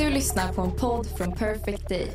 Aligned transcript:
Du 0.00 0.10
lyssnar 0.10 0.52
på 0.52 0.62
en 0.62 0.70
podd 0.70 1.06
från 1.16 1.32
Perfect 1.32 1.88
Day. 1.88 2.12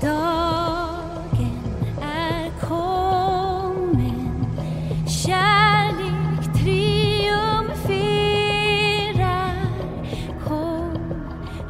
Dagen 0.00 1.58
är 2.02 2.50
kommen 2.68 4.44
Kärlek 5.08 6.54
triumferar 6.62 7.96
Kom, 10.44 11.14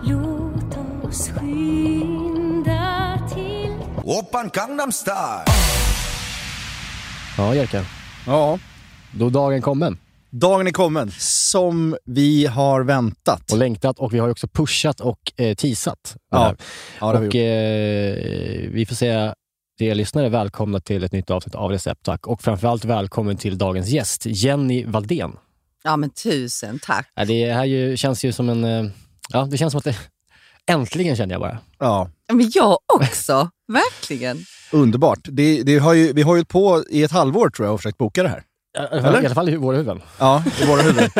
låt 0.02 0.76
oss 1.04 1.28
skynda 1.28 3.18
till 3.34 3.72
Oppan 4.04 4.50
Gangnam 4.54 4.92
Style. 4.92 5.44
Ja, 7.38 7.54
Jerka. 7.54 7.84
Ja, 8.26 8.58
Då 9.10 9.30
dagen 9.30 9.62
kommen. 9.62 10.01
Dagen 10.32 10.66
är 10.66 10.70
kommen. 10.70 11.10
Som 11.18 11.96
vi 12.04 12.46
har 12.46 12.80
väntat. 12.82 13.52
Och 13.52 13.58
längtat 13.58 13.98
och 13.98 14.14
vi 14.14 14.18
har 14.18 14.28
också 14.28 14.48
pushat 14.48 15.00
och 15.00 15.32
eh, 15.36 15.54
teasat. 15.54 16.16
Ja, 16.30 16.54
ja, 17.00 17.12
vi 17.12 17.18
och 17.18 17.24
gjort. 17.24 17.34
eh, 17.34 18.70
vi 18.72 18.86
får 18.88 18.94
säga 18.94 19.34
er 19.80 19.94
lyssnare 19.94 20.28
välkomna 20.28 20.80
till 20.80 21.04
ett 21.04 21.12
nytt 21.12 21.30
avsnitt 21.30 21.54
av 21.54 21.70
Recept 21.70 22.02
Tack. 22.04 22.26
Och 22.26 22.42
framförallt 22.42 22.84
välkommen 22.84 23.36
till 23.36 23.58
dagens 23.58 23.88
gäst, 23.88 24.22
Jenny 24.26 24.84
Valdén. 24.84 25.32
Ja, 25.84 25.96
men 25.96 26.10
tusen 26.10 26.78
tack. 26.82 27.08
Ja, 27.14 27.24
det 27.24 27.52
här 27.52 27.64
ju, 27.64 27.96
känns 27.96 28.24
ju 28.24 28.32
som 28.32 28.48
en... 28.48 28.64
eh, 28.64 28.90
Ja, 29.28 29.44
det 29.50 29.56
känns 29.58 29.70
som 29.72 29.78
att 29.78 29.84
det... 29.84 29.96
Äntligen 30.66 31.16
känner 31.16 31.34
jag 31.34 31.40
bara. 31.40 31.58
Ja, 31.78 32.10
Men 32.32 32.50
jag 32.54 32.78
också, 32.94 33.50
verkligen. 33.72 34.38
underbart. 34.72 35.18
Det, 35.24 35.62
det 35.62 35.78
har 35.78 35.94
ju, 35.94 36.12
vi 36.12 36.22
har 36.22 36.36
ju 36.36 36.44
på 36.44 36.84
i 36.90 37.02
ett 37.02 37.10
halvår 37.10 37.50
tror 37.50 37.66
jag 37.66 37.74
och 37.74 37.80
försökt 37.80 37.98
boka 37.98 38.22
det 38.22 38.28
här. 38.28 38.42
Eller? 38.78 39.22
I 39.22 39.26
alla 39.26 39.34
fall 39.34 39.48
i 39.48 39.56
våra 39.56 39.76
huvuden. 39.76 40.02
Ja, 40.18 40.44
i 40.62 40.66
våra 40.66 40.82
huvuden. 40.82 41.10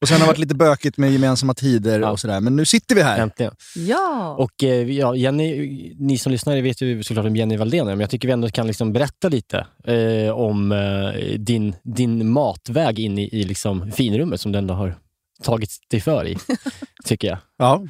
och 0.00 0.08
sen 0.08 0.14
har 0.14 0.20
det 0.20 0.26
varit 0.26 0.38
lite 0.38 0.54
bökigt 0.54 0.96
med 0.98 1.12
gemensamma 1.12 1.54
tider 1.54 2.00
Ja. 2.00 2.10
och 2.10 2.20
sådär. 2.20 2.40
Men 2.40 2.56
nu 2.56 2.64
sitter 2.64 2.94
vi 2.94 3.02
här. 3.02 3.18
Äntligen. 3.18 3.54
Ja. 3.76 4.34
Och 4.38 4.64
eh, 4.64 4.90
ja, 4.90 5.16
Jenny, 5.16 5.94
ni 5.98 6.18
som 6.18 6.32
lyssnar 6.32 6.60
vet 6.62 6.80
ju 6.80 7.02
såklart 7.02 7.26
om 7.26 7.36
Jenny 7.36 7.56
Valdén 7.56 7.86
men 7.86 8.00
jag 8.00 8.10
tycker 8.10 8.28
vi 8.28 8.32
ändå 8.32 8.48
kan 8.48 8.66
liksom 8.66 8.92
berätta 8.92 9.28
lite 9.28 9.66
eh, 9.84 10.30
om 10.34 10.72
eh, 10.72 11.38
din, 11.38 11.74
din 11.82 12.30
matväg 12.30 12.98
in 12.98 13.18
i, 13.18 13.28
i 13.40 13.44
liksom 13.44 13.92
finrummet 13.92 14.40
som 14.40 14.52
du 14.52 14.58
ändå 14.58 14.74
har 14.74 14.94
tagit 15.42 15.70
dig 15.90 16.00
för 16.00 16.26
i, 16.26 16.36
tycker 17.04 17.28
jag. 17.28 17.38
Ja. 17.58 17.82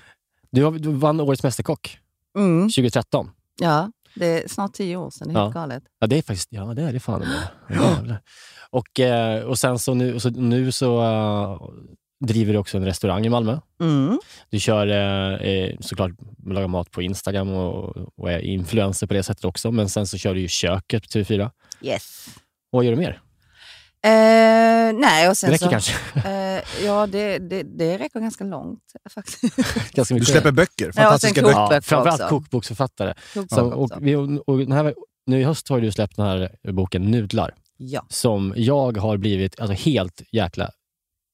Du, 0.50 0.64
har, 0.64 0.72
du 0.72 0.88
vann 0.92 1.20
Årets 1.20 1.42
Mästerkock 1.42 1.98
Mm, 2.38 2.68
2013. 2.68 3.30
ja, 3.60 3.90
det 4.14 4.26
är 4.44 4.48
snart 4.48 4.72
tio 4.72 4.96
år 4.96 5.10
sedan. 5.10 5.28
Det 5.28 5.34
är 5.34 5.42
helt 5.42 5.54
Ja. 5.54 5.60
galet. 5.60 5.82
Ja, 5.98 6.06
det 6.06 6.18
är 6.18 6.22
faktiskt 6.22 6.48
ja, 6.50 6.64
det 6.64 6.82
är 6.82 6.92
det 6.92 7.00
fan 7.00 7.20
med. 7.68 8.16
Och, 8.70 9.00
eh, 9.00 9.42
och 9.44 9.58
sen 9.58 9.78
så 9.78 9.94
nu 9.94 10.20
så, 10.20 10.30
nu 10.30 10.72
så 10.72 11.02
eh, 11.02 11.60
driver 12.26 12.52
du 12.52 12.58
också 12.58 12.76
en 12.76 12.84
restaurang 12.84 13.26
i 13.26 13.28
Malmö. 13.28 13.58
Mm. 13.80 14.18
Du 14.50 14.60
kör 14.60 14.86
eh, 14.86 15.48
eh, 15.48 15.76
såklart 15.80 16.10
lagar 16.46 16.68
mat 16.68 16.90
på 16.90 17.02
Instagram 17.02 17.50
och, 17.50 17.96
och 18.18 18.32
är 18.32 18.38
influencer 18.38 19.06
på 19.06 19.14
det 19.14 19.22
sättet 19.22 19.44
också. 19.44 19.70
Men 19.70 19.88
sen 19.88 20.06
så 20.06 20.18
kör 20.18 20.34
du 20.34 20.40
ju 20.40 20.48
köket 20.48 21.02
på 21.02 21.08
TV4. 21.08 21.50
Yes. 21.82 22.26
Och 22.72 22.76
vad 22.76 22.84
gör 22.84 22.92
du 22.92 22.98
mer? 22.98 23.20
Eh, 24.04 24.92
nej, 24.94 25.28
och 25.28 25.36
sen 25.36 25.50
Det 25.50 25.54
räcker 25.54 25.64
så, 25.64 25.70
kanske. 25.70 25.94
Eh, 26.28 26.84
ja, 26.84 27.06
det, 27.06 27.38
det, 27.38 27.62
det 27.62 27.98
räcker 27.98 28.20
ganska 28.20 28.44
långt 28.44 28.80
faktiskt. 29.10 29.56
Ganska 29.92 30.14
Du 30.14 30.20
mycket. 30.20 30.28
släpper 30.32 30.52
böcker. 30.52 30.84
Ja, 30.84 30.88
och 30.88 30.94
Fantastiska 30.94 31.34
sen 31.34 31.44
böcker. 31.44 31.74
ja, 31.74 31.80
framförallt 31.80 32.20
också. 32.20 32.28
kokboksförfattare. 32.28 33.14
Kokbok 33.34 33.58
Så, 33.58 33.72
också. 33.72 33.94
och, 33.96 34.06
vi, 34.06 34.16
och 34.46 34.58
den 34.58 34.72
här, 34.72 34.94
nu 35.26 35.40
i 35.40 35.44
höst 35.44 35.68
har 35.68 35.80
du 35.80 35.92
släppt 35.92 36.16
den 36.16 36.26
här 36.26 36.50
boken 36.72 37.10
Nudlar, 37.10 37.54
Ja. 37.76 38.06
som 38.08 38.54
jag 38.56 38.96
har 38.96 39.16
blivit 39.16 39.60
alltså, 39.60 39.74
helt 39.90 40.22
jäkla 40.32 40.70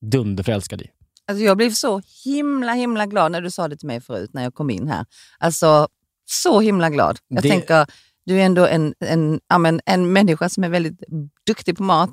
dunderförälskad 0.06 0.82
i. 0.82 0.87
Alltså, 1.26 1.44
jag 1.44 1.56
blev 1.56 1.70
så 1.70 2.02
himla, 2.25 2.72
himla 2.72 3.06
glad 3.06 3.32
när 3.32 3.41
du 3.41 3.50
sa 3.50 3.69
det 3.69 3.76
till 3.76 3.87
mig 3.87 4.00
förut 4.00 4.31
när 4.32 4.42
jag 4.42 4.54
kom 4.54 4.70
in 4.70 4.88
här. 4.88 5.04
Alltså, 5.38 5.88
så 6.25 6.60
himla 6.60 6.91
glad. 6.91 7.19
Jag 7.28 7.42
Det- 7.42 7.48
tänker, 7.48 7.87
du 8.25 8.41
är 8.41 8.44
ändå 8.44 8.66
en, 8.66 8.94
en, 9.00 9.41
ja, 9.48 9.58
men, 9.58 9.81
en 9.87 10.12
människa 10.12 10.48
som 10.48 10.64
är 10.64 10.69
väldigt 10.69 11.02
duktig 11.47 11.76
på 11.76 11.82
mat 11.82 12.10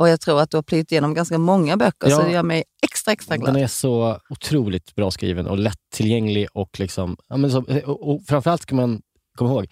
och 0.00 0.08
jag 0.08 0.20
tror 0.20 0.40
att 0.40 0.50
du 0.50 0.56
har 0.56 0.62
plöjt 0.62 0.92
igenom 0.92 1.14
ganska 1.14 1.38
många 1.38 1.76
böcker, 1.76 2.08
Ja. 2.10 2.16
så 2.16 2.22
det 2.22 2.30
gör 2.32 2.42
mig 2.42 2.64
extra, 2.82 3.12
extra 3.12 3.36
glad. 3.36 3.54
Den 3.54 3.62
är 3.62 3.66
så 3.66 4.18
otroligt 4.30 4.94
bra 4.94 5.10
skriven 5.10 5.46
och 5.46 5.58
lättillgänglig. 5.58 6.46
Och, 6.52 6.80
liksom, 6.80 7.16
ja, 7.28 7.36
men 7.36 7.50
så, 7.50 7.64
och, 7.86 8.08
och 8.14 8.22
framförallt 8.28 8.62
ska 8.62 8.74
man 8.74 9.00
komma 9.38 9.50
ihåg, 9.50 9.66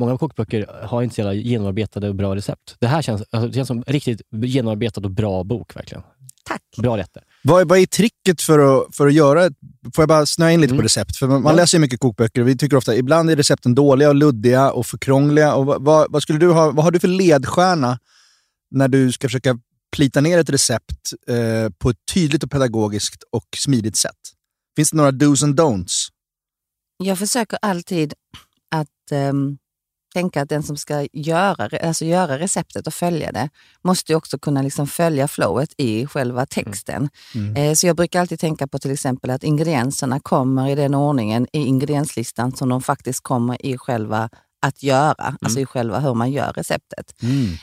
många 0.00 0.18
kokböcker 0.18 0.80
har 0.86 1.02
inte 1.02 1.14
så 1.14 1.20
jävla 1.20 1.34
genomarbetade 1.34 2.08
och 2.08 2.14
bra 2.14 2.34
recept. 2.36 2.76
Det 2.80 2.86
här 2.86 3.02
känns, 3.02 3.22
alltså, 3.30 3.48
det 3.48 3.54
känns 3.54 3.68
som 3.68 3.82
riktigt 3.86 4.20
genomarbetad 4.32 5.00
och 5.00 5.10
bra 5.10 5.44
bok. 5.44 5.76
verkligen. 5.76 6.02
Tack. 6.44 6.62
Bra 6.78 6.96
rätter. 6.96 7.22
Vad, 7.44 7.60
är- 7.60 7.64
vad 7.64 7.78
är 7.78 7.86
tricket 7.86 8.42
för 8.42 8.58
att, 8.58 8.96
för 8.96 9.06
att 9.06 9.12
göra. 9.14 9.40
Får 9.94 10.02
jag 10.02 10.08
bara 10.08 10.26
snöa 10.26 10.52
in 10.52 10.60
lite 10.60 10.70
Mm. 10.70 10.78
på 10.78 10.84
recept? 10.84 11.16
För 11.16 11.26
man, 11.26 11.42
man 11.42 11.52
Ja. 11.52 11.56
läser 11.56 11.78
ju 11.78 11.80
mycket 11.82 12.00
kokböcker 12.00 12.40
och 12.40 12.48
vi 12.48 12.56
tycker 12.58 12.76
ofta 12.76 12.96
ibland 12.96 13.30
är 13.30 13.36
recepten 13.36 13.74
dåliga 13.74 14.08
och 14.08 14.14
luddiga 14.14 14.70
och 14.72 14.86
för 14.86 14.98
krångliga. 14.98 15.54
Och 15.54 15.66
vad, 15.66 15.82
vad, 15.84 16.12
vad, 16.12 16.22
skulle 16.22 16.38
du 16.38 16.50
ha, 16.52 16.70
vad 16.70 16.84
har 16.84 16.90
du 16.90 16.98
för 17.00 17.08
ledstjärna 17.08 17.98
när 18.70 18.88
du 18.88 19.12
ska 19.12 19.28
försöka 19.28 19.58
plita 19.96 20.20
ner 20.20 20.38
ett 20.38 20.50
recept 20.50 21.12
eh, 21.26 21.70
på 21.78 21.90
ett 21.90 21.96
tydligt 22.14 22.42
och 22.42 22.50
pedagogiskt 22.50 23.22
och 23.30 23.46
smidigt 23.56 23.96
sätt? 23.96 24.18
Finns 24.76 24.90
det 24.90 24.96
några 24.96 25.12
dos 25.12 25.42
and 25.42 25.60
don'ts? 25.60 26.08
Jag 26.98 27.18
försöker 27.18 27.58
alltid 27.62 28.14
att 28.70 29.12
ehm, 29.12 29.58
tänka 30.14 30.42
att 30.42 30.48
den 30.48 30.62
som 30.62 30.76
ska 30.76 31.06
göra, 31.12 31.88
alltså 31.88 32.04
göra 32.04 32.38
receptet 32.38 32.86
och 32.86 32.94
följa 32.94 33.32
det 33.32 33.48
måste 33.84 34.14
också 34.14 34.38
kunna 34.38 34.62
liksom 34.62 34.86
följa 34.86 35.28
flowet 35.28 35.74
i 35.76 36.06
själva 36.06 36.46
texten. 36.46 37.08
Mm. 37.34 37.56
Eh, 37.56 37.74
så 37.74 37.86
jag 37.86 37.96
brukar 37.96 38.20
alltid 38.20 38.40
tänka 38.40 38.66
på 38.66 38.78
till 38.78 38.90
exempel 38.90 39.30
att 39.30 39.44
ingredienserna 39.44 40.20
kommer 40.20 40.68
i 40.68 40.74
den 40.74 40.94
ordningen 40.94 41.46
i 41.52 41.58
ingredienslistan 41.58 42.52
som 42.52 42.68
de 42.68 42.82
faktiskt 42.82 43.20
kommer 43.22 43.66
i 43.66 43.78
själva 43.78 44.28
att 44.66 44.82
göra, 44.82 45.36
alltså 45.40 45.60
i 45.60 45.66
själva 45.66 46.00
hur 46.00 46.14
man 46.14 46.30
gör 46.30 46.52
receptet. 46.52 47.14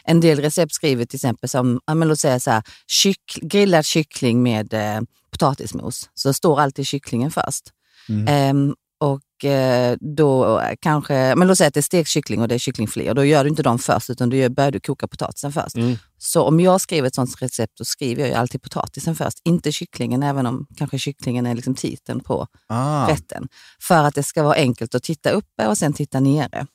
En 0.03 0.19
del 0.19 0.40
recept 0.40 0.74
skriver 0.74 1.06
till 1.06 1.18
exempel 1.18 1.50
som, 1.50 1.80
ja, 1.86 1.94
men 1.94 2.08
låt 2.08 2.19
säga 2.19 2.40
så 2.40 2.52
här, 2.52 2.64
kyck, 2.88 3.40
grillad 3.41 3.86
kyckling 3.86 4.44
med 4.44 4.74
eh, 4.74 5.02
potatismos. 5.31 6.09
Så 6.14 6.34
står 6.34 6.59
alltid 6.59 6.88
kycklingen 6.88 7.31
först. 7.31 7.64
Mm. 8.09 8.28
Ehm, 8.28 8.75
och 9.00 9.22
då 10.00 10.62
kanske, 10.80 11.36
men 11.36 11.48
låt 11.48 11.58
säga 11.58 11.68
att 11.68 11.74
det 11.74 11.80
är 11.80 11.82
stekt 11.82 12.10
kyckling 12.10 12.42
och 12.42 12.48
det 12.48 12.56
är 12.56 12.60
kycklingfilé 12.60 13.10
och 13.10 13.16
då 13.16 13.26
gör 13.26 13.44
du 13.44 13.50
inte 13.50 13.64
dem 13.64 13.80
först 13.80 14.10
utan 14.10 14.30
du 14.30 14.50
börjar 14.50 14.72
du 14.72 14.80
koka 14.80 15.08
potatisen 15.08 15.52
först. 15.54 15.76
Mm. 15.76 15.98
Så 16.18 16.44
om 16.44 16.60
jag 16.60 16.82
skriver 16.82 17.08
ett 17.08 17.16
sånt 17.16 17.42
recept 17.42 17.78
då 17.78 17.86
skriver 17.86 18.28
jag 18.28 18.34
alltid 18.36 18.62
potatisen 18.62 19.16
först, 19.16 19.40
inte 19.44 19.72
kycklingen 19.72 20.24
även 20.24 20.46
om 20.46 20.68
kanske 20.78 21.00
kycklingen 21.00 21.46
är 21.46 21.56
liksom 21.56 21.76
titeln 21.76 22.20
på 22.20 22.48
Ah. 22.68 23.08
rätten. 23.10 23.48
För 23.82 24.04
att 24.04 24.16
det 24.16 24.24
ska 24.24 24.44
vara 24.44 24.56
enkelt 24.56 24.96
att 24.96 25.04
titta 25.04 25.30
uppe 25.30 25.68
och 25.68 25.78
sen 25.78 25.94
titta 25.94 26.20
nere. 26.20 26.68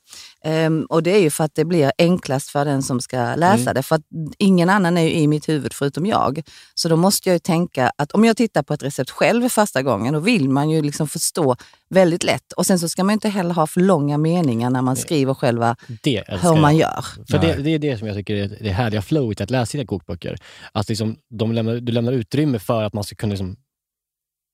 Ehm, 0.43 0.85
och 0.89 1.03
det 1.03 1.11
är 1.11 1.19
ju 1.19 1.29
för 1.29 1.43
att 1.43 1.55
det 1.55 1.65
blir 1.65 1.91
enklast 1.97 2.49
för 2.49 2.65
den 2.65 2.83
som 2.83 3.01
ska 3.01 3.35
läsa 3.35 3.61
Mm. 3.61 3.73
det. 3.73 3.83
För 3.83 3.95
att 3.95 4.01
ingen 4.37 4.69
annan 4.69 4.97
är 4.97 5.01
ju 5.01 5.11
i 5.13 5.27
mitt 5.27 5.49
huvud 5.49 5.73
förutom 5.73 6.05
jag. 6.05 6.41
Så 6.75 6.89
då 6.89 6.95
måste 6.95 7.29
jag 7.29 7.33
ju 7.35 7.39
tänka 7.39 7.91
att 7.97 8.11
om 8.11 8.25
jag 8.25 8.37
tittar 8.37 8.63
på 8.63 8.73
ett 8.73 8.83
recept 8.83 9.09
själv 9.11 9.49
första 9.49 9.81
gången, 9.81 10.13
då 10.13 10.19
vill 10.19 10.49
man 10.49 10.69
ju 10.69 10.81
liksom 10.81 11.07
förstå 11.07 11.55
väldigt 11.89 12.23
lätt. 12.23 12.53
Och 12.59 12.65
sen 12.65 12.79
så 12.79 12.89
ska 12.89 13.03
man 13.03 13.13
inte 13.13 13.29
heller 13.29 13.53
ha 13.53 13.67
för 13.67 13.81
långa 13.81 14.17
meningar 14.17 14.69
när 14.69 14.81
man 14.81 14.95
skriver 14.95 15.33
själva 15.33 15.75
Det 16.03 16.23
hur 16.27 16.61
man 16.61 16.77
jag. 16.77 16.89
gör. 16.89 17.25
För 17.31 17.37
det, 17.39 17.63
det 17.63 17.69
är 17.69 17.79
det 17.79 17.97
som 17.97 18.07
jag 18.07 18.15
tycker 18.17 18.35
är 18.35 18.57
det 18.61 18.69
härliga 18.69 19.01
flowet 19.01 19.41
att 19.41 19.49
läsa 19.51 19.77
dina 19.77 19.87
kokböcker. 19.87 20.37
Att 20.71 20.89
liksom, 20.89 21.15
de 21.29 21.51
lämnar, 21.51 21.75
du 21.75 21.91
lämnar 21.91 22.11
utrymme 22.13 22.59
för 22.59 22.83
att 22.83 22.93
man 22.93 23.03
ska 23.03 23.15
kunna 23.15 23.29
liksom 23.31 23.55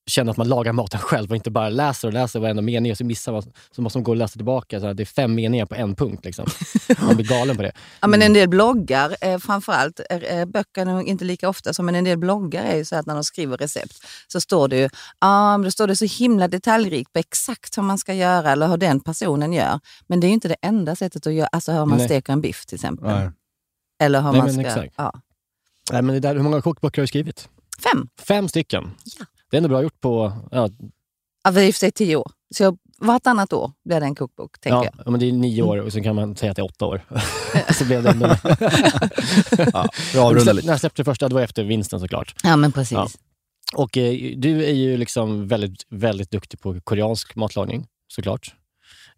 känna 0.07 0.31
att 0.31 0.37
man 0.37 0.47
lagar 0.47 0.73
maten 0.73 0.99
själv 0.99 1.29
och 1.29 1.35
inte 1.35 1.51
bara 1.51 1.69
läser 1.69 2.07
och 2.07 2.13
läser 2.13 2.39
varenda 2.39 2.61
mening 2.61 2.91
och 2.91 2.97
så 2.97 3.05
missar 3.05 3.31
man. 3.31 3.43
Så 3.71 3.81
måste 3.81 3.97
man 3.97 4.03
gå 4.03 4.11
och 4.11 4.17
läsa 4.17 4.33
tillbaka. 4.33 4.79
Så 4.79 4.93
det 4.93 5.03
är 5.03 5.05
fem 5.05 5.35
meningar 5.35 5.65
på 5.65 5.75
en 5.75 5.95
punkt. 5.95 6.25
Liksom. 6.25 6.45
Man 7.01 7.15
blir 7.15 7.27
galen 7.27 7.55
på 7.55 7.61
det. 7.61 7.71
Ja, 8.01 8.07
men 8.07 8.21
en 8.21 8.33
del 8.33 8.49
bloggar, 8.49 9.15
eh, 9.21 9.37
framförallt, 9.37 9.99
eh, 10.09 10.17
eh, 10.17 10.45
böcker 10.45 11.01
inte 11.01 11.25
lika 11.25 11.49
ofta, 11.49 11.73
så, 11.73 11.83
men 11.83 11.95
en 11.95 12.03
del 12.03 12.17
bloggar 12.17 12.63
är 12.63 12.75
ju 12.75 12.85
så 12.85 12.95
att 12.95 13.05
när 13.05 13.13
de 13.13 13.23
skriver 13.23 13.57
recept 13.57 14.05
så 14.27 14.41
står 14.41 14.67
det 14.67 14.77
ju 14.77 14.89
ah, 15.19 15.57
då 15.57 15.71
står 15.71 15.87
det 15.87 15.95
så 15.95 16.05
himla 16.05 16.47
detaljrikt 16.47 17.13
på 17.13 17.19
exakt 17.19 17.77
hur 17.77 17.83
man 17.83 17.97
ska 17.97 18.13
göra 18.13 18.51
eller 18.51 18.67
hur 18.67 18.77
den 18.77 18.99
personen 18.99 19.53
gör. 19.53 19.79
Men 20.07 20.19
det 20.19 20.27
är 20.27 20.29
ju 20.29 20.33
inte 20.33 20.47
det 20.47 20.57
enda 20.61 20.95
sättet 20.95 21.27
att 21.27 21.33
göra, 21.33 21.47
alltså 21.47 21.71
hur 21.71 21.85
man 21.85 21.97
Nej. 21.97 22.07
steker 22.07 22.33
en 22.33 22.41
biff 22.41 22.65
till 22.65 22.75
exempel. 22.75 23.05
Nej. 23.07 23.29
Eller 23.99 24.21
hur 24.21 24.31
Nej, 24.31 24.41
man 24.41 24.45
men 24.45 24.53
ska... 24.53 24.67
exakt. 24.67 24.93
Ja. 24.97 25.13
Nej, 25.91 26.01
men 26.01 26.13
det 26.15 26.19
där, 26.19 26.35
hur 26.35 26.43
många 26.43 26.61
kokböcker 26.61 27.01
har 27.01 27.03
du 27.03 27.07
skrivit? 27.07 27.49
Fem. 27.83 28.07
Fem 28.27 28.47
stycken? 28.47 28.91
Ja. 29.19 29.25
Det 29.51 29.55
är 29.55 29.57
ändå 29.57 29.69
bra 29.69 29.83
gjort 29.83 30.01
på... 30.01 30.33
Ja, 30.51 30.69
Ja, 31.45 31.51
är 31.51 31.63
i 31.63 31.69
och 31.69 31.73
för 31.73 31.79
sig 31.79 31.91
tio 31.91 32.15
år. 32.15 32.31
Så 32.55 32.63
jag, 32.63 32.77
vartannat 32.99 33.53
år 33.53 33.71
blir 33.85 33.99
det 33.99 34.05
en 34.05 34.15
kokbok, 34.15 34.59
tänker 34.59 34.77
ja, 34.77 34.85
jag. 34.85 34.93
ja, 35.05 35.11
men 35.11 35.19
det 35.19 35.29
är 35.29 35.31
nio 35.31 35.61
år 35.61 35.77
och 35.77 35.93
sen 35.93 36.03
kan 36.03 36.15
man 36.15 36.35
säga 36.35 36.51
att 36.51 36.55
det 36.55 36.61
är 36.61 36.65
åtta 36.65 36.85
år. 36.85 37.01
så 37.73 37.85
blev 37.85 38.03
det 38.03 38.09
ändå... 38.09 38.35
Ja, 39.73 39.89
avrundar 40.17 40.53
lite. 40.53 40.65
När 40.67 40.73
jag 40.73 40.79
släppte 40.79 41.01
det 41.01 41.05
första, 41.05 41.29
det 41.29 41.35
var 41.35 41.41
efter 41.41 41.63
vinsten 41.63 41.99
såklart. 41.99 42.35
Ja, 42.43 42.55
men 42.55 42.71
precis. 42.71 42.91
Ja. 42.91 43.07
Och 43.75 43.97
eh, 43.97 44.37
du 44.37 44.65
är 44.65 44.73
ju 44.73 44.97
liksom 44.97 45.47
väldigt, 45.47 45.85
väldigt 45.89 46.31
duktig 46.31 46.59
på 46.59 46.81
koreansk 46.81 47.35
matlagning, 47.35 47.87
såklart. 48.07 48.55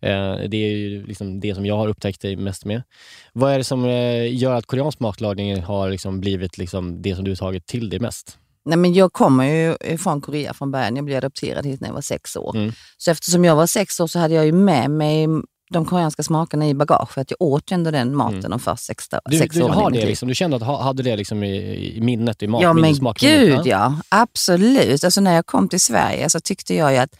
Eh, 0.01 0.35
det 0.47 0.57
är 0.57 0.77
ju 0.77 1.05
liksom 1.05 1.39
det 1.39 1.55
som 1.55 1.65
jag 1.65 1.77
har 1.77 1.87
upptäckt 1.87 2.21
dig 2.21 2.35
mest 2.35 2.65
med. 2.65 2.83
Vad 3.33 3.53
är 3.53 3.57
det 3.57 3.63
som 3.63 3.85
eh, 3.85 4.35
gör 4.35 4.53
att 4.53 4.65
koreansk 4.65 4.99
matlagning 4.99 5.61
har 5.61 5.89
liksom 5.89 6.19
blivit 6.19 6.57
liksom 6.57 7.01
det 7.01 7.15
som 7.15 7.25
du 7.25 7.31
har 7.31 7.35
tagit 7.35 7.65
till 7.65 7.89
dig 7.89 7.99
mest? 7.99 8.37
Nej, 8.67 8.77
men 8.77 8.93
jag 8.93 9.13
kommer 9.13 9.45
ju 9.45 9.97
från 9.97 10.21
Korea 10.21 10.53
från 10.53 10.71
början. 10.71 10.95
Jag 10.95 11.05
blev 11.05 11.17
adopterad 11.17 11.65
hit 11.65 11.81
när 11.81 11.87
jag 11.87 11.93
var 11.95 12.01
sex 12.01 12.35
år. 12.35 12.55
Mm. 12.55 12.71
Så 12.97 13.11
eftersom 13.11 13.45
jag 13.45 13.55
var 13.55 13.67
sex 13.67 13.99
år 13.99 14.07
så 14.07 14.19
hade 14.19 14.33
jag 14.33 14.45
ju 14.45 14.51
med 14.51 14.91
mig 14.91 15.27
de 15.69 15.85
koreanska 15.85 16.23
smakerna 16.23 16.67
i 16.67 16.73
bagaget. 16.73 17.31
Jag 17.31 17.41
åt 17.41 17.71
ju 17.71 17.73
ändå 17.73 17.91
den 17.91 18.15
maten 18.15 18.51
de 18.51 18.59
första 18.59 18.77
sex, 18.77 19.07
Mm. 19.11 19.21
Du, 19.25 19.37
sex 19.37 19.55
du, 19.55 19.61
åren 19.61 19.73
har 19.73 19.91
det 19.91 20.05
liksom, 20.05 20.27
du 20.27 20.35
kände 20.35 20.55
att 20.57 20.63
ha, 20.63 20.83
hade 20.83 21.03
det 21.03 21.15
liksom 21.15 21.43
i, 21.43 21.57
i 21.97 22.01
minnet, 22.01 22.43
i 22.43 22.47
mat, 22.47 22.61
Ja 22.61 22.73
men 22.73 22.95
gud 23.19 23.61
ja, 23.65 23.95
absolut. 24.09 25.03
Alltså 25.03 25.21
när 25.21 25.35
jag 25.35 25.45
kom 25.45 25.69
till 25.69 25.81
Sverige 25.81 26.29
så 26.29 26.39
tyckte 26.39 26.75
jag 26.75 26.91
ju 26.91 26.97
att 26.97 27.15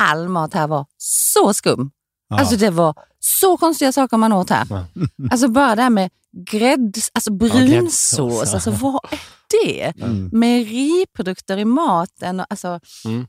all 0.00 0.28
mat 0.28 0.54
här 0.54 0.66
var 0.66 0.86
så 0.98 1.54
skum. 1.54 1.90
Ja. 2.28 2.38
Alltså 2.38 2.56
det 2.56 2.70
var 2.70 2.94
så 3.20 3.56
konstiga 3.56 3.92
saker 3.92 4.16
man 4.16 4.32
åt 4.32 4.50
här. 4.50 4.66
Ja. 4.70 4.84
Alltså 5.30 5.48
bara 5.48 5.76
det 5.76 5.82
här 5.82 5.90
med 5.90 6.10
grädd, 6.50 6.96
alltså 7.12 7.32
brunsås, 7.32 8.42
ja. 8.48 8.54
alltså 8.54 8.70
vad 8.70 9.00
är 9.12 9.18
det? 9.64 10.02
Mm. 10.02 10.30
Mejeriprodukter 10.32 11.58
i 11.58 11.64
maten. 11.64 12.40
och 12.40 12.46
Alltså, 12.50 12.80
Mm. 13.04 13.20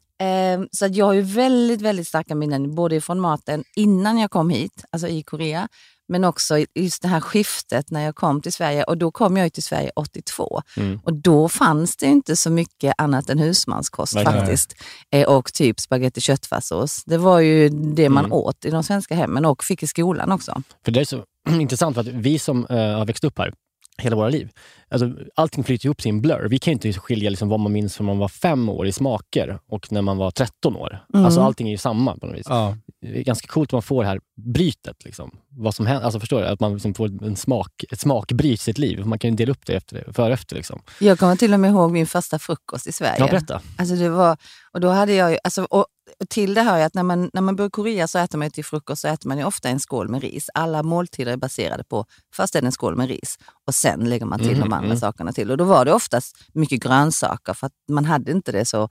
eh, 0.62 0.68
så 0.72 0.86
att 0.86 0.96
jag 0.96 1.06
har 1.06 1.14
ju 1.14 1.22
väldigt, 1.22 1.82
väldigt 1.82 2.08
starka 2.08 2.36
minnen 2.36 2.76
både 2.76 3.02
från 3.02 3.20
maten 3.20 3.64
innan 3.76 4.18
jag 4.18 4.32
kom 4.32 4.50
hit, 4.50 4.86
alltså 4.92 5.08
i 5.08 5.24
Korea, 5.24 5.68
men 6.08 6.24
också 6.24 6.58
just 6.76 7.02
det 7.02 7.08
här 7.08 7.20
skiftet 7.22 7.92
när 7.92 8.02
jag 8.02 8.16
kom 8.16 8.42
till 8.42 8.54
Sverige. 8.54 8.84
Och 8.84 8.98
då 8.98 9.12
kom 9.12 9.38
jag 9.38 9.54
till 9.54 9.64
Sverige 9.64 9.92
82. 9.96 10.62
Mm. 10.78 11.00
Och 11.04 11.14
då 11.14 11.50
fanns 11.50 11.96
det 11.98 12.06
inte 12.06 12.36
så 12.36 12.50
mycket 12.50 12.94
annat 12.98 13.30
än 13.30 13.40
husmanskost 13.40 14.16
Verkligen. 14.16 14.40
faktiskt. 14.40 14.76
Eh, 15.12 15.28
och 15.28 15.54
typ 15.54 15.80
spagetti 15.80 16.22
köttfärssås. 16.22 17.04
Det 17.06 17.18
var 17.18 17.40
ju 17.40 17.70
det 17.70 18.10
man 18.10 18.26
Mm. 18.26 18.34
åt 18.38 18.66
i 18.66 18.70
de 18.70 18.84
svenska 18.84 19.16
hemmen 19.16 19.46
och 19.46 19.64
fick 19.64 19.84
i 19.84 19.88
skolan 19.88 20.32
också. 20.32 20.62
För 20.86 20.92
det 20.92 21.00
är 21.02 21.06
så 21.06 21.24
intressant 21.62 21.96
för 21.96 22.02
att 22.02 22.08
vi 22.08 22.40
som 22.40 22.66
eh, 22.66 22.78
har 22.78 23.06
växt 23.06 23.24
upp 23.24 23.38
här 23.38 23.54
hela 23.98 24.16
våra 24.16 24.30
liv, 24.30 24.50
alltså, 24.90 25.12
allting 25.36 25.64
flyter 25.64 25.86
ihop 25.86 25.98
till 25.98 26.10
en 26.10 26.22
blur. 26.22 26.48
Vi 26.50 26.60
kan 26.60 26.72
ju 26.72 26.74
inte 26.74 27.00
skilja 27.00 27.30
liksom, 27.30 27.50
vad 27.50 27.60
man 27.60 27.72
minns 27.72 27.96
från 27.96 28.06
man 28.06 28.18
var 28.18 28.28
fem 28.28 28.70
år 28.70 28.88
i 28.88 28.92
smaker 28.92 29.60
och 29.68 29.92
när 29.92 30.02
man 30.02 30.18
var 30.18 30.32
13 30.32 30.76
år. 30.76 31.06
Mm. 31.14 31.26
Alltså, 31.26 31.42
allting 31.42 31.68
är 31.68 31.72
ju 31.72 31.78
samma 31.78 32.18
på 32.18 32.26
något 32.26 32.36
vis. 32.36 32.46
Ja. 32.50 32.78
Det 33.02 33.20
är 33.20 33.24
ganska 33.24 33.48
coolt 33.48 33.70
att 33.70 33.72
man 33.72 33.82
får 33.82 34.04
det 34.04 34.10
här 34.10 34.20
brytet. 34.54 35.06
Liksom. 35.06 35.32
Vad 35.50 35.76
som 35.76 35.86
händer, 35.86 36.04
alltså, 36.04 36.20
förstår 36.20 36.42
du? 36.42 36.48
Att 36.48 36.60
man 36.60 36.74
liksom 36.74 36.94
får 36.94 37.24
en 37.24 37.36
smak, 37.36 37.84
ett 37.92 38.00
smakbryt 38.00 38.54
i 38.54 38.58
sitt 38.58 38.78
liv. 38.78 39.06
Man 39.06 39.20
kan 39.20 39.30
ju 39.30 39.36
dela 39.36 39.52
upp 39.52 39.66
det 39.66 39.74
efter, 39.74 40.12
före 40.14 40.26
och 40.26 40.34
efter. 40.34 40.56
Liksom. 40.56 40.82
Jag 41.00 41.20
kommer 41.20 41.36
till 41.36 41.54
och 41.54 41.60
med 41.60 41.72
ihåg 41.72 41.92
min 41.92 42.08
första 42.08 42.40
frukost 42.40 42.88
i 42.88 42.92
Sverige. 42.92 43.16
Ja, 43.20 43.28
berätta. 43.28 43.62
Alltså 43.78 43.96
det 43.96 44.10
var, 44.10 44.38
och 44.72 44.80
då 44.80 44.90
hade 44.90 45.14
jag 45.14 45.32
ju, 45.32 45.38
alltså, 45.44 45.64
och 45.64 45.86
och 46.24 46.30
till 46.30 46.54
det 46.54 46.62
hör 46.62 46.78
jag 46.78 46.86
att 46.86 46.94
när 46.94 47.04
man, 47.04 47.30
när 47.34 47.42
man 47.42 47.56
bor 47.56 47.68
i 47.68 47.70
Korea 47.70 48.08
så 48.08 48.20
äter 48.20 48.38
man 48.38 48.52
till 48.52 48.66
frukost 48.66 49.02
så 49.02 49.08
äter 49.08 49.28
man 49.28 49.38
ju 49.38 49.44
ofta 49.44 49.70
en 49.70 49.80
skål 49.80 50.10
med 50.10 50.22
ris. 50.22 50.50
Alla 50.54 50.84
måltider 50.84 51.32
är 51.32 51.38
baserade 51.38 51.84
på, 51.84 52.06
först 52.36 52.56
är 52.56 52.62
det 52.62 52.68
en 52.68 52.72
skål 52.72 52.96
med 52.96 53.08
ris 53.08 53.38
och 53.68 53.76
sen 53.76 54.00
lägger 54.10 54.26
man 54.26 54.40
till 54.40 54.52
Mhm, 54.52 54.60
de 54.60 54.74
andra 54.74 54.86
mm. 54.86 54.98
sakerna 55.00 55.34
till. 55.34 55.52
Och 55.52 55.58
då 55.58 55.64
var 55.64 55.86
det 55.86 55.94
oftast 55.94 56.38
mycket 56.54 56.84
grönsaker 56.84 57.54
för 57.54 57.68
att 57.68 57.74
man 57.92 58.06
hade 58.06 58.32
inte 58.32 58.52
det 58.52 58.66
så 58.66 58.90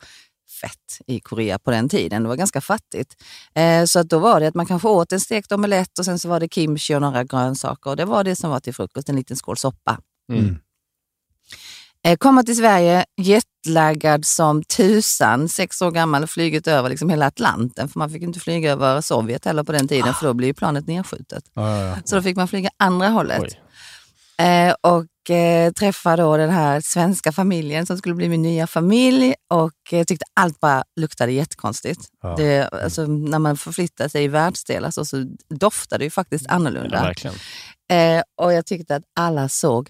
fett 0.60 1.06
i 1.06 1.20
Korea 1.20 1.58
på 1.58 1.70
den 1.70 1.88
tiden. 1.88 2.22
Det 2.22 2.28
var 2.28 2.36
ganska 2.36 2.60
fattigt. 2.60 3.22
Eh, 3.54 3.84
så 3.84 3.98
att 3.98 4.08
då 4.08 4.18
var 4.18 4.40
det 4.40 4.46
att 4.46 4.54
man 4.54 4.66
kanske 4.66 4.88
åt 4.88 5.12
en 5.12 5.20
stekt 5.20 5.52
omelett 5.52 5.98
och 5.98 6.04
sen 6.04 6.18
så 6.18 6.28
var 6.28 6.40
det 6.40 6.48
kimchi 6.54 6.94
och 6.94 7.00
några 7.00 7.24
grönsaker. 7.24 7.90
Och 7.90 7.96
det 7.96 8.04
var 8.04 8.24
det 8.24 8.36
som 8.36 8.50
var 8.50 8.60
till 8.60 8.74
frukost, 8.74 9.08
en 9.08 9.16
liten 9.16 9.36
skål 9.36 9.56
soppa. 9.56 9.98
Mm. 10.32 10.58
Eh, 12.04 12.16
komma 12.16 12.42
till 12.42 12.56
Sverige, 12.56 13.04
jetlaggad 13.16 14.24
som 14.24 14.62
tusan, 14.62 15.48
sex 15.48 15.82
år 15.82 15.90
gammal, 15.90 16.26
flugit 16.26 16.66
över 16.66 16.88
liksom 16.88 17.10
hela 17.10 17.26
Atlanten. 17.26 17.88
För 17.88 17.98
man 17.98 18.10
fick 18.10 18.22
inte 18.22 18.40
flyga 18.40 18.72
över 18.72 19.00
Sovjet 19.00 19.44
heller 19.44 19.62
på 19.62 19.72
den 19.72 19.88
tiden, 19.88 20.14
för 20.14 20.26
då 20.26 20.34
blev 20.34 20.46
ju 20.46 20.54
planet 20.54 20.86
nedskjutet. 20.86 21.44
Ja, 21.54 21.78
ja, 21.78 21.86
ja. 21.86 21.96
Så 22.04 22.16
då 22.16 22.22
fick 22.22 22.36
man 22.36 22.48
flyga 22.48 22.70
andra 22.76 23.08
hållet. 23.08 23.56
Eh, 24.38 24.74
och 24.80 25.30
eh, 25.30 25.72
träffa 25.72 26.16
då 26.16 26.36
den 26.36 26.50
här 26.50 26.80
svenska 26.80 27.32
familjen 27.32 27.86
som 27.86 27.98
skulle 27.98 28.14
bli 28.14 28.28
min 28.28 28.42
nya 28.42 28.66
familj 28.66 29.34
och 29.50 29.92
eh, 29.92 30.04
tyckte 30.04 30.24
allt 30.34 30.60
bara 30.60 30.84
luktade 31.00 31.32
jättekonstigt. 31.32 32.00
Ja. 32.22 32.34
Det, 32.36 32.68
alltså, 32.68 33.06
när 33.06 33.38
man 33.38 33.56
förflyttar 33.56 34.08
sig 34.08 34.24
i 34.24 34.28
världsdelar 34.28 34.90
så, 34.90 35.04
så 35.04 35.24
doftar 35.48 35.98
det 35.98 36.04
ju 36.04 36.10
faktiskt 36.10 36.46
annorlunda. 36.46 37.14
Ja. 37.24 37.30
Eh, 37.96 38.22
och 38.40 38.52
jag 38.52 38.66
tyckte 38.66 38.96
att 38.96 39.02
alla 39.16 39.48
såg 39.48 39.88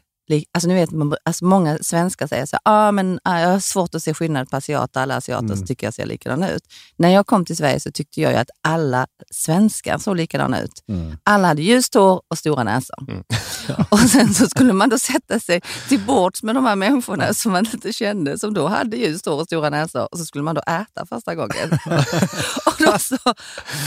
Alltså 0.52 0.68
ni 0.68 0.74
vet, 0.74 0.90
man, 0.90 1.14
alltså 1.24 1.44
många 1.44 1.78
svenskar 1.80 2.26
säger 2.26 2.46
så 2.46 2.58
ah, 2.64 2.92
men, 2.92 3.20
ah, 3.24 3.38
jag 3.40 3.48
har 3.48 3.60
svårt 3.60 3.94
att 3.94 4.02
se 4.02 4.14
skillnad 4.14 4.50
på 4.50 4.56
asiater, 4.56 5.00
alla 5.00 5.16
asiater 5.16 5.52
Mm. 5.52 5.66
tycker 5.66 5.86
jag 5.86 5.94
ser 5.94 6.06
likadana 6.06 6.50
ut. 6.50 6.62
När 6.96 7.08
jag 7.08 7.26
kom 7.26 7.44
till 7.44 7.56
Sverige 7.56 7.80
så 7.80 7.92
tyckte 7.92 8.20
jag 8.20 8.34
att 8.34 8.50
alla 8.62 9.06
svenskar 9.30 9.98
såg 9.98 10.16
likadana 10.16 10.60
ut. 10.60 10.84
Mm. 10.88 11.16
Alla 11.24 11.48
hade 11.48 11.62
ljust 11.62 11.94
hår 11.94 12.22
och 12.28 12.38
stora 12.38 12.64
näsor. 12.64 12.96
Mm. 13.08 13.24
och 13.88 13.98
sen 13.98 14.34
så 14.34 14.46
skulle 14.46 14.72
man 14.72 14.88
då 14.88 14.98
sätta 14.98 15.40
sig 15.40 15.60
till 15.88 16.00
bords 16.00 16.42
med 16.42 16.54
de 16.54 16.64
här 16.64 16.76
människorna 16.76 17.34
som 17.34 17.52
man 17.52 17.66
inte 17.74 17.92
kände, 17.92 18.38
som 18.38 18.54
då 18.54 18.68
hade 18.68 18.96
ljust 18.96 19.26
hår 19.26 19.40
och 19.40 19.46
stora 19.46 19.70
näsor. 19.70 20.08
Och 20.12 20.18
så 20.18 20.24
skulle 20.24 20.44
man 20.44 20.54
då 20.54 20.60
äta 20.60 21.06
första 21.06 21.34
gången. 21.34 21.78
och 22.66 22.74
då 22.78 22.98
så 22.98 23.16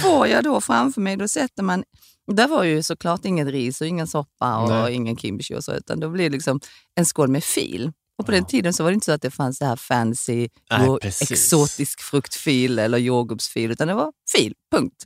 får 0.02 0.28
jag 0.28 0.44
då 0.44 0.62
framför 0.62 1.02
mig, 1.02 1.16
då 1.18 1.28
sätter 1.28 1.64
man 1.64 1.84
där 2.34 2.48
var 2.48 2.64
ju 2.64 2.84
såklart 2.84 3.26
inget 3.26 3.48
ris 3.48 3.82
och 3.82 3.88
ingen 3.88 4.08
soppa 4.08 4.58
och 4.58 4.70
Nej. 4.70 4.94
ingen 4.94 5.18
kimchi 5.18 5.56
och 5.56 5.64
så, 5.64 5.74
utan 5.74 6.00
då 6.00 6.10
blir 6.10 6.24
det 6.24 6.30
liksom 6.30 6.60
en 6.96 7.06
skål 7.06 7.28
med 7.28 7.44
fil. 7.44 7.92
Och 8.18 8.26
på 8.26 8.32
den 8.32 8.46
tiden 8.46 8.74
så 8.74 8.84
var 8.84 8.92
det 8.92 8.94
inte 8.94 9.06
så 9.06 9.12
att 9.12 9.22
det 9.22 9.32
fanns 9.32 9.60
det 9.60 9.66
här 9.66 9.76
fancy, 9.76 10.50
Nej, 10.72 10.98
exotisk 11.04 12.02
fruktfil 12.02 12.80
eller 12.80 12.98
jordgubbsfil, 12.98 13.72
utan 13.72 13.88
det 13.88 13.94
var 13.94 14.12
fil, 14.36 14.54
punkt. 14.72 15.04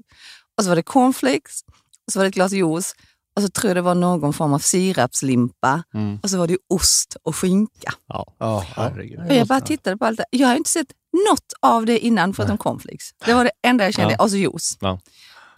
Och 0.57 0.63
så 0.63 0.69
var 0.69 0.75
det 0.75 0.83
cornflakes, 0.83 1.62
och 2.07 2.13
så 2.13 2.19
var 2.19 2.24
det 2.24 2.27
ett 2.27 2.33
glas 2.36 2.51
juice, 2.51 2.95
och 3.36 3.42
så 3.44 3.50
tror 3.50 3.69
jag 3.69 3.77
det 3.77 3.81
var 3.81 3.95
någon 3.95 4.33
form 4.33 4.54
av 4.54 4.60
sirapslimpa, 4.60 5.83
Mm. 5.94 6.19
och 6.24 6.30
så 6.30 6.38
var 6.38 6.48
det 6.48 6.57
ost 6.69 7.15
och 7.24 7.36
skinka. 7.36 7.93
Ja. 8.08 8.36
Ja, 8.38 8.65
herregud. 8.75 9.20
Och 9.20 9.36
jag 9.36 9.48
bara 9.48 9.62
tittade 9.62 9.98
på 9.98 10.05
allt 10.05 10.17
det. 10.17 10.25
Jag 10.32 10.48
har 10.48 10.55
inte 10.55 10.70
sett 10.70 10.88
något 11.29 11.53
av 11.60 11.86
det 11.86 12.00
innan 12.00 12.34
förutom 12.34 12.58
cornflakes. 12.58 13.10
Det 13.25 13.34
var 13.34 13.43
det 13.43 13.51
enda 13.67 13.84
jag 13.84 13.93
kände. 13.93 14.15
Ja. 14.17 14.24
Och 14.24 14.32
så 14.32 14.38
juice. 14.38 14.77
Ja. 14.82 15.00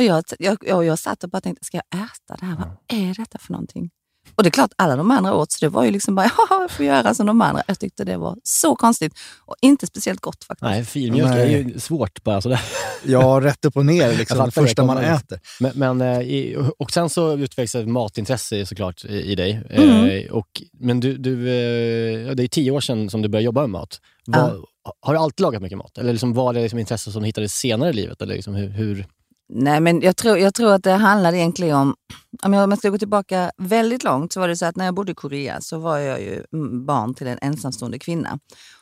Och 0.01 0.05
jag, 0.05 0.23
jag, 0.39 0.57
jag, 0.61 0.85
jag 0.85 0.99
satt 0.99 1.23
och 1.23 1.29
bara 1.29 1.41
tänkte, 1.41 1.65
ska 1.65 1.77
jag 1.77 2.03
äta 2.03 2.35
det 2.39 2.45
här? 2.45 2.55
Vad 2.55 2.99
är 2.99 3.13
detta 3.13 3.37
för 3.37 3.51
någonting? 3.51 3.89
Och 4.35 4.43
det 4.43 4.49
är 4.49 4.51
klart, 4.51 4.71
alla 4.75 4.95
de 4.95 5.11
andra 5.11 5.33
åt, 5.33 5.51
så 5.51 5.65
det 5.65 5.69
var 5.69 5.83
ju 5.83 5.91
liksom 5.91 6.15
bara, 6.15 6.25
ja, 6.49 6.61
jag 6.61 6.71
får 6.71 6.85
göra 6.85 7.13
som 7.13 7.25
de 7.25 7.41
andra. 7.41 7.63
Jag 7.67 7.79
tyckte 7.79 8.03
det 8.03 8.17
var 8.17 8.37
så 8.43 8.75
konstigt 8.75 9.13
och 9.45 9.55
inte 9.61 9.87
speciellt 9.87 10.19
gott 10.19 10.43
faktiskt. 10.43 10.61
Nej, 10.61 10.85
filmjölk 10.85 11.35
är 11.35 11.45
ju 11.45 11.79
svårt 11.79 12.23
bara 12.23 12.41
sådär. 12.41 12.61
Ja, 13.03 13.39
rätt 13.43 13.65
upp 13.65 13.77
och 13.77 13.85
ner 13.85 14.17
liksom, 14.17 14.45
det 14.45 14.51
första 14.51 14.85
man 14.85 14.97
äter. 14.97 15.39
Men, 15.59 15.71
men, 15.75 16.01
eh, 16.01 16.69
och 16.77 16.91
sen 16.91 17.09
så 17.09 17.33
utvecklades 17.33 17.75
ett 17.75 17.87
matintresse 17.87 18.65
såklart 18.65 19.05
i, 19.05 19.35
dig. 19.35 19.61
Mm. 19.69 20.05
Eh, 20.05 20.31
och, 20.31 20.61
men 20.73 20.99
du, 20.99 21.17
du, 21.17 21.49
eh, 21.49 22.27
ja, 22.27 22.33
det 22.33 22.43
är 22.43 22.47
tio 22.47 22.71
år 22.71 22.81
sedan 22.81 23.09
som 23.09 23.21
du 23.21 23.29
började 23.29 23.45
jobba 23.45 23.61
med 23.61 23.69
mat. 23.69 24.01
Var, 24.25 24.65
Har 24.99 25.13
du 25.13 25.19
alltid 25.19 25.43
lagat 25.43 25.61
mycket 25.61 25.77
mat? 25.77 25.97
Eller 25.97 26.11
liksom 26.11 26.33
var 26.33 26.53
det 26.53 26.61
liksom 26.61 26.79
intresse 26.79 27.11
som 27.11 27.21
du 27.21 27.25
hittade 27.25 27.49
senare 27.49 27.89
i 27.89 27.93
livet? 27.93 28.21
Eller 28.21 28.35
liksom 28.35 28.55
hur, 28.55 28.69
hur? 28.69 29.05
Nej, 29.53 29.79
men 29.81 30.01
jag 30.01 30.17
tror, 30.17 30.37
jag 30.37 30.53
tror 30.53 30.73
att 30.73 30.83
det 30.83 30.91
handlade 30.91 31.37
egentligen 31.37 31.75
om, 31.75 31.95
om 32.43 32.53
jag 32.53 32.77
ska 32.77 32.89
gå 32.89 32.97
tillbaka 32.97 33.51
väldigt 33.57 34.03
långt, 34.03 34.33
så 34.33 34.39
var 34.39 34.47
det 34.47 34.55
så 34.55 34.65
att 34.65 34.75
när 34.75 34.85
jag 34.85 34.93
bodde 34.93 35.11
i 35.11 35.15
Korea 35.15 35.61
så 35.61 35.79
var 35.79 35.97
jag 35.97 36.21
ju 36.21 36.43
barn 36.85 37.13
till 37.13 37.27
en 37.27 37.37
ensamstående 37.41 37.99
kvinna. 37.99 38.39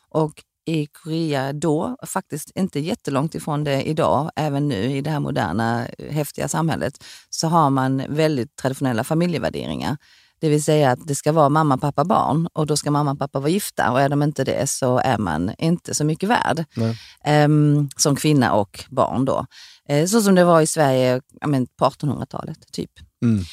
Och 0.09 0.43
i 0.65 0.87
Korea 0.87 1.53
då, 1.53 1.95
faktiskt 2.07 2.51
inte 2.55 2.79
jättelångt 2.79 3.35
ifrån 3.35 3.63
det 3.63 3.83
idag, 3.83 4.31
även 4.35 4.67
nu 4.67 4.97
i 4.97 5.01
det 5.01 5.09
här 5.09 5.19
moderna 5.19 5.87
eh, 5.87 6.13
häftiga 6.13 6.47
samhället, 6.47 7.03
så 7.29 7.47
har 7.47 7.69
man 7.69 8.03
väldigt 8.09 8.55
traditionella 8.55 9.03
familjevärderingar. 9.03 9.97
Det 10.41 10.49
vill 10.49 10.63
säga 10.63 10.91
att 10.91 11.07
det 11.07 11.15
ska 11.15 11.31
vara 11.31 11.49
mamma, 11.49 11.77
pappa, 11.77 12.05
barn 12.05 12.47
och 12.53 12.67
då 12.67 12.77
ska 12.77 12.91
mamma 12.91 13.11
och 13.11 13.19
pappa 13.19 13.39
vara 13.39 13.49
gifta 13.49 13.91
och 13.91 14.01
är 14.01 14.09
de 14.09 14.23
inte 14.23 14.43
det 14.43 14.69
så 14.69 14.97
är 14.97 15.17
man 15.17 15.51
inte 15.57 15.95
så 15.95 16.03
mycket 16.03 16.29
värd. 16.29 16.65
Ehm, 17.23 17.89
som 17.97 18.15
kvinna 18.15 18.53
och 18.53 18.85
barn 18.89 19.25
då. 19.25 19.45
Eh, 19.89 20.05
så 20.05 20.21
som 20.21 20.35
det 20.35 20.43
var 20.43 20.61
i 20.61 20.67
Sverige 20.67 21.21
men 21.47 21.67
på 21.67 21.85
1800-talet 21.85 22.57
typ. 22.71 22.91
Mm. 23.23 23.43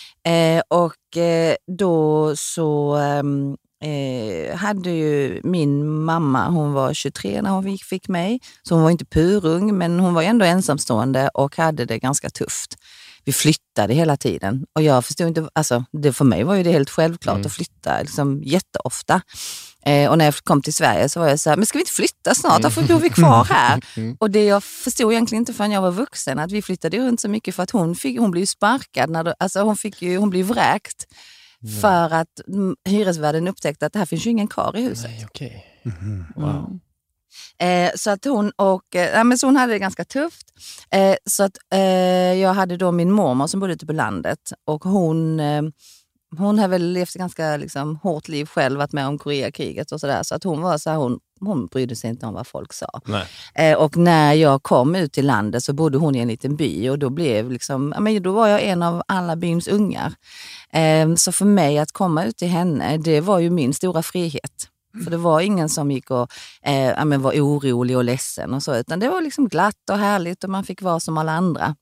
Eh, 0.59 0.63
och 0.69 1.17
eh, 1.17 1.57
då 1.79 2.33
så 2.37 2.95
ehm, 2.95 3.57
eh, 3.85 4.57
hade 4.57 4.91
ju 4.91 5.41
min 5.45 5.89
mamma, 6.05 6.49
hon 6.49 6.73
var 6.73 6.95
23 6.95 7.43
när 7.43 7.51
hon 7.51 7.63
fick, 7.65 7.85
fick 7.85 8.09
mig, 8.09 8.41
så 8.63 8.75
hon 8.75 8.83
var 8.85 8.91
inte 8.91 9.05
purung 9.05 9.79
men 9.79 10.01
hon 10.01 10.15
var 10.15 10.23
ändå 10.23 10.45
ensamstående 10.45 11.29
och 11.35 11.57
hade 11.57 11.85
det 11.85 11.99
ganska 11.99 12.31
tufft. 12.31 12.77
vi 13.25 13.33
flyttade 13.33 13.95
hela 13.95 14.17
tiden. 14.17 14.67
Och 14.75 14.83
jag 14.83 15.05
förstod 15.05 15.27
inte, 15.29 15.49
alltså, 15.53 15.85
det, 15.93 16.13
för 16.13 16.25
mig 16.25 16.45
var 16.45 16.55
ju 16.55 16.63
det 16.63 16.73
helt 16.73 16.91
självklart 16.91 17.35
Mm. 17.35 17.47
att 17.47 17.53
flytta 17.53 18.01
liksom, 18.01 18.43
jätteofta. 18.45 19.21
Eh, 19.87 20.11
och 20.11 20.19
när 20.19 20.25
jag 20.25 20.35
kom 20.35 20.63
till 20.63 20.75
Sverige 20.75 21.09
så 21.09 21.21
var 21.21 21.29
jag 21.29 21.41
så 21.41 21.51
här, 21.51 21.57
men 21.57 21.67
ska 21.67 21.79
vi 21.79 21.83
inte 21.83 21.93
flytta 21.93 22.35
snart? 22.35 22.63
Varför 22.63 22.83
bor 22.83 22.99
vi 22.99 23.11
kvar 23.11 23.45
här? 23.45 23.81
Mm. 23.97 24.17
Och 24.21 24.31
det 24.31 24.45
jag 24.45 24.65
förstod 24.65 25.13
egentligen 25.13 25.43
inte 25.43 25.53
förrän 25.53 25.71
jag 25.71 25.83
var 25.83 25.91
vuxen, 25.91 26.39
att 26.39 26.53
vi 26.53 26.63
flyttade 26.63 26.97
ju 26.97 27.03
runt 27.03 27.21
så 27.21 27.29
mycket 27.29 27.55
för 27.55 27.63
att 27.63 27.71
hon, 27.71 27.95
fick, 27.95 28.19
hon 28.19 28.31
blev 28.31 28.47
sparkad, 28.47 29.11
när 29.11 29.35
alltså 29.39 29.61
hon, 29.61 29.77
fick 29.77 30.03
ju, 30.03 30.17
hon 30.17 30.31
blev 30.31 30.47
vräkt. 30.47 31.05
För 31.83 32.15
att 32.15 32.41
mm, 32.49 32.77
hyresvärden 32.85 33.49
upptäckte 33.49 33.87
att 33.87 33.93
det 33.93 33.99
här 33.99 34.07
finns 34.07 34.27
ju 34.27 34.31
ingen 34.31 34.49
kvar 34.49 34.77
i 34.77 34.83
huset. 34.83 35.11
Nej, 35.11 35.27
okej. 35.29 35.67
Mm. 36.37 36.81
Eh, 37.59 37.93
så 37.97 38.11
att 38.11 38.25
hon, 38.25 38.51
och, 38.57 38.97
eh, 38.97 39.11
ja, 39.11 39.25
men 39.25 39.39
så 39.39 39.47
hon 39.47 39.57
hade 39.57 39.73
det 39.73 39.79
ganska 39.79 40.05
tufft. 40.05 40.47
Eh, 40.91 41.17
så 41.27 41.43
att, 41.43 41.57
eh, 41.73 41.81
jag 42.35 42.55
hade 42.55 42.77
då 42.77 42.93
min 42.93 43.11
mormor 43.11 43.47
som 43.47 43.61
bodde 43.61 43.73
ute 43.73 43.87
på 43.87 43.93
landet 43.93 44.53
och 44.65 44.85
hon, 44.85 45.41
eh, 45.41 45.63
hon 46.39 46.59
har 46.59 46.69
väl 46.69 46.93
levt 46.93 47.09
ett 47.09 47.15
ganska 47.15 47.57
liksom, 47.57 47.97
hårt 47.97 48.29
liv 48.29 48.45
själv, 48.45 48.79
varit 48.79 48.93
med 48.93 49.07
om 49.07 49.19
Koreakriget 49.19 49.93
och 49.93 50.01
sådär. 50.01 50.23
Så 50.23 50.35
att 50.35 50.45
hon 50.45 50.61
var 50.61 50.79
så 50.79 50.91
här, 50.91 50.97
hon, 50.97 51.19
hon 51.41 51.67
brydde 51.67 51.97
sig 51.97 52.11
inte 52.11 52.27
om 52.27 52.35
vad 52.35 52.47
folk 52.47 52.73
sa. 52.73 53.01
Eh, 53.55 53.77
och 53.77 53.97
när 53.97 54.33
jag 54.33 54.63
kom 54.63 54.95
ut 54.95 55.13
till 55.13 55.27
landet 55.27 55.65
så 55.65 55.73
bodde 55.73 55.99
hon 55.99 56.15
i 56.15 56.19
en 56.19 56.29
liten 56.29 56.57
by 56.57 56.89
och 56.89 56.99
då, 56.99 57.11
blev 57.11 57.51
liksom, 57.51 57.93
ja, 57.95 58.01
men 58.01 58.23
då 58.23 58.33
var 58.33 58.49
jag 58.49 58.63
en 58.63 58.83
av 58.83 59.03
alla 59.09 59.37
byns 59.37 59.69
ungar. 59.69 60.15
Eh, 60.71 61.15
så 61.15 61.33
för 61.33 61.45
mig 61.45 61.79
att 61.79 61.93
komma 61.93 62.25
ut 62.25 62.37
till 62.37 62.49
henne, 62.49 62.97
det 62.99 63.21
var 63.21 63.39
ju 63.39 63.51
min 63.51 63.75
stora 63.75 64.03
frihet. 64.03 64.69
För 65.05 65.11
det 65.11 65.17
var 65.17 65.41
ingen 65.41 65.69
som 65.69 65.91
gick 65.91 66.11
och 66.11 66.33
eh, 66.63 67.05
var 67.19 67.33
orolig 67.33 67.97
och 67.97 68.05
ledsen 68.05 68.55
och 68.55 68.63
så, 68.63 68.77
utan 68.77 69.01
det 69.01 69.09
var 69.09 69.23
liksom 69.23 69.49
glatt 69.49 69.91
och 69.91 69.99
härligt 69.99 70.45
och 70.45 70.51
man 70.51 70.65
fick 70.65 70.83
vara 70.83 71.01
som 71.01 71.19
alla 71.19 71.33
andra. 71.33 71.77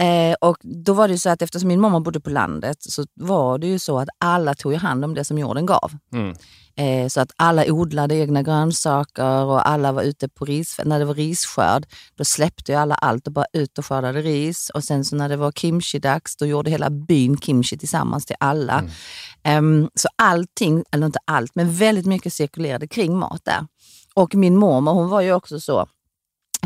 Eh, 0.00 0.34
och 0.40 0.56
då 0.62 0.92
var 0.92 1.08
det 1.08 1.12
ju 1.12 1.18
så 1.18 1.30
att 1.30 1.42
eftersom 1.42 1.68
min 1.68 1.80
mamma 1.80 2.00
bodde 2.00 2.20
på 2.20 2.30
landet 2.30 2.76
så 2.80 3.04
var 3.14 3.58
det 3.58 3.66
ju 3.66 3.78
så 3.78 3.98
att 3.98 4.08
alla 4.18 4.54
tog 4.54 4.72
ju 4.72 4.78
hand 4.78 5.04
om 5.04 5.14
det 5.14 5.24
som 5.24 5.38
jorden 5.38 5.66
gav. 5.66 5.92
Mm. 6.12 6.36
Eh, 6.78 7.08
så 7.08 7.20
att 7.20 7.30
alla 7.36 7.64
odlade 7.72 8.14
egna 8.14 8.42
grönsaker 8.42 9.44
och 9.44 9.68
alla 9.68 9.92
var 9.92 10.02
ute 10.02 10.28
på 10.28 10.44
ris. 10.44 10.80
När 10.84 10.98
det 10.98 11.04
var 11.04 11.14
risskörd, 11.14 11.86
då 12.14 12.24
släppte 12.24 12.72
ju 12.72 12.78
alla 12.78 12.94
allt 12.94 13.26
och 13.26 13.32
bara 13.32 13.46
ut 13.52 13.78
och 13.78 13.86
skördade 13.86 14.22
ris. 14.22 14.70
Och 14.70 14.84
sen 14.84 15.04
så 15.04 15.16
när 15.16 15.28
det 15.28 15.36
var 15.36 15.52
kimchi-dags, 15.52 16.36
då 16.38 16.46
gjorde 16.46 16.70
hela 16.70 16.90
byn 16.90 17.38
kimchi 17.38 17.78
tillsammans 17.78 18.26
till 18.26 18.36
alla. 18.40 18.84
Ehm, 19.42 19.88
så 19.94 20.08
allting, 20.16 20.84
eller 20.92 21.06
inte 21.06 21.18
allt, 21.24 21.54
men 21.54 21.72
väldigt 21.72 22.06
mycket 22.06 22.32
cirkulerade 22.32 22.88
kring 22.88 23.18
mat 23.18 23.40
där. 23.44 23.66
Och 24.14 24.34
min 24.34 24.56
mormor, 24.56 24.92
hon 24.92 25.08
var 25.08 25.20
ju 25.20 25.32
också 25.32 25.60
så, 25.60 25.86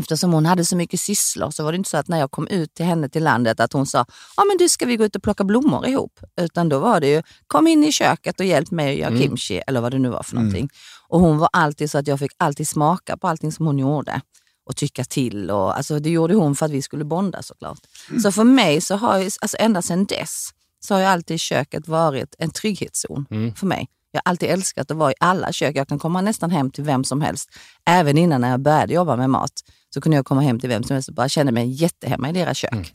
Eftersom 0.01 0.33
hon 0.33 0.45
hade 0.45 0.65
så 0.65 0.75
mycket 0.75 0.99
sysslor 0.99 1.51
så 1.51 1.63
var 1.63 1.71
det 1.71 1.75
inte 1.75 1.89
så 1.89 1.97
att 1.97 2.07
när 2.07 2.19
jag 2.19 2.31
kom 2.31 2.47
ut 2.47 2.73
till 2.73 2.85
henne 2.85 3.09
till 3.09 3.23
landet 3.23 3.59
att 3.59 3.73
hon 3.73 3.85
sa 3.85 4.05
ja 4.37 4.43
men 4.45 4.57
du 4.57 4.69
ska 4.69 4.85
vi 4.85 4.97
gå 4.97 5.05
ut 5.05 5.15
och 5.15 5.23
plocka 5.23 5.43
blommor 5.43 5.87
ihop. 5.87 6.19
Utan 6.41 6.69
då 6.69 6.79
var 6.79 6.99
det 6.99 7.07
ju 7.07 7.23
kom 7.47 7.67
in 7.67 7.83
i 7.83 7.91
köket 7.91 8.39
och 8.39 8.45
hjälp 8.45 8.71
mig 8.71 8.91
att 8.91 8.97
göra 8.97 9.09
Mm. 9.09 9.21
kimchi 9.21 9.61
eller 9.67 9.81
vad 9.81 9.91
det 9.91 9.99
nu 9.99 10.09
var 10.09 10.23
för 10.23 10.35
någonting. 10.35 10.69
Och 11.07 11.19
hon 11.19 11.37
var 11.37 11.49
alltid 11.53 11.91
så 11.91 11.97
att 11.97 12.07
jag 12.07 12.19
fick 12.19 12.31
alltid 12.37 12.67
smaka 12.67 13.17
på 13.17 13.27
allting 13.27 13.51
som 13.51 13.65
hon 13.65 13.79
gjorde 13.79 14.21
och 14.65 14.75
tycka 14.75 15.03
till. 15.03 15.51
Och, 15.51 15.77
alltså, 15.77 15.99
det 15.99 16.09
gjorde 16.09 16.33
hon 16.35 16.55
för 16.55 16.65
att 16.65 16.71
vi 16.71 16.81
skulle 16.81 17.03
bonda 17.03 17.41
såklart. 17.43 17.79
Så 18.23 18.31
för 18.31 18.43
mig 18.43 18.81
så 18.81 18.95
har 18.95 19.17
jag, 19.17 19.31
alltså 19.41 19.57
ända 19.59 19.81
sedan 19.81 20.05
dess 20.05 20.49
så 20.79 20.93
har 20.93 20.99
ju 21.01 21.05
alltid 21.07 21.39
köket 21.39 21.87
varit 21.87 22.35
en 22.39 22.51
trygghetszon 22.51 23.25
Mm. 23.31 23.55
för 23.55 23.65
mig. 23.65 23.87
Jag 24.13 24.21
har 24.25 24.29
alltid 24.31 24.49
älskat 24.49 24.91
att 24.91 24.97
vara 24.97 25.11
i 25.11 25.15
alla 25.19 25.51
kök. 25.51 25.75
Jag 25.75 25.87
kan 25.87 25.99
komma 25.99 26.21
nästan 26.21 26.51
hem 26.51 26.71
till 26.71 26.83
vem 26.83 27.03
som 27.03 27.21
helst. 27.21 27.49
Även 27.85 28.17
innan 28.17 28.41
när 28.41 28.49
jag 28.49 28.59
började 28.59 28.93
jobba 28.93 29.15
med 29.15 29.29
mat 29.29 29.51
så 29.93 30.01
kunde 30.01 30.15
jag 30.15 30.25
komma 30.25 30.41
hem 30.41 30.59
till 30.59 30.69
vem 30.69 30.83
som 30.83 30.93
helst 30.93 31.09
och 31.09 31.15
bara 31.15 31.29
känna 31.29 31.51
mig 31.51 31.67
jättehemma 31.67 32.29
i 32.29 32.33
deras 32.33 32.57
kök. 32.57 32.93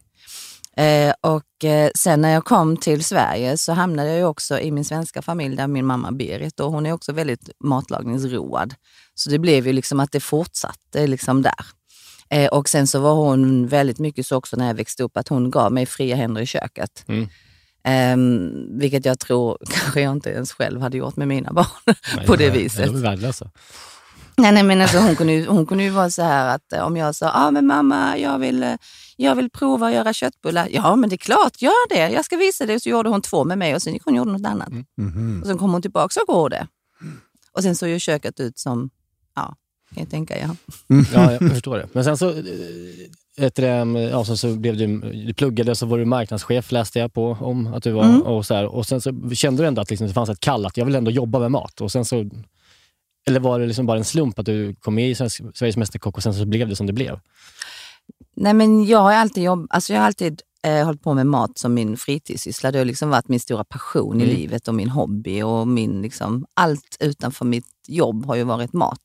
Eh, 0.76 1.14
och 1.20 1.64
eh, 1.64 1.90
sen 1.94 2.20
när 2.20 2.30
jag 2.30 2.44
kom 2.44 2.76
till 2.76 3.04
Sverige 3.04 3.56
så 3.56 3.72
hamnade 3.72 4.16
jag 4.16 4.30
också 4.30 4.60
i 4.60 4.70
min 4.70 4.84
svenska 4.84 5.22
familj 5.22 5.56
där 5.56 5.66
min 5.66 5.86
mamma 5.86 6.12
Berit 6.12 6.60
och 6.60 6.72
hon 6.72 6.86
är 6.86 6.92
också 6.92 7.12
väldigt 7.12 7.50
matlagningsroad. 7.60 8.74
Så 9.14 9.30
det 9.30 9.38
blev 9.38 9.66
ju 9.66 9.72
liksom 9.72 10.00
att 10.00 10.12
det 10.12 10.20
fortsatte 10.20 11.06
liksom 11.06 11.42
där. 11.42 11.66
Eh, 12.30 12.46
och 12.46 12.68
sen 12.68 12.86
så 12.86 13.00
var 13.00 13.14
hon 13.14 13.66
väldigt 13.66 13.98
mycket 13.98 14.26
så 14.26 14.36
också 14.36 14.56
när 14.56 14.66
jag 14.66 14.74
växte 14.74 15.02
upp 15.02 15.16
att 15.16 15.28
hon 15.28 15.50
gav 15.50 15.72
mig 15.72 15.86
fria 15.86 16.16
händer 16.16 16.40
i 16.40 16.46
köket. 16.46 17.04
Mm. 17.08 17.28
Ehm, 17.84 18.78
vilket 18.78 19.04
jag 19.04 19.18
tror 19.18 19.58
kanske 19.70 20.00
jag 20.00 20.12
inte 20.12 20.30
ens 20.30 20.52
själv 20.52 20.80
hade 20.80 20.96
gjort 20.96 21.16
med 21.16 21.28
mina 21.28 21.52
barn 21.52 21.94
på 22.26 22.36
det 22.36 22.48
Nej, 22.48 22.62
viset. 22.62 22.86
De 22.86 22.96
är 22.96 23.00
värdelösa. 23.00 23.50
Nej, 24.36 24.52
nej 24.52 24.62
men 24.62 24.80
alltså, 24.80 24.98
hon, 24.98 25.16
kunde 25.16 25.32
ju, 25.32 25.46
hon 25.46 25.66
kunde 25.66 25.84
ju 25.84 25.90
vara 25.90 26.10
så 26.10 26.22
här 26.22 26.54
att 26.54 26.72
eh, 26.72 26.86
om 26.86 26.96
jag 26.96 27.14
sa, 27.14 27.30
ah, 27.34 27.50
men 27.50 27.66
mamma 27.66 28.18
jag 28.18 28.38
vill, 28.38 28.62
eh, 28.62 28.74
jag 29.16 29.34
vill 29.34 29.50
prova 29.50 29.86
att 29.86 29.92
göra 29.92 30.12
köttbullar. 30.12 30.68
Ja 30.70 30.96
men 30.96 31.10
det 31.10 31.14
är 31.14 31.18
klart, 31.18 31.62
gör 31.62 31.88
det. 31.88 32.10
Jag 32.10 32.24
ska 32.24 32.36
visa 32.36 32.66
dig. 32.66 32.80
Så 32.80 32.88
gjorde 32.88 33.08
hon 33.08 33.22
två 33.22 33.44
med 33.44 33.58
mig 33.58 33.74
och 33.74 33.82
sen 33.82 33.92
gick 33.92 34.04
hon 34.04 34.14
och 34.14 34.18
gjorde 34.18 34.32
något 34.32 34.46
annat. 34.46 34.68
Mhm. 34.96 35.40
Och 35.40 35.46
sen 35.46 35.58
kom 35.58 35.72
hon 35.72 35.82
tillbaka 35.82 36.20
och 36.28 36.34
gjorde. 36.34 36.66
Och 37.52 37.62
sen 37.62 37.76
såg 37.76 37.88
ju 37.88 37.98
köket 37.98 38.40
ut 38.40 38.58
som, 38.58 38.90
ja, 39.34 39.56
kan 39.94 40.02
jag 40.02 40.10
tänka 40.10 40.38
ja. 40.38 40.56
Ja, 41.14 41.32
jag 41.32 41.50
förstår 41.50 41.78
det. 41.78 41.88
Men 41.92 42.04
sen 42.04 42.16
så, 42.16 42.28
eh, 42.28 42.34
du, 43.36 43.48
det, 43.54 43.68
ja, 44.10 44.24
så, 44.24 44.36
så 44.36 44.56
blev 44.56 44.76
du, 44.76 45.00
du 45.26 45.34
pluggade 45.34 45.70
och 45.70 45.78
så 45.78 45.86
var 45.86 45.98
du 45.98 46.04
marknadschef 46.04 46.72
läste 46.72 46.98
jag 46.98 47.12
på 47.12 47.36
om 47.40 47.66
att 47.66 47.82
du 47.82 47.92
var. 47.92 48.04
Mm. 48.04 48.22
Och, 48.22 48.46
så 48.46 48.54
här, 48.54 48.66
och 48.66 48.86
sen 48.86 49.00
så 49.00 49.30
kände 49.32 49.62
du 49.62 49.66
ändå 49.66 49.82
att 49.82 49.90
liksom, 49.90 50.06
det 50.06 50.12
fanns 50.12 50.30
ett 50.30 50.40
kall 50.40 50.66
att 50.66 50.76
jag 50.76 50.84
vill 50.84 50.94
ändå 50.94 51.10
jobba 51.10 51.38
med 51.38 51.50
mat. 51.50 51.80
Och 51.80 51.92
sen 51.92 52.04
så, 52.04 52.24
eller 53.26 53.40
var 53.40 53.60
det 53.60 53.66
liksom 53.66 53.86
bara 53.86 53.98
en 53.98 54.04
slump 54.04 54.38
att 54.38 54.46
du 54.46 54.74
kom 54.74 54.94
med 54.94 55.10
i 55.10 55.14
Sveriges 55.14 55.76
Mästerkock 55.76 56.16
och 56.16 56.22
sen 56.22 56.34
så 56.34 56.46
blev 56.46 56.68
det 56.68 56.76
som 56.76 56.86
det 56.86 56.92
blev? 56.92 57.20
Nej 58.36 58.54
men 58.54 58.84
jag 58.84 58.98
har 58.98 59.12
alltid, 59.12 59.42
jobb, 59.44 59.66
alltså 59.70 59.92
jag 59.92 60.00
har 60.00 60.06
alltid 60.06 60.42
eh, 60.62 60.84
hållit 60.84 61.02
på 61.02 61.14
med 61.14 61.26
mat 61.26 61.58
som 61.58 61.74
min 61.74 61.96
fritidssyssla. 61.96 62.70
Det 62.72 62.78
har 62.78 62.84
liksom 62.84 63.10
varit 63.10 63.28
min 63.28 63.40
stora 63.40 63.64
passion 63.64 64.20
i 64.20 64.24
Mm. 64.24 64.36
livet 64.36 64.68
och 64.68 64.74
min 64.74 64.88
hobby. 64.90 65.42
och 65.42 65.68
min, 65.68 66.02
liksom, 66.02 66.46
Allt 66.54 66.96
utanför 67.00 67.44
mitt 67.44 67.66
jobb 67.88 68.26
har 68.26 68.34
ju 68.34 68.42
varit 68.42 68.72
mat. 68.72 69.00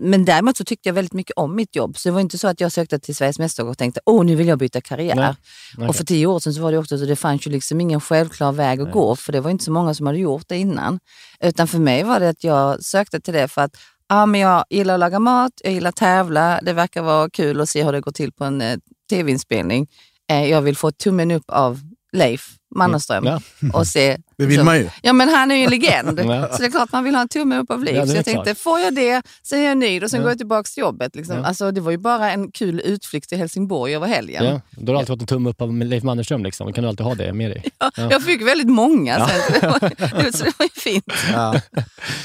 Men 0.00 0.24
däremot 0.24 0.56
så 0.56 0.64
tyckte 0.64 0.88
jag 0.88 0.94
väldigt 0.94 1.12
mycket 1.12 1.36
om 1.36 1.56
mitt 1.56 1.76
jobb. 1.76 1.98
Så 1.98 2.08
det 2.08 2.12
var 2.12 2.20
inte 2.20 2.38
så 2.38 2.48
att 2.48 2.60
jag 2.60 2.72
sökte 2.72 2.98
till 2.98 3.16
Sveriges 3.16 3.38
Mästerkock 3.38 3.70
och 3.70 3.78
tänkte 3.78 4.00
åh 4.06 4.24
nu 4.24 4.34
vill 4.34 4.48
jag 4.48 4.58
byta 4.58 4.80
karriär. 4.80 5.14
Nej. 5.14 5.34
Okej. 5.76 5.88
Och 5.88 5.96
för 5.96 6.04
tio 6.04 6.26
år 6.26 6.40
sedan 6.40 6.54
så 6.54 6.62
var 6.62 6.72
det 6.72 6.78
också 6.78 6.98
så 6.98 7.04
det 7.04 7.16
fanns 7.16 7.46
ju 7.46 7.50
liksom 7.50 7.80
ingen 7.80 8.00
självklar 8.00 8.52
väg 8.52 8.80
att 8.80 8.86
Nej. 8.86 8.92
gå 8.92 9.16
för 9.16 9.32
det 9.32 9.40
var 9.40 9.50
inte 9.50 9.64
så 9.64 9.72
många 9.72 9.94
som 9.94 10.06
hade 10.06 10.18
gjort 10.18 10.48
det 10.48 10.56
innan. 10.56 11.00
Utan 11.40 11.68
för 11.68 11.78
mig 11.78 12.02
var 12.02 12.20
det 12.20 12.28
att 12.28 12.44
jag 12.44 12.84
sökte 12.84 13.20
till 13.20 13.34
det 13.34 13.48
för 13.48 13.62
att 13.62 13.76
ja, 14.08 14.26
men 14.26 14.40
jag 14.40 14.64
gillar 14.70 14.94
att 14.94 15.00
laga 15.00 15.18
mat, 15.18 15.52
jag 15.64 15.72
gillar 15.72 15.88
att 15.88 15.96
tävla, 15.96 16.60
det 16.62 16.72
verkar 16.72 17.02
vara 17.02 17.30
kul 17.30 17.60
att 17.60 17.68
se 17.68 17.84
hur 17.84 17.92
det 17.92 18.00
går 18.00 18.12
till 18.12 18.32
på 18.32 18.44
en 18.44 18.60
eh, 18.60 18.78
tv-inspelning. 19.10 19.88
Eh, 20.30 20.50
jag 20.50 20.62
vill 20.62 20.76
få 20.76 20.90
tummen 20.90 21.30
upp 21.30 21.44
av 21.48 21.80
Leif 22.12 22.59
Mannerström 22.76 23.24
Ja. 23.24 23.40
och 23.72 23.86
se... 23.86 24.16
Det 24.38 24.46
vill 24.46 24.64
man 24.64 24.76
ju. 24.78 24.88
Ja 25.02 25.12
men 25.12 25.28
han 25.28 25.50
är 25.50 25.54
ju 25.54 25.64
en 25.64 25.70
legend. 25.70 26.20
Ja. 26.24 26.48
Så 26.52 26.58
det 26.62 26.66
är 26.66 26.70
klart 26.70 26.92
man 26.92 27.04
vill 27.04 27.14
ha 27.14 27.22
en 27.22 27.28
tumme 27.28 27.58
upp 27.58 27.70
av 27.70 27.84
Leif. 27.84 27.96
Ja, 27.96 28.06
så 28.06 28.16
jag 28.16 28.24
tänkte, 28.24 28.44
klart. 28.44 28.58
får 28.58 28.80
jag 28.80 28.94
det, 28.94 29.22
sen 29.42 29.58
är 29.60 29.64
jag 29.64 29.78
nöjd 29.78 30.04
och 30.04 30.10
sen 30.10 30.18
Ja. 30.18 30.22
går 30.22 30.30
jag 30.30 30.38
tillbaka 30.38 30.62
till 30.74 30.80
jobbet. 30.80 31.16
Liksom. 31.16 31.36
Ja. 31.36 31.44
Alltså, 31.44 31.70
det 31.70 31.80
var 31.80 31.90
ju 31.90 31.98
bara 31.98 32.30
en 32.32 32.50
kul 32.52 32.80
utflykt 32.84 33.28
till 33.28 33.38
Helsingborg 33.38 33.94
över 33.96 34.06
helgen. 34.06 34.44
Ja. 34.44 34.60
Då 34.70 34.92
har 34.92 34.94
du 34.94 34.98
alltid 34.98 35.08
fått 35.08 35.20
en 35.20 35.26
tumme 35.26 35.50
upp 35.50 35.60
av 35.60 35.74
Leif 35.74 36.02
Mannerström. 36.04 36.44
Liksom. 36.44 36.66
Då 36.66 36.72
kan 36.72 36.82
du 36.84 36.88
alltid 36.88 37.06
ha 37.06 37.14
det 37.14 37.32
med 37.32 37.50
dig. 37.50 37.64
Ja. 37.78 37.90
Jag 38.10 38.22
fick 38.22 38.42
väldigt 38.46 38.68
många 38.68 39.28
sen, 39.28 39.38
så, 39.46 39.52
det 39.60 39.66
var, 39.66 40.32
så 40.32 40.44
det 40.44 40.52
var 40.58 40.64
ju 40.74 40.80
fint. 40.80 41.04
Ja. 41.32 41.60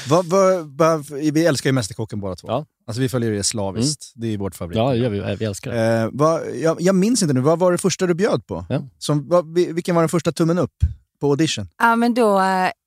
vad, 0.08 0.26
vad, 0.26 0.76
vad, 0.78 1.06
vi 1.10 1.46
älskar 1.46 1.68
ju 1.70 1.74
Mästerkocken 1.74 2.20
båda 2.20 2.34
två. 2.36 2.48
Ja. 2.48 2.64
Alltså, 2.88 3.00
vi 3.00 3.08
följer 3.08 3.30
det 3.32 3.42
slaviskt. 3.42 4.12
Det 4.14 4.34
är 4.34 4.38
vårt 4.38 4.54
favorit. 4.54 4.76
Ja, 4.76 4.90
det 4.90 4.96
gör 4.98 5.10
vi. 5.10 5.36
Vi 5.38 5.44
älskar 5.44 5.72
det. 5.72 6.02
Eh, 6.02 6.08
vad, 6.12 6.40
jag, 6.62 6.76
jag 6.80 6.94
minns 6.94 7.22
inte 7.22 7.34
nu, 7.34 7.40
vad 7.40 7.58
var 7.58 7.72
det 7.72 7.78
första 7.78 8.06
du 8.06 8.14
bjöd 8.14 8.46
på? 8.46 8.66
Ja. 8.68 8.82
Som, 8.98 9.28
vad, 9.28 9.54
vi- 9.54 9.72
vilken 9.72 9.94
var 9.94 10.02
den 10.02 10.08
första 10.08 10.32
tummen 10.36 10.58
upp 10.58 10.76
på 11.20 11.26
audition? 11.30 11.68
Ja, 11.78 11.96
men 11.96 12.14
då, 12.14 12.40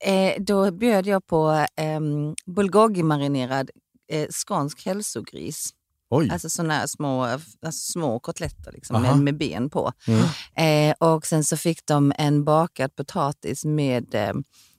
eh, 0.05 0.33
då 0.39 0.71
bjöd 0.71 1.07
jag 1.07 1.27
på 1.27 1.65
eh, 1.75 1.99
bulgogi-marinerad 2.45 3.69
eh, 4.11 4.27
skånsk 4.29 4.85
hälsogris. 4.85 5.73
Oj. 6.11 6.29
Alltså 6.31 6.49
sådana 6.49 6.87
små, 6.87 7.23
alltså 7.23 7.91
små 7.91 8.19
kotletter 8.19 8.71
liksom, 8.71 9.01
med, 9.01 9.17
med 9.17 9.37
ben 9.37 9.69
på. 9.69 9.91
Mm. 10.07 10.89
Eh, 10.89 10.95
och 11.09 11.25
sen 11.25 11.43
så 11.43 11.57
fick 11.57 11.85
de 11.85 12.13
en 12.17 12.43
bakad 12.43 12.95
potatis 12.95 13.65
med 13.65 14.15
eh, 14.15 14.33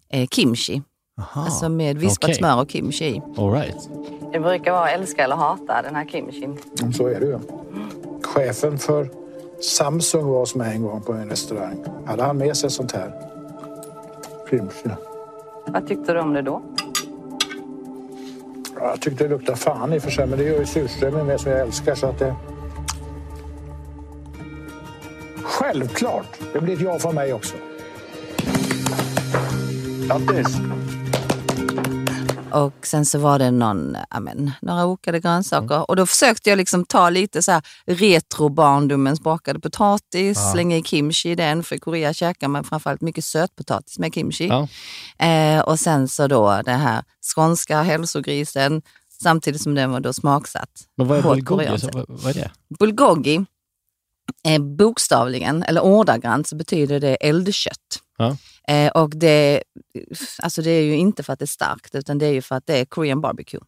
eh, 0.09 0.29
kimchi. 0.29 0.83
Aha. 1.21 1.45
Alltså 1.45 1.69
med 1.69 1.99
vispat 1.99 2.25
okej. 2.25 2.35
smör 2.35 2.61
och 2.61 2.71
kimchi 2.71 3.05
i. 3.05 3.23
All 3.37 3.53
right. 3.53 3.89
Det 4.33 4.41
brukar 4.41 4.73
vara 4.73 4.91
älska 4.91 5.25
eller 5.25 5.37
hata 5.37 5.83
den 5.83 5.95
här 5.95 6.07
kimchin. 6.07 6.59
Så 6.97 7.07
är 7.07 7.21
det 7.21 7.27
ju. 7.27 7.39
Chefen 8.23 8.79
för 8.79 9.11
Samsung 9.61 10.27
var 10.27 10.39
hos 10.39 10.55
mig 10.55 10.75
en 10.75 10.83
gång 10.83 11.01
på 11.03 11.13
en 11.13 11.29
restaurang. 11.29 11.85
Hade 12.07 12.23
han 12.23 12.37
med 12.37 12.57
sig 12.57 12.71
sånt 12.71 12.93
här? 12.93 13.13
Kimchi. 14.51 14.89
Vad 15.67 15.87
tyckte 15.89 16.13
du 16.13 16.21
om 16.21 16.33
det 16.33 16.43
då? 16.43 16.63
Ja, 18.77 18.87
Jag 18.91 19.01
tyckte 19.01 19.25
det 19.25 19.31
luktade 19.31 19.59
fan 19.59 19.93
i 19.93 19.99
och 19.99 20.03
för 20.03 20.11
sig, 20.11 20.27
men 20.27 20.39
det 20.39 20.45
gör 20.45 20.59
ju 20.59 20.67
surströmming 20.67 21.27
med 21.27 21.41
som 21.41 21.51
jag 21.53 21.61
älskar. 21.61 21.95
Så 21.95 22.07
att 22.07 22.19
det... 22.19 22.35
Självklart! 25.43 26.39
Det 26.53 26.61
blir 26.61 26.75
ett 26.75 26.81
ja 26.81 26.99
från 26.99 27.15
mig 27.15 27.33
också. 27.33 27.57
Grattis! 30.07 30.57
Och 32.53 32.87
sen 32.87 33.07
så 33.07 33.19
var 33.19 33.39
det 33.39 33.51
någon, 33.51 33.97
ja, 34.11 34.21
men, 34.21 34.51
några 34.63 34.87
okade 34.87 35.21
grönsaker. 35.21 35.91
Och 35.91 35.97
då 35.97 36.07
försökte 36.07 36.51
jag 36.51 36.57
liksom 36.57 36.85
ta 36.85 37.11
lite 37.11 37.43
så 37.43 37.53
här 37.53 37.63
retro 37.87 38.49
barndomens 38.49 39.21
bakade 39.21 39.61
potatis, 39.61 40.39
Ja. 40.39 40.53
slänga 40.53 40.77
i 40.77 40.83
kimchi 40.83 41.31
i 41.31 41.35
den. 41.35 41.63
För 41.63 41.77
i 41.77 41.79
Korea 41.79 42.13
käkar 42.15 42.49
man 42.49 42.65
framförallt 42.65 43.01
mycket 43.01 43.25
sötpotatis 43.25 43.99
med 43.99 44.15
kimchi. 44.15 44.47
Ja. 44.49 44.69
Eh, 45.27 45.61
och 45.61 45.81
sen 45.81 46.09
så 46.09 46.27
då 46.27 46.63
det 46.65 46.73
här 46.73 47.05
skånska 47.35 47.83
hälsogrisen, 47.83 48.83
samtidigt 49.23 49.61
som 49.63 49.75
den 49.75 49.91
var 49.93 50.01
då 50.01 50.13
smaksatt. 50.13 50.71
Men 50.97 51.09
vad 51.09 51.19
är 51.19 51.23
bulgogi? 51.23 51.67
vad 52.09 52.31
är 52.31 52.35
det? 52.35 52.51
Bulgogi, 52.79 53.45
eh, 54.45 54.63
bokstavligen, 54.63 55.63
eller 55.63 55.81
ordagrant, 55.81 56.49
så 56.49 56.57
betyder 56.57 57.01
det 57.01 57.15
eldkött. 57.15 57.77
Ja. 58.19 58.37
Eh, 58.69 58.89
och 58.89 59.11
det, 59.11 59.63
alltså 60.39 60.63
det 60.63 60.71
är 60.71 60.83
ju 60.83 60.97
inte 60.97 61.23
för 61.23 61.33
att 61.33 61.39
det 61.39 61.45
är 61.45 61.47
starkt, 61.47 61.95
utan 61.95 62.19
det 62.19 62.27
är 62.27 62.33
ju 62.33 62.43
för 62.43 62.55
att 62.55 62.67
det 62.67 62.79
är 62.79 62.85
Korean 62.85 63.21
barbecue. 63.21 63.61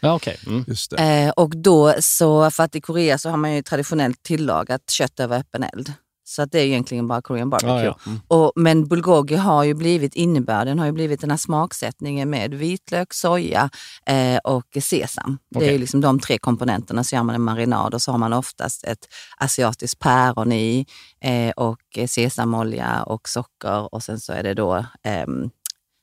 Ja, 0.00 0.14
okej. 0.14 0.38
Mm. 0.46 0.64
Just 0.68 0.92
Eh, 0.92 1.30
och 1.30 1.56
då 1.56 1.94
så, 2.00 2.50
för 2.50 2.62
att 2.62 2.74
i 2.74 2.80
Korea 2.80 3.18
så 3.18 3.30
har 3.30 3.36
man 3.36 3.54
ju 3.54 3.62
traditionellt 3.62 4.22
tillagat 4.22 4.90
kött 4.90 5.20
över 5.20 5.38
öppen 5.38 5.62
eld. 5.62 5.92
Så 6.26 6.42
att 6.42 6.52
det 6.52 6.60
är 6.60 6.64
egentligen 6.64 7.08
bara 7.08 7.22
Korean 7.22 7.50
barbecue. 7.50 7.84
Ja, 7.84 7.84
ja. 7.84 7.98
Mm. 8.06 8.20
Och, 8.28 8.52
men 8.56 8.88
bulgogi 8.88 9.34
har 9.34 9.64
ju 9.64 9.74
blivit 9.74 10.14
innebörden, 10.14 10.78
har 10.78 10.86
ju 10.86 10.92
blivit 10.92 11.20
den 11.20 11.30
här 11.30 11.36
smaksättningen 11.36 12.30
med 12.30 12.54
vitlök, 12.54 13.14
soja 13.14 13.70
eh, 14.06 14.38
och 14.44 14.76
sesam. 14.82 15.38
Det 15.50 15.68
är 15.68 15.72
ju 15.72 15.78
liksom 15.78 16.00
de 16.00 16.20
tre 16.20 16.38
komponenterna. 16.38 17.04
Så 17.04 17.16
gör 17.16 17.22
man 17.22 17.34
en 17.34 17.42
marinad 17.42 17.94
och 17.94 18.02
så 18.02 18.10
har 18.10 18.18
man 18.18 18.32
oftast 18.32 18.84
ett 18.84 19.08
asiatiskt 19.36 19.98
päron 19.98 20.52
i 20.52 20.86
eh, 21.20 21.50
och 21.50 21.98
sesamolja 22.08 23.02
och 23.02 23.28
socker 23.28 23.94
och 23.94 24.02
sen 24.02 24.20
så 24.20 24.32
är 24.32 24.42
det 24.42 24.54
då 24.54 24.84
ehm, 25.02 25.50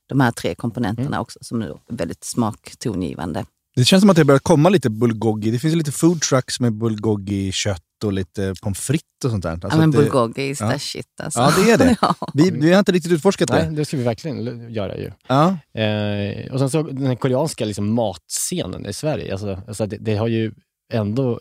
de 0.10 0.20
här 0.20 0.32
tre 0.32 0.56
komponenterna 0.56 1.08
Mm. 1.08 1.22
också 1.22 1.40
som 1.42 1.62
är 1.62 1.78
väldigt 1.90 2.24
smaktongivande. 2.24 3.46
Det 3.76 3.86
känns 3.86 4.02
som 4.02 4.10
att 4.10 4.16
det 4.16 4.26
börjar 4.26 4.40
komma 4.40 4.70
lite 4.70 4.90
bulgogi. 4.90 5.52
Det 5.52 5.60
finns 5.60 5.76
lite 5.76 5.92
food 5.92 6.22
trucks 6.22 6.60
med 6.60 6.74
bulgogi-kött 6.74 7.82
och 8.04 8.14
lite 8.14 8.54
pommes 8.62 8.80
frites 8.80 9.26
och 9.26 9.32
sånt 9.32 9.44
där. 9.44 9.52
Alltså 9.52 9.68
ja, 9.70 9.78
men 9.78 9.92
det- 9.92 9.98
bulgogi 9.98 10.50
is 10.50 10.62
ja. 10.62 10.80
shit 10.80 11.06
alltså. 11.24 11.40
Ja, 11.40 11.54
det 11.58 11.72
är 11.72 11.78
det. 11.78 11.98
Vi, 12.34 12.52
vi 12.52 12.72
har 12.72 12.80
inte 12.80 12.92
riktigt 12.92 13.12
utforskat 13.12 13.48
det. 13.48 13.66
Nej, 13.66 13.76
det 13.76 13.86
ska 13.86 13.98
vi 13.98 14.04
verkligen 14.04 14.70
göra 14.74 14.98
ju. 14.98 15.12
Ja. 15.28 15.58
Eh, 15.82 16.54
och 16.54 16.60
sen 16.60 16.70
så 16.70 16.84
den 16.84 17.06
här 17.06 17.16
koreanska 17.16 17.66
liksom, 17.66 17.94
matscenen 17.94 18.86
i 18.86 18.94
Sverige, 18.94 19.32
alltså, 19.32 19.62
alltså 19.68 19.86
det, 19.86 19.98
det 19.98 20.16
har 20.16 20.28
ju 20.28 20.52
ändå, 20.94 21.40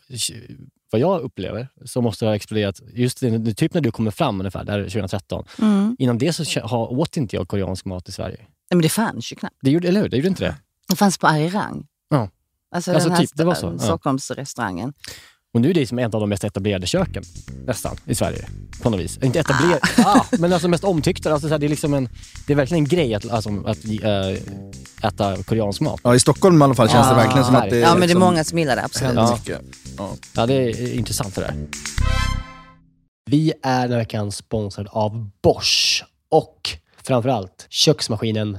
vad 0.93 1.01
jag 1.01 1.21
upplever, 1.21 1.69
så 1.85 2.01
måste 2.01 2.25
det 2.25 2.29
ha 2.29 2.37
exploderat, 2.37 2.81
just 2.95 3.21
det, 3.21 3.55
typ 3.55 3.75
när 3.75 3.81
du 3.81 3.91
kommer 3.91 4.11
fram 4.11 4.41
ungefär, 4.41 4.65
där 4.65 4.83
2013. 4.83 5.45
Mm. 5.63 5.97
Innan 5.99 6.19
det 6.19 6.33
så 6.33 6.45
åt 6.91 7.17
inte 7.17 7.37
jag 7.37 7.49
koreansk 7.49 7.85
mat 7.85 8.09
i 8.09 8.13
Sverige. 8.13 8.37
Nej, 8.39 8.49
Men 8.71 8.83
det 8.83 8.89
fanns 8.89 9.33
ju 9.33 9.37
knappt. 9.37 9.57
Det 9.63 9.71
gjorde, 9.71 9.89
eller 9.89 10.03
hur? 10.03 10.09
Det 10.09 10.17
gjorde 10.17 10.29
inte 10.29 10.45
det? 10.45 10.57
Det 10.89 10.97
fanns 10.97 11.19
på 11.19 11.27
Arirang. 11.27 11.87
Alltså, 12.73 12.93
Alltså 12.93 13.09
den 13.09 13.17
här 13.17 13.25
typ, 13.25 13.31
det 13.35 13.45
var 13.45 13.55
så, 13.55 13.67
ja. 13.67 13.79
Stockholmsrestaurangen. 13.79 14.93
Och 15.55 15.61
nu 15.61 15.71
är 15.71 15.75
det 15.75 15.87
som 15.87 15.99
ett 15.99 16.15
av 16.15 16.21
de 16.21 16.29
mest 16.29 16.45
etablerade 16.45 16.87
köken, 16.87 17.23
nästan, 17.67 17.97
i 18.05 18.15
Sverige. 18.15 18.49
På 18.83 18.91
något 18.91 19.01
vis. 19.01 19.19
Inte 19.23 19.41
etablerade, 19.41 19.81
ah. 20.05 20.25
men 20.39 20.53
alltså 20.53 20.69
mest 20.69 20.85
omtyckta. 20.85 21.33
Alltså, 21.33 21.49
så 21.49 21.55
här, 21.55 21.59
det, 21.59 21.67
är 21.67 21.69
liksom 21.69 21.95
en, 21.95 22.09
det 22.47 22.53
är 22.53 22.57
verkligen 22.57 22.85
en 22.85 22.89
grej 22.89 23.15
att, 23.15 23.31
alltså, 23.31 23.51
att 23.67 23.85
äh, 23.85 25.09
äta 25.09 25.43
koreansk 25.43 25.81
mat. 25.81 26.01
Ja, 26.05 26.15
i 26.15 26.21
Stockholm 26.21 26.61
i 26.63 26.65
alla 26.65 26.75
fall 26.75 26.89
känns 26.89 27.09
det 27.09 27.15
verkligen 27.15 27.45
som 27.45 27.55
att 27.55 27.71
det 27.71 27.79
Ja, 27.79 27.89
men 27.89 28.01
det 28.01 28.05
är 28.05 28.09
liksom 28.09 28.21
många 28.21 28.45
som 28.45 28.59
gillar 28.59 28.77
det, 28.77 28.85
absolut. 28.85 29.15
Ja. 29.15 29.39
Ja. 29.99 30.11
Ja, 30.37 30.47
det 30.47 30.55
är 30.55 30.95
intressant 30.95 31.35
det 31.35 31.41
där. 31.41 31.55
Vi 33.31 33.53
är 33.63 33.83
den 33.83 33.91
här 33.91 33.99
veckan 33.99 34.33
sponsrade 34.33 34.91
av 34.91 35.31
Bosch 35.43 36.05
och 36.31 36.71
framförallt 37.03 37.67
köksmaskinen 37.71 38.59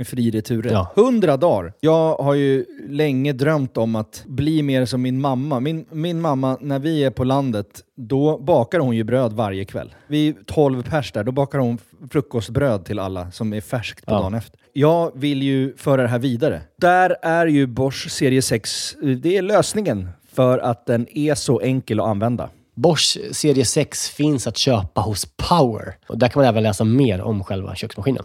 med 0.00 0.06
fri 0.08 0.30
returrätt. 0.30 0.72
Ja. 0.72 0.92
100 0.96 1.36
dagar! 1.36 1.72
Jag 1.80 2.16
har 2.16 2.34
ju 2.34 2.64
länge 2.88 3.32
drömt 3.32 3.76
om 3.76 3.96
att 3.96 4.22
bli 4.26 4.62
mer 4.62 4.84
som 4.84 5.02
min 5.02 5.20
mamma. 5.20 5.60
Min, 5.60 5.86
min 5.90 6.20
mamma, 6.20 6.58
när 6.60 6.78
vi 6.78 7.04
är 7.04 7.10
på 7.10 7.24
landet, 7.24 7.66
då 7.96 8.38
bakar 8.38 8.78
hon 8.80 8.96
ju 8.96 9.04
bröd 9.04 9.32
varje 9.32 9.64
kväll. 9.64 9.94
Vi 10.06 10.28
är 10.28 10.34
12 10.46 10.82
pers 10.82 11.12
där, 11.12 11.24
då 11.24 11.32
bakar 11.32 11.58
hon 11.58 11.78
frukostbröd 12.10 12.84
till 12.84 12.98
alla 12.98 13.30
som 13.30 13.52
är 13.52 13.60
färskt 13.60 14.06
på 14.06 14.12
Ja. 14.12 14.18
dagen 14.18 14.34
efter. 14.34 14.60
Jag 14.72 15.10
vill 15.14 15.42
ju 15.42 15.76
föra 15.76 16.02
det 16.02 16.08
här 16.08 16.18
vidare. 16.18 16.60
Där 16.80 17.16
är 17.22 17.46
ju 17.46 17.66
Bosch 17.66 18.10
serie 18.10 18.42
6, 18.42 18.96
det 19.22 19.36
är 19.36 19.42
lösningen 19.42 20.08
för 20.32 20.58
att 20.58 20.86
den 20.86 21.06
är 21.18 21.34
så 21.34 21.60
enkel 21.60 22.00
att 22.00 22.06
använda. 22.06 22.48
Bosch 22.74 23.18
serie 23.32 23.64
6 23.64 24.08
finns 24.08 24.46
att 24.46 24.56
köpa 24.56 25.00
hos 25.00 25.26
Power. 25.48 25.96
Och 26.08 26.18
där 26.18 26.28
kan 26.28 26.40
man 26.42 26.48
även 26.48 26.62
läsa 26.62 26.84
mer 26.84 27.20
om 27.20 27.44
själva 27.44 27.74
köksmaskinen. 27.74 28.24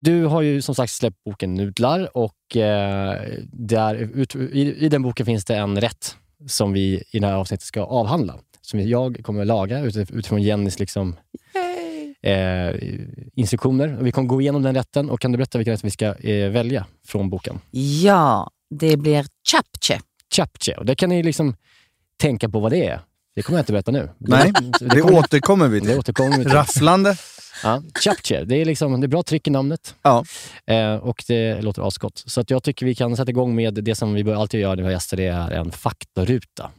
Du 0.00 0.24
har 0.24 0.42
ju 0.42 0.62
som 0.62 0.74
sagt 0.74 0.92
släppt 0.92 1.24
boken 1.24 1.54
Nudlar 1.54 2.16
och 2.16 2.56
eh, 2.56 3.20
där, 3.52 3.94
ut, 3.94 4.34
i, 4.36 4.74
i 4.84 4.88
den 4.88 5.02
boken 5.02 5.26
finns 5.26 5.44
det 5.44 5.56
en 5.56 5.80
rätt 5.80 6.16
som 6.46 6.72
vi 6.72 7.02
i 7.10 7.18
det 7.18 7.26
här 7.26 7.34
avsnittet 7.34 7.64
ska 7.66 7.82
avhandla. 7.82 8.34
Som 8.62 8.80
jag 8.80 9.20
kommer 9.24 9.40
att 9.40 9.46
laga 9.46 9.80
ut, 9.80 9.96
utifrån 9.96 10.42
Jennys 10.42 10.78
liksom, 10.78 11.16
eh, 12.22 12.74
instruktioner. 13.34 13.98
Vi 14.00 14.12
kommer 14.12 14.28
gå 14.28 14.40
igenom 14.40 14.62
den 14.62 14.74
rätten 14.74 15.10
och 15.10 15.20
kan 15.20 15.32
du 15.32 15.38
berätta 15.38 15.58
vilken 15.58 15.72
rätt 15.72 15.84
vi 15.84 15.90
ska 15.90 16.14
eh, 16.14 16.50
välja 16.50 16.86
från 17.06 17.30
boken? 17.30 17.60
Ja, 18.02 18.50
det 18.70 18.96
blir 18.96 19.26
chapche. 19.50 20.00
Chapche. 20.36 20.74
Och 20.78 20.86
det 20.86 20.94
kan 20.94 21.08
ni 21.08 21.22
liksom 21.22 21.56
tänka 22.20 22.48
på 22.48 22.60
vad 22.60 22.72
det 22.72 22.86
är. 22.86 23.00
Det 23.34 23.42
kommer 23.42 23.58
jag 23.58 23.62
inte 23.62 23.72
berätta 23.72 23.90
nu. 23.90 24.08
Nej, 24.18 24.52
det 24.80 25.00
kommer- 25.00 25.18
återkommer 25.18 25.68
vi 25.68 25.80
till. 25.80 25.88
Det 25.88 25.98
återkommer 25.98 26.38
vi 26.38 26.44
till. 26.44 26.52
Rafflande. 26.52 27.16
Ja, 27.62 27.82
Chapche. 28.04 28.44
Det 28.44 28.56
är, 28.56 28.64
liksom, 28.64 29.00
det 29.00 29.06
är 29.06 29.08
bra 29.08 29.22
tryck 29.22 29.46
i 29.46 29.50
namnet. 29.50 29.94
Ja. 30.02 30.24
Eh, 30.66 30.94
och 30.94 31.24
det 31.26 31.62
låter 31.62 31.88
asgott. 31.88 32.22
Så 32.26 32.40
att 32.40 32.50
jag 32.50 32.62
tycker 32.62 32.86
vi 32.86 32.94
kan 32.94 33.16
sätta 33.16 33.30
igång 33.30 33.54
med 33.54 33.74
det 33.74 33.94
som 33.94 34.14
vi 34.14 34.32
alltid 34.32 34.60
gör 34.60 34.76
när 34.76 34.82
vi 34.82 34.82
har 34.82 34.92
gäster. 34.92 35.16
Det 35.16 35.26
är 35.26 35.50
en 35.50 35.72
faktaruta. 35.72 36.70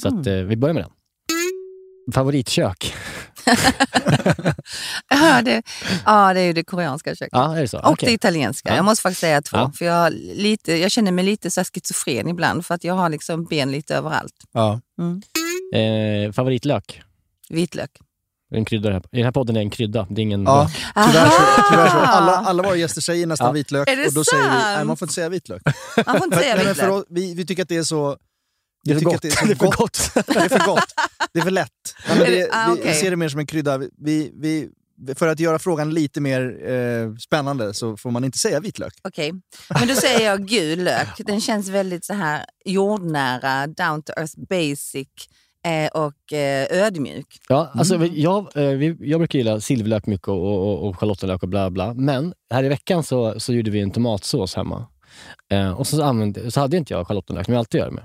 Så 0.00 0.08
att, 0.08 0.26
eh, 0.26 0.34
vi 0.34 0.56
börjar 0.56 0.74
med 0.74 0.82
den. 0.82 0.92
Favoritkök? 2.14 2.94
Ja, 5.08 5.42
det, 5.42 5.62
ja, 6.06 6.34
det 6.34 6.40
är 6.40 6.44
ju 6.44 6.52
det 6.52 6.64
koreanska 6.64 7.14
köket. 7.14 7.28
Ja, 7.32 7.56
är 7.56 7.60
det 7.60 7.68
så? 7.68 7.78
Och 7.78 7.90
Okej. 7.90 8.06
det 8.06 8.12
italienska. 8.12 8.68
Ja. 8.68 8.76
Jag 8.76 8.84
måste 8.84 9.02
faktiskt 9.02 9.20
säga 9.20 9.42
två. 9.42 9.56
Ja. 9.56 9.72
För 9.74 9.84
jag, 9.84 10.12
lite, 10.34 10.76
jag 10.76 10.90
känner 10.90 11.12
mig 11.12 11.24
lite 11.24 11.50
så 11.50 11.64
schizofren 11.64 12.28
ibland 12.28 12.66
för 12.66 12.74
att 12.74 12.84
jag 12.84 12.94
har 12.94 13.08
liksom 13.08 13.44
ben 13.44 13.72
lite 13.72 13.96
överallt. 13.96 14.34
Ja. 14.52 14.80
Mm. 14.98 15.22
Eh, 15.74 16.32
favoritlök? 16.32 17.02
Vitlök. 17.48 17.90
En 18.54 18.64
krydda. 18.64 18.88
i 18.88 18.92
den 18.92 19.02
här- 19.02 19.08
I 19.12 19.16
den 19.16 19.24
här 19.24 19.32
podden 19.32 19.56
är 19.56 19.60
en 19.60 19.70
krydda. 19.70 20.06
Det 20.10 20.20
är 20.20 20.22
ingen 20.22 20.42
Ja, 20.42 20.70
tyvärr 20.94 21.30
så, 21.30 21.42
tyvärr 21.70 21.88
så. 21.88 21.96
Alla, 21.96 22.32
alla 22.36 22.62
våra 22.62 22.76
gäster 22.76 23.00
säger 23.00 23.26
nästan 23.26 23.46
Ja. 23.46 23.52
vitlök 23.52 23.88
Är 23.88 23.96
det 23.96 24.06
och 24.06 24.12
då 24.14 24.24
säger 24.24 24.42
vi 24.42 24.48
sant? 24.50 24.62
nej, 24.64 24.84
man 24.84 24.96
får 24.96 25.06
inte 25.06 25.14
säga 25.14 25.28
vitlök. 25.28 25.62
Man 26.06 26.16
får 26.16 26.24
inte 26.24 26.36
säga 26.38 26.54
Nej, 26.56 26.66
vitlök. 26.66 26.90
oss, 26.90 27.04
vi, 27.10 27.34
vi 27.34 27.46
tycker 27.46 27.62
att 27.62 27.68
det 27.68 27.76
är 27.76 27.82
så... 27.82 28.16
Det 28.84 28.90
är 28.90 28.94
det 28.94 29.00
är 29.00 29.20
Det 29.46 29.52
är 29.52 29.56
för 29.56 29.76
gott. 29.76 30.10
Det 30.26 30.36
är 30.36 30.48
för 30.48 30.66
gott. 30.66 30.94
Det 31.32 31.38
är 31.40 31.42
för 31.42 31.50
lätt. 31.50 31.68
Nej, 32.08 32.18
men 32.18 32.26
Är 32.26 32.30
det, 32.30 32.48
ah, 32.52 32.74
vi, 32.74 32.88
vi 32.88 32.94
ser 32.94 33.10
det 33.10 33.16
mer 33.16 33.28
som 33.28 33.40
en 33.40 33.46
krydda. 33.46 33.78
Vi, 33.78 34.32
vi, 34.42 34.68
för 35.14 35.28
att 35.28 35.40
göra 35.40 35.58
frågan 35.58 35.94
lite 35.94 36.20
mer 36.20 36.70
eh, 36.70 37.14
spännande 37.16 37.74
så 37.74 37.96
får 37.96 38.10
man 38.10 38.24
inte 38.24 38.38
säga 38.38 38.60
vitlök. 38.60 38.92
Okej, 39.02 39.32
men 39.68 39.88
då 39.88 39.94
säger 39.94 40.26
jag 40.26 40.46
gul 40.48 40.84
lök. 40.84 41.08
Den 41.18 41.40
känns 41.40 41.68
väldigt 41.68 42.04
så 42.04 42.14
här 42.14 42.44
jordnära, 42.64 43.66
down 43.66 44.02
to 44.02 44.12
earth, 44.16 44.32
basic 44.48 45.08
och 45.92 46.32
eh, 46.32 46.66
ödmjuk. 46.70 47.26
Ja, 47.48 47.70
alltså, 47.74 48.06
jag, 48.06 48.56
eh, 48.56 48.68
vi, 48.68 48.96
jag 49.00 49.20
brukar 49.20 49.38
gilla 49.38 49.60
silverlök 49.60 50.06
mycket 50.06 50.28
och, 50.28 50.68
och, 50.68 50.88
och 50.88 50.96
schalottenlök 50.98 51.42
och 51.42 51.48
bla 51.48 51.70
bla. 51.70 51.94
Men 51.94 52.34
här 52.54 52.64
i 52.64 52.68
veckan 52.68 53.02
så, 53.02 53.40
så 53.40 53.52
gjorde 53.52 53.70
vi 53.70 53.80
en 53.80 53.90
tomatsås 53.90 54.54
hemma. 54.54 54.86
Eh, 55.52 55.70
och 55.70 55.86
så, 55.86 56.02
använde, 56.02 56.50
så 56.50 56.60
hade 56.60 56.76
inte 56.76 56.94
jag 56.94 57.06
schalottenlök, 57.06 57.44
som 57.44 57.54
jag 57.54 57.58
alltid 57.58 57.80
gör 57.80 57.90
med. 57.90 58.04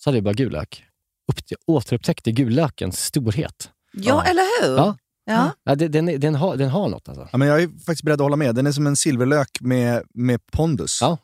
Så 0.00 0.10
hade 0.10 0.16
jag 0.16 0.24
bara 0.24 0.34
gul 0.34 0.52
lök. 0.52 0.84
Upp, 1.32 1.38
jag 1.48 1.58
återupptäckte 1.66 2.32
gullökens 2.32 3.00
storhet. 3.00 3.70
Ja, 3.92 4.24
eller 4.24 4.62
hur? 4.62 4.76
Ja. 4.76 4.96
Ja. 5.26 5.50
Ja, 5.64 5.74
den, 5.74 5.92
den, 5.92 6.20
den, 6.20 6.34
har, 6.34 6.56
den 6.56 6.70
har 6.70 6.88
något 6.88 7.08
alltså. 7.08 7.28
Ja, 7.32 7.38
men 7.38 7.48
jag 7.48 7.62
är 7.62 7.66
faktiskt 7.66 8.02
beredd 8.02 8.20
att 8.20 8.24
hålla 8.24 8.36
med. 8.36 8.54
Den 8.54 8.66
är 8.66 8.72
som 8.72 8.86
en 8.86 8.96
silverlök 8.96 9.48
med, 9.60 10.02
med 10.14 10.40
pondus. 10.52 10.98
Ja, 11.00 11.18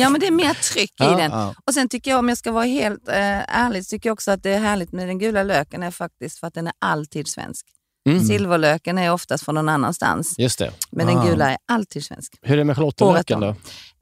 Ja, 0.00 0.08
men 0.10 0.20
det 0.20 0.26
är 0.26 0.30
mer 0.30 0.54
tryck 0.54 1.00
i 1.00 1.04
den. 1.04 1.32
Och 1.66 1.74
sen 1.74 1.88
tycker 1.88 2.10
jag, 2.10 2.18
om 2.18 2.28
jag 2.28 2.38
ska 2.38 2.52
vara 2.52 2.64
helt 2.64 3.08
eh, 3.08 3.14
ärlig, 3.58 3.84
så 3.84 3.90
tycker 3.90 4.08
jag 4.08 4.12
också 4.14 4.30
att 4.30 4.42
det 4.42 4.50
är 4.50 4.58
härligt 4.60 4.92
med 4.92 5.08
den 5.08 5.18
gula 5.18 5.42
löken 5.42 5.82
är 5.82 5.90
faktiskt 5.90 6.38
för 6.38 6.46
att 6.46 6.54
den 6.54 6.66
är 6.66 6.72
alltid 6.78 7.28
svensk. 7.28 7.66
Mm. 8.08 8.20
Silverlöken 8.24 8.98
är 8.98 9.12
oftast 9.12 9.44
från 9.44 9.54
någon 9.54 9.68
annanstans, 9.68 10.34
Just 10.38 10.58
det. 10.58 10.72
men 10.90 11.08
Ah. 11.08 11.12
den 11.14 11.26
gula 11.30 11.50
är 11.50 11.56
alltid 11.68 12.04
svensk. 12.04 12.32
Hur 12.42 12.52
är 12.54 12.58
det 12.58 12.64
med 12.64 12.76
schalottenlöken 12.76 13.40
då? 13.40 13.54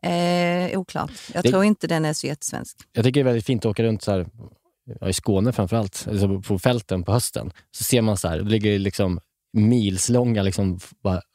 Eh, 0.09 0.79
oklart. 0.79 1.11
Jag 1.35 1.43
Det- 1.45 1.51
tror 1.51 1.65
inte 1.65 1.87
den 1.87 2.05
är 2.05 2.13
så 2.13 2.27
jättesvensk. 2.27 2.77
Jag 2.93 3.05
tycker 3.05 3.21
det 3.21 3.23
är 3.23 3.33
väldigt 3.33 3.47
fint 3.47 3.65
att 3.65 3.71
åka 3.71 3.83
runt 3.83 4.03
så 4.03 4.11
här, 4.13 4.27
ja, 5.01 5.09
i 5.09 5.13
Skåne 5.13 5.53
framförallt, 5.53 6.07
alltså 6.11 6.41
på 6.41 6.59
fälten 6.59 7.03
på 7.03 7.13
hösten. 7.13 7.53
Så 7.77 7.85
ser 7.85 8.03
man 8.03 8.17
så 8.17 8.29
här, 8.29 8.39
det 8.39 8.51
ligger 8.51 8.79
liksom 8.79 9.21
milslånga 9.53 10.43
liksom, 10.43 10.79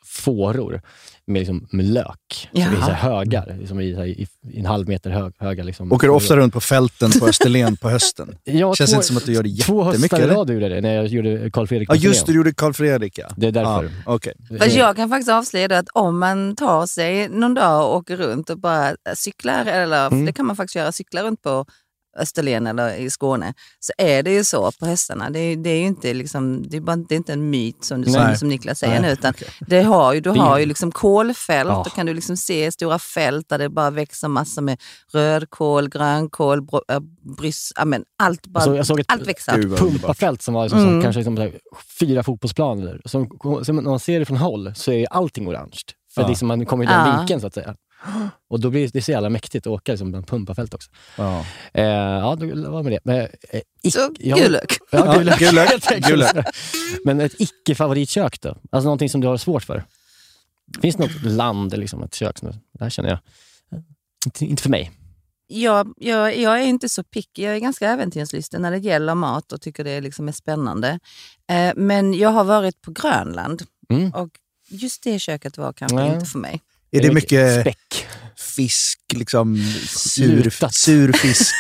fåror 0.06 0.82
med, 1.28 1.40
liksom, 1.40 1.68
med 1.72 1.86
lök. 1.86 2.50
Ja. 2.52 2.66
Som 2.66 2.74
är 2.76 2.80
så 2.82 2.92
här 2.92 3.10
högar, 3.10 3.58
liksom 3.60 3.80
i, 3.80 3.94
så 3.94 4.00
här, 4.00 4.06
i, 4.08 4.28
i 4.52 4.60
en 4.60 4.66
halv 4.66 4.88
meter 4.88 5.10
hög, 5.10 5.34
höga. 5.38 5.64
Liksom, 5.64 5.92
Åker 5.92 6.08
du 6.08 6.14
ofta 6.14 6.36
runt 6.38 6.54
på 6.54 6.62
fälten 6.62 7.12
på 7.20 7.28
Österlen 7.28 7.78
på 7.78 7.90
hösten? 7.90 8.38
Ja, 8.44 8.76
Känns 8.76 8.92
två, 8.92 8.96
inte 8.96 9.08
som 9.08 9.18
att 9.18 9.26
du 9.26 9.34
gör 9.34 9.44
det 9.44 9.50
Två 9.64 9.86
jättemycket, 9.86 10.20
höstar 10.20 10.34
i 10.34 10.36
rad 10.36 10.50
gjorde 10.50 10.66
jag 10.66 10.72
det 10.72 10.82
när 10.82 10.96
jag 10.96 11.08
gjorde 11.08 11.52
Karl 11.52 11.68
Fredrik 11.68 11.90
Ja, 11.92 11.96
just 11.96 12.26
det, 12.26 12.32
du 12.32 12.38
gjorde 12.38 12.54
Karl 12.54 12.74
Fredrik 12.74 13.18
ja. 13.18 13.28
Det 13.38 13.48
är 13.48 13.52
därför. 13.52 13.84
Ja, 13.84 14.14
okej. 14.14 14.34
Fast 14.60 14.76
jag 14.76 14.96
kan 14.96 15.10
faktiskt 15.10 15.30
avslöja 15.32 15.80
att 15.80 15.88
om 15.94 16.20
man 16.20 16.56
tar 16.56 16.86
sig 16.86 17.30
någon 17.30 17.54
dag 17.54 17.90
och 17.90 17.96
åker 17.96 18.18
runt 18.18 18.50
och 18.50 18.60
bara 18.60 18.96
cyklar, 19.16 19.66
eller 19.66 20.08
Mm. 20.08 20.26
det 20.26 20.34
kan 20.34 20.46
man 20.46 20.56
faktiskt 20.56 20.76
göra, 20.76 20.92
cykla 20.92 21.24
runt 21.24 21.42
på 21.42 21.66
Österlen 22.20 22.68
eller 22.68 22.96
i 22.96 23.10
Skåne, 23.10 23.54
så 23.80 23.94
är 23.98 24.24
det 24.24 24.32
ju 24.34 24.44
så 24.44 24.72
på 24.72 24.86
hästarna. 24.86 25.30
Det 25.30 25.40
är, 25.40 25.56
det 25.58 25.70
är 25.70 25.78
ju 25.80 25.86
inte, 25.86 26.14
liksom, 26.14 26.70
det 26.70 26.78
är 26.78 26.82
bara, 26.82 26.96
det 26.96 27.16
är 27.16 27.18
inte 27.18 27.34
en 27.34 27.50
myt 27.50 27.84
som, 27.86 28.02
du, 28.02 28.12
som, 28.12 28.36
som 28.36 28.48
Niklas 28.50 28.80
säger 28.80 28.94
Nej, 28.94 29.02
nu, 29.02 29.12
utan 29.14 29.34
det 29.68 29.82
har 29.82 30.14
ju, 30.14 30.22
du 30.22 30.30
har 30.30 30.60
ju 30.60 30.66
liksom 30.66 30.92
kolfält. 30.92 31.70
Ja. 31.70 31.82
Då 31.86 31.90
kan 31.90 32.06
du 32.06 32.14
liksom 32.14 32.38
se 32.38 32.72
stora 32.72 33.00
fält 33.00 33.50
där 33.50 33.58
det 33.58 33.70
bara 33.70 33.90
växer 33.90 34.28
massor 34.28 34.62
med 34.62 34.82
rödkål, 35.14 35.90
grönkål, 35.90 36.62
bro, 36.62 36.82
äh, 36.88 37.00
bryss, 37.38 37.74
ja, 37.76 37.86
men 37.86 38.04
allt, 38.20 38.48
bara, 38.48 38.76
Jag 38.76 38.88
såg, 38.88 39.00
ett 39.00 39.06
allt 39.12 39.28
växer. 39.28 39.54
Underbart. 39.56 39.80
pumpafält 39.80 40.42
som 40.42 40.54
var 40.54 40.64
liksom, 40.64 40.80
som 40.80 40.90
Mm. 40.90 41.02
kanske 41.04 41.20
liksom, 41.20 41.38
här, 41.38 41.52
fyra 42.00 42.24
fotbollsplaner. 42.24 43.02
Som, 43.06 43.30
som, 43.64 43.76
när 43.76 43.84
man 43.84 44.00
ser 44.00 44.20
det 44.20 44.26
från 44.26 44.38
håll 44.38 44.72
så 44.76 44.92
är 44.92 45.08
allting 45.14 45.48
orange. 45.48 45.78
För 46.14 46.22
Ja. 46.22 46.28
det 46.28 46.34
är 46.34 46.36
som 46.36 46.48
man 46.48 46.66
kommer 46.66 46.84
i 46.84 46.88
den 46.88 47.08
Ja. 47.08 47.18
vinkeln 47.18 47.42
så 47.42 47.48
att 47.48 47.54
säga. 47.54 47.76
Och 48.50 48.60
då 48.60 48.70
blir 48.70 48.90
det 48.94 49.02
så 49.02 49.12
jävla 49.12 49.30
mäktigt 49.30 49.68
att 49.68 49.72
åka 49.72 49.92
liksom, 49.92 50.12
bland 50.12 50.28
pumpafält 50.28 50.74
också. 50.74 50.92
Ja. 51.18 51.46
Eh, 51.74 51.84
ja, 51.86 52.36
då 52.40 52.72
var 52.72 52.84
med 52.84 52.92
det. 52.92 53.00
Men, 53.04 53.18
eh, 53.50 53.62
Så 53.92 54.10
ja, 54.20 54.36
gul 54.38 54.52
lök. 54.52 54.78
Ja, 54.92 55.14
gul 55.14 55.26
lök. 55.26 55.40
gul 55.40 55.56
lök. 55.56 56.08
Gul 56.08 56.20
lök. 56.20 56.46
Men 57.06 57.22
ett 57.22 57.34
icke-favoritkök 57.42 58.42
då? 58.42 58.50
Alltså 58.50 58.86
någonting 58.86 59.10
som 59.10 59.22
du 59.22 59.28
har 59.28 59.38
svårt 59.38 59.64
för? 59.64 59.84
Finns 60.82 60.96
det 60.96 61.04
något 61.04 61.24
land 61.24 61.74
eller 61.74 61.82
liksom 61.82 62.04
ett 62.04 62.16
kök 62.16 62.38
som 62.38 62.50
det 62.52 62.84
här 62.84 62.90
känner 62.90 63.10
jag, 63.10 63.20
inte, 64.26 64.46
inte 64.46 64.64
för 64.64 64.70
mig. 64.70 64.92
jag, 65.48 65.94
jag, 65.98 66.38
jag 66.38 66.62
är 66.62 66.66
inte 66.66 66.90
så 66.90 67.04
picky. 67.04 67.42
Jag 67.44 67.56
är 67.56 67.60
ganska 67.60 67.90
äventyrslysten 67.90 68.62
när 68.62 68.72
det 68.72 68.78
gäller 68.78 69.16
mat 69.16 69.52
och 69.52 69.62
tycker 69.62 69.84
det 69.84 70.02
liksom 70.02 70.28
är 70.28 70.32
spännande. 70.32 71.00
Eh, 71.50 71.72
men 71.76 72.14
jag 72.14 72.30
har 72.30 72.44
varit 72.44 72.82
på 72.82 72.92
Grönland 72.92 73.64
Mm. 73.90 74.12
och 74.14 74.30
just 74.70 75.04
det 75.04 75.20
köket 75.20 75.58
var 75.58 75.74
kanske 75.74 75.96
Nej. 75.96 76.14
inte 76.14 76.26
för 76.26 76.40
mig. 76.40 76.62
Är 76.92 77.02
det 77.02 77.14
mycket 77.14 77.62
Späck. 77.62 78.08
fisk, 78.56 79.00
liksom 79.16 79.58
sur, 79.88 80.50
sur 80.72 81.14
fisk? 81.14 81.56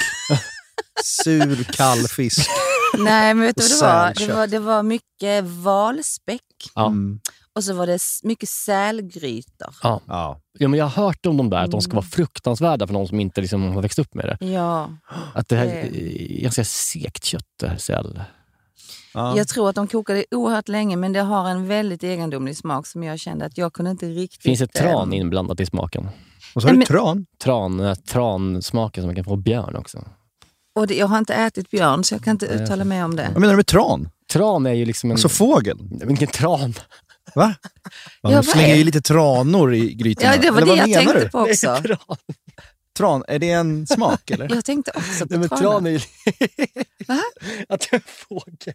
sur 1.03 1.63
kall 1.63 2.07
fisk. 2.07 2.49
Nej, 2.97 3.33
men 3.33 3.45
vet 3.45 3.55
du 3.57 3.63
vad 3.63 3.71
det 3.71 3.85
var? 3.85 4.13
Det 4.27 4.33
var, 4.33 4.47
det 4.47 4.59
var 4.59 4.83
mycket 4.83 5.43
valspäck 5.43 6.41
Ja. 6.75 6.87
Mm. 6.87 7.19
och 7.55 7.63
så 7.63 7.73
var 7.73 7.87
det 7.87 7.99
mycket 8.23 8.49
sälgrytor. 8.49 9.75
Ja. 9.83 10.01
Ja. 10.07 10.41
Ja, 10.59 10.67
men 10.67 10.79
jag 10.79 10.85
har 10.87 11.03
hört 11.05 11.25
om 11.25 11.37
de 11.37 11.49
där, 11.49 11.57
att 11.57 11.71
de 11.71 11.81
ska 11.81 11.89
Mm. 11.91 11.95
vara 11.95 12.05
fruktansvärda 12.05 12.87
för 12.87 12.93
någon 12.93 13.07
som 13.07 13.19
inte 13.19 13.41
liksom 13.41 13.63
har 13.73 13.81
växt 13.81 13.99
upp 13.99 14.13
med 14.13 14.25
det. 14.39 14.45
Ja, 14.45 14.89
Att 15.33 15.47
det 15.47 15.55
här 15.55 15.65
Det- 15.65 16.37
är 16.37 16.41
ganska 16.41 16.65
segt 16.65 17.23
kött, 17.25 17.45
det 17.59 17.67
här 17.67 17.77
säl. 17.77 18.21
Ja. 19.15 19.37
jag 19.37 19.47
tror 19.47 19.69
att 19.69 19.75
de 19.75 19.87
kokade 19.87 20.25
oerhört 20.31 20.67
länge 20.67 20.95
men 20.95 21.13
det 21.13 21.19
har 21.21 21.49
en 21.49 21.67
väldigt 21.67 22.03
egendomlig 22.03 22.57
smak 22.57 22.87
som 22.87 23.03
jag 23.03 23.19
kände 23.19 23.45
att 23.45 23.57
jag 23.57 23.73
kunde 23.73 23.91
inte 23.91 24.05
riktigt... 24.05 24.41
Finns 24.43 24.61
ett 24.61 24.73
tran 24.73 25.13
eh, 25.13 25.19
inblandat 25.19 25.59
i 25.59 25.65
smaken? 25.65 26.09
Och 26.55 26.61
så 26.61 26.67
har 26.67 26.75
du 26.75 26.81
tran. 26.85 27.25
Tran, 27.43 27.79
här 27.79 27.95
transmaken 27.95 29.01
som 29.03 29.07
man 29.07 29.15
kan 29.15 29.23
få 29.23 29.35
björn 29.35 29.75
också. 29.75 30.03
Och 30.75 30.87
det, 30.87 30.95
jag 30.95 31.07
har 31.07 31.17
inte 31.17 31.33
ätit 31.33 31.69
björn 31.71 32.03
så 32.03 32.15
jag 32.15 32.23
kan 32.23 32.31
inte 32.31 32.45
uttala 32.45 32.83
mig 32.85 33.03
om 33.03 33.15
det. 33.15 33.29
Vad 33.33 33.41
menar 33.41 33.53
du 33.53 33.57
med 33.57 33.67
tran? 33.67 34.09
Tran 34.33 34.65
är 34.65 34.73
ju 34.73 34.85
liksom 34.85 35.09
en... 35.09 35.13
Alltså 35.13 35.29
fågel? 35.29 35.77
Vilken 36.05 36.27
tran? 36.27 36.73
Va? 37.35 37.55
Ja, 38.21 38.29
Man 38.29 38.33
vad 38.33 38.45
slänger 38.45 38.73
är- 38.73 38.77
ju 38.77 38.83
lite 38.83 39.01
tranor 39.01 39.73
i 39.73 39.93
grytorna. 39.93 40.35
Ja, 40.35 40.41
det 40.41 40.51
var 40.51 40.61
Eller 40.61 40.75
det 40.75 40.89
jag 40.91 40.93
tänkte 41.05 41.19
du? 41.23 41.29
på 41.29 41.39
också. 41.39 41.77
Tran. 42.97 43.23
Är 43.27 43.39
det 43.39 43.51
en 43.51 43.87
smak 43.87 44.31
eller? 44.31 44.49
Jag 44.55 44.65
tänkte 44.65 44.91
också 44.95 45.27
på 45.27 45.37
Nej, 45.37 45.39
men 45.39 45.49
tran 45.59 45.85
är 45.85 45.89
ju... 45.91 45.99
Att 47.69 47.79
det 47.79 47.87
är 47.91 47.95
en 47.95 48.01
fågel. 48.05 48.73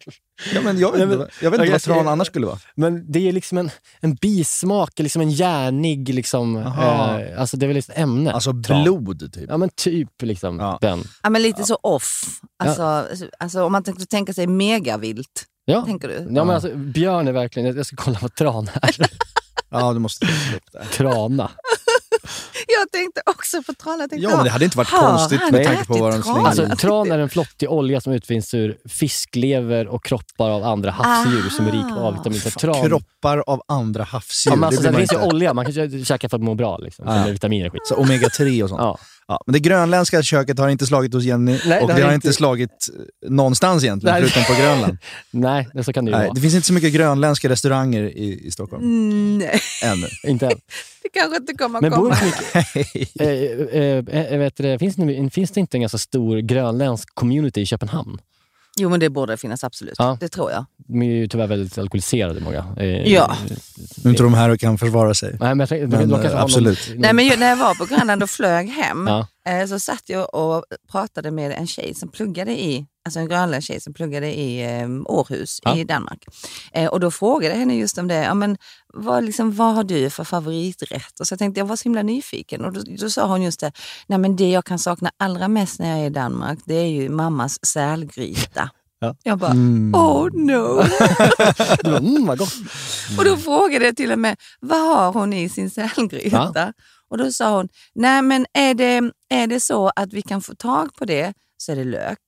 Ja, 0.55 0.61
men 0.65 0.79
jag 0.79 0.93
vet 0.93 0.99
Nej, 0.99 1.03
inte, 1.03 1.07
men- 1.07 1.19
vad- 1.19 1.31
jag 1.43 1.51
vet 1.51 1.61
inte 1.61 1.67
jag 1.67 1.73
vad 1.73 1.83
tran 1.83 2.09
annars 2.09 2.27
skulle 2.27 2.47
vara. 2.47 2.59
Men 2.75 3.13
det 3.13 3.29
är 3.29 3.33
liksom 3.33 3.59
en, 3.59 3.71
en 4.01 4.15
bismak, 4.15 4.99
liksom 4.99 5.23
en 5.23 5.31
järnig 5.31 6.09
liksom, 6.15 6.57
eh, 6.57 7.41
alltså 7.41 7.57
det 7.57 7.67
är 7.67 7.69
väl 7.69 7.77
ett 7.77 7.91
ämne. 7.99 8.33
Alltså 8.33 8.53
tran. 8.67 8.83
blod 8.83 9.33
typ. 9.33 9.45
Ja 9.49 9.57
men 9.57 9.69
typ 9.77 10.23
liksom 10.23 10.59
Ja. 10.59 10.79
den. 10.81 11.05
Ja, 11.23 11.31
men 11.31 11.43
lite 11.43 11.65
så 11.65 11.75
off. 11.83 12.41
Alltså, 12.63 13.07
alltså, 13.39 13.63
om 13.65 13.73
man 13.73 13.83
tänkte 13.85 14.07
tänka 14.07 14.33
sig 14.35 14.47
megavilt, 14.47 15.45
Ja. 15.65 15.83
tänker 15.83 16.09
du? 16.09 16.15
Ja, 16.15 16.45
men 16.45 16.51
alltså, 16.51 16.75
björn 16.77 17.29
är 17.29 17.33
verkligen, 17.33 17.77
jag 17.77 17.87
ska 17.87 17.97
kolla 17.97 18.19
vad 18.23 18.35
tran 18.35 18.71
är. 18.83 18.97
Ja, 19.71 19.93
du 19.93 19.99
måste 19.99 20.27
slå 20.27 20.57
upp 20.57 20.63
det. 20.73 20.85
Trana. 20.97 21.51
Jag 22.81 22.91
tänkte 22.93 23.21
också 23.27 23.63
på 23.63 23.75
tänkte, 24.09 24.17
Ja, 24.17 24.37
men 24.37 24.45
det 24.45 24.51
hade 24.51 24.65
inte 24.65 24.77
varit 24.79 24.91
konstigt 24.91 25.41
med 25.53 25.65
tanke 25.67 25.85
på 25.85 25.99
vad 25.99 26.13
de 26.13 26.23
slänger 26.23 26.47
Alltså, 26.47 26.77
tran 26.77 27.13
är 27.13 27.19
en 27.19 27.29
flottig 27.29 27.71
olja 27.71 28.01
som 28.01 28.13
utvinns 28.13 28.55
ur 28.55 28.77
fisklever 28.89 29.89
och 29.89 30.05
kroppar 30.05 30.51
av 30.51 30.65
andra 30.65 30.91
havsdjur 30.91 31.51
som 31.51 31.67
är 31.67 31.73
rik 31.73 31.89
på 31.95 32.01
A-vitamin. 32.09 32.41
Så 32.41 32.51
Tran, 32.51 32.89
Kroppar 32.89 33.39
av 33.47 33.63
andra 33.69 34.05
havsdjur. 34.05 34.53
ja, 34.53 34.57
men 34.57 34.65
alltså, 34.67 34.83
det 34.83 34.97
finns 34.97 35.13
ju 35.13 35.19
olja, 35.19 35.55
man 35.55 35.65
kan 35.65 35.75
kä- 35.75 36.05
käka 36.05 36.29
för 36.29 36.37
att 36.37 36.43
må 36.43 36.55
bra. 36.55 36.79
Liksom, 36.79 37.05
Ja. 37.09 37.15
Eller 37.15 37.33
vitaminer 37.33 37.67
och 37.67 37.73
skit. 37.73 37.87
Så 37.87 37.95
omega-3 37.95 38.63
och 38.63 38.69
sånt. 38.69 38.81
Ja. 38.81 38.99
Ja, 39.31 39.41
men 39.47 39.53
det 39.53 39.59
grönländska 39.61 40.23
köket 40.23 40.59
har 40.59 40.69
inte 40.69 40.87
slagit 40.87 41.15
hos 41.15 41.25
Jenny 41.25 41.53
det 41.53 41.81
och 41.81 41.87
det 41.89 41.93
har 41.93 42.01
har 42.01 42.15
inte- 42.15 42.15
inte 42.15 42.33
slagit 42.33 42.71
eh, 43.25 43.31
någonstans 43.31 43.85
egentligen, 43.85 44.15
Nej. 44.21 44.31
förutom 44.31 44.55
på 44.57 44.63
Grönland. 44.63 44.99
Nej, 45.31 45.69
det- 45.75 45.85
så 45.85 45.93
kan 45.93 46.05
det 46.05 46.11
ju 46.11 46.17
Nej, 46.17 46.27
vara. 46.27 46.35
det 46.35 46.41
finns 46.41 46.55
inte 46.55 46.67
så 46.67 46.73
mycket 46.73 46.93
grönländska 46.93 47.49
restauranger 47.49 48.03
i, 48.03 48.47
i 48.47 48.51
Stockholm. 48.51 48.83
Mm, 48.85 49.39
Nej, 49.39 49.61
Ännu. 49.85 50.07
Inte 50.31 50.47
än. 50.47 50.53
det 51.03 51.09
kanske 51.13 51.37
inte 51.37 51.55
kommer 51.55 51.81
Men 51.81 51.91
komma. 51.91 52.17
inte 52.25 52.79
mycket, 52.79 53.21
eh, 53.21 53.81
eh, 53.81 54.27
eh, 54.33 54.39
vet 54.39 54.57
du, 54.57 54.63
det, 54.63 54.79
finns, 54.79 54.97
det, 54.97 55.31
finns 55.31 55.51
det 55.51 55.61
inte 55.61 55.77
en 55.77 55.81
ganska 55.81 55.99
stor 55.99 56.39
grönländsk 56.39 57.15
community 57.15 57.61
i 57.61 57.67
Köpenhamn? 57.67 58.19
Jo, 58.77 58.89
men 58.89 59.01
det 59.01 59.11
borde 59.11 59.37
finnas 59.37 59.65
absolut. 59.65 59.95
Ja. 59.99 60.17
Det 60.21 60.29
tror 60.29 60.51
jag. 60.51 60.65
De 60.77 61.03
är 61.03 61.07
ju 61.07 61.29
tyvärr 61.29 61.47
väldigt 61.47 61.79
alkoholiserade 61.79 62.41
många. 62.41 62.67
Eh, 62.77 62.87
Ja. 63.13 63.37
Nu 63.97 64.05
är 64.05 64.11
inte 64.11 64.23
de 64.23 64.35
här 64.35 64.49
och 64.51 64.61
kan 64.61 64.79
försvara 64.79 65.15
sig. 65.15 65.37
Nej, 65.41 65.55
men 65.55 65.67
jag 65.71 65.89
Men, 65.91 66.13
eh, 66.13 66.33
har 66.33 66.41
absolut. 66.41 66.89
Någon, 66.91 67.01
Nej, 67.01 67.13
men 67.15 67.25
ju- 67.25 67.37
när 67.37 67.49
jag 67.49 67.57
var 67.57 67.75
på 67.75 67.85
Grönland 67.85 68.23
och 68.23 68.31
flög 68.31 68.69
hem 68.69 69.07
Ja. 69.09 69.27
eh, 69.53 69.67
så 69.67 69.79
satt 69.81 70.03
jag 70.07 70.35
och 70.35 70.65
pratade 70.93 71.31
med 71.31 71.53
en 71.53 71.67
tjej 71.67 71.95
som 71.95 72.09
pluggade 72.09 72.53
i, 72.61 72.87
alltså 73.05 73.21
en 73.21 73.29
grönländsk 73.29 73.69
tjej 73.69 73.81
som 73.81 73.95
pluggade 73.95 74.35
i 74.35 74.63
eh, 74.81 74.89
Århus 75.05 75.59
Ja. 75.63 75.77
i 75.77 75.85
Danmark. 75.85 76.25
Eh, 76.73 76.87
och 76.91 77.01
då 77.01 77.11
frågade 77.11 77.55
jag 77.55 77.59
henne 77.61 77.77
just 77.77 77.99
om 77.99 78.09
det, 78.09 78.15
ja, 78.15 78.35
men, 78.35 78.57
vad, 78.95 79.25
liksom, 79.25 79.53
vad 79.53 79.75
har 79.75 79.85
du 79.85 80.11
för 80.11 80.25
favoriträtt? 80.25 81.21
Och 81.21 81.27
så 81.27 81.37
tänkte 81.37 81.61
jag, 81.61 81.67
var 81.67 81.77
så 81.77 81.83
himla 81.85 82.03
nyfiken. 82.03 82.65
Och 82.65 82.73
då, 82.73 82.81
då 83.01 83.11
sa 83.11 83.27
hon 83.27 83.43
just 83.43 83.61
det, 83.61 83.73
Nej, 84.07 84.19
men 84.19 84.37
det 84.37 84.51
jag 84.51 84.65
kan 84.65 84.79
sakna 84.79 85.11
allra 85.17 85.49
mest 85.49 85.79
när 85.81 85.91
jag 85.91 85.99
är 85.99 86.07
i 86.07 86.11
Danmark, 86.11 86.59
det 86.65 86.75
är 86.75 86.87
ju 86.89 87.09
mammas 87.09 87.67
sälgryta. 87.67 88.71
Ja. 89.03 89.17
Jag 89.23 89.39
bara, 89.39 89.51
Mm. 89.51 89.95
oh 89.95 90.29
no! 90.33 90.83
Du 91.83 91.91
bara, 91.91 91.99
mm, 91.99 92.27
vad 92.27 92.39
gott. 92.39 92.55
Och 93.19 93.25
då 93.25 93.37
frågade 93.37 93.85
jag 93.85 93.97
till 93.97 94.13
och 94.13 94.19
med, 94.19 94.37
vad 94.61 94.81
har 94.97 95.13
hon 95.13 95.33
i 95.33 95.49
sin 95.49 95.71
sälgryta? 95.71 96.73
Och 97.11 97.19
då 97.19 97.33
sa 97.33 97.57
hon, 97.57 97.69
nej 97.95 98.23
men 98.23 98.47
är 98.53 98.75
det, 98.75 99.11
är 99.29 99.47
det 99.47 99.61
så 99.61 99.93
att 99.97 100.13
vi 100.13 100.23
kan 100.23 100.43
få 100.43 100.55
tag 100.55 100.95
på 100.95 101.05
det 101.05 101.33
så 101.57 101.73
är 101.73 101.77
det 101.77 101.85
lök. 101.85 102.19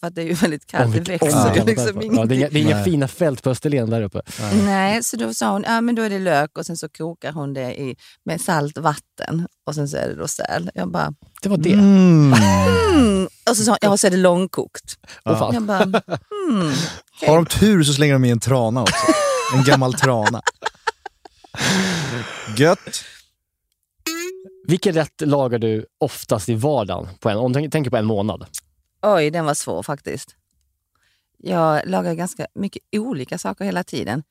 För 0.00 0.06
att 0.06 0.14
det 0.14 0.22
är 0.22 0.26
ju 0.26 0.32
väldigt 0.34 0.66
kallt, 0.66 0.86
Om 0.86 0.92
det 0.92 1.00
växer 1.10 1.54
ju 1.56 1.64
liksom 1.64 1.94
på- 1.94 2.02
ja, 2.02 2.24
det 2.24 2.34
är 2.34 2.36
inga, 2.36 2.48
ingenting. 2.48 2.48
det 2.52 2.58
är 2.58 2.62
inga 2.62 2.74
Nej. 2.74 2.84
fina 2.84 3.08
fält 3.08 3.42
på 3.42 3.50
Österlen 3.50 3.90
där 3.90 4.02
uppe. 4.02 4.22
Nej, 4.64 5.04
så 5.04 5.16
då 5.16 5.34
sa 5.34 5.50
hon, 5.52 5.64
ja 5.66 5.80
men 5.80 5.94
då 5.94 6.02
är 6.02 6.10
det 6.10 6.18
lök 6.18 6.58
och 6.58 6.66
sen 6.66 6.76
så 6.76 6.88
kokar 6.88 7.32
hon 7.32 7.54
det 7.54 7.80
i, 7.80 7.96
med 8.24 8.40
salt 8.40 8.78
vatten 8.78 9.46
och 9.66 9.74
sen 9.74 9.88
så 9.88 9.96
är 9.96 10.08
det 10.08 10.14
då 10.14 10.28
säl. 10.28 10.70
Jag 10.74 10.90
bara, 10.90 11.12
Det 11.42 11.48
var 11.48 11.56
det. 11.56 11.72
Mm. 11.72 12.32
mm. 12.94 13.28
Och 13.50 13.56
så 13.56 13.64
sa 13.64 13.70
hon, 13.70 13.78
ja 13.80 13.96
så 13.96 14.06
är 14.06 14.10
det 14.10 14.16
långkokt. 14.16 14.94
Fan. 15.24 15.54
Jag 15.54 15.62
bara, 15.62 15.82
mm. 15.82 16.72
Har 17.26 17.36
de 17.36 17.46
tur 17.46 17.82
så 17.82 17.92
slänger 17.92 18.12
de 18.12 18.24
i 18.24 18.30
en 18.30 18.40
trana 18.40 18.82
också. 18.82 19.06
En 19.54 19.64
gammal 19.64 19.94
trana. 19.94 20.42
Gött. 22.56 23.04
Vilken 24.66 24.92
rätt 24.94 25.20
lagar 25.20 25.58
du 25.58 25.86
oftast 26.00 26.48
i 26.48 26.54
vardagen? 26.54 27.08
På 27.20 27.28
en, 27.30 27.36
om 27.36 27.52
du 27.52 27.70
tänker 27.70 27.90
på 27.90 27.96
en 27.96 28.04
månad. 28.06 28.46
Oj, 29.02 29.30
den 29.30 29.44
var 29.44 29.54
svår 29.54 29.82
faktiskt. 29.82 30.36
Jag 31.42 31.86
lagar 31.86 32.14
ganska 32.14 32.46
mycket 32.54 32.82
olika 32.92 33.38
saker 33.38 33.64
hela 33.64 33.84
tiden. 33.84 34.22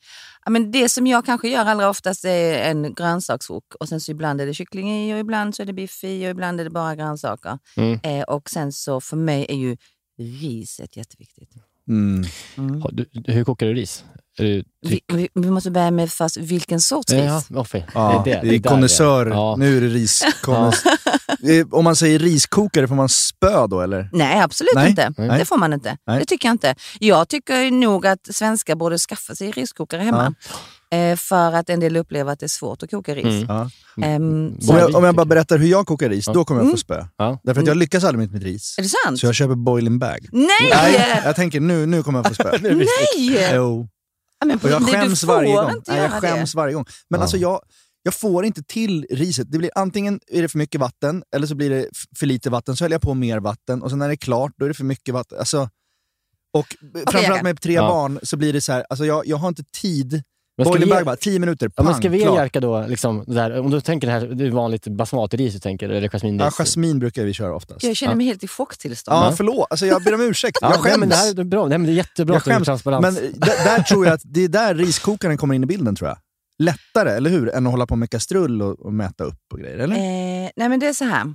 Ja, 0.46 0.52
men 0.52 0.72
det 0.72 0.90
som 0.90 1.08
jag 1.08 1.26
kanske 1.26 1.50
gör 1.50 1.66
allra 1.66 1.90
oftast 1.90 2.26
är 2.26 2.70
en 2.70 2.94
grönsakswok 2.94 3.76
och 3.80 3.90
sen 3.90 4.02
så 4.02 4.12
ibland 4.12 4.42
är 4.42 4.46
det 4.46 4.54
kyckling 4.54 4.92
i 4.92 5.14
och 5.14 5.20
ibland 5.20 5.56
så 5.56 5.62
är 5.62 5.66
det 5.66 5.74
biff 5.74 6.04
i 6.04 6.26
och 6.26 6.30
ibland 6.30 6.60
är 6.60 6.64
det 6.64 6.70
bara 6.70 6.96
grönsaker. 6.96 7.60
Mm. 7.78 8.00
Eh, 8.04 8.24
och 8.24 8.50
sen 8.50 8.72
så 8.72 9.02
för 9.02 9.18
mig 9.18 9.46
är 9.50 9.56
ju 9.56 9.78
riset 10.18 10.98
jätteviktigt. 10.98 11.52
Mm. 11.88 12.24
Mm. 12.58 12.84
Du, 12.92 13.06
hur 13.34 13.44
kokar 13.44 13.66
du 13.66 13.74
ris? 13.74 14.04
Du, 14.38 14.64
Vi, 14.88 15.02
vi, 15.14 15.30
vi 15.34 15.50
måste 15.52 15.72
börja 15.72 15.92
med 15.92 16.12
först, 16.12 16.38
vilken 16.38 16.82
sorts 16.82 17.12
ris? 17.14 17.22
ja. 17.50 17.66
Ja, 17.94 18.22
det 18.26 18.32
är, 18.32 18.42
det, 18.42 18.50
det 18.50 18.56
är 18.56 18.60
där 18.60 18.70
konnässör. 18.70 19.26
Ja. 19.28 19.56
Nu 19.58 19.78
är 19.78 19.82
det 19.82 19.88
riskonnässör. 19.88 20.92
Eh, 21.44 21.66
Om 21.72 21.84
man 21.84 21.96
säger 21.96 22.20
riskokare, 22.20 22.88
får 22.88 22.96
man 22.96 23.10
spö 23.10 23.68
då 23.68 23.82
eller? 23.82 24.10
Nej, 24.14 24.40
absolut 24.42 24.72
Nej. 24.76 24.90
inte. 24.90 25.14
Nej. 25.18 25.40
Det 25.40 25.46
får 25.46 25.58
man 25.58 25.74
inte. 25.74 25.98
Nej. 26.08 26.20
Det 26.20 26.26
tycker 26.26 26.48
jag 26.48 26.54
inte. 26.54 26.76
Jag 27.00 27.30
tycker 27.30 27.72
nog 27.72 28.08
att 28.08 28.20
svenskar 28.36 28.76
borde 28.76 28.98
skaffa 28.98 29.36
sig 29.36 29.52
riskokare 29.52 30.02
hemma. 30.02 30.34
Eh, 30.94 31.16
för 31.18 31.52
att 31.54 31.70
en 31.70 31.80
del 31.80 31.98
upplever 31.98 32.32
att 32.34 32.40
det 32.40 32.46
är 32.46 32.48
svårt 32.48 32.84
att 32.84 32.92
koka 32.92 33.16
ris. 33.16 33.26
Mm. 33.26 33.46
Ja. 33.48 33.70
Ehm, 34.04 34.58
Om 34.70 34.78
jag, 34.78 34.96
om 34.96 35.04
jag 35.04 35.16
bara 35.16 35.26
berättar 35.26 35.58
hur 35.58 35.68
jag 35.68 35.88
kokar 35.88 36.10
ris, 36.10 36.26
då 36.26 36.46
kommer 36.46 36.62
jag 36.62 36.66
Mm. 36.66 36.74
få 36.74 36.78
spö. 36.78 37.06
Ja. 37.18 37.40
Därför 37.44 37.62
att 37.62 37.68
jag 37.68 37.78
lyckas 37.78 38.04
aldrig 38.04 38.20
med 38.30 38.34
mitt 38.34 38.44
ris. 38.44 38.76
är 38.78 38.84
det 38.84 38.90
sant? 39.06 39.20
Så 39.20 39.26
jag 39.26 39.36
köper 39.36 39.56
boiling 39.56 40.00
bag. 40.00 40.28
Nej! 40.32 40.48
Nej, 40.74 41.22
jag 41.26 41.36
tänker 41.36 41.60
nu, 41.60 41.86
nu 41.86 42.04
kommer 42.04 42.20
jag 42.20 42.28
få 42.28 42.34
spö. 42.34 42.58
Nej! 42.62 43.50
Jo. 43.54 43.88
Men, 44.46 44.60
Och 44.64 44.70
jag 44.70 44.90
skäms 44.90 45.24
varje 45.24 45.56
gång. 45.56 45.72
Nej, 45.88 45.98
jag 46.02 46.12
skäms 46.12 46.52
det. 46.52 46.58
varje 46.58 46.74
gång. 46.74 46.86
Men 47.10 47.18
Ja. 47.18 47.22
alltså 47.22 47.38
jag, 47.38 47.62
jag 48.04 48.14
får 48.14 48.46
inte 48.46 48.64
till 48.64 49.06
riset. 49.10 49.52
Det 49.52 49.58
blir 49.58 49.72
antingen 49.76 50.20
är 50.28 50.42
det 50.42 50.48
för 50.50 50.58
mycket 50.58 50.82
vatten 50.82 51.24
eller 51.36 51.48
så 51.48 51.56
blir 51.56 51.70
det 51.70 51.90
för 52.20 52.26
lite 52.26 52.50
vatten. 52.50 52.76
Så 52.76 52.84
häller 52.84 52.94
jag 52.94 53.02
på 53.02 53.14
mer 53.14 53.40
vatten 53.40 53.84
och 53.84 53.90
sen 53.90 54.00
när 54.00 54.08
det 54.08 54.14
är 54.14 54.16
klart 54.16 54.52
då 54.58 54.66
är 54.66 54.70
det 54.70 54.74
för 54.76 54.84
mycket 54.84 55.14
vatten. 55.14 55.40
Alltså, 55.40 55.70
och 56.54 56.76
framförallt 56.94 57.28
Jakob. 57.28 57.44
med 57.44 57.62
tre 57.62 57.74
Ja. 57.74 57.88
barn 57.88 58.20
så 58.24 58.38
blir 58.38 58.54
det 58.54 58.62
så 58.62 58.72
här, 58.72 58.86
alltså 58.90 59.06
jag, 59.06 59.28
jag 59.28 59.38
har 59.38 59.48
inte 59.48 59.64
tid. 59.82 60.24
Men 60.60 60.66
ska 60.66 60.80
Boiling 60.80 60.98
vi 60.98 61.04
bara, 61.06 61.16
tio 61.16 61.40
minuter, 61.40 61.66
Ja, 61.66 61.72
pang, 61.76 61.86
men 61.86 61.96
ska 61.96 62.10
vi 62.10 62.18
ge. 62.18 62.24
Jerka 62.26 62.60
då, 62.60 62.86
liksom, 62.88 63.24
där, 63.28 63.60
om 63.60 63.72
du 63.72 63.82
tänker 63.82 64.08
det 64.08 64.14
här, 64.14 64.28
det 64.28 64.46
är 64.46 64.50
vanligt 64.52 64.88
basmati-ris 64.88 65.54
du 65.54 65.60
tänker, 65.60 65.90
eller 65.90 66.10
jasminris? 66.10 66.42
Ja, 66.42 66.52
jasmin 66.52 67.00
brukar 67.00 67.24
vi 67.24 67.34
köra 67.34 67.56
oftast. 67.56 67.84
Jag 67.84 67.96
känner 67.96 68.14
Ja. 68.14 68.18
mig 68.18 68.26
helt 68.26 68.44
i 68.44 68.48
chocktillstånd. 68.48 69.18
Ja, 69.26 69.34
förlåt. 69.38 69.68
Alltså, 69.70 69.86
jag 69.86 70.04
ber 70.04 70.14
om 70.14 70.22
ursäkt. 70.22 70.58
Ja, 70.62 70.68
jag 70.72 70.84
nej, 70.84 70.92
skäms. 70.92 71.00
men 71.00 71.10
det 71.10 71.16
här 71.16 71.40
är 71.40 71.44
bra. 71.44 71.68
Nej, 71.68 71.78
men 71.78 71.88
det 71.88 71.94
är 71.94 71.96
jättebra 71.96 72.34
jag 72.36 72.38
att 72.40 72.46
du 72.46 72.52
är 72.52 72.56
skäms. 72.56 72.66
transparent. 72.66 73.02
Men 73.02 73.14
där 73.40 73.84
tror 73.84 74.06
jag 74.06 74.14
att 74.14 74.22
det 74.24 74.44
är 74.44 74.48
där 74.48 74.76
riskokaren 74.76 75.38
kommer 75.38 75.56
in 75.56 75.64
i 75.64 75.68
bilden 75.68 75.96
tror 75.96 76.08
jag. 76.10 76.18
Lättare, 76.64 77.12
eller 77.12 77.30
hur? 77.30 77.50
Än 77.56 77.66
att 77.68 77.74
hålla 77.74 77.86
på 77.88 77.96
med 77.96 78.10
kastrull 78.10 78.62
och, 78.62 78.80
och 78.80 78.94
mäta 78.94 79.24
upp 79.24 79.42
och 79.54 79.60
grejer, 79.60 79.78
eller? 79.78 79.96
Eh, 79.96 80.50
nej 80.56 80.70
men 80.70 80.80
det 80.80 80.88
är 80.88 80.94
så 80.94 81.06
här. 81.06 81.34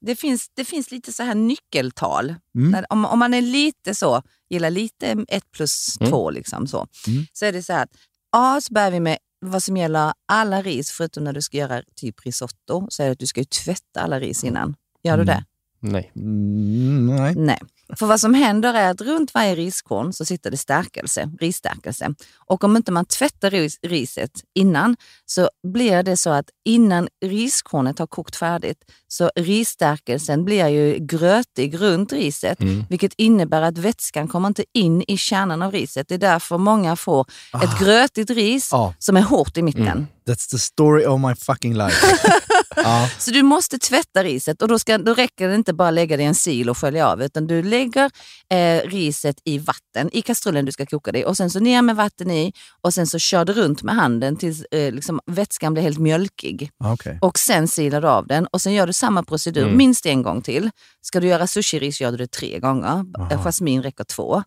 Det 0.00 0.16
finns, 0.16 0.46
det 0.56 0.64
finns 0.64 0.90
lite 0.90 1.12
så 1.12 1.22
här 1.22 1.34
nyckeltal. 1.34 2.34
Mm. 2.58 2.70
När, 2.70 2.86
om, 2.92 3.04
om 3.04 3.18
man 3.18 3.34
är 3.34 3.42
lite 3.42 3.94
så, 3.94 4.22
gillar 4.50 4.70
lite 4.70 5.24
ett 5.28 5.50
plus 5.56 5.96
Mm. 6.00 6.10
två, 6.10 6.30
liksom 6.30 6.66
så, 6.66 6.86
Mm. 7.08 7.26
så 7.32 7.44
är 7.46 7.52
det 7.52 7.62
så 7.62 7.72
här 7.72 7.82
att 7.82 7.90
A 8.36 8.60
så 8.60 8.74
börjar 8.74 8.90
vi 8.90 9.00
med 9.00 9.18
vad 9.40 9.62
som 9.62 9.76
gäller 9.76 10.12
alla 10.28 10.62
ris, 10.62 10.90
förutom 10.90 11.24
när 11.24 11.32
du 11.32 11.42
ska 11.42 11.56
göra 11.56 11.82
typ 11.96 12.26
risotto, 12.26 12.86
så 12.90 13.02
är 13.02 13.06
det 13.06 13.12
att 13.12 13.18
du 13.18 13.26
ska 13.26 13.44
tvätta 13.64 14.00
alla 14.00 14.20
ris 14.20 14.44
innan. 14.44 14.74
Gör 15.02 15.16
du 15.16 15.22
Mm. 15.22 15.26
det? 15.26 15.44
Nej. 15.80 16.12
Mm, 16.16 17.06
nej. 17.06 17.34
Nej. 17.34 17.58
För 17.98 18.06
vad 18.06 18.20
som 18.20 18.34
händer 18.34 18.74
är 18.74 18.90
att 18.90 19.00
runt 19.00 19.34
varje 19.34 19.54
riskorn 19.54 20.12
så 20.12 20.24
sitter 20.24 20.50
det 20.50 20.56
stärkelse, 20.56 21.30
risstärkelse. 21.40 22.14
Och 22.36 22.64
om 22.64 22.76
inte 22.76 22.92
man 22.92 23.04
tvättar 23.04 23.50
ris, 23.50 23.78
riset 23.82 24.30
innan 24.54 24.96
så 25.26 25.50
blir 25.72 26.02
det 26.02 26.16
så 26.16 26.30
att 26.30 26.46
innan 26.64 27.08
riskornet 27.24 27.98
har 27.98 28.06
kokt 28.06 28.36
färdigt 28.36 28.78
så 29.08 29.30
risstärkelsen 29.36 30.44
blir 30.44 30.68
ju 30.68 30.98
grötig 30.98 31.80
runt 31.80 32.12
riset 32.12 32.60
Mm. 32.60 32.84
vilket 32.88 33.12
innebär 33.16 33.62
att 33.62 33.78
vätskan 33.78 34.28
kommer 34.28 34.48
inte 34.48 34.64
in 34.74 35.04
i 35.08 35.16
kärnan 35.16 35.62
av 35.62 35.72
riset. 35.72 36.08
Det 36.08 36.14
är 36.14 36.18
därför 36.18 36.58
många 36.58 36.96
får 36.96 37.26
ett 37.64 37.78
grötigt 37.80 38.30
ris 38.30 38.68
Ja. 38.72 38.94
som 38.98 39.16
är 39.16 39.20
hårt 39.22 39.56
i 39.56 39.62
mitten. 39.62 39.82
Mm. 39.88 40.06
That's 40.26 40.50
the 40.50 40.58
story 40.58 41.04
of 41.06 41.20
my 41.20 41.34
fucking 41.34 41.74
life. 41.74 42.06
ja. 42.76 43.08
Så 43.18 43.30
du 43.30 43.42
måste 43.42 43.78
tvätta 43.78 44.24
riset 44.24 44.62
och 44.62 44.68
då, 44.68 44.78
ska, 44.78 44.98
då 44.98 45.14
räcker 45.14 45.48
det 45.48 45.54
inte 45.54 45.72
bara 45.72 45.90
lägga 45.90 46.16
det 46.16 46.22
i 46.22 46.26
en 46.26 46.34
sil 46.44 46.66
och 46.70 46.78
skölja 46.78 47.08
av 47.08 47.22
utan 47.22 47.46
du 47.46 47.62
lägger 47.62 48.10
eh, 48.50 48.88
riset 48.88 49.36
i 49.44 49.58
vatten 49.58 50.10
i 50.12 50.22
kastrullen 50.22 50.64
du 50.64 50.72
ska 50.72 50.86
koka 50.86 51.12
det 51.12 51.18
i 51.18 51.24
och 51.24 51.36
sen 51.36 51.50
så 51.50 51.60
ner 51.60 51.82
med 51.82 51.96
vatten 51.96 52.30
i 52.30 52.52
och 52.80 52.94
sen 52.94 53.06
så 53.06 53.18
kör 53.18 53.44
du 53.44 53.52
runt 53.52 53.82
med 53.82 53.94
handen 53.94 54.36
tills 54.36 54.64
eh, 54.64 54.92
liksom, 54.92 55.20
vätskan 55.26 55.72
blir 55.72 55.82
helt 55.82 55.98
mjölkig. 55.98 56.70
Okej. 56.84 57.18
Och 57.22 57.38
sen 57.38 57.68
silar 57.68 58.00
du 58.00 58.08
av 58.08 58.26
den 58.26 58.46
och 58.46 58.60
sen 58.60 58.72
gör 58.72 58.86
du 58.86 58.92
samma 58.92 59.22
procedur 59.22 59.62
Mm. 59.62 59.76
minst 59.76 60.06
en 60.06 60.22
gång 60.22 60.42
till. 60.42 60.70
Ska 61.02 61.20
du 61.20 61.26
göra 61.26 61.46
sushiris 61.46 62.00
gör 62.00 62.10
du 62.10 62.16
det 62.16 62.26
tre 62.30 62.58
gånger. 62.58 63.04
Jasmin 63.44 63.82
räcker 63.82 64.04
två. 64.04 64.42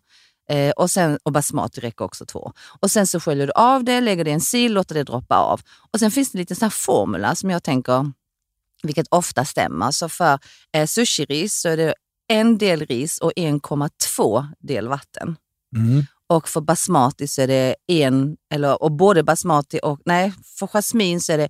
Eh, 0.48 0.70
och, 0.70 0.90
sen, 0.90 1.18
och 1.22 1.32
basmati 1.32 1.80
räcker 1.80 2.04
också 2.04 2.26
två. 2.26 2.52
Och 2.80 2.90
sen 2.90 3.06
så 3.06 3.20
sköljer 3.20 3.46
du 3.46 3.52
av 3.52 3.84
det, 3.84 4.00
lägger 4.00 4.24
det 4.24 4.30
i 4.30 4.34
en 4.34 4.40
sil, 4.50 4.72
låter 4.72 4.94
det 4.94 5.04
droppa 5.04 5.36
av. 5.36 5.60
Och 5.90 5.98
sen 5.98 6.10
finns 6.10 6.32
det 6.32 6.38
lite 6.38 6.54
sån 6.54 6.70
formula 6.70 7.34
som 7.34 7.50
jag 7.50 7.62
tänker, 7.62 8.12
vilket 8.82 9.06
ofta 9.10 9.44
stämmer. 9.44 9.90
Så 9.90 10.08
för 10.08 10.38
eh, 10.72 10.86
sushiris 10.86 11.60
så 11.60 11.68
är 11.68 11.76
det 11.76 11.94
en 12.28 12.58
del 12.58 12.86
ris 12.86 13.18
och 13.18 13.32
1,2 13.36 14.46
del 14.58 14.88
vatten. 14.88 15.36
Mm. 15.76 16.06
Och 16.28 16.48
för 16.48 16.60
basmati 16.60 17.28
så 17.28 17.42
är 17.42 17.46
det 17.46 17.76
en, 17.86 18.36
eller 18.54 18.82
och 18.82 18.92
både 18.92 19.22
basmati 19.22 19.80
och, 19.82 20.00
nej, 20.04 20.32
för 20.58 20.66
jasmin 20.66 21.20
så 21.20 21.32
är 21.32 21.38
det 21.38 21.48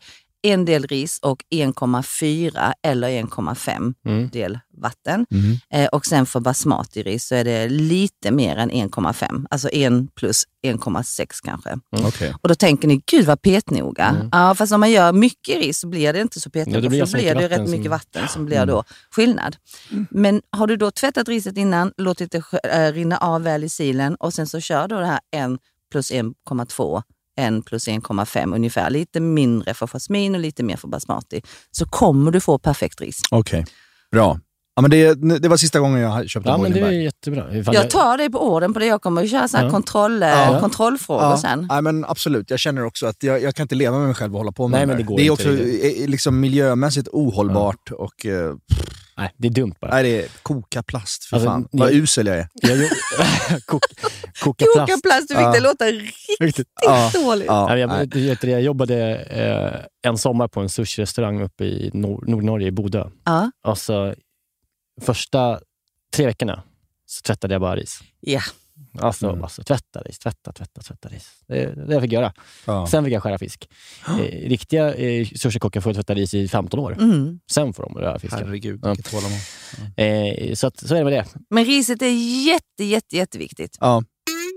en 0.51 0.65
del 0.65 0.87
ris 0.87 1.19
och 1.23 1.45
1,4 1.51 2.73
eller 2.83 3.09
1,5 3.11 3.95
Mm. 4.07 4.29
del 4.29 4.59
vatten. 4.79 5.27
Mm. 5.31 5.57
Eh, 5.71 5.89
och 5.89 6.07
sen 6.07 6.27
för 6.27 6.41
basmati-ris 6.41 7.27
så 7.27 7.35
är 7.35 7.45
det 7.45 7.69
lite 7.69 8.31
mer 8.31 8.57
än 8.57 8.71
1,5. 8.71 9.47
Alltså 9.51 9.69
1 9.69 10.15
plus 10.15 10.45
1,6 10.63 11.41
kanske. 11.45 11.79
Okej. 12.07 12.35
Och 12.43 12.49
då 12.49 12.55
tänker 12.55 12.89
ni, 12.89 13.03
gud 13.11 13.25
vad 13.27 13.43
petnoga. 13.43 14.05
Mm. 14.05 14.29
Ja, 14.33 14.55
fast 14.55 14.73
om 14.73 14.81
man 14.81 14.91
gör 14.91 15.13
mycket 15.13 15.57
ris 15.57 15.79
så 15.79 15.87
blir 15.89 16.13
det 16.13 16.21
inte 16.21 16.41
så 16.41 16.51
petnoga. 16.51 16.77
Ja, 16.79 16.83
det 16.83 16.89
blir 16.89 17.01
för 17.01 17.07
så 17.07 17.17
då 17.17 17.23
blir 17.23 17.35
mycket 17.35 17.51
det 17.51 17.55
rätt 17.55 17.59
vatten 17.61 17.71
mycket 17.71 17.85
som- 17.85 17.91
vatten 17.91 18.29
som 18.29 18.47
blir 18.47 18.67
då 18.67 18.85
skillnad. 19.11 19.57
Men 20.11 20.43
har 20.51 20.67
du 20.67 20.77
då 20.77 20.91
tvättat 20.91 21.29
riset 21.29 21.57
innan, 21.57 21.93
låtit 21.97 22.33
det 22.33 22.43
äh, 22.73 22.93
rinna 22.93 23.17
av 23.19 23.43
väl 23.43 23.65
i 23.65 23.69
silen 23.69 24.15
och 24.15 24.35
sen 24.35 24.47
så 24.47 24.61
kör 24.61 24.89
du 24.89 24.97
det 24.97 25.07
här 25.07 25.21
1 25.37 25.59
plus 25.93 26.11
1,2 26.13 27.03
1 27.37 27.65
plus 27.67 27.89
1,5 27.89 28.55
ungefär. 28.55 28.91
Lite 28.91 29.21
mindre 29.21 29.75
för 29.75 29.87
jasmin 29.87 30.35
och 30.35 30.41
lite 30.41 30.63
mer 30.63 30.77
för 30.77 30.89
basmati. 30.89 31.43
Så 31.71 31.87
kommer 31.87 32.31
du 32.31 32.41
få 32.41 32.59
perfekt 32.59 33.01
ris. 33.01 33.21
Okej. 33.31 33.65
Bra. 34.13 34.41
Ja, 34.77 34.83
men 34.83 34.91
det, 34.91 35.15
det 35.39 35.49
var 35.49 35.57
sista 35.57 35.81
gången 35.81 36.01
jag 36.01 36.29
köpte 36.29 36.49
Ja, 36.51 36.59
men 36.59 36.73
det 36.73 36.81
är 36.81 36.91
jättebra. 36.91 37.57
Ifall 37.57 37.75
Jag 37.75 37.91
tar 37.91 38.19
dig 38.19 38.31
på 38.31 38.53
orden 38.55 38.73
på 38.73 38.79
det. 38.79 38.87
Jag 38.87 39.03
kommer 39.03 39.25
att 39.25 39.31
köra 39.31 39.49
så 39.49 39.57
här 39.57 39.65
Ja. 39.65 39.71
kontroll, 39.71 40.23
eh, 40.23 40.29
Ja. 40.29 40.61
kontrollfrågor 40.61 41.23
Ja, 41.25 41.37
sen. 41.39 41.67
nej, 41.71 41.83
men 41.83 42.05
absolut. 42.05 42.51
Jag 42.51 42.59
känner 42.59 42.85
också 42.85 43.07
att 43.07 43.23
jag, 43.23 43.43
jag 43.43 43.55
kan 43.55 43.65
inte 43.65 43.75
leva 43.75 43.99
med 43.99 44.07
mig 44.07 44.15
själv 44.15 44.33
och 44.33 44.39
hålla 44.39 44.53
på 44.53 44.69
med 44.69 44.79
Nej, 44.79 44.81
det 44.81 44.87
men 44.87 44.97
det 44.97 45.03
går 45.03 45.17
Det 45.17 45.23
är 45.23 45.31
inte, 45.31 45.33
också 45.33 45.49
det 45.65 46.03
eh, 46.03 46.09
liksom 46.09 46.41
miljömässigt 46.41 47.09
ohållbart 47.13 47.91
och 47.91 48.27
eh, 48.27 48.55
Nej, 49.19 49.31
det 49.37 49.49
är 49.49 49.53
dumt 49.53 49.75
bara. 49.81 49.91
nej, 49.91 50.03
det 50.03 50.25
är 50.25 50.29
koka 50.43 50.83
plast. 50.83 51.25
För 51.25 51.37
Alltså, 51.37 51.49
fan. 51.51 51.69
ni- 51.73 51.81
Vad 51.81 51.93
usel 51.93 52.27
jag 52.27 52.37
är. 52.37 52.49
Jag 52.55 52.71
gjorde- 52.77 52.89
Kok, 53.67 53.83
koka 54.43 54.65
Koka 54.65 54.85
plast. 54.87 55.03
plast, 55.03 55.29
du 55.29 55.35
fick 55.35 55.43
Ja. 55.45 55.53
det 55.53 55.61
låta 55.61 55.85
riktigt. 56.41 56.69
Ja. 56.83 57.11
dåligt. 57.15 57.47
Ja, 57.47 57.71
Ja, 57.71 57.79
jag, 57.79 57.89
nej. 57.89 58.07
du 58.07 58.27
vet 58.29 58.41
det, 58.41 58.51
jag 58.51 58.63
jobbade 58.63 59.15
eh, 59.17 60.11
en 60.11 60.19
sommar 60.19 60.49
på 60.49 60.61
en 60.61 60.69
sushi-restaurang 60.69 61.43
uppe 61.43 61.65
i 61.65 61.91
Nor- 61.95 62.25
Nordnorge, 62.31 62.67
i 62.67 62.71
Bodö. 62.71 63.09
Ja. 63.25 63.51
Och 63.67 63.79
så, 63.79 64.15
första 65.03 65.61
tre 66.15 66.27
veckorna 66.27 66.63
så 67.07 67.23
tvättade 67.23 67.55
jag 67.55 67.61
bara 67.61 67.77
ris. 67.77 68.01
Ja. 68.21 68.41
Alltså, 68.99 69.29
Mm. 69.29 69.43
alltså 69.43 69.63
tvätta 69.63 70.01
ris, 70.01 70.19
tvätta, 70.19 70.53
tvätta, 70.53 70.81
tvätta 70.83 71.09
ris. 71.09 71.31
Det 71.49 71.75
det 71.87 71.93
jag 71.95 72.03
fick 72.03 72.13
göra. 72.13 72.33
Ja. 72.67 72.87
Sen 72.87 73.05
fick 73.05 73.13
jag 73.15 73.23
skära 73.23 73.39
fisk. 73.39 73.69
Eh, 74.09 74.49
riktiga 74.49 74.95
eh, 74.95 75.27
sushikockar 75.27 75.81
får 75.81 75.95
tvätta 75.95 76.15
ris 76.15 76.35
i 76.35 76.49
15 76.49 76.81
år. 76.81 76.93
Mm. 76.93 77.41
Sen 77.51 77.73
får 77.73 77.83
de 77.83 77.95
röra 77.99 78.19
fisken. 78.19 78.39
Herregud, 78.47 78.81
Ja. 78.83 78.89
vilket 78.89 79.11
tålamod. 79.11 79.39
Eh, 79.97 80.55
så, 80.55 80.67
att, 80.67 80.79
så 80.79 80.95
är 80.95 80.99
det 80.99 81.05
med 81.05 81.13
det. 81.13 81.25
Men 81.51 81.65
riset 81.65 82.03
är 82.03 82.47
jätte, 82.47 82.85
jätte, 82.85 83.17
jätteviktigt. 83.17 83.77
Ja. 83.81 84.03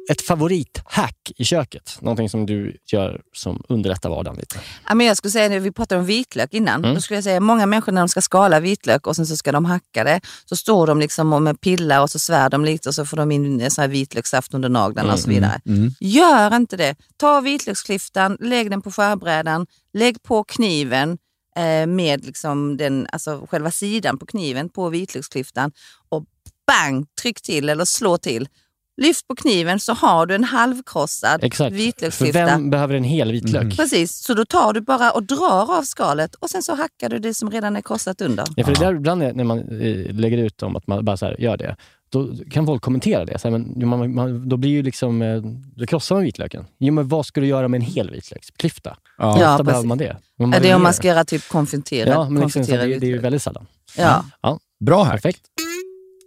Ett 0.10 0.22
favorithack 0.22 1.32
i 1.38 1.46
köket? 1.46 1.98
Någonting 2.02 2.30
som 2.30 2.46
du 2.46 2.78
gör 2.92 3.22
som 3.34 3.64
underlättar 3.70 4.10
vardagen 4.10 4.40
lite? 4.40 4.60
Ja, 4.88 4.96
men 4.96 5.08
jag 5.08 5.18
skulle 5.18 5.32
säga, 5.32 5.60
vi 5.60 5.72
pratade 5.72 6.00
om 6.00 6.06
vitlök 6.06 6.54
innan. 6.54 6.84
Mm. 6.84 6.96
Då 6.96 7.02
skulle 7.02 7.18
jag 7.18 7.24
säga 7.24 7.40
många 7.40 7.66
människor 7.66 7.92
när 7.92 8.02
de 8.02 8.10
ska 8.10 8.22
skala 8.22 8.60
vitlök 8.60 9.08
och 9.08 9.16
sen 9.16 9.26
så 9.26 9.38
ska 9.38 9.52
de 9.52 9.66
hacka 9.66 10.04
det, 10.04 10.22
så 10.46 10.56
står 10.56 10.88
de 10.88 11.00
liksom 11.00 11.44
med 11.44 11.62
pillar 11.62 12.02
och 12.02 12.10
så 12.10 12.20
svär 12.20 12.50
de 12.50 12.66
lite 12.66 12.90
och 12.90 12.96
så 12.96 13.06
får 13.06 13.18
de 13.18 13.32
in 13.32 13.72
så 13.72 13.82
här 13.82 13.88
vitlökssaft 13.88 14.54
under 14.54 14.70
naglarna 14.70 15.14
och 15.14 15.20
så 15.20 15.30
vidare. 15.30 15.62
Mm. 15.66 15.92
Gör 16.00 16.56
inte 16.56 16.78
det. 16.78 16.96
Ta 17.18 17.42
vitlöksklyftan, 17.42 18.38
lägg 18.40 18.70
den 18.70 18.82
på 18.82 18.92
skärbrädan, 18.92 19.68
lägg 19.94 20.24
på 20.24 20.44
kniven 20.44 21.18
eh, 21.56 21.88
med 21.88 22.26
liksom 22.26 22.78
den, 22.78 23.08
alltså 23.12 23.48
själva 23.50 23.72
sidan 23.72 24.18
på 24.18 24.26
kniven 24.26 24.70
på 24.70 24.90
vitlöksklyftan 24.90 25.72
och 26.10 26.26
bang, 26.68 27.06
tryck 27.22 27.42
till 27.42 27.70
eller 27.70 27.86
slå 27.86 28.18
till. 28.18 28.48
Lyft 29.00 29.28
på 29.28 29.36
kniven 29.36 29.80
så 29.80 29.94
har 29.94 30.26
du 30.26 30.36
en 30.36 30.44
halvkrossad 30.44 31.44
Exakt. 31.44 31.70
För 31.72 31.78
vitlöksklyfta. 31.78 32.46
vem 32.46 32.70
behöver 32.70 32.96
en 32.96 33.04
hel 33.04 33.32
vitlök? 33.32 33.78
Precis, 33.78 34.16
så 34.16 34.34
då 34.34 34.46
tar 34.46 34.74
du 34.74 34.82
bara 34.82 35.12
och 35.12 35.24
drar 35.24 35.78
av 35.78 35.84
skalet 35.84 36.36
och 36.36 36.50
sen 36.50 36.64
så 36.64 36.76
hackar 36.76 37.10
du 37.10 37.20
det 37.20 37.34
som 37.34 37.52
redan 37.52 37.76
är 37.76 37.82
krossat 37.82 38.22
under. 38.22 38.46
Ja, 38.56 38.66
för 38.66 38.74
det 38.74 38.80
där 38.80 38.96
ibland 38.96 39.24
är- 39.24 39.34
när 39.34 39.44
man 39.44 39.60
eh, 39.60 40.14
lägger 40.14 40.38
ut 40.38 40.64
om 40.64 40.76
att 40.76 40.88
man 40.88 41.06
bara 41.06 41.18
så 41.18 41.26
här, 41.26 41.42
gör 41.42 41.58
det, 41.58 41.76
då 42.10 42.30
kan 42.52 42.66
folk 42.66 42.82
kommentera 42.82 43.26
det. 43.26 43.40
Så 43.40 43.50
här, 43.50 43.58
men, 43.58 43.90
man, 43.90 44.16
man, 44.16 44.50
då 44.50 44.58
blir 44.58 44.70
ju 44.72 44.84
liksom, 44.84 45.22
eh, 45.22 45.42
då 45.76 45.86
krossar 45.86 46.16
man 46.16 46.24
vitlöken. 46.24 46.66
Jo, 46.80 46.94
men 46.94 47.08
vad 47.08 47.26
ska 47.26 47.42
du 47.42 47.48
göra 47.48 47.68
med 47.68 47.78
en 47.78 47.86
hel 47.86 48.12
vitlöksklyfta? 48.12 48.98
Ja. 49.18 49.42
Ja, 49.42 49.64
behöver 49.64 49.88
man 49.88 49.98
det? 49.98 50.18
Man 50.40 50.52
Ja, 50.52 50.60
det 50.60 50.70
är 50.70 50.76
om 50.76 50.84
man 50.84 50.94
ska 50.94 51.08
göra 51.08 51.26
typ 51.26 51.48
konfiterad, 51.50 52.14
Ja, 52.14 52.30
men 52.30 52.44
liksom, 52.44 52.62
det, 52.64 52.78
det 52.78 53.06
är 53.06 53.12
ju 53.12 53.18
väldigt 53.18 53.42
sällan. 53.42 53.66
Ja. 53.98 54.24
Bra 54.86 55.04
hack. 55.04 55.12
Perfekt. 55.12 55.42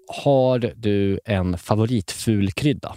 Har 0.08 0.72
du 0.76 1.20
en 1.24 1.58
favoritfulkrydda? 1.58 2.94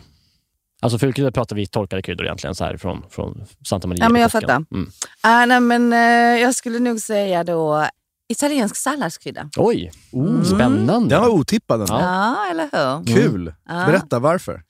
Alltså 0.81 0.99
fulkryddor 0.99 1.31
pratar 1.31 1.55
vi 1.55 1.67
torkade 1.67 2.01
kryddor 2.01 2.25
egentligen, 2.25 2.55
så 2.55 2.63
här 2.63 2.77
från, 2.77 3.03
från 3.09 3.45
Santa 3.67 3.87
Maria. 3.87 4.03
Ja, 4.03 4.09
men 4.09 4.21
jag 4.21 4.31
fattar. 4.31 4.65
Mm. 4.71 4.89
Ah, 5.21 5.45
nej, 5.45 5.59
men, 5.59 5.93
eh, 5.93 6.41
jag 6.41 6.55
skulle 6.55 6.79
nog 6.79 6.99
säga 6.99 7.43
då 7.43 7.85
italiensk 8.29 8.75
salladskrydda. 8.75 9.49
Oj, 9.57 9.91
oh, 10.11 10.27
Mm. 10.29 10.45
spännande. 10.45 11.15
Den 11.15 11.21
var 11.21 11.29
otippad. 11.29 11.79
Den. 11.79 11.87
Ja, 11.89 12.47
eller 12.51 12.63
hur? 12.63 13.15
Kul. 13.15 13.53
Ja. 13.67 13.85
Berätta 13.85 14.19
varför. 14.19 14.61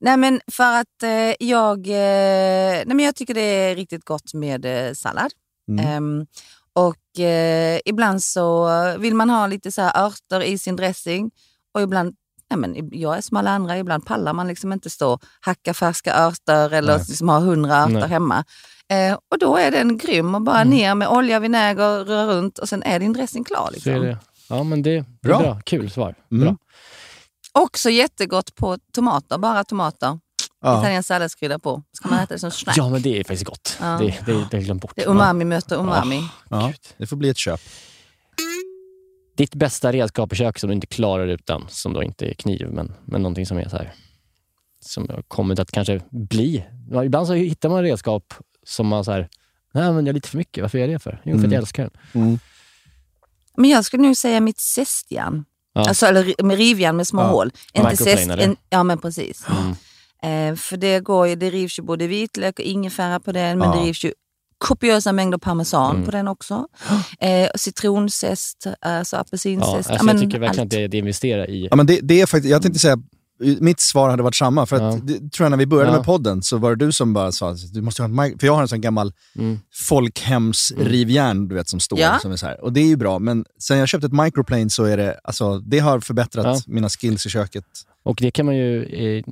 Nej 0.00 0.16
men 0.16 0.40
för 0.52 0.80
att 0.80 1.02
eh, 1.02 1.46
jag, 1.48 1.86
eh, 1.86 1.92
nej, 1.92 2.84
men 2.86 2.98
jag 3.00 3.14
tycker 3.16 3.34
det 3.34 3.40
är 3.40 3.76
riktigt 3.76 4.04
gott 4.04 4.34
med 4.34 4.64
eh, 4.88 4.92
sallad. 4.94 5.32
Mm. 5.68 5.86
Ehm, 5.86 6.26
och 6.72 7.20
eh, 7.20 7.80
ibland 7.84 8.22
så 8.22 8.68
vill 8.98 9.14
man 9.14 9.30
ha 9.30 9.46
lite 9.46 9.72
så 9.72 9.82
här 9.82 10.04
örter 10.06 10.40
i 10.42 10.58
sin 10.58 10.76
dressing. 10.76 11.30
Och 11.74 11.82
ibland, 11.82 12.14
nej 12.50 12.58
men, 12.58 12.88
jag 12.92 13.16
är 13.16 13.20
som 13.20 13.36
alla 13.36 13.50
andra, 13.50 13.78
ibland 13.78 14.06
pallar 14.06 14.32
man 14.32 14.48
liksom 14.48 14.72
inte 14.72 14.90
stå 14.90 15.12
och 15.12 15.22
hacka 15.40 15.74
färska 15.74 16.14
örter 16.14 16.72
eller 16.74 16.96
Nej. 16.98 17.04
liksom 17.08 17.28
ha 17.28 17.38
hundra 17.38 17.76
örter 17.82 17.92
Nej. 17.94 18.08
hemma. 18.08 18.44
Eh, 18.88 19.18
och 19.30 19.38
då 19.38 19.56
är 19.56 19.70
den 19.70 19.98
grym 19.98 20.34
och 20.34 20.42
bara 20.42 20.60
Mm. 20.60 20.70
ner 20.74 20.94
med 20.94 21.08
olja, 21.08 21.40
vinäger, 21.40 22.04
röra 22.04 22.26
runt 22.34 22.58
och 22.58 22.68
sen 22.68 22.82
är 22.82 22.98
din 22.98 23.12
dressing 23.12 23.44
klar. 23.44 23.66
Så 23.66 23.72
Liksom. 23.72 23.92
är 23.92 24.00
det. 24.00 24.18
Ja, 24.48 24.62
men 24.62 24.82
det, 24.82 24.90
det 24.90 24.96
är 24.98 25.04
Bra. 25.28 25.38
bra. 25.38 25.60
Kul 25.64 25.90
svar. 25.90 26.14
Mm. 26.32 26.44
Bra. 26.44 26.56
Också 27.52 27.90
jättegott 27.90 28.54
på 28.54 28.78
tomater, 28.94 29.38
bara 29.38 29.64
tomater. 29.64 30.18
Ja. 30.64 30.78
Italiensk 30.80 31.06
salladskrydda 31.06 31.58
på. 31.58 31.82
Ska 31.92 32.08
man 32.08 32.18
äta 32.18 32.34
det 32.34 32.38
som 32.40 32.50
snack. 32.50 32.76
Ja, 32.76 32.88
men 32.88 33.02
det 33.02 33.20
är 33.20 33.24
faktiskt 33.24 33.44
gott. 33.44 33.76
Ja. 33.80 33.86
Det, 33.86 34.04
det, 34.06 34.14
det 34.26 34.32
har 34.32 34.48
jag 34.50 34.62
glömt 34.64 34.82
bort. 34.82 34.92
Det 34.96 35.02
är 35.02 35.08
umami 35.10 35.44
möter 35.44 35.76
umami. 35.76 36.28
Ja, 36.48 36.72
det 36.96 37.06
får 37.06 37.16
bli 37.16 37.28
ett 37.28 37.36
köp. 37.38 37.60
Ditt 39.42 39.54
bästa 39.54 39.92
redskap 39.92 40.32
i 40.32 40.36
köket 40.36 40.60
som 40.60 40.68
du 40.68 40.74
inte 40.74 40.86
klarar 40.86 41.26
utan, 41.26 41.64
som 41.68 41.92
då 41.92 42.02
inte 42.02 42.30
är 42.30 42.34
kniv, 42.34 42.68
men, 42.72 42.92
men 43.04 43.22
någonting 43.22 43.46
som 43.46 43.58
är 43.58 43.68
så 43.68 43.76
här 43.76 43.92
som 44.80 45.08
har 45.08 45.22
kommit 45.22 45.58
att 45.58 45.70
kanske 45.70 46.00
bli. 46.10 46.64
Ibland 47.04 47.26
så 47.26 47.32
hittar 47.34 47.68
man 47.68 47.82
redskap 47.82 48.34
som 48.66 48.86
man 48.86 49.04
så 49.04 49.12
här, 49.12 49.28
nej 49.74 49.92
men 49.92 50.06
jag 50.06 50.08
är 50.08 50.12
lite 50.12 50.28
för 50.28 50.38
mycket, 50.38 50.62
varför 50.62 50.78
gör 50.78 50.86
jag 50.88 50.94
det 50.94 50.98
för? 50.98 51.22
Jo, 51.24 51.30
för 51.32 51.38
att 51.38 51.38
Mm. 51.38 51.52
jag 51.52 51.58
älskar 51.60 51.82
den. 51.82 52.22
Mm. 52.22 52.38
Men 53.56 53.70
jag 53.70 53.84
skulle 53.84 54.02
nog 54.02 54.16
säga 54.16 54.40
mitt 54.40 54.60
zestjärn. 54.60 55.44
Ja. 55.72 55.88
Alltså, 55.88 56.06
eller 56.06 56.42
med 56.42 56.56
rivjärn 56.56 56.96
med 56.96 57.06
små 57.06 57.20
Ja. 57.22 57.26
hål. 57.26 57.50
Inte 57.74 57.96
zest, 57.96 58.30
en, 58.30 58.56
ja 58.70 58.82
men 58.82 58.98
precis. 58.98 59.44
Mm. 59.48 60.50
Eh, 60.52 60.56
för 60.56 60.76
det, 60.76 61.00
går 61.00 61.26
ju, 61.28 61.34
det 61.36 61.50
rivs 61.50 61.78
ju 61.78 61.82
både 61.82 62.06
vitlök 62.06 62.58
och 62.58 62.64
ingefära 62.64 63.20
på 63.20 63.32
den, 63.32 63.58
men 63.58 63.68
Ja. 63.68 63.74
det 63.76 63.86
rivs 63.86 64.04
ju 64.04 64.12
kopiösa 64.62 65.12
mängder 65.12 65.38
parmesan 65.38 65.90
Mm. 65.94 66.04
på 66.04 66.10
den 66.10 66.28
också. 66.28 66.66
Eh, 67.20 67.48
citronzest, 67.54 68.66
alltså 68.80 69.16
Ja, 69.16 69.20
apelsinzest. 69.20 69.74
alltså, 69.74 69.92
ja, 69.92 69.96
jag 69.96 70.04
men 70.06 70.20
tycker 70.20 70.38
verkligen 70.38 70.60
allt. 70.62 70.72
att 70.72 70.78
det, 70.78 70.88
det 70.88 70.98
investerar 70.98 71.50
i... 71.50 71.68
Ja, 71.70 71.76
men 71.76 71.86
det, 71.86 72.00
det 72.02 72.20
är 72.20 72.26
faktiskt, 72.26 72.50
jag 72.50 72.62
tänkte 72.62 72.80
säga, 72.80 72.96
mitt 73.60 73.80
svar 73.80 74.10
hade 74.10 74.22
varit 74.22 74.34
samma. 74.36 74.66
För 74.66 74.76
att, 74.76 74.82
Ja. 74.94 75.00
det, 75.02 75.32
tror 75.32 75.44
jag 75.44 75.50
när 75.50 75.56
vi 75.58 75.66
började 75.66 75.90
Ja. 75.90 75.96
med 75.96 76.04
podden 76.06 76.42
så 76.42 76.58
var 76.58 76.70
det 76.76 76.86
du 76.86 76.92
som 76.92 77.12
bara 77.12 77.32
sa 77.32 77.54
du 77.72 77.82
måste 77.82 78.02
ha 78.02 78.08
en 78.08 78.14
mic-" 78.20 78.38
För 78.40 78.46
jag 78.46 78.54
har 78.54 78.62
en 78.62 78.68
sån 78.68 78.80
gammal 78.80 79.12
Mm. 79.38 79.58
folkhemsrivjärn 79.72 81.48
du 81.48 81.54
vet, 81.54 81.68
som 81.68 81.80
står. 81.80 81.98
Ja. 82.00 82.18
Som 82.22 82.32
är 82.32 82.36
så 82.36 82.46
här. 82.46 82.64
Och 82.64 82.72
det 82.72 82.80
är 82.80 82.86
ju 82.86 82.96
bra, 82.96 83.18
men 83.18 83.44
sen 83.58 83.78
jag 83.78 83.88
köpte 83.88 84.06
ett 84.06 84.12
microplane 84.12 84.70
så 84.70 84.84
är 84.84 84.96
det, 84.96 85.20
alltså, 85.24 85.58
det 85.58 85.78
har 85.78 86.00
förbättrat 86.00 86.44
Ja. 86.46 86.60
mina 86.66 86.88
skills 86.88 87.26
i 87.26 87.28
köket. 87.30 87.64
Och 88.04 88.16
det 88.20 88.30
kan 88.30 88.46
man 88.46 88.56
ju... 88.56 88.82
Eh, 88.84 89.24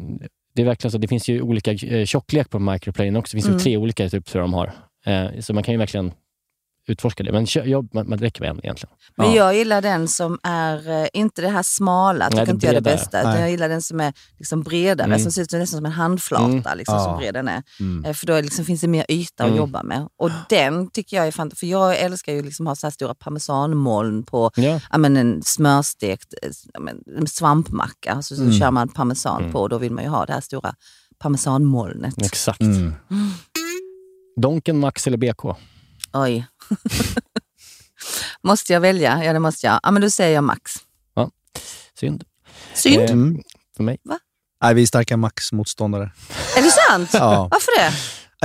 det 0.55 0.63
är 0.63 0.67
verkligen 0.67 0.93
så, 0.93 0.99
det 0.99 1.09
finns 1.09 1.29
ju 1.29 1.43
olika 1.43 1.73
eh, 1.73 2.05
tjocklek 2.07 2.51
på 2.51 2.59
microplane 2.59 3.19
också. 3.19 3.37
Det 3.37 3.43
finns 3.43 3.47
Mm. 3.47 3.59
ju 3.59 3.63
tre 3.65 3.77
olika 3.77 4.09
typ 4.09 4.35
jag 4.35 4.43
de 4.45 4.53
har. 4.55 4.73
Eh, 5.07 5.41
så 5.41 5.55
man 5.55 5.63
kan 5.63 5.75
ju 5.75 5.79
verkligen 5.79 6.13
utforska 6.89 7.23
det. 7.23 7.33
Men 7.33 7.47
kö, 7.47 7.65
ja, 7.65 7.85
man, 7.93 8.09
man 8.09 8.19
räcker 8.19 8.41
med 8.41 8.51
en 8.51 8.59
egentligen. 8.59 8.95
Men 9.17 9.27
Ja. 9.31 9.37
jag 9.37 9.55
gillar 9.57 9.83
den 9.83 10.09
som 10.09 10.39
är, 10.43 10.91
eh, 11.03 11.09
inte 11.13 11.43
det 11.43 11.49
här 11.49 11.63
smala, 11.63 12.25
Nej, 12.25 12.31
tycker 12.31 12.47
det 12.47 12.53
inte 12.53 12.67
jag 12.67 12.75
är 12.75 12.81
det 12.81 12.91
bästa. 12.91 13.21
Utan 13.21 13.33
Nej. 13.33 13.41
jag 13.41 13.51
gillar 13.51 13.69
den 13.69 13.83
som 13.83 14.01
är 14.01 14.13
liksom 14.39 14.63
bredare, 14.63 15.07
Mm. 15.07 15.19
som 15.19 15.33
ser 15.33 15.43
ut 15.43 15.53
nästan 15.53 15.79
som 15.79 15.87
en 15.87 15.93
handflata, 15.93 16.45
Mm. 16.45 16.79
liksom, 16.79 16.95
Ja. 16.97 17.05
så 17.05 17.17
bred 17.19 17.35
den 17.35 17.49
är. 17.49 17.63
Mm. 17.81 18.05
Eh, 18.05 18.13
För 18.15 18.27
då 18.27 18.41
liksom, 18.41 18.65
finns 18.65 18.81
det 18.81 18.89
mer 18.89 19.07
yta 19.09 19.43
att 19.45 19.49
Mm. 19.49 19.59
jobba 19.59 19.83
med. 19.83 20.09
Och 20.19 20.31
den 20.49 20.91
tycker 20.91 21.17
jag 21.17 21.27
är 21.27 21.33
fantastisk, 21.33 21.61
för 21.61 21.67
jag 21.67 21.99
älskar 21.99 22.33
ju 22.33 22.43
liksom 22.43 22.67
att 22.67 22.71
ha 22.71 22.77
så 22.77 22.87
här 22.87 22.93
stora 22.93 23.15
parmesanmoln 23.15 24.23
på 24.23 24.51
Ja. 24.57 24.81
men 24.99 25.17
en 25.17 25.43
smörstekt 25.43 26.35
men, 26.81 26.99
en 27.19 27.27
svampmacka. 27.27 28.23
Så, 28.23 28.37
så 28.37 28.43
Mm. 28.43 28.59
kör 28.59 28.71
man 28.71 28.89
parmesan 28.89 29.41
Mm. 29.41 29.53
på 29.53 29.61
och 29.61 29.69
då 29.69 29.79
vill 29.79 29.93
man 29.93 30.05
ju 30.05 30.11
ha 30.11 30.27
det 30.27 30.33
här 30.33 30.41
stora 30.41 30.75
parmesanmolnet. 31.19 32.15
Exakt. 32.23 32.61
Donken, 34.37 34.79
Max 34.79 35.07
eller 35.07 35.17
BK? 35.17 35.45
Oj. 36.13 36.47
måste 38.43 38.73
jag 38.73 38.81
välja? 38.81 39.25
Ja, 39.25 39.33
det 39.33 39.39
måste 39.39 39.67
jag. 39.67 39.81
Ja, 39.83 39.91
men 39.91 40.03
då 40.03 40.11
säger 40.11 40.35
jag 40.35 40.45
Max. 40.45 40.73
Synd. 42.01 42.25
Synd. 42.75 43.03
Eh, 43.03 43.11
Mm. 43.11 43.43
För 43.77 43.83
mig. 43.85 43.99
Nej, 44.63 44.75
vi 44.75 44.83
är 44.83 44.87
starka 44.87 45.17
Max-motståndare. 45.17 46.11
Är 46.57 46.63
det 46.63 46.71
sant? 46.71 47.11
Ja. 47.15 47.49
Varför 47.51 47.79
det? 47.79 47.93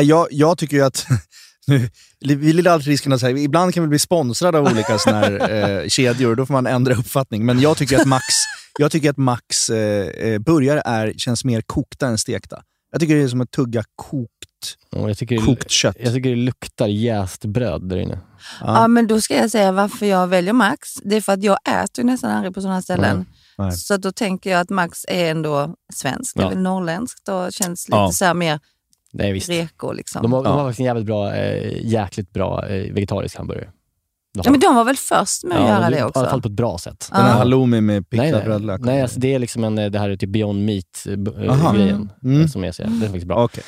Jag, 0.03 0.27
jag 0.31 0.57
tycker 0.57 0.77
ju 0.77 0.83
att, 0.83 1.07
nu, 1.67 1.89
vi 2.19 2.35
vill 2.35 2.67
alltid 2.67 2.87
risken 2.87 3.13
att 3.13 3.19
säga, 3.19 3.37
ibland 3.37 3.73
kan 3.73 3.83
vi 3.83 3.89
bli 3.89 3.99
sponsrade 3.99 4.57
av 4.57 4.65
olika 4.65 4.99
såna 4.99 5.19
här, 5.19 5.81
eh, 5.83 5.87
kedjor 5.87 6.35
då 6.35 6.45
får 6.45 6.53
man 6.53 6.67
ändra 6.67 6.95
uppfattning. 6.95 7.45
Men 7.45 7.59
jag 7.59 7.77
tycker 7.77 7.99
att 7.99 8.07
Max, 8.07 8.23
jag 8.79 8.91
tycker 8.91 9.09
att 9.09 9.17
Max 9.17 9.69
eh, 9.69 10.07
eh, 10.07 10.39
burgare 10.39 10.81
är, 10.85 11.13
känns 11.17 11.43
mer 11.45 11.61
kokta 11.61 12.07
än 12.07 12.17
stekta. 12.17 12.63
Jag 12.91 12.99
tycker 13.01 13.15
det 13.15 13.21
är 13.21 13.27
som 13.27 13.41
att 13.41 13.51
tugga 13.51 13.83
Och 14.91 15.09
jag, 15.09 15.17
tycker, 15.17 15.37
kokt 15.37 15.69
kött. 15.71 15.95
jag 15.99 16.13
tycker 16.13 16.29
det 16.29 16.35
luktar 16.35 16.87
jäst 16.87 17.45
bröd 17.45 17.89
där 17.89 17.97
inne. 17.97 18.19
Ja. 18.61 18.87
men 18.87 19.07
då 19.07 19.21
ska 19.21 19.35
jag 19.35 19.51
säga 19.51 19.71
varför 19.71 20.05
jag 20.05 20.27
väljer 20.27 20.53
Max. 20.53 20.93
Det 21.03 21.15
är 21.15 21.21
för 21.21 21.33
att 21.33 21.43
jag 21.43 21.57
äter 21.69 22.03
ju 22.05 22.11
nästan 22.11 22.31
aldrig 22.31 22.53
på 22.55 22.61
sådana 22.61 22.81
ställen. 22.81 23.17
Nej, 23.57 23.67
nej. 23.67 23.71
Så 23.77 23.97
då 23.97 24.11
tänker 24.11 24.49
jag 24.51 24.59
att 24.59 24.69
Max 24.69 25.05
är 25.07 25.31
ändå 25.31 25.75
svenskt, 25.93 26.35
det 26.37 26.43
är 26.43 26.51
Ja. 26.51 26.57
norrländskt 26.59 27.29
och 27.29 27.51
känns 27.53 27.87
lite 27.87 27.97
Ja. 27.97 28.11
så 28.11 28.25
här 28.25 28.33
mer 28.33 28.59
Nej, 29.13 29.31
visst. 29.31 29.49
reko. 29.49 29.91
Liksom. 29.91 30.21
De 30.21 30.33
har, 30.33 30.43
de 30.43 30.49
Ja. 30.49 30.55
har 30.57 30.63
faktiskt 30.65 30.79
en 30.79 30.85
jävligt 30.85 31.05
bra, 31.05 31.33
eh, 31.35 31.85
jäkligt 31.85 32.33
bra 32.33 32.67
eh, 32.67 32.93
vegetarisk 32.93 33.37
hamburgare. 33.37 33.69
De 34.33 34.41
ja, 34.45 34.51
men 34.51 34.59
de 34.59 34.75
var 34.75 34.83
väl 34.83 34.95
först 34.97 35.43
med 35.43 35.57
att 35.57 35.63
Ja, 35.63 35.69
göra 35.69 35.89
det 35.89 35.97
I 35.97 35.99
alla 36.01 36.13
fall 36.13 36.25
också? 36.25 36.41
på 36.41 36.47
ett 36.47 36.53
bra 36.53 36.77
sätt. 36.77 37.09
Ja. 37.11 37.17
Den 37.17 37.25
här 37.25 37.33
halloumi 37.37 37.81
med 37.81 38.09
picklad 38.09 38.43
brödlök. 38.43 38.81
nej 38.81 39.01
alltså 39.01 39.19
det 39.19 39.33
är 39.33 39.39
liksom 39.39 39.63
en, 39.63 39.75
det 39.75 39.99
här 39.99 40.09
är 40.09 40.15
typ 40.17 40.29
Beyond. 40.29 40.65
Meat-grejen 40.65 42.11
Mm. 42.23 42.47
som 42.47 42.63
är 42.63 42.71
så, 42.71 42.83
det 42.83 42.89
är 43.05 43.09
faktiskt 43.09 43.27
bra. 43.27 43.43
Okej. 43.43 43.63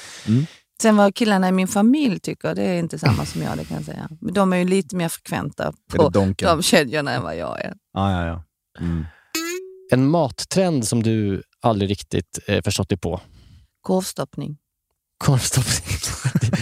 Sen 0.82 0.97
vad 0.97 1.15
killarna 1.15 1.49
i 1.49 1.51
min 1.51 1.67
familj 1.67 2.19
tycker, 2.19 2.55
det 2.55 2.63
är 2.63 2.80
inte 2.80 2.99
samma 2.99 3.25
som 3.25 3.41
jag, 3.41 3.57
det 3.57 3.65
kan 3.65 3.78
jag 3.78 3.86
säga. 3.86 4.09
Men 4.21 4.34
de 4.34 4.53
är 4.53 4.57
ju 4.57 4.65
lite 4.65 4.95
mer 4.95 5.09
frekventa 5.09 5.71
det 5.91 5.97
på 5.97 6.09
de 6.09 6.61
kedjorna 6.63 7.11
än 7.11 7.23
vad 7.23 7.38
jag 7.38 7.61
är. 7.61 7.73
Ja, 7.93 8.11
ja, 8.11 8.25
ja. 8.28 8.43
Mm. 8.86 9.05
En 9.91 10.09
mattrend 10.09 10.88
som 10.88 11.03
du 11.03 11.43
aldrig 11.61 11.89
riktigt 11.91 12.39
eh, 12.47 12.61
förstått 12.63 12.89
dig 12.89 12.97
på? 12.97 13.21
Korvstoppning. 13.82 14.57
Korvstoppning. 15.17 15.97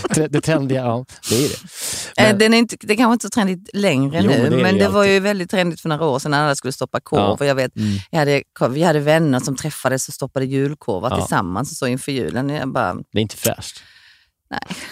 det, 0.15 0.27
det 0.27 0.41
trendiga, 0.41 0.81
ja. 0.81 1.05
Det 1.29 1.35
är 1.45 1.49
det. 1.49 2.21
Eh, 2.21 2.27
Men- 2.29 2.37
Den 2.39 2.53
är 2.53 2.57
inte, 2.57 2.77
det 2.79 2.93
är 2.93 2.97
kanske 2.97 3.13
inte 3.13 3.25
så 3.25 3.29
trendigt 3.29 3.69
längre 3.73 4.21
Jo, 4.23 4.29
nu, 4.31 4.37
det 4.43 4.49
det 4.49 4.63
men 4.63 4.73
ju 4.75 4.79
det 4.81 4.89
var 4.89 5.03
ju 5.03 5.19
väldigt 5.19 5.51
trendigt 5.51 5.81
för 5.81 5.89
några 5.89 6.05
år 6.05 6.19
sedan 6.19 6.31
när 6.31 6.43
alla 6.43 6.55
skulle 6.55 6.71
stoppa 6.73 6.99
korv. 6.99 7.19
Ja. 7.21 7.31
Och 7.39 7.45
jag 7.45 7.55
vet, 7.55 7.75
Mm. 7.75 7.97
jag 8.11 8.19
hade, 8.19 8.43
vi 8.69 8.83
hade 8.83 8.99
vänner 8.99 9.39
som 9.39 9.55
träffades 9.55 10.07
och 10.07 10.13
stoppade 10.13 10.45
julkorvar 10.45 11.09
Ja. 11.09 11.17
tillsammans 11.17 11.71
och 11.71 11.77
så 11.77 11.87
inför 11.87 12.11
julen. 12.11 12.49
Jag 12.49 12.71
bara, 12.71 12.93
det 12.93 13.19
är 13.19 13.21
inte 13.21 13.37
fräscht. 13.37 13.83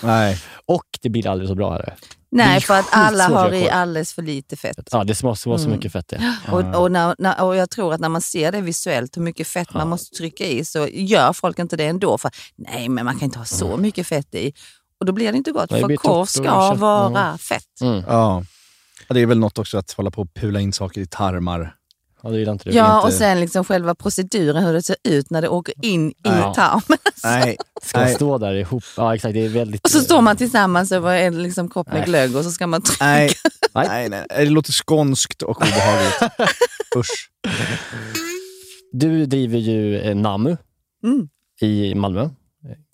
Nej. 0.01 0.37
Och 0.65 0.83
det 1.01 1.09
blir 1.09 1.27
aldrig 1.27 1.49
så 1.49 1.55
bra 1.55 1.71
heller. 1.71 1.85
Det 1.85 2.37
nej, 2.37 2.61
för 2.61 2.79
att 2.79 2.85
alla 2.91 3.27
har 3.27 3.53
i 3.53 3.69
alldeles 3.69 4.13
för 4.13 4.21
lite 4.21 4.55
fett. 4.55 4.77
Ja, 4.91 5.03
det 5.03 5.23
måste 5.23 5.49
vara 5.49 5.57
så 5.59 5.65
Mm. 5.65 5.75
mycket 5.77 5.91
fett 5.91 6.07
det. 6.07 6.35
Och, 6.51 6.81
och, 6.81 6.91
när, 6.91 7.15
när, 7.17 7.43
och 7.43 7.55
jag 7.55 7.69
tror 7.69 7.93
att 7.93 7.99
när 7.99 8.09
man 8.09 8.21
ser 8.21 8.51
det 8.51 8.61
visuellt, 8.61 9.17
hur 9.17 9.21
mycket 9.21 9.47
fett 9.47 9.67
Ja. 9.71 9.77
man 9.77 9.89
måste 9.89 10.17
trycka 10.17 10.45
i, 10.45 10.65
så 10.65 10.87
gör 10.91 11.33
folk 11.33 11.59
inte 11.59 11.75
det 11.77 11.85
ändå. 11.85 12.17
För 12.17 12.31
nej, 12.55 12.89
men 12.89 13.05
man 13.05 13.15
kan 13.19 13.25
inte 13.25 13.39
ha 13.39 13.45
så 13.45 13.77
mycket 13.77 14.07
fett 14.07 14.35
i. 14.35 14.53
Och 14.99 15.05
då 15.05 15.13
blir 15.13 15.31
det 15.31 15.37
inte 15.37 15.51
gott, 15.51 15.71
Nej, 15.71 15.81
det 15.81 15.87
för 15.87 15.95
korv 15.95 16.25
ska 16.25 16.73
vara 16.73 17.07
Mm. 17.25 17.37
fett. 17.37 17.81
Mm. 17.81 18.03
Ja. 18.07 18.43
ja. 19.07 19.13
Det 19.13 19.19
är 19.21 19.25
väl 19.25 19.39
något 19.39 19.57
också 19.57 19.77
att 19.77 19.91
hålla 19.91 20.11
på 20.11 20.21
och 20.21 20.33
pula 20.33 20.59
in 20.59 20.73
saker 20.73 21.01
i 21.01 21.05
tarmar. 21.07 21.75
Ja, 22.23 22.29
det 22.29 22.39
gillar 22.39 22.53
inte 22.53 22.69
du. 22.69 22.75
Ja, 22.75 22.95
inte- 22.95 23.07
och 23.07 23.13
sen 23.13 23.39
liksom 23.39 23.63
själva 23.65 23.95
proceduren, 23.95 24.63
hur 24.63 24.73
det 24.73 24.81
ser 24.83 24.95
ut 25.03 25.29
när 25.29 25.41
det 25.41 25.47
åker 25.49 25.73
in 25.85 26.09
i 26.09 26.13
Ja. 26.23 26.53
tarmen. 26.53 26.97
Nej. 27.23 27.57
Ska 27.83 27.97
man 27.97 28.05
Nej. 28.07 28.15
stå 28.15 28.37
där 28.37 28.53
ihop? 28.53 28.83
Ja, 28.97 29.15
exakt. 29.15 29.33
Det 29.33 29.45
är 29.45 29.49
väldigt... 29.49 29.81
Och 29.83 29.89
så 29.91 29.99
står 29.99 30.21
man 30.21 30.37
tillsammans 30.37 30.91
över 30.91 31.15
en 31.15 31.43
liksom 31.43 31.69
kopp 31.69 31.87
med 31.87 31.95
Nej. 31.95 32.05
glögg 32.05 32.35
och 32.35 32.43
så 32.43 32.51
ska 32.51 32.67
man 32.67 32.81
trycka. 32.81 33.05
Nej. 33.05 33.31
Nej. 33.75 33.87
nej, 33.87 34.09
nej. 34.09 34.25
Det 34.29 34.45
låter 34.45 34.71
skånskt 34.71 35.41
och 35.41 35.57
obehagligt. 35.61 36.31
Usch. 36.97 37.29
Du 38.91 39.25
driver 39.25 39.57
ju 39.57 39.99
eh, 39.99 40.15
Namu 40.15 40.57
Mm. 41.03 41.29
i 41.61 41.95
Malmö. 41.95 42.29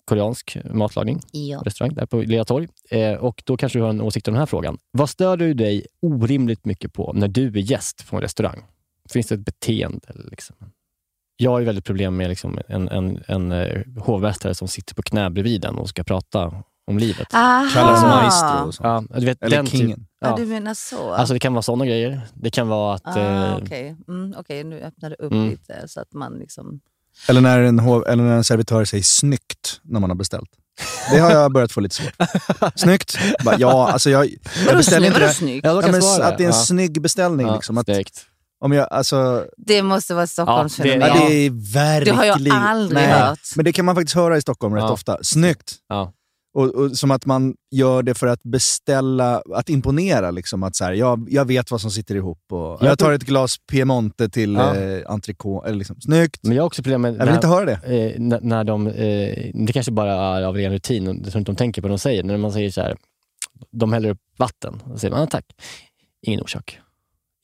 Koreansk 0.04 0.56
matlagning. 0.72 1.20
Ja. 1.32 1.62
restaurang 1.64 1.94
där 1.94 2.06
på 2.06 2.16
Lilla 2.20 2.44
Torg. 2.44 2.68
Eh, 2.90 3.12
och 3.12 3.42
då 3.46 3.56
kanske 3.56 3.78
du 3.78 3.82
har 3.82 3.90
en 3.90 4.00
åsikt 4.00 4.28
om 4.28 4.34
den 4.34 4.38
här 4.38 4.46
frågan. 4.46 4.78
Vad 4.90 5.10
stör 5.10 5.36
du 5.36 5.54
dig 5.54 5.86
orimligt 6.02 6.64
mycket 6.64 6.92
på 6.92 7.12
när 7.12 7.28
du 7.28 7.46
är 7.46 7.52
gäst 7.70 8.06
på 8.10 8.16
en 8.16 8.22
restaurang? 8.22 8.62
Finns 9.12 9.26
det 9.26 9.34
ett 9.34 9.44
beteende? 9.44 10.08
Liksom? 10.30 10.56
Jag 11.36 11.50
har 11.50 11.58
ju 11.58 11.64
väldigt 11.64 11.84
problem 11.84 12.16
med 12.16 12.28
liksom 12.28 12.58
en, 12.68 12.88
en, 12.88 13.22
en 13.28 13.52
eh, 13.52 13.82
hovmästare 13.98 14.54
som 14.54 14.68
sitter 14.68 14.94
på 14.94 15.02
knä 15.02 15.30
bredvid 15.30 15.64
en 15.64 15.74
och 15.78 15.88
ska 15.88 16.04
prata 16.04 16.52
om 16.86 16.98
livet. 16.98 17.34
Aha. 17.34 17.68
Kallas 17.74 18.02
maestro 18.02 18.66
och 18.66 18.74
sånt. 18.74 19.08
Ja, 19.10 19.18
du 19.20 19.26
vet, 19.26 19.42
Eller 19.42 19.56
den 19.56 19.66
kingen. 19.66 19.98
Typ, 19.98 20.06
Ja, 20.20 20.28
ja. 20.28 20.36
du 20.36 20.46
menar 20.46 20.74
så? 20.74 21.12
Alltså 21.12 21.34
det 21.34 21.40
kan 21.40 21.52
vara 21.54 21.62
sådana 21.62 21.86
grejer. 21.86 22.20
Det 22.34 22.50
kan 22.50 22.68
vara 22.68 22.94
att... 22.94 23.02
ah, 23.16 23.18
eh, 23.20 23.56
Okej, 23.62 23.96
mm, 24.08 24.34
okej, 24.38 24.64
nu 24.64 24.80
öppnar 24.80 25.10
det 25.10 25.16
upp 25.16 25.32
Mm. 25.32 25.48
lite 25.50 25.88
så 25.88 26.00
att 26.00 26.12
man 26.12 26.32
liksom... 26.38 26.80
Eller 27.28 27.40
när, 27.40 27.60
en, 27.60 27.80
hov- 27.80 28.04
eller 28.08 28.24
när 28.24 28.36
en 28.36 28.44
servitör 28.44 28.84
säger 28.84 29.04
snyggt 29.04 29.80
när 29.82 30.00
man 30.00 30.10
har 30.10 30.14
beställt. 30.16 30.50
Det 31.12 31.18
har 31.18 31.30
jag 31.30 31.52
börjat 31.52 31.72
få 31.72 31.80
lite 31.80 31.94
svårt. 31.94 32.14
Snyggt? 32.74 33.18
Bara, 33.44 33.56
ja, 33.58 33.90
alltså 33.92 34.10
jag, 34.10 34.26
jag 34.66 34.76
beställer 34.76 35.06
snyggt? 35.06 35.14
inte 35.16 35.26
det. 35.26 35.32
snyggt? 35.34 35.66
Ja, 35.66 35.74
men 35.74 35.94
att 35.94 36.18
det 36.18 36.24
är 36.24 36.38
en 36.40 36.44
Ja. 36.44 36.52
snygg 36.52 37.02
beställning. 37.02 37.46
Ja, 37.46 37.54
liksom, 37.54 37.78
att. 37.78 37.86
Om 38.60 38.72
jag, 38.72 38.88
alltså, 38.90 39.46
Det 39.56 39.82
måste 39.82 40.14
vara 40.14 40.24
ett 40.24 40.30
Stockholmsfenomen. 40.30 41.00
ja, 41.00 41.14
det 41.28 41.34
är 41.34 41.50
Det 41.50 41.72
verkligen... 41.74 42.18
har 42.18 42.24
jag 42.24 42.38
aldrig 42.50 42.94
Nej, 43.02 43.20
hört. 43.20 43.38
Men 43.56 43.64
det 43.64 43.72
kan 43.72 43.84
man 43.84 43.94
faktiskt 43.94 44.14
höra 44.16 44.36
i 44.36 44.40
Stockholm 44.40 44.74
rätt 44.74 44.82
Ja. 44.82 44.92
ofta. 44.92 45.18
Snyggt! 45.22 45.74
Ja. 45.88 46.12
Och, 46.54 46.74
och 46.74 46.98
som 46.98 47.10
att 47.10 47.26
man 47.26 47.54
gör 47.70 48.02
det 48.02 48.14
för 48.14 48.26
att 48.26 48.42
beställa, 48.42 49.42
att 49.54 49.68
imponera. 49.68 50.30
Liksom, 50.30 50.62
att 50.62 50.76
så 50.76 50.84
här, 50.84 50.92
jag, 50.92 51.26
jag 51.30 51.44
vet 51.44 51.70
vad 51.70 51.80
som 51.80 51.90
sitter 51.90 52.14
ihop. 52.14 52.38
Och, 52.52 52.78
jag, 52.82 52.98
tar 52.98 53.12
ett 53.12 53.22
glas 53.22 53.56
Piemonte 53.70 54.28
till 54.28 54.54
Ja. 54.54 54.76
eh, 54.76 55.02
entrecote. 55.10 55.68
Eller 55.68 55.78
liksom, 55.78 56.00
snyggt! 56.00 56.40
Men 56.42 56.56
jag 56.56 56.62
har 56.62 56.66
också 56.66 56.82
problem 56.82 57.00
med... 57.00 57.16
Jag 57.18 57.26
vill 57.26 57.34
inte 57.34 57.46
höra 57.46 57.64
det. 57.64 57.72
Eh, 57.84 58.20
när, 58.20 58.40
när 58.40 58.64
de, 58.64 58.86
eh, 58.86 59.50
det 59.66 59.72
kanske 59.72 59.92
bara 59.92 60.12
är 60.12 60.42
av 60.42 60.54
ren 60.56 60.72
rutin, 60.72 61.08
och 61.08 61.14
det 61.16 61.30
som 61.30 61.38
inte 61.38 61.52
de 61.52 61.56
tänker 61.56 61.82
på 61.82 61.88
vad 61.88 61.92
de 61.92 61.98
säger. 61.98 62.22
När 62.22 62.36
man 62.36 62.52
säger 62.52 62.70
så 62.70 62.80
här, 62.80 62.96
de 63.70 63.92
häller 63.92 64.10
upp 64.10 64.20
vatten. 64.36 64.82
Och 64.92 65.00
säger 65.00 65.12
man, 65.14 65.22
ah, 65.22 65.26
tack. 65.26 65.44
Ingen 66.22 66.40
orsak. 66.40 66.78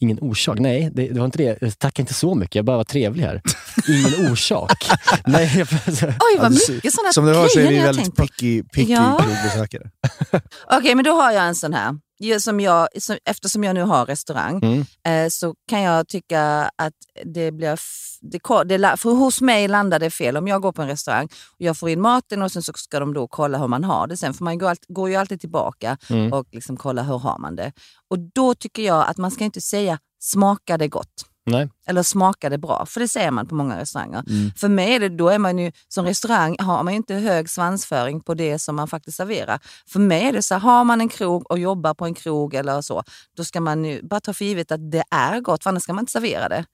Ingen 0.00 0.18
orsak? 0.20 0.58
Nej, 0.58 0.90
det, 0.94 1.08
det 1.08 1.18
var 1.18 1.26
inte 1.26 1.38
det. 1.38 1.58
Jag 1.60 1.78
tackar 1.78 2.02
inte 2.02 2.14
så 2.14 2.34
mycket, 2.34 2.54
jag 2.54 2.64
bara 2.64 2.76
var 2.76 2.84
trevlig 2.84 3.22
här. 3.22 3.42
Ingen 3.88 4.32
orsak. 4.32 4.90
Nej, 5.26 5.52
jag, 5.58 5.68
Oj, 6.02 6.38
vad 6.40 6.52
mycket 6.52 6.92
sådana 6.94 7.12
Som 7.12 7.26
du 7.26 7.34
hör 7.34 7.48
så 7.48 7.58
är 7.58 7.64
grejer 7.64 7.80
vi 7.80 7.86
väldigt 7.86 8.16
picky, 8.16 8.62
picky 8.62 8.92
Ja. 8.92 9.20
krogbesökare. 9.22 9.90
Okej, 10.78 10.94
men 10.94 11.04
då 11.04 11.10
har 11.10 11.32
jag 11.32 11.46
en 11.46 11.54
sån 11.54 11.72
här. 11.74 11.94
Som 12.38 12.60
jag, 12.60 12.88
som, 13.02 13.16
eftersom 13.24 13.64
jag 13.64 13.74
nu 13.74 13.82
har 13.82 14.06
restaurang 14.06 14.60
Mm. 14.62 14.84
eh, 15.24 15.28
så 15.30 15.54
kan 15.68 15.82
jag 15.82 16.08
tycka 16.08 16.70
att 16.76 16.94
det 17.24 17.52
blir... 17.52 17.80
Det, 18.20 18.38
det, 18.78 18.96
för 18.96 19.10
hos 19.10 19.40
mig 19.40 19.68
landar 19.68 19.98
det 19.98 20.10
fel. 20.10 20.36
Om 20.36 20.48
jag 20.48 20.62
går 20.62 20.72
på 20.72 20.82
en 20.82 20.88
restaurang 20.88 21.26
och 21.26 21.56
jag 21.60 21.76
får 21.78 21.88
in 21.90 22.00
maten 22.00 22.42
och 22.42 22.52
sen 22.52 22.62
så 22.62 22.72
ska 22.76 23.00
de 23.00 23.14
då 23.14 23.28
kolla 23.28 23.58
hur 23.58 23.68
man 23.68 23.84
har 23.84 24.06
det. 24.06 24.16
Sen 24.16 24.34
för 24.34 24.44
man 24.44 24.58
går, 24.58 24.76
går 24.88 25.08
ju 25.10 25.16
alltid 25.16 25.40
tillbaka 25.40 25.98
Mm. 26.10 26.32
och 26.32 26.46
liksom 26.52 26.76
kolla 26.76 27.02
hur 27.02 27.18
har 27.18 27.38
man 27.38 27.56
det. 27.56 27.72
Och 28.10 28.18
då 28.18 28.54
tycker 28.54 28.82
jag 28.82 29.06
att 29.08 29.16
man 29.16 29.30
ska 29.30 29.44
inte 29.44 29.60
säga 29.60 29.98
smakar 30.20 30.78
det 30.78 30.88
gott? 30.88 31.24
Nej. 31.46 31.68
Eller 31.86 32.02
det 32.50 32.58
bra? 32.58 32.86
För 32.86 33.00
det 33.00 33.08
säger 33.08 33.30
man 33.30 33.46
på 33.46 33.54
många 33.54 33.78
restauranger. 33.80 34.24
Mm. 34.28 34.50
För 34.56 34.68
mig 34.68 34.94
är 34.94 35.00
det, 35.00 35.08
då 35.08 35.28
är 35.28 35.38
man 35.38 35.58
ju, 35.58 35.72
som 35.88 36.04
restaurang 36.04 36.56
har 36.58 36.82
man 36.82 36.92
ju 36.92 36.96
inte 36.96 37.14
hög 37.14 37.50
svansföring 37.50 38.20
på 38.20 38.34
det 38.34 38.58
som 38.58 38.76
man 38.76 38.88
faktiskt 38.88 39.16
serverar. 39.16 39.60
För 39.88 40.00
mig 40.00 40.22
är 40.22 40.32
det 40.32 40.42
så 40.42 40.54
här, 40.54 40.60
har 40.60 40.84
man 40.84 41.00
en 41.00 41.08
krog 41.08 41.50
och 41.50 41.58
jobbar 41.58 41.94
på 41.94 42.04
en 42.04 42.14
krog 42.14 42.54
eller 42.54 42.80
så, 42.80 43.02
då 43.36 43.44
ska 43.44 43.60
man 43.60 43.84
ju 43.84 44.02
bara 44.02 44.20
ta 44.20 44.32
för 44.32 44.44
givet 44.44 44.72
att 44.72 44.90
det 44.90 45.04
är 45.10 45.40
gott, 45.40 45.62
för 45.62 45.70
annars 45.70 45.82
ska 45.82 45.92
man 45.92 46.02
inte 46.02 46.12
servera 46.12 46.48
det. 46.48 46.64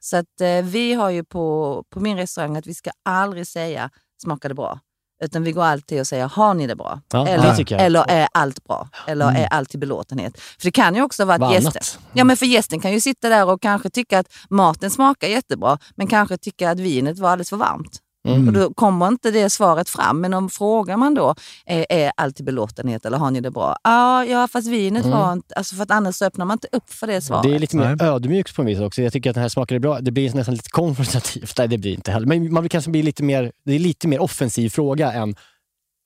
Så 0.00 0.16
att 0.16 0.40
eh, 0.40 0.64
vi 0.64 0.92
har 0.92 1.10
ju 1.10 1.24
på, 1.24 1.84
på 1.90 2.00
min 2.00 2.16
restaurang 2.16 2.56
att 2.56 2.66
vi 2.66 2.74
ska 2.74 2.90
aldrig 3.04 3.46
säga 3.46 3.90
smakar 4.22 4.48
det 4.48 4.54
bra? 4.54 4.80
Utan 5.24 5.42
vi 5.42 5.52
går 5.52 5.64
alltid 5.64 6.00
och 6.00 6.06
säger, 6.06 6.28
har 6.28 6.54
ni 6.54 6.66
det 6.66 6.76
bra? 6.76 7.00
Ja, 7.12 7.26
eller, 7.28 7.72
eller 7.72 8.04
är 8.10 8.28
allt 8.32 8.64
bra? 8.64 8.88
Eller 9.06 9.28
Mm. 9.28 9.42
är 9.42 9.46
allt 9.46 9.68
till 9.70 9.78
belåtenhet? 9.80 10.40
För 10.40 10.64
det 10.64 10.70
kan 10.70 10.94
ju 10.94 11.02
också 11.02 11.24
vara 11.24 11.34
att 11.34 11.40
Vad 11.40 11.52
gästen, 11.52 11.82
ja, 12.12 12.24
men 12.24 12.36
för 12.36 12.46
gästen 12.46 12.80
kan 12.80 12.92
ju 12.92 13.00
sitta 13.00 13.28
där 13.28 13.46
och 13.50 13.62
kanske 13.62 13.90
tycka 13.90 14.18
att 14.18 14.26
maten 14.50 14.90
smakar 14.90 15.28
jättebra, 15.28 15.78
men 15.94 16.06
kanske 16.06 16.36
tycka 16.36 16.70
att 16.70 16.80
vinet 16.80 17.18
var 17.18 17.30
alldeles 17.30 17.50
för 17.50 17.56
varmt. 17.56 17.98
Mm. 18.28 18.46
Och 18.46 18.52
då 18.52 18.74
kommer 18.74 19.08
inte 19.08 19.30
det 19.30 19.50
svaret 19.50 19.88
fram. 19.88 20.20
Men 20.20 20.34
om 20.34 20.50
frågar 20.50 20.96
man 20.96 21.14
då, 21.14 21.34
är, 21.66 21.86
är 21.88 22.12
allt 22.16 22.36
till 22.36 22.44
belåtenhet 22.44 23.04
eller 23.06 23.18
har 23.18 23.30
ni 23.30 23.40
det 23.40 23.50
bra? 23.50 23.76
Ja, 23.84 24.24
ja 24.24 24.48
fast 24.48 24.68
vinet 24.68 25.04
Mm. 25.04 25.18
var 25.18 25.32
inte... 25.32 25.54
Alltså 25.54 25.76
för 25.76 25.82
att 25.82 25.90
annars 25.90 26.14
så 26.14 26.24
öppnar 26.24 26.44
man 26.44 26.54
inte 26.54 26.68
upp 26.72 26.90
för 26.90 27.06
det 27.06 27.20
svaret. 27.20 27.42
Det 27.42 27.54
är 27.54 27.58
lite 27.58 27.76
mer 27.76 28.02
ödmjukt 28.02 28.56
på 28.56 28.62
en 28.62 28.66
vis 28.66 28.80
också. 28.80 29.02
Jag 29.02 29.12
tycker 29.12 29.30
att 29.30 29.34
den 29.34 29.42
här 29.42 29.48
smakar 29.48 29.78
bra. 29.78 30.00
Det 30.00 30.10
blir 30.10 30.34
nästan 30.34 30.54
lite 30.54 30.70
konfrontativt. 30.70 31.58
Nej, 31.58 31.68
det 31.68 31.78
blir 31.78 31.92
inte 31.92 32.12
heller. 32.12 32.26
Men 32.26 32.52
man 32.52 32.62
vill 32.62 32.70
kanske 32.70 32.90
bli 32.90 33.02
lite 33.02 33.22
mer, 33.22 33.52
det 33.64 33.72
är 33.72 33.78
lite 33.78 34.08
mer 34.08 34.22
offensiv 34.22 34.70
fråga 34.70 35.12
än 35.12 35.34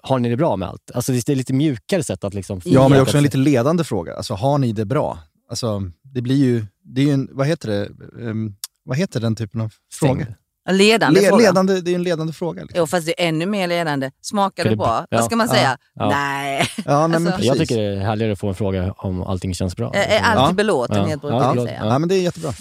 har 0.03 0.19
ni 0.19 0.29
det 0.31 0.37
bra 0.37 0.57
med 0.57 0.69
allt? 0.69 0.91
Alltså 0.95 1.13
det 1.13 1.29
är 1.29 1.37
lite 1.37 1.53
mjukare 1.53 2.03
sätt 2.03 2.25
att 2.25 2.35
liksom... 2.35 2.61
Ja, 2.65 2.83
men 2.83 2.91
det 2.91 2.99
är 2.99 3.03
också 3.03 3.17
en 3.17 3.23
lite 3.23 3.37
ledande 3.37 3.85
fråga. 3.85 4.17
Alltså, 4.17 4.35
har 4.35 4.59
ni 4.59 4.73
det 4.73 4.85
bra? 4.85 5.19
Alltså, 5.51 5.91
det 6.03 6.23
blir 6.23 6.37
ju, 6.37 6.67
det 6.83 7.01
är 7.01 7.05
ju 7.05 7.13
en, 7.13 7.29
vad 7.33 7.47
heter 7.47 7.69
det? 7.69 7.91
Ehm, 8.29 8.55
vad 8.85 8.97
heter 8.97 9.21
den 9.21 9.37
typen 9.37 9.61
av 9.61 9.73
fråga? 9.93 10.27
Ledande 10.71 11.21
Le, 11.21 11.29
fråga. 11.29 11.43
ledande, 11.47 11.81
det 11.81 11.91
är 11.91 11.95
en 11.95 12.03
ledande 12.03 12.33
fråga. 12.33 12.63
Liksom. 12.63 12.79
Jo, 12.79 12.87
fast 12.87 13.07
det 13.07 13.23
är 13.25 13.29
ännu 13.29 13.47
mer 13.47 13.67
ledande. 13.69 14.11
Smakar 14.21 14.65
det 14.65 14.77
bra? 14.77 15.07
ja, 15.11 15.17
Vad 15.19 15.25
ska 15.25 15.37
man 15.37 15.49
säga? 15.49 15.79
ja. 15.95 16.09
Nej. 16.11 16.69
Ja, 16.85 17.07
nej, 17.07 17.21
men 17.21 17.33
Alltså-. 17.33 17.47
Jag 17.47 17.59
tycker 17.59 17.77
det 17.77 17.83
är 17.83 17.97
härligare 18.01 18.33
att 18.33 18.39
få 18.39 18.49
en 18.49 18.55
fråga 18.55 18.93
om 18.93 19.23
allting 19.23 19.55
känns 19.55 19.77
bra. 19.77 19.93
Är- 19.95 20.19
är 20.19 20.21
allt 20.21 20.39
Ja. 20.41 20.47
till 20.47 20.57
belåtenhet, 20.57 21.21
brukar 21.21 21.37
ja, 21.37 21.53
vi 21.53 21.59
ja, 21.59 21.67
säga. 21.67 21.79
ja. 21.83 21.89
Ja, 21.93 21.99
men 21.99 22.09
det 22.09 22.15
är 22.15 22.23
jättebra. 22.23 22.53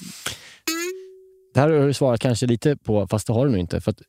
Det 1.54 1.60
här 1.60 1.70
har 1.70 1.88
du 1.88 1.93
svarat 1.93 2.20
kanske 2.20 2.45
lite 2.45 2.78
på, 2.78 3.08
fast 3.08 3.28
det 3.28 3.34
har 3.34 3.45
du 3.45 3.51
nog 3.51 3.60
inte. 3.60 3.82
För 3.82 3.91
att 3.91 4.01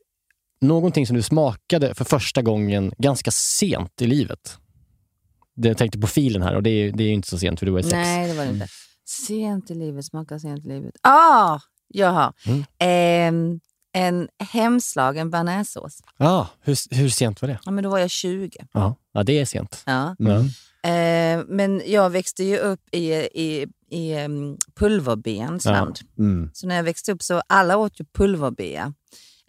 någonting 0.60 1.06
som 1.06 1.16
du 1.16 1.22
smakade 1.22 1.94
för 1.94 2.04
första 2.04 2.42
gången 2.42 2.92
ganska 2.98 3.30
sent 3.30 4.02
i 4.02 4.06
livet. 4.06 4.58
Det 5.56 5.68
jag 5.68 5.76
tänkte 5.78 5.98
på 5.98 6.06
filen 6.06 6.42
här 6.42 6.54
och 6.56 6.62
det 6.62 6.70
är, 6.70 6.92
det 6.92 7.02
är 7.04 7.06
ju 7.08 7.12
inte 7.14 7.28
så 7.28 7.38
sent 7.38 7.58
för 7.58 7.66
du 7.66 7.72
var 7.72 7.82
sex. 7.82 7.92
Nej, 7.92 8.28
det 8.28 8.34
var 8.34 8.44
det 8.44 8.50
inte. 8.50 8.66
Sent 9.26 9.70
i 9.70 9.74
livet, 9.74 10.04
smakar 10.04 10.38
sent 10.38 10.64
i 10.66 10.68
livet. 10.68 10.94
Ah, 11.02 11.58
jag 11.88 12.10
har. 12.10 12.32
Mm. 12.46 12.64
Ehm, 12.78 13.60
en 13.94 14.28
hemslagen 14.52 15.30
bearnaisesås. 15.30 16.02
Ah, 16.16 16.46
hur, 16.62 16.94
hur 16.94 17.08
sent 17.08 17.42
var 17.42 17.48
det? 17.48 17.58
Ja, 17.64 17.70
men 17.70 17.84
då 17.84 17.90
var 17.90 17.98
jag 17.98 18.10
20. 18.10 18.50
Ja, 18.72 18.94
ja 19.12 19.22
det 19.22 19.40
är 19.40 19.44
sent. 19.44 19.82
Ja. 19.86 20.16
Ja. 20.18 20.38
Eh, 20.90 21.42
men 21.48 21.82
jag 21.86 22.10
växte 22.10 22.44
ju 22.44 22.58
upp 22.58 22.80
i, 22.92 23.12
i, 23.14 23.66
i 23.90 24.24
um, 24.24 24.58
pulverbens 24.74 25.64
Ja. 25.66 25.72
land. 25.72 25.98
Mm. 26.18 26.50
Så 26.54 26.66
när 26.66 26.76
jag 26.76 26.82
växte 26.82 27.12
upp 27.12 27.22
så 27.22 27.42
alla 27.46 27.76
åt 27.76 28.00
ju 28.00 28.04
pulverbea. 28.04 28.92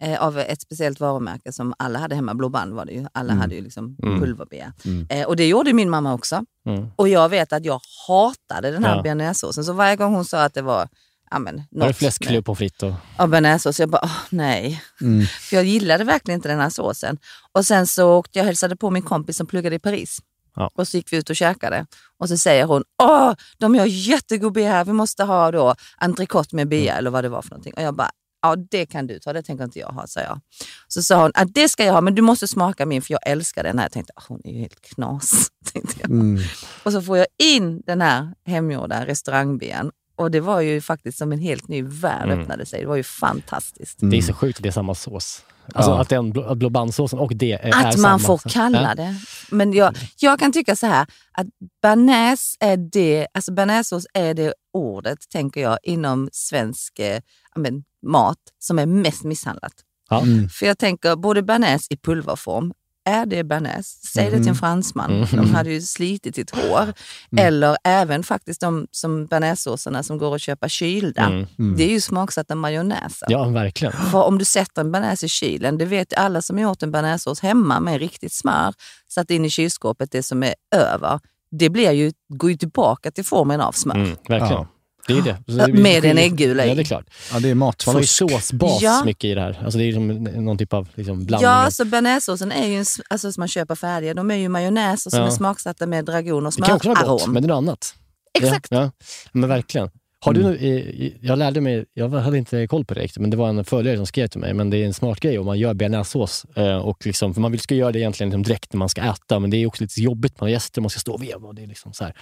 Eh, 0.00 0.22
av 0.22 0.38
ett 0.38 0.60
speciellt 0.62 1.00
varumärke 1.00 1.52
som 1.52 1.74
alla 1.78 1.98
hade 1.98 2.14
hemma. 2.14 2.34
Blå 2.34 2.48
band 2.48 2.72
var 2.74 2.84
det 2.84 2.92
ju. 2.92 3.06
Alla 3.12 3.32
Mm. 3.32 3.40
hade 3.40 3.54
ju 3.54 3.60
liksom 3.62 3.96
Mm. 4.02 4.20
pulverbea. 4.20 4.72
Mm. 4.84 5.06
Eh, 5.10 5.26
och 5.26 5.36
det 5.36 5.46
gjorde 5.46 5.72
min 5.72 5.90
mamma 5.90 6.14
också. 6.14 6.44
Mm. 6.66 6.86
Och 6.96 7.08
jag 7.08 7.28
vet 7.28 7.52
att 7.52 7.64
jag 7.64 7.80
hatade 8.08 8.70
den 8.70 8.84
här 8.84 8.96
Ja. 8.96 9.02
bearnaisesåsen. 9.02 9.64
Så 9.64 9.72
varje 9.72 9.96
gång 9.96 10.14
hon 10.14 10.24
sa 10.24 10.42
att 10.44 10.54
det 10.54 10.62
var 10.62 10.88
ja, 11.30 11.38
men, 11.38 11.62
Var 11.70 11.86
det 11.86 11.94
fläskklubb 11.94 12.44
på 12.44 12.54
fritt? 12.54 12.82
Och... 12.82 12.92
av 13.16 13.28
bearnaisesås, 13.28 13.80
jag 13.80 13.88
bara 13.88 14.00
åh, 14.04 14.16
nej. 14.30 14.82
Mm. 15.00 15.26
För 15.26 15.56
jag 15.56 15.64
gillade 15.64 16.04
verkligen 16.04 16.38
inte 16.38 16.48
den 16.48 16.60
här 16.60 16.70
såsen. 16.70 17.18
Och 17.52 17.64
sen 17.66 17.86
så 17.86 18.14
åkte 18.14 18.38
jag 18.38 18.46
hälsade 18.46 18.76
på 18.76 18.90
min 18.90 19.02
kompis 19.02 19.36
som 19.36 19.46
pluggade 19.46 19.76
i 19.76 19.78
Paris. 19.78 20.18
Ja. 20.56 20.70
Och 20.74 20.88
så 20.88 20.96
gick 20.96 21.12
vi 21.12 21.16
ut 21.16 21.30
och 21.30 21.36
käkade. 21.36 21.86
Och 22.18 22.28
så 22.28 22.36
säger 22.38 22.64
hon, 22.64 22.84
åh, 23.02 23.34
de 23.58 23.74
gör 23.74 23.84
jättegod 23.86 24.52
bea 24.52 24.70
här, 24.72 24.84
vi 24.84 24.92
måste 24.92 25.24
ha 25.24 25.50
då 25.50 25.74
entrecote 25.98 26.56
med 26.56 26.68
bea 26.68 26.96
eller 26.96 27.10
vad 27.10 27.24
det 27.24 27.28
var 27.28 27.42
för 27.42 27.50
någonting. 27.50 27.74
Och 27.76 27.82
jag 27.82 27.94
bara, 27.94 28.10
ja 28.42 28.56
det 28.56 28.86
kan 28.86 29.06
du 29.06 29.18
ta, 29.18 29.32
det 29.32 29.42
tänker 29.42 29.64
inte 29.64 29.78
jag 29.78 29.88
ha, 29.88 30.06
sa 30.06 30.20
jag. 30.20 30.40
Så 30.88 31.02
sa 31.02 31.22
hon, 31.22 31.30
att 31.34 31.54
det 31.54 31.68
ska 31.68 31.84
jag 31.84 31.92
ha, 31.92 32.00
men 32.00 32.14
du 32.14 32.22
måste 32.22 32.48
smaka 32.48 32.86
min 32.86 33.02
för 33.02 33.12
jag 33.12 33.20
älskar 33.26 33.62
den 33.64 33.78
här. 33.78 33.84
Jag 33.84 33.92
tänkte, 33.92 34.12
"Ah, 34.16 34.22
hon 34.28 34.40
är 34.44 34.52
ju 34.52 34.58
helt 34.58 34.80
knas. 34.80 35.50
Tänkte 35.72 35.94
jag. 36.00 36.10
Mm. 36.10 36.42
Och 36.82 36.92
så 36.92 37.02
får 37.02 37.18
jag 37.18 37.26
in 37.42 37.82
den 37.86 38.00
här 38.00 38.34
hemgjorda 38.46 39.06
restaurangbean. 39.06 39.90
Och 40.16 40.30
det 40.30 40.40
var 40.40 40.60
ju 40.60 40.80
faktiskt 40.80 41.18
som 41.18 41.32
en 41.32 41.38
helt 41.38 41.68
ny 41.68 41.82
värld 41.82 42.24
Mm. 42.28 42.40
öppnade 42.40 42.66
sig. 42.66 42.80
Det 42.80 42.86
var 42.86 42.96
ju 42.96 43.02
fantastiskt. 43.02 43.98
Det 44.00 44.16
är 44.18 44.22
så 44.22 44.32
sjukt 44.32 44.58
att 44.58 44.62
det 44.62 44.68
är 44.68 44.72
samma 44.72 44.94
sås. 44.94 45.42
Alltså 45.74 45.90
Ja. 45.90 46.00
att 46.00 46.08
den 46.08 46.30
blå, 46.32 46.70
bandsåsen 46.70 47.18
och 47.18 47.36
det 47.36 47.52
är, 47.52 47.58
är 47.58 47.86
Att 47.88 47.94
samma. 47.94 48.08
man 48.08 48.20
får 48.20 48.38
kalla 48.38 48.82
Ja. 48.82 48.94
det. 48.94 49.14
Men 49.50 49.72
jag, 49.72 49.96
jag 50.18 50.38
kan 50.38 50.52
tycka 50.52 50.76
så 50.76 50.86
här 50.86 51.06
att 51.32 51.46
bearnaise 51.82 52.56
är 52.60 52.76
det, 52.76 53.26
alltså 53.34 53.52
bearnaisesås 53.52 54.06
är 54.14 54.34
det 54.34 54.54
ordet, 54.72 55.18
tänker 55.32 55.60
jag, 55.60 55.78
inom 55.82 56.28
svensk 56.32 56.98
eh, 56.98 57.20
men, 57.56 57.84
mat 58.06 58.38
som 58.58 58.78
är 58.78 58.86
mest 58.86 59.24
misshandlat. 59.24 59.72
Ja. 60.10 60.22
Mm. 60.22 60.48
För 60.48 60.66
jag 60.66 60.78
tänker, 60.78 61.16
både 61.16 61.42
bearnaise 61.42 61.86
i 61.90 61.96
pulverform, 61.96 62.72
är 63.06 63.26
det 63.26 63.44
bearnaise? 63.44 64.06
Säg 64.06 64.24
det 64.24 64.30
till 64.30 64.38
en 64.40 64.44
Mhm. 64.46 64.54
fransman. 64.54 65.12
Mhm. 65.20 65.26
De 65.36 65.54
hade 65.54 65.70
ju 65.72 65.80
slitit 65.80 66.34
sitt 66.34 66.50
hår. 66.50 66.82
Mm. 66.82 67.46
Eller 67.46 67.76
även 67.84 68.22
faktiskt 68.22 68.60
de 68.60 68.86
som 68.90 69.26
bearnaisesåserna 69.26 70.02
som 70.02 70.18
går 70.18 70.34
att 70.34 70.40
köpa 70.42 70.68
kylda. 70.68 71.22
Mm. 71.22 71.76
Det 71.76 71.84
är 71.84 71.88
ju 71.90 72.00
smaksatta 72.00 72.54
majonnäser. 72.54 73.28
Ja, 73.30 73.44
verkligen. 73.48 73.92
För 73.92 74.22
om 74.22 74.38
du 74.38 74.44
sätter 74.44 74.80
en 74.82 74.92
bearnaise 74.92 75.26
i 75.26 75.28
kylen, 75.28 75.78
det 75.78 75.84
vet 75.84 76.12
ju 76.12 76.16
alla 76.16 76.42
som 76.42 76.56
har 76.56 76.62
gjort 76.62 76.82
en 76.82 76.92
bearnaisesås 76.92 77.40
hemma 77.40 77.80
med 77.80 77.98
riktigt 78.00 78.32
smör, 78.32 78.74
satt 79.08 79.30
in 79.30 79.44
i 79.44 79.50
kylskåpet 79.50 80.10
det 80.12 80.22
som 80.22 80.42
är 80.42 80.54
över, 80.74 81.20
det 81.50 81.70
blir 81.70 81.90
ju, 81.92 82.12
går 82.28 82.50
ju 82.50 82.56
tillbaka 82.56 83.10
till 83.10 83.24
formen 83.24 83.60
av 83.60 83.72
smör. 83.72 83.94
Mm, 83.94 84.08
verkligen. 84.28 84.52
Ja. 84.52 84.66
Det 85.08 85.12
är 85.18 85.22
det. 85.22 85.36
Det 85.46 85.72
blir- 85.72 85.82
Med 85.82 86.04
en 86.04 86.18
äggula 86.18 86.64
i. 86.64 86.68
Ja, 86.68 86.74
det 86.74 86.82
är 86.82 86.84
klart. 86.84 87.04
Ja, 87.32 87.38
det 87.40 87.48
är 87.50 87.54
Man 87.54 87.72
har 87.84 87.92
ju 87.92 87.98
matfusk. 87.98 88.12
såsbas 88.16 88.82
Ja. 88.82 89.02
mycket 89.04 89.24
i 89.24 89.34
det 89.34 89.40
här. 89.40 89.60
Alltså 89.64 89.78
det 89.78 89.84
är 89.84 89.92
som 89.92 90.08
någon 90.24 90.58
typ 90.58 90.72
av 90.72 90.88
liksom 90.94 91.24
blandning. 91.26 91.50
Ja, 91.50 91.70
så 91.70 91.84
bearnaisesåsen 91.84 92.52
är 92.52 92.66
ju 92.66 92.78
en, 92.78 92.84
alltså 93.10 93.32
som 93.32 93.40
man 93.40 93.48
köper 93.48 93.74
färdiga, 93.74 94.14
de 94.14 94.30
är 94.30 94.34
ju 94.34 94.48
majonnäser 94.48 95.10
som 95.10 95.20
Ja. 95.20 95.26
är 95.26 95.30
smaksatta 95.30 95.86
med 95.86 96.04
dragon 96.04 96.46
och 96.46 96.52
det 96.56 96.62
kan 96.62 96.76
också 96.76 96.88
vara 96.88 96.98
gott, 96.98 97.20
smörarom. 97.20 97.32
men 97.32 97.42
det 97.42 97.46
är 97.46 97.48
något 97.48 97.56
annat. 97.56 97.94
Exakt. 98.38 98.66
Ja, 98.70 98.82
ja. 98.82 98.90
Men 99.32 99.48
verkligen. 99.48 99.90
Har 100.20 100.32
du, 100.32 100.40
Mm. 100.40 100.52
nu- 100.52 101.14
jag 101.20 101.38
lärde 101.38 101.60
mig, 101.60 101.84
jag 101.94 102.08
hade 102.08 102.38
inte 102.38 102.66
koll 102.66 102.84
på 102.84 102.94
det 102.94 103.00
riktigt, 103.00 103.20
men 103.20 103.30
det 103.30 103.36
var 103.36 103.48
en 103.48 103.64
följare 103.64 103.96
som 103.96 104.06
skrev 104.06 104.26
till 104.28 104.40
mig, 104.40 104.54
men 104.54 104.70
det 104.70 104.76
är 104.76 104.86
en 104.86 104.94
smart 104.94 105.20
grej 105.20 105.38
om 105.38 105.46
man 105.46 105.58
gör 105.58 105.74
bearnaisesås. 105.74 106.44
eh, 106.56 106.76
Och 106.76 107.06
liksom, 107.06 107.34
för 107.34 107.40
man 107.40 107.50
vill 107.52 107.60
ska 107.60 107.74
göra 107.74 107.92
det 107.92 107.98
egentligen 107.98 108.30
liksom 108.30 108.42
direkt 108.42 108.72
när 108.72 108.78
man 108.78 108.88
ska 108.88 109.00
äta, 109.02 109.38
men 109.38 109.50
det 109.50 109.56
är 109.56 109.66
också 109.66 109.82
lite 109.84 110.00
jobbigt. 110.02 110.40
Man 110.40 110.46
har 110.46 110.52
gäster, 110.52 110.80
man 110.80 110.90
ska 110.90 111.00
stå 111.00 111.12
och 111.14 111.22
veva. 111.22 111.48
Och 111.48 111.54
det 111.54 111.62
är 111.62 111.66
liksom 111.66 111.92
så 111.92 112.04
här. 112.04 112.14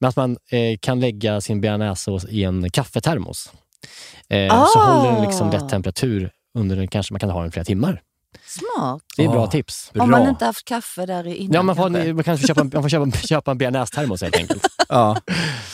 Men 0.00 0.08
att 0.08 0.16
man 0.16 0.30
eh, 0.50 0.78
kan 0.80 1.00
lägga 1.00 1.40
sin 1.40 1.60
bearnaisesås 1.60 2.24
i 2.28 2.44
en 2.44 2.70
kaffetermos. 2.70 3.52
Eh, 4.28 4.48
Så 4.66 4.78
Ah. 4.78 4.92
håller 4.92 5.12
den 5.12 5.22
liksom 5.22 5.50
rätt 5.52 5.68
temperatur 5.68 6.30
under 6.58 6.76
den 6.76 6.88
kanske 6.88 7.12
man 7.12 7.20
kan 7.20 7.30
ha 7.30 7.42
den 7.42 7.52
flera 7.52 7.64
timmar. 7.64 8.02
Smart. 8.46 9.02
Det 9.16 9.24
är 9.24 9.28
bra 9.28 9.42
Ah, 9.44 9.46
tips. 9.50 9.90
Om 9.98 10.10
man 10.10 10.28
inte 10.28 10.44
haft 10.44 10.64
kaffe 10.64 11.06
där 11.06 11.26
innan 11.26 11.54
Ja, 11.54 11.62
man 11.62 11.76
får, 11.76 11.82
kanske. 11.90 12.12
man 12.14 12.24
kanske 12.24 12.46
köpa, 12.46 12.64
man 12.64 12.82
får 12.82 12.88
köpa, 12.88 13.10
köpa 13.28 13.50
en 13.50 13.58
bearnaisethtermos 13.58 14.22
helt 14.22 14.36
enkelt. 14.36 14.66
Ja, 14.88 15.16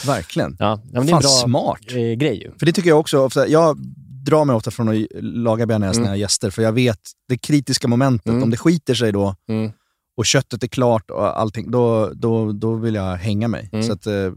verkligen. 0.07 0.57
Ja, 0.59 0.81
men 0.93 0.93
det 0.93 0.99
är 0.99 1.11
Fan, 1.11 1.16
en 1.16 1.20
bra 1.20 1.29
smart. 1.29 1.81
eh, 1.91 1.97
grej 1.97 2.43
ju. 2.43 2.53
För 2.59 2.66
det 2.66 2.73
tycker 2.73 2.89
jag 2.89 3.01
också 3.01 3.18
ofta. 3.18 3.49
Jag 3.49 3.79
drar 4.27 4.45
mig 4.45 4.57
ofta 4.57 4.70
från 4.70 4.89
att 4.89 5.07
laga 5.23 5.66
bearnaise 5.66 5.95
Mm. 5.97 6.03
när 6.03 6.09
jag 6.09 6.12
har 6.12 6.16
gäster, 6.20 6.51
för 6.51 6.62
jag 6.62 6.73
vet 6.73 6.99
det 7.29 7.39
kritiska 7.39 7.89
momentet. 7.89 8.27
Mm. 8.29 8.43
Om 8.43 8.51
det 8.51 8.57
skiter 8.57 8.95
sig 8.95 9.12
då 9.12 9.35
Mm. 9.49 9.73
Och 10.17 10.27
köttet 10.27 10.63
är 10.63 10.69
klart 10.69 11.11
och 11.11 11.41
allting, 11.41 11.71
då, 11.71 12.11
då, 12.15 12.53
då 12.53 12.75
vill 12.75 12.95
jag 12.95 13.17
hänga 13.17 13.49
mig. 13.49 13.71
Mm. 13.73 13.87
Så 13.87 13.93
att, 13.93 14.07
eh, 14.07 14.33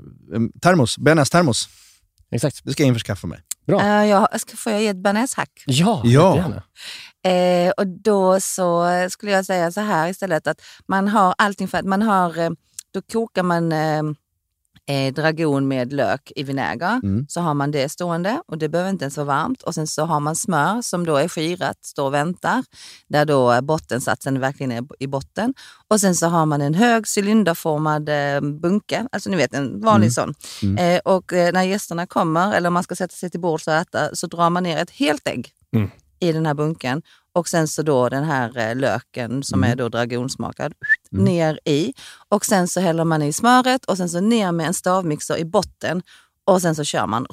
termos, 0.61 0.97
bearnaise-termos. 0.97 1.69
Exakt. 2.31 2.61
Det 2.63 2.71
ska 2.71 2.83
jag 2.83 2.87
införskaffa 2.87 3.27
mig. 3.27 3.39
Bra. 3.67 3.81
Eh, 3.81 4.05
jag, 4.05 4.41
ska, 4.41 4.57
får 4.57 4.71
jag 4.71 4.81
ge 4.81 4.87
ett 4.87 5.03
bearnaisehack? 5.03 5.63
Ja, 5.65 6.01
Ja. 6.05 6.61
Eh, 7.31 7.71
och 7.77 7.87
då 7.87 8.39
så 8.39 8.87
skulle 9.09 9.31
jag 9.31 9.45
säga 9.45 9.71
så 9.71 9.81
här 9.81 10.09
istället 10.09 10.47
att 10.47 10.61
man 10.87 11.07
har 11.07 11.35
allting 11.37 11.67
för 11.67 11.77
att 11.77 11.85
man 11.85 12.01
har, 12.01 12.37
eh, 12.37 12.49
då 12.93 13.01
kokar 13.01 13.43
man 13.43 13.71
eh, 13.71 14.03
eh, 14.87 15.13
dragon 15.13 15.67
med 15.67 15.93
lök 15.93 16.31
i 16.35 16.43
vinäger. 16.43 16.99
Mm. 17.03 17.25
Så 17.29 17.41
har 17.41 17.53
man 17.53 17.71
det 17.71 17.89
stående 17.89 18.41
och 18.47 18.57
det 18.57 18.69
behöver 18.69 18.89
inte 18.89 19.03
ens 19.03 19.17
vara 19.17 19.27
varmt. 19.27 19.61
Och 19.63 19.75
sen 19.75 19.87
så 19.87 20.05
har 20.05 20.19
man 20.19 20.35
smör 20.35 20.81
som 20.81 21.05
då 21.05 21.15
är 21.17 21.27
skirat, 21.27 21.85
står 21.85 22.05
och 22.05 22.13
väntar. 22.13 22.63
Där 23.07 23.25
då 23.25 23.61
bottensatsen 23.61 24.39
verkligen 24.39 24.71
är 24.71 24.83
i 24.99 25.07
botten. 25.07 25.53
Och 25.87 26.01
sen 26.01 26.15
så 26.15 26.27
har 26.27 26.45
man 26.45 26.61
en 26.61 26.73
hög 26.73 27.03
cylinderformad 27.17 28.09
eh, 28.09 28.41
bunke, 28.41 29.07
alltså 29.11 29.29
ni 29.29 29.37
vet 29.37 29.53
en 29.53 29.81
vanlig 29.81 30.05
Mm. 30.05 30.11
sån. 30.11 30.33
Mm. 30.63 30.95
Eh, 30.95 30.99
och 31.05 31.33
eh, 31.33 31.53
när 31.53 31.63
gästerna 31.63 32.07
kommer 32.07 32.53
eller 32.53 32.69
man 32.69 32.83
ska 32.83 32.95
sätta 32.95 33.15
sig 33.15 33.29
till 33.29 33.39
bords 33.39 33.67
och 33.67 33.73
äta 33.73 34.15
så 34.15 34.27
drar 34.27 34.49
man 34.49 34.63
ner 34.63 34.77
ett 34.77 34.91
helt 34.91 35.27
ägg 35.27 35.49
Mm. 35.75 35.89
i 36.19 36.31
den 36.31 36.45
här 36.45 36.53
bunken. 36.53 37.01
Och 37.35 37.47
sen 37.47 37.67
så 37.67 37.81
då 37.81 38.09
den 38.09 38.23
här 38.23 38.57
eh, 38.57 38.75
löken 38.75 39.43
som 39.43 39.59
Mm. 39.59 39.71
är 39.71 39.75
då 39.75 39.89
dragonsmakad 39.89 40.73
Mm. 41.13 41.25
ner 41.25 41.59
i. 41.65 41.93
Och 42.29 42.45
sen 42.45 42.67
så 42.67 42.79
häller 42.79 43.03
man 43.03 43.21
i 43.21 43.33
smöret 43.33 43.85
och 43.85 43.97
sen 43.97 44.09
så 44.09 44.19
ner 44.19 44.51
med 44.51 44.67
en 44.67 44.73
stavmixer 44.73 45.37
i 45.37 45.45
botten. 45.45 46.01
Och 46.45 46.61
sen 46.61 46.75
så 46.75 46.83
kör 46.83 47.07
man 47.07 47.25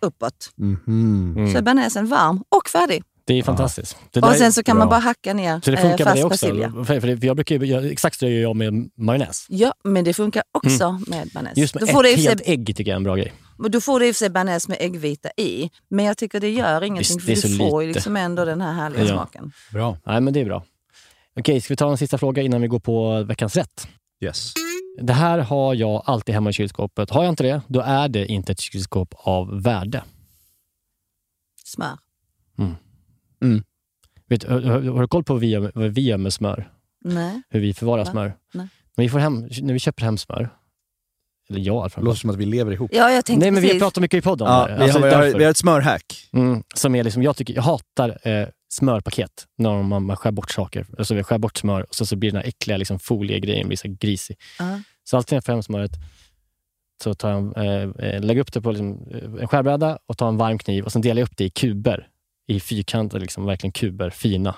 uppåt. 0.00 0.50
Mm. 0.58 1.52
Så 1.52 1.58
är 1.58 1.62
bearnaisen 1.62 2.06
varm 2.06 2.42
och 2.48 2.68
färdig. 2.68 3.02
Det 3.24 3.34
är 3.38 3.42
fantastiskt. 3.42 3.96
Det 4.10 4.20
Och 4.20 4.34
sen 4.34 4.52
så 4.52 4.62
kan 4.62 4.76
man 4.78 4.88
bra. 4.88 4.96
bara 4.96 5.00
hacka 5.00 5.34
ner 5.34 5.60
Så 5.64 5.70
det 5.70 5.76
eh, 5.76 5.82
funkar 5.82 6.04
med 6.04 6.14
fast 6.14 6.16
det 6.16 6.24
också? 6.24 6.46
persilja. 6.46 6.84
För, 7.00 7.24
jag 7.26 7.36
brukar 7.36 7.54
ju, 7.58 7.66
göra- 7.66 7.86
exakt 7.90 8.20
det 8.20 8.28
gör 8.30 8.42
jag 8.42 8.56
med 8.56 8.90
majonnäs. 8.96 9.46
Ja, 9.48 9.72
men 9.84 10.04
det 10.04 10.14
funkar 10.14 10.42
också 10.52 11.00
med 11.06 11.28
bearnaise. 11.32 11.38
Mm. 11.38 11.52
Just 11.62 11.74
med 11.74 11.88
Då 11.94 12.00
ett 12.02 12.16
helt 12.18 12.42
ägg 12.44 12.66
tycker 12.76 12.82
jag 12.90 12.94
är 12.94 12.96
en 12.96 13.04
bra 13.04 13.16
grej. 13.16 13.32
Då 13.58 13.80
får 13.80 14.00
du 14.00 14.08
i 14.08 14.10
och 14.10 14.14
för 14.14 14.18
sig 14.18 14.30
bearnaise 14.30 14.68
med 14.70 14.78
äggvita 14.80 15.30
i. 15.36 15.70
Men 15.88 16.04
jag 16.04 16.18
tycker 16.18 16.40
det 16.40 16.50
gör 16.50 16.82
ingenting 16.82 17.16
Visst, 17.16 17.42
för 17.42 17.48
det 17.48 17.54
är 17.54 17.58
du 17.58 17.70
får 17.70 17.82
ju 17.82 17.92
liksom 17.92 18.16
ändå 18.16 18.44
den 18.44 18.60
här 18.60 18.72
härliga 18.72 19.02
Ja. 19.02 19.08
smaken. 19.08 19.52
Bra. 19.72 19.96
Nej, 20.06 20.20
men 20.20 20.34
det 20.34 20.40
är 20.40 20.44
bra. 20.44 20.64
Okej, 21.36 21.60
ska 21.60 21.72
vi 21.72 21.76
ta 21.76 21.90
en 21.90 21.98
sista 21.98 22.18
fråga 22.18 22.42
innan 22.42 22.60
vi 22.62 22.68
går 22.68 22.80
på 22.80 23.22
veckans 23.22 23.56
rätt? 23.56 23.88
Yes. 24.20 24.52
Det 25.02 25.12
här 25.12 25.38
har 25.38 25.74
jag 25.74 26.02
alltid 26.06 26.34
hemma 26.34 26.50
i 26.50 26.52
kylskåpet. 26.52 27.10
Har 27.10 27.24
jag 27.24 27.32
inte 27.32 27.42
det, 27.42 27.60
då 27.68 27.80
är 27.80 28.08
det 28.08 28.26
inte 28.26 28.52
ett 28.52 28.60
kylskåp 28.60 29.14
av 29.18 29.62
värde. 29.62 30.02
Smör. 31.64 31.98
Vet, 34.28 34.44
har, 34.44 34.60
har, 34.60 34.82
har 34.82 35.00
du 35.00 35.08
koll 35.08 35.24
på 35.24 35.32
vad 35.32 35.40
vi, 35.40 35.50
gör, 35.50 35.72
vad 35.74 35.90
vi 35.90 36.00
gör 36.00 36.16
med 36.16 36.32
smör? 36.32 36.72
Nej. 37.04 37.42
Hur 37.48 37.60
vi 37.60 37.74
förvarar 37.74 38.04
Va? 38.04 38.10
smör? 38.10 38.36
Nej. 38.52 38.68
När 38.96 39.04
vi, 39.04 39.08
får 39.08 39.18
hem, 39.18 39.48
när 39.60 39.72
vi 39.72 39.78
köper 39.78 40.02
hem 40.04 40.18
smör, 40.18 40.50
eller 41.50 41.60
jag 41.60 41.74
i 41.74 41.78
alla 41.78 41.88
fall. 41.88 42.04
Det 42.04 42.08
låter 42.08 42.20
som 42.20 42.30
att 42.30 42.36
vi 42.36 42.46
lever 42.46 42.72
ihop. 42.72 42.90
Ja, 42.94 43.10
jag 43.10 43.24
tänkte 43.24 43.44
Nej, 43.44 43.50
men 43.50 43.62
vi 43.62 43.68
precis. 43.68 43.82
pratat 43.82 44.00
mycket 44.00 44.18
i 44.18 44.22
podden 44.22 44.46
om 44.46 44.52
Ja, 44.52 44.66
det. 44.66 44.74
vi, 44.76 44.82
Alltså, 44.82 44.98
har, 44.98 45.06
vi, 45.08 45.14
har, 45.14 45.22
därför. 45.22 45.38
vi 45.38 45.44
har 45.44 45.50
ett 45.50 45.56
smörhack. 45.56 46.28
Mm, 46.32 46.62
som 46.74 46.94
är 46.94 47.04
liksom, 47.04 47.22
jag, 47.22 47.36
tycker, 47.36 47.54
jag 47.54 47.62
hatar 47.62 48.18
eh, 48.28 48.48
smörpaket. 48.68 49.46
När 49.58 49.82
man, 49.82 50.04
man 50.04 50.16
skär 50.16 50.30
bort 50.30 50.50
saker. 50.50 50.86
Alltså 50.98 51.14
vi 51.14 51.22
skär 51.22 51.38
bort 51.38 51.56
smör 51.56 51.82
och 51.88 51.94
så, 51.94 52.06
så 52.06 52.16
blir 52.16 52.30
den 52.30 52.40
här 52.40 52.48
äckliga 52.48 52.76
liksom, 52.76 52.98
foliegrejen 52.98 53.66
blir 53.68 53.76
så 53.78 53.88
grisig. 54.00 54.36
Ja. 54.58 54.80
Så 55.04 55.16
alltid 55.16 55.32
när 55.32 55.36
jag 55.36 55.44
får 55.44 55.52
hem 55.52 55.62
smöret 55.62 55.90
så 57.02 57.14
tar 57.14 57.30
jag, 57.30 57.56
eh, 57.56 57.90
eh, 58.08 58.20
lägger 58.22 58.40
upp 58.40 58.52
det 58.52 58.60
på 58.60 58.70
liksom, 58.70 59.08
eh, 59.10 59.42
en 59.42 59.48
skärbräda 59.48 59.98
och 60.06 60.18
tar 60.18 60.28
en 60.28 60.36
varm 60.36 60.58
kniv 60.58 60.84
och 60.84 60.92
sen 60.92 61.02
delar 61.02 61.20
jag 61.20 61.26
upp 61.26 61.36
det 61.36 61.44
i 61.44 61.50
kuber. 61.50 62.08
I 62.50 62.60
fyrkanter, 62.60 63.20
liksom, 63.20 63.46
verkligen 63.46 63.72
kuber, 63.72 64.10
fina. 64.10 64.50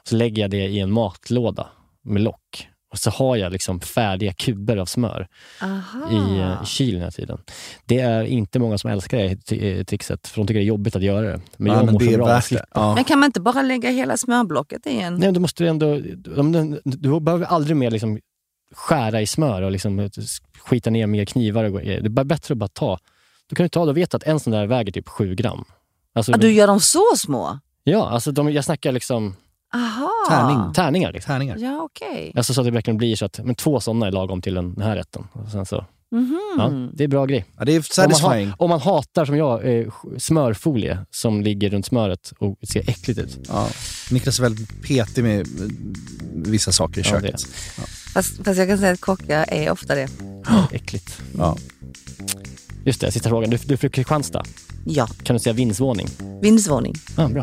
Och 0.00 0.08
så 0.08 0.16
lägger 0.16 0.42
jag 0.42 0.50
det 0.50 0.66
i 0.66 0.78
en 0.80 0.92
matlåda 0.92 1.66
med 2.04 2.22
lock. 2.22 2.68
Och 2.92 2.98
så 2.98 3.10
har 3.10 3.36
jag 3.36 3.52
liksom 3.52 3.80
färdiga 3.80 4.32
kuber 4.32 4.76
av 4.76 4.86
smör 4.86 5.28
Aha. 5.62 6.10
i 6.10 6.38
eh, 6.40 6.64
kylen 6.64 7.00
hela 7.00 7.10
tiden. 7.10 7.38
Det 7.84 8.00
är 8.00 8.22
inte 8.24 8.58
många 8.58 8.78
som 8.78 8.90
älskar 8.90 9.18
det 9.18 9.52
eh, 9.78 9.84
trixet, 9.84 10.28
för 10.28 10.36
de 10.40 10.46
tycker 10.46 10.58
det 10.60 10.64
är 10.64 10.66
jobbigt 10.68 10.96
att 10.96 11.02
göra 11.02 11.26
det. 11.26 11.40
Men 11.56 11.66
Ja, 11.72 11.74
jag 11.78 11.84
men 11.84 11.92
mår 11.92 12.00
det 12.00 12.06
så 12.06 12.12
är 12.12 12.16
bra 12.16 12.26
att 12.26 12.32
värt 12.36 12.44
slippa. 12.44 12.62
det. 12.64 12.80
Ja. 12.80 12.94
Men 12.94 13.04
kan 13.04 13.18
man 13.18 13.26
inte 13.26 13.40
bara 13.40 13.62
lägga 13.62 13.90
hela 13.90 14.16
smörblocket 14.16 14.86
i 14.86 15.00
en? 15.00 15.14
Nej, 15.14 15.32
du 15.32 15.40
måste 15.40 15.66
ändå... 15.68 15.94
Du, 15.96 16.80
du 16.84 17.20
behöver 17.20 17.46
aldrig 17.46 17.76
mer 17.76 17.90
liksom 17.90 18.18
skära 18.74 19.20
i 19.20 19.26
smör 19.26 19.62
och 19.62 19.70
liksom 19.70 20.10
skita 20.58 20.90
ner 20.90 21.06
mer 21.06 21.24
knivar. 21.24 21.64
Och 21.64 21.80
det 21.80 21.94
är 22.20 22.24
bättre 22.24 22.52
att 22.52 22.58
bara 22.58 22.68
ta. 22.68 22.98
Du 23.46 23.56
kan 23.56 23.64
ju 23.64 23.68
ta, 23.68 23.86
du 23.86 23.92
vet 23.92 24.14
att 24.14 24.22
en 24.22 24.40
sån 24.40 24.52
där 24.52 24.66
väger 24.66 24.92
typ 24.92 25.08
sju 25.08 25.34
gram. 25.34 25.64
Alltså, 26.14 26.32
Ja, 26.32 26.38
du 26.38 26.52
gör 26.52 26.66
dem 26.66 26.80
så 26.80 27.04
små? 27.16 27.58
Ja, 27.84 28.08
alltså 28.10 28.32
de, 28.32 28.52
jag 28.52 28.64
snackar 28.64 28.92
liksom 28.92 29.36
Aha. 29.74 30.10
Tärning. 30.28 30.72
tärningar. 30.74 31.12
Liksom. 31.12 31.32
Tärningar. 31.32 31.56
Ja, 31.58 31.82
okej. 31.82 32.32
Alltså 32.36 32.54
så 32.54 32.60
att 32.60 32.64
det 32.66 32.70
verkligen 32.70 32.98
blir 32.98 33.16
så 33.16 33.24
att 33.24 33.40
men 33.44 33.54
två 33.54 33.80
sådana 33.80 34.06
är 34.06 34.10
lagom 34.12 34.42
till 34.42 34.54
den 34.54 34.80
här 34.82 34.96
rätten. 34.96 35.24
Och 35.32 35.48
sen 35.50 35.66
så, 35.66 35.84
Mhm. 36.12 36.38
ja, 36.58 36.68
det 36.94 37.04
är 37.04 37.08
bra 37.08 37.26
grej. 37.26 37.44
Ja, 37.58 37.64
det 37.64 37.72
är 37.72 37.76
Om 37.78 37.82
man, 37.98 38.10
satisfying. 38.14 38.52
om 38.58 38.70
man 38.70 38.80
hatar, 38.80 39.24
som 39.24 39.36
jag, 39.36 39.78
eh, 39.78 39.86
smörfolie 40.18 40.98
som 41.10 41.40
ligger 41.42 41.70
runt 41.70 41.86
smöret 41.86 42.32
och 42.38 42.56
ser 42.72 42.90
äckligt 42.90 43.18
ut. 43.20 43.38
Ja. 43.48 43.68
Niklas 44.10 44.38
är 44.38 44.42
väldigt 44.42 44.82
petig 44.82 45.24
med 45.24 45.40
eh, 45.40 45.46
vissa 46.34 46.72
saker 46.72 47.00
i 47.00 47.04
Ja, 47.04 47.10
köket. 47.10 47.42
Fast, 48.14 48.44
fast 48.44 48.58
jag 48.58 48.68
kan 48.68 48.78
säga 48.78 48.92
att 48.92 49.00
kockar 49.00 49.44
är 49.48 49.70
ofta 49.70 49.94
det. 49.94 50.08
Äckligt. 50.72 51.22
Ja. 51.38 51.56
Just 52.84 53.00
det, 53.00 53.12
sista 53.12 53.28
frågan. 53.28 53.50
Du, 53.50 53.56
du 53.56 53.72
är 53.74 53.78
från 53.78 53.90
Kristianstad. 53.90 54.42
Ja. 54.86 55.06
Kan 55.22 55.36
du 55.36 55.40
säga 55.40 55.52
vindsvåning? 55.52 56.06
Vindsvåning. 56.42 56.94
Ja, 57.16 57.28
bra. 57.28 57.42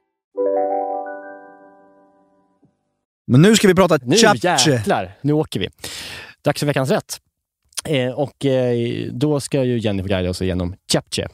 Men 3.31 3.41
nu 3.41 3.55
ska 3.55 3.67
vi 3.67 3.75
prata 3.75 3.99
Nu 4.01 4.15
chapche. 4.15 4.71
jäklar, 4.71 5.17
nu 5.21 5.33
åker 5.33 5.59
vi. 5.59 5.69
Dags 6.41 6.59
för 6.59 6.67
veckans 6.67 6.89
rätt. 6.89 7.19
Eh, 7.85 8.11
och 8.11 8.45
eh, 8.45 9.07
då 9.11 9.39
ska 9.39 9.63
ju 9.63 9.79
Jenny 9.79 10.03
få 10.03 10.07
guida 10.07 10.29
oss 10.29 10.41
igenom 10.41 10.75
chapche. 10.93 11.27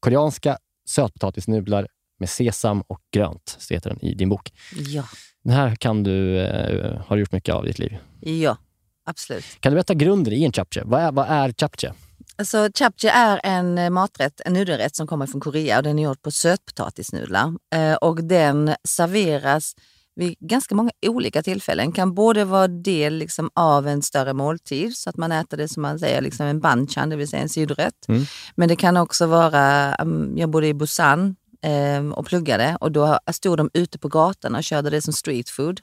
Koreanska 0.00 0.58
sötpotatisnudlar 0.88 1.86
med 2.18 2.28
sesam 2.28 2.82
och 2.86 3.00
grönt, 3.14 3.56
så 3.58 3.74
heter 3.74 3.90
den 3.90 4.04
i 4.04 4.14
din 4.14 4.28
bok. 4.28 4.52
Ja. 4.76 5.04
Den 5.44 5.52
här 5.52 5.74
kan 5.74 6.02
du, 6.02 6.40
eh, 6.40 7.00
har 7.06 7.16
du 7.16 7.22
gjort 7.22 7.32
mycket 7.32 7.54
av 7.54 7.64
i 7.64 7.68
ditt 7.68 7.78
liv. 7.78 7.96
Ja, 8.20 8.56
absolut. 9.04 9.44
Kan 9.60 9.72
du 9.72 9.76
berätta 9.76 9.94
grunden 9.94 10.32
i 10.32 10.44
en 10.44 10.52
chapche? 10.52 10.82
Vad 10.84 11.02
är, 11.02 11.12
vad 11.12 11.26
är 11.28 11.54
chapche? 11.58 11.92
Alltså, 12.36 12.68
chapche 12.74 13.08
är 13.08 13.40
en 13.44 13.78
eh, 13.78 13.90
maträtt, 13.90 14.40
en 14.44 14.52
nudelrätt 14.52 14.96
som 14.96 15.06
kommer 15.06 15.26
från 15.26 15.40
Korea 15.40 15.76
och 15.76 15.82
den 15.82 15.98
är 15.98 16.02
gjord 16.02 16.22
på 16.22 16.30
sötpotatisnudlar. 16.30 17.52
Eh, 17.74 17.94
och 17.94 18.24
den 18.24 18.74
serveras 18.88 19.74
vid 20.16 20.36
ganska 20.40 20.74
många 20.74 20.90
olika 21.06 21.42
tillfällen. 21.42 21.92
kan 21.92 22.14
både 22.14 22.44
vara 22.44 22.68
del 22.68 23.14
liksom 23.14 23.50
av 23.54 23.88
en 23.88 24.02
större 24.02 24.32
måltid, 24.32 24.96
så 24.96 25.10
att 25.10 25.16
man 25.16 25.32
äter 25.32 25.56
det 25.56 25.68
som 25.68 25.82
man 25.82 25.98
säger, 25.98 26.20
liksom 26.20 26.46
en 26.46 26.60
banchan, 26.60 27.10
det 27.10 27.16
vill 27.16 27.28
säga 27.28 27.42
en 27.42 27.48
sidorätt. 27.48 28.08
Mm. 28.08 28.24
Men 28.54 28.68
det 28.68 28.76
kan 28.76 28.96
också 28.96 29.26
vara, 29.26 29.94
um, 29.94 30.38
jag 30.38 30.50
bodde 30.50 30.66
i 30.66 30.74
Busan 30.74 31.36
eh, 31.62 32.08
och 32.12 32.26
pluggade 32.26 32.76
och 32.80 32.92
då 32.92 33.18
stod 33.32 33.58
de 33.58 33.70
ute 33.74 33.98
på 33.98 34.08
gatan 34.08 34.54
och 34.54 34.64
körde 34.64 34.90
det 34.90 35.02
som 35.02 35.12
street 35.12 35.48
food, 35.48 35.80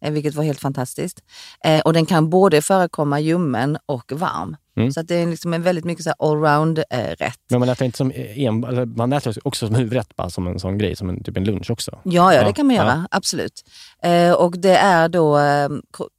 eh, 0.00 0.12
vilket 0.12 0.34
var 0.34 0.44
helt 0.44 0.60
fantastiskt. 0.60 1.22
Eh, 1.64 1.80
och 1.80 1.92
den 1.92 2.06
kan 2.06 2.30
både 2.30 2.62
förekomma 2.62 3.20
ljummen 3.20 3.78
och 3.86 4.12
varm. 4.12 4.56
Mm. 4.76 4.92
Så 4.92 5.00
att 5.00 5.08
det 5.08 5.14
är 5.14 5.26
liksom 5.26 5.54
en 5.54 5.62
väldigt 5.62 5.84
mycket 5.84 6.06
allround-rätt. 6.18 7.38
Men 7.50 7.60
man 7.60 7.68
äter 7.68 7.84
inte 7.84 7.98
som 7.98 8.12
en, 8.16 8.64
eller 8.64 8.86
man 8.86 9.12
äter 9.12 9.34
också 9.44 9.66
som 9.66 9.76
huvudrätt, 9.76 10.16
bara 10.16 10.30
som 10.30 10.46
en 10.46 10.58
sån 10.58 10.78
grej, 10.78 10.96
som 10.96 11.08
en, 11.08 11.24
typ 11.24 11.36
en 11.36 11.44
lunch 11.44 11.70
också. 11.70 11.98
Ja, 12.04 12.34
ja, 12.34 12.44
det 12.44 12.52
kan 12.52 12.66
man 12.66 12.76
göra. 12.76 12.86
Ja. 13.10 13.16
Absolut. 13.16 13.64
Eh, 14.02 14.32
och 14.32 14.58
det 14.58 14.76
är 14.76 15.08
då 15.08 15.38
eh, 15.38 15.68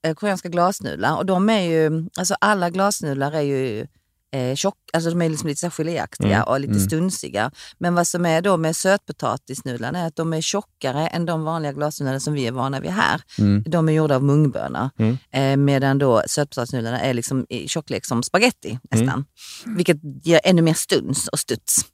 eh, 0.08 0.14
koreanska 0.16 0.50
glasnudlar. 0.50 1.18
Och 1.18 1.26
de 1.26 1.50
är 1.50 1.62
ju, 1.62 2.10
alltså 2.18 2.36
alla 2.42 2.70
glasnudlar 2.70 3.32
är 3.32 3.42
ju 3.42 3.88
eh, 4.34 4.56
tjock, 4.56 4.76
alltså 4.94 5.10
de 5.10 5.22
är 5.22 5.30
liksom 5.30 5.50
lite 5.50 5.70
geléaktiga 5.70 6.34
Mm, 6.36 6.48
och 6.48 6.60
lite 6.60 6.74
mm. 6.74 6.86
stunsiga. 6.86 7.52
Men 7.78 7.96
vad 7.96 8.08
som 8.08 8.26
är 8.26 8.42
då 8.42 8.58
med 8.58 8.76
sötpotatisnudlarna 8.76 10.00
är 10.00 10.08
att 10.08 10.16
de 10.16 10.34
är 10.34 10.42
tjockare 10.42 11.08
än 11.08 11.26
de 11.26 11.44
vanliga 11.44 11.72
glasnudlarna 11.72 12.20
som 12.20 12.34
vi 12.34 12.48
är 12.48 12.52
vana 12.52 12.80
vid 12.80 12.92
här. 12.92 13.22
Mm. 13.38 13.64
De 13.68 13.90
är 13.90 13.94
gjorda 13.94 14.16
av 14.16 14.24
mungbönor. 14.24 14.90
Mm. 15.00 15.18
Eh, 15.32 15.58
medan 15.58 15.98
då 15.98 16.24
sötpotatisnudlarna 16.28 17.02
är 17.02 17.14
liksom 17.14 17.46
i 17.50 17.68
tjocklek 17.68 18.06
som 18.06 18.24
spaghetti 18.24 18.80
nästan. 18.92 19.26
Vilket 19.66 19.98
ger 20.24 20.40
ännu 20.44 20.62
mer 20.62 20.74
stuns 20.74 21.28
och 21.28 21.40
studs. 21.40 21.86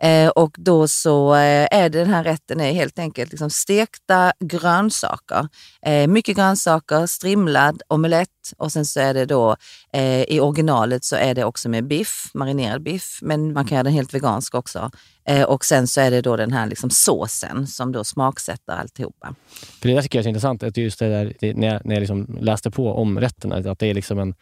Eh, 0.00 0.28
och 0.28 0.54
då 0.58 0.88
så 0.88 1.34
eh, 1.34 1.68
är 1.70 1.88
det 1.88 1.98
den 1.98 2.10
här 2.10 2.24
rätten 2.24 2.60
är 2.60 2.72
helt 2.72 2.98
enkelt 2.98 3.30
liksom 3.30 3.50
stekta 3.50 4.32
grönsaker. 4.40 5.48
Eh, 5.86 6.06
mycket 6.06 6.36
grönsaker, 6.36 7.06
strimlad, 7.06 7.82
omelett 7.88 8.28
och 8.56 8.72
sen 8.72 8.86
så 8.86 9.00
är 9.00 9.14
det 9.14 9.24
då 9.24 9.56
eh, 9.92 10.22
i 10.22 10.40
originalet 10.40 11.04
så 11.04 11.16
är 11.16 11.34
det 11.34 11.44
också 11.44 11.68
med 11.68 11.85
biff, 11.86 12.30
marinerad 12.34 12.82
biff, 12.82 13.18
men 13.22 13.52
man 13.52 13.66
kan 13.66 13.76
göra 13.76 13.84
den 13.84 13.92
helt 13.92 14.14
vegansk 14.14 14.54
också. 14.54 14.90
Eh, 15.28 15.42
och 15.42 15.64
sen 15.64 15.86
så 15.86 16.00
är 16.00 16.10
det 16.10 16.20
då 16.20 16.36
den 16.36 16.52
här 16.52 16.66
liksom 16.66 16.90
såsen 16.90 17.66
som 17.66 17.92
då 17.92 18.04
smaksätter 18.04 18.72
alltihopa. 18.72 19.34
För 19.80 19.88
det 19.88 19.94
där 19.94 20.02
tycker 20.02 20.18
jag 20.18 20.20
är 20.20 20.24
så 20.24 20.28
intressant, 20.28 20.62
att 20.62 20.76
just 20.76 20.98
det 20.98 21.08
där, 21.08 21.34
det, 21.40 21.54
när 21.54 21.66
jag, 21.66 21.84
när 21.84 21.94
jag 21.94 22.00
liksom 22.00 22.38
läste 22.40 22.70
på 22.70 22.92
om 22.92 23.20
rätten, 23.20 23.52
att 23.52 23.66
att 23.66 23.78
det 23.78 23.86
är 23.86 23.94
liksom 23.94 24.18
en 24.18 24.34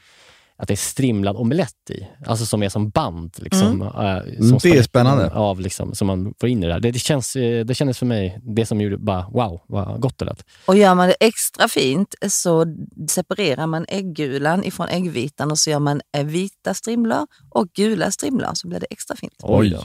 att 0.65 0.69
det 0.69 0.75
är 0.75 0.77
strimlad 0.77 1.37
omelett 1.37 1.91
i, 1.91 2.07
alltså 2.27 2.47
som 2.47 2.63
är 2.63 2.69
som 2.69 2.91
band. 2.91 3.35
Liksom, 3.37 3.67
Mm. 3.67 3.83
äh, 3.83 4.23
som 4.37 4.47
Mm, 4.47 4.59
det 4.63 4.69
är 4.79 4.83
spännande. 4.83 5.31
Av, 5.31 5.61
liksom, 5.61 5.95
som 5.95 6.07
man 6.07 6.35
får 6.41 6.49
in 6.49 6.63
i 6.63 6.67
det 6.67 6.73
där. 6.73 6.81
Det, 6.81 6.91
det, 6.91 6.99
känns, 6.99 7.37
eh, 7.37 7.65
det 7.65 7.75
kändes 7.75 7.99
för 7.99 8.07
mig, 8.07 8.39
det 8.43 8.67
som 8.67 8.81
gjorde 8.81 8.99
bara 8.99 9.29
wow, 9.33 9.61
vad 9.69 10.01
gott 10.01 10.19
det 10.19 10.25
lät. 10.25 10.45
Och 10.67 10.77
gör 10.77 10.95
man 10.95 11.09
det 11.09 11.17
extra 11.21 11.69
fint 11.69 12.15
så 12.29 12.67
separerar 13.11 13.67
man 13.67 13.85
äggulan 13.89 14.65
ifrån 14.65 14.89
äggvitan 14.89 15.51
och 15.51 15.59
så 15.59 15.71
gör 15.71 15.79
man 15.79 16.01
eh, 16.17 16.25
vita 16.25 16.75
strimlor 16.75 17.27
och 17.51 17.67
gula 17.75 18.11
strimlor 18.11 18.51
så 18.55 18.69
blir 18.69 18.81
det 18.81 18.87
extra 18.91 19.17
fint. 19.17 19.35
Oj, 19.43 19.79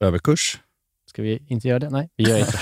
överkurs. 0.00 0.60
Ska 1.10 1.22
vi 1.22 1.46
inte 1.48 1.68
göra 1.68 1.78
det? 1.78 1.90
Nej, 1.90 2.08
vi 2.16 2.24
gör 2.24 2.38
inte. 2.38 2.58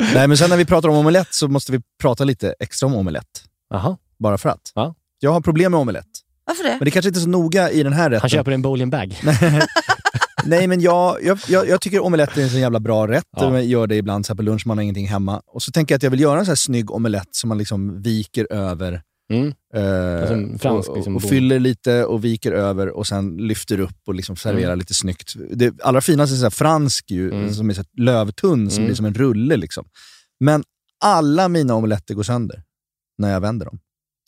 Nej, 0.14 0.28
men 0.28 0.36
sen 0.36 0.50
när 0.50 0.56
vi 0.56 0.64
pratar 0.64 0.88
om 0.88 0.96
omelett 0.96 1.34
så 1.34 1.48
måste 1.48 1.72
vi 1.72 1.80
prata 2.00 2.24
lite 2.24 2.54
extra 2.60 2.86
om 2.86 2.94
omelett. 2.94 3.44
Aha. 3.74 3.96
Bara 4.18 4.38
för 4.38 4.48
att. 4.48 4.72
Ja. 4.74 4.94
Jag 5.22 5.32
har 5.32 5.40
problem 5.40 5.72
med 5.72 5.80
omelett. 5.80 6.06
Varför 6.50 6.64
det? 6.64 6.70
Men 6.78 6.84
det 6.84 6.90
kanske 6.90 7.08
inte 7.08 7.18
är 7.20 7.22
så 7.22 7.28
noga 7.28 7.70
i 7.70 7.82
den 7.82 7.92
här 7.92 8.10
rätten. 8.10 8.20
Han 8.20 8.30
köper 8.30 8.52
en 8.52 8.62
bowling 8.62 8.90
bag. 8.90 9.20
Nej, 10.44 10.66
men 10.66 10.80
jag, 10.80 11.18
jag, 11.24 11.38
jag, 11.48 11.68
jag 11.68 11.80
tycker 11.80 12.00
omelett 12.04 12.36
är 12.36 12.42
en 12.42 12.50
så 12.50 12.58
jävla 12.58 12.80
bra 12.80 13.08
rätt. 13.08 13.24
Ja. 13.36 13.52
Jag 13.52 13.64
gör 13.64 13.86
det 13.86 13.96
ibland 13.96 14.26
så 14.26 14.32
här 14.32 14.36
på 14.36 14.42
lunch, 14.42 14.66
man 14.66 14.78
har 14.78 14.82
ingenting 14.82 15.08
hemma. 15.08 15.42
Och 15.46 15.62
så 15.62 15.72
tänker 15.72 15.92
jag 15.94 15.96
att 15.96 16.02
jag 16.02 16.10
vill 16.10 16.20
göra 16.20 16.38
en 16.38 16.44
så 16.44 16.50
här 16.50 16.56
snygg 16.56 16.90
omelett 16.90 17.28
som 17.30 17.48
man 17.48 17.58
liksom 17.58 18.02
viker 18.02 18.52
över. 18.52 19.02
Mm. 19.32 19.52
Eh, 19.74 20.20
Alltså 20.20 20.58
fransk 20.58 20.88
och, 20.88 20.96
liksom 20.96 21.16
och 21.16 21.22
bom. 21.22 21.30
fyller 21.30 21.58
lite 21.58 22.04
och 22.04 22.24
viker 22.24 22.52
över 22.52 22.88
och 22.88 23.06
sen 23.06 23.36
lyfter 23.36 23.80
upp 23.80 23.98
och 24.06 24.14
liksom 24.14 24.36
serverar 24.36 24.64
Mm. 24.66 24.78
lite 24.78 24.94
snyggt. 24.94 25.34
Det 25.50 25.74
allra 25.82 26.00
finaste 26.00 26.34
är 26.34 26.36
så 26.36 26.42
här 26.42 26.50
fransk 26.50 27.10
ju, 27.10 27.32
Mm. 27.32 27.54
som 27.54 27.70
är 27.70 27.74
så 27.74 27.80
här 27.80 28.02
lövtunn, 28.04 28.70
som 28.70 28.78
Mm. 28.78 28.86
blir 28.86 28.96
som 28.96 29.06
en 29.06 29.14
rulle. 29.14 29.56
Liksom. 29.56 29.84
Men 30.40 30.62
alla 31.04 31.48
mina 31.48 31.74
omeletter 31.74 32.14
går 32.14 32.22
sönder 32.22 32.62
när 33.18 33.32
jag 33.32 33.40
vänder 33.40 33.66
dem. 33.66 33.78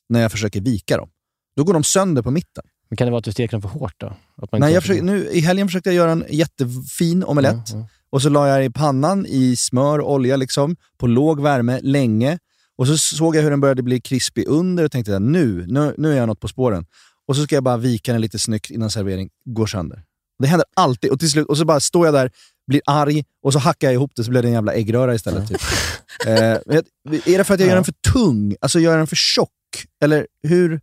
När 0.09 0.21
jag 0.23 0.33
försöker 0.33 0.61
vika 0.61 0.97
dem. 0.97 1.09
Då 1.57 1.65
går 1.65 1.73
de 1.73 1.85
sönder 1.85 2.23
på 2.23 2.31
mitten. 2.31 2.65
Men 2.89 2.97
kan 2.97 3.07
det 3.07 3.11
vara 3.11 3.19
att 3.19 3.25
du 3.25 3.33
steker 3.33 3.53
dem 3.53 3.63
för 3.63 3.69
hårt 3.69 3.95
då? 3.97 4.07
Att 4.37 4.53
man 4.53 4.61
Nej, 4.61 4.75
jag 4.75 4.83
försöker, 4.83 5.03
nu, 5.03 5.29
I 5.31 5.41
helgen 5.41 5.69
försökte 5.69 5.89
jag 5.89 5.97
göra 5.97 6.13
en 6.13 6.25
jättefin 6.29 7.25
omelett. 7.25 7.75
Och 8.11 8.23
så 8.23 8.29
la 8.29 8.49
jag 8.49 8.65
i 8.65 8.71
pannan 8.71 9.27
i 9.27 9.57
smör 9.57 9.99
och 9.99 10.13
olja 10.13 10.37
liksom, 10.37 10.77
på 10.99 11.07
låg 11.07 11.43
värme 11.43 11.81
länge. 11.83 12.39
Och 12.77 12.87
så 12.87 12.97
såg 12.99 13.37
jag 13.37 13.43
hur 13.43 13.51
den 13.51 13.61
började 13.61 13.83
bli 13.83 14.01
krispig 14.01 14.49
under 14.49 14.85
och 14.85 14.93
tänkte 14.93 15.17
att 15.17 15.23
nu, 15.23 15.67
nu, 15.69 15.95
nu 15.99 16.13
är 16.13 16.17
jag 16.17 16.27
något 16.27 16.41
på 16.41 16.49
spåren. 16.49 16.87
Och 17.29 17.37
så 17.37 17.43
ska 17.43 17.57
jag 17.57 17.65
bara 17.65 17.77
vika 17.77 18.13
den 18.13 18.21
lite 18.21 18.39
snyggt 18.39 18.71
innan 18.71 18.91
servering. 18.91 19.31
Går 19.45 19.67
sönder. 19.67 20.03
Det 20.39 20.47
händer 20.49 20.67
alltid. 20.77 21.11
Och 21.11 21.19
till 21.19 21.31
slut 21.31 21.47
och 21.47 21.59
så 21.59 21.65
bara 21.65 21.81
står 21.81 22.07
jag 22.07 22.15
där, 22.15 22.31
blir 22.67 22.81
arg 22.87 23.25
och 23.43 23.53
så 23.53 23.59
hackar 23.59 23.89
jag 23.89 23.95
ihop 23.95 24.13
det 24.17 24.25
så 24.25 24.31
blir 24.31 24.43
det 24.43 24.49
en 24.49 24.55
jävla 24.55 24.73
äggröra 24.73 25.15
istället. 25.15 25.49
Typ. 25.49 25.61
eh, 26.27 26.33
är 26.33 27.39
det 27.39 27.45
för 27.45 27.55
att 27.55 27.61
jag 27.61 27.69
gör 27.69 27.75
den 27.75 27.85
för 27.85 27.95
tung? 28.13 28.57
Alltså 28.61 28.81
gör 28.81 28.91
jag 28.91 29.01
den 29.01 29.07
för 29.07 29.17
tjock? 29.17 29.51
Eller 30.01 30.27
hur, 30.43 30.81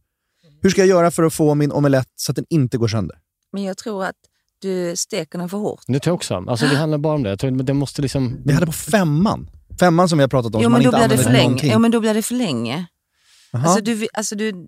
hur 0.61 0.69
ska 0.69 0.81
jag 0.81 0.87
göra 0.87 1.11
för 1.11 1.23
att 1.23 1.33
få 1.33 1.55
min 1.55 1.71
omelett 1.71 2.07
så 2.15 2.31
att 2.31 2.35
den 2.35 2.45
inte 2.49 2.77
går 2.77 2.87
sönder? 2.87 3.17
Men 3.51 3.63
jag 3.63 3.77
tror 3.77 4.05
att 4.05 4.15
du 4.61 4.95
steker 4.95 5.39
den 5.39 5.49
för 5.49 5.57
hårt. 5.57 5.81
Det 5.87 5.99
tror 5.99 6.11
jag 6.11 6.15
också. 6.15 6.35
Alltså, 6.47 6.65
det 6.65 6.75
handlar 6.75 6.97
bara 6.97 7.13
om 7.15 7.23
det. 7.23 7.29
Jag 7.29 7.39
tror, 7.39 7.51
det 7.51 7.73
måste 7.73 8.01
liksom... 8.01 8.41
Vi 8.45 8.53
hade 8.53 8.65
på 8.65 8.71
femman. 8.71 9.49
Femman 9.79 10.09
som 10.09 10.17
vi 10.17 10.23
har 10.23 10.29
pratat 10.29 10.55
om, 10.55 10.61
Jo 10.61 10.65
som 10.65 10.71
men, 10.73 10.83
man 10.83 10.91
då 10.91 10.97
inte 10.97 11.07
blir 11.07 11.17
det 11.17 11.23
använder 11.23 11.23
för 11.23 11.29
till 11.29 11.33
länge. 11.33 11.43
någonting. 11.49 11.71
jo 11.73 11.79
men 11.79 11.91
då 11.91 11.99
blir 11.99 12.13
det 12.13 12.21
för 12.21 12.35
länge. 12.35 12.85
Alltså, 13.51 13.81
du, 13.81 14.07
alltså, 14.13 14.35
du, 14.35 14.67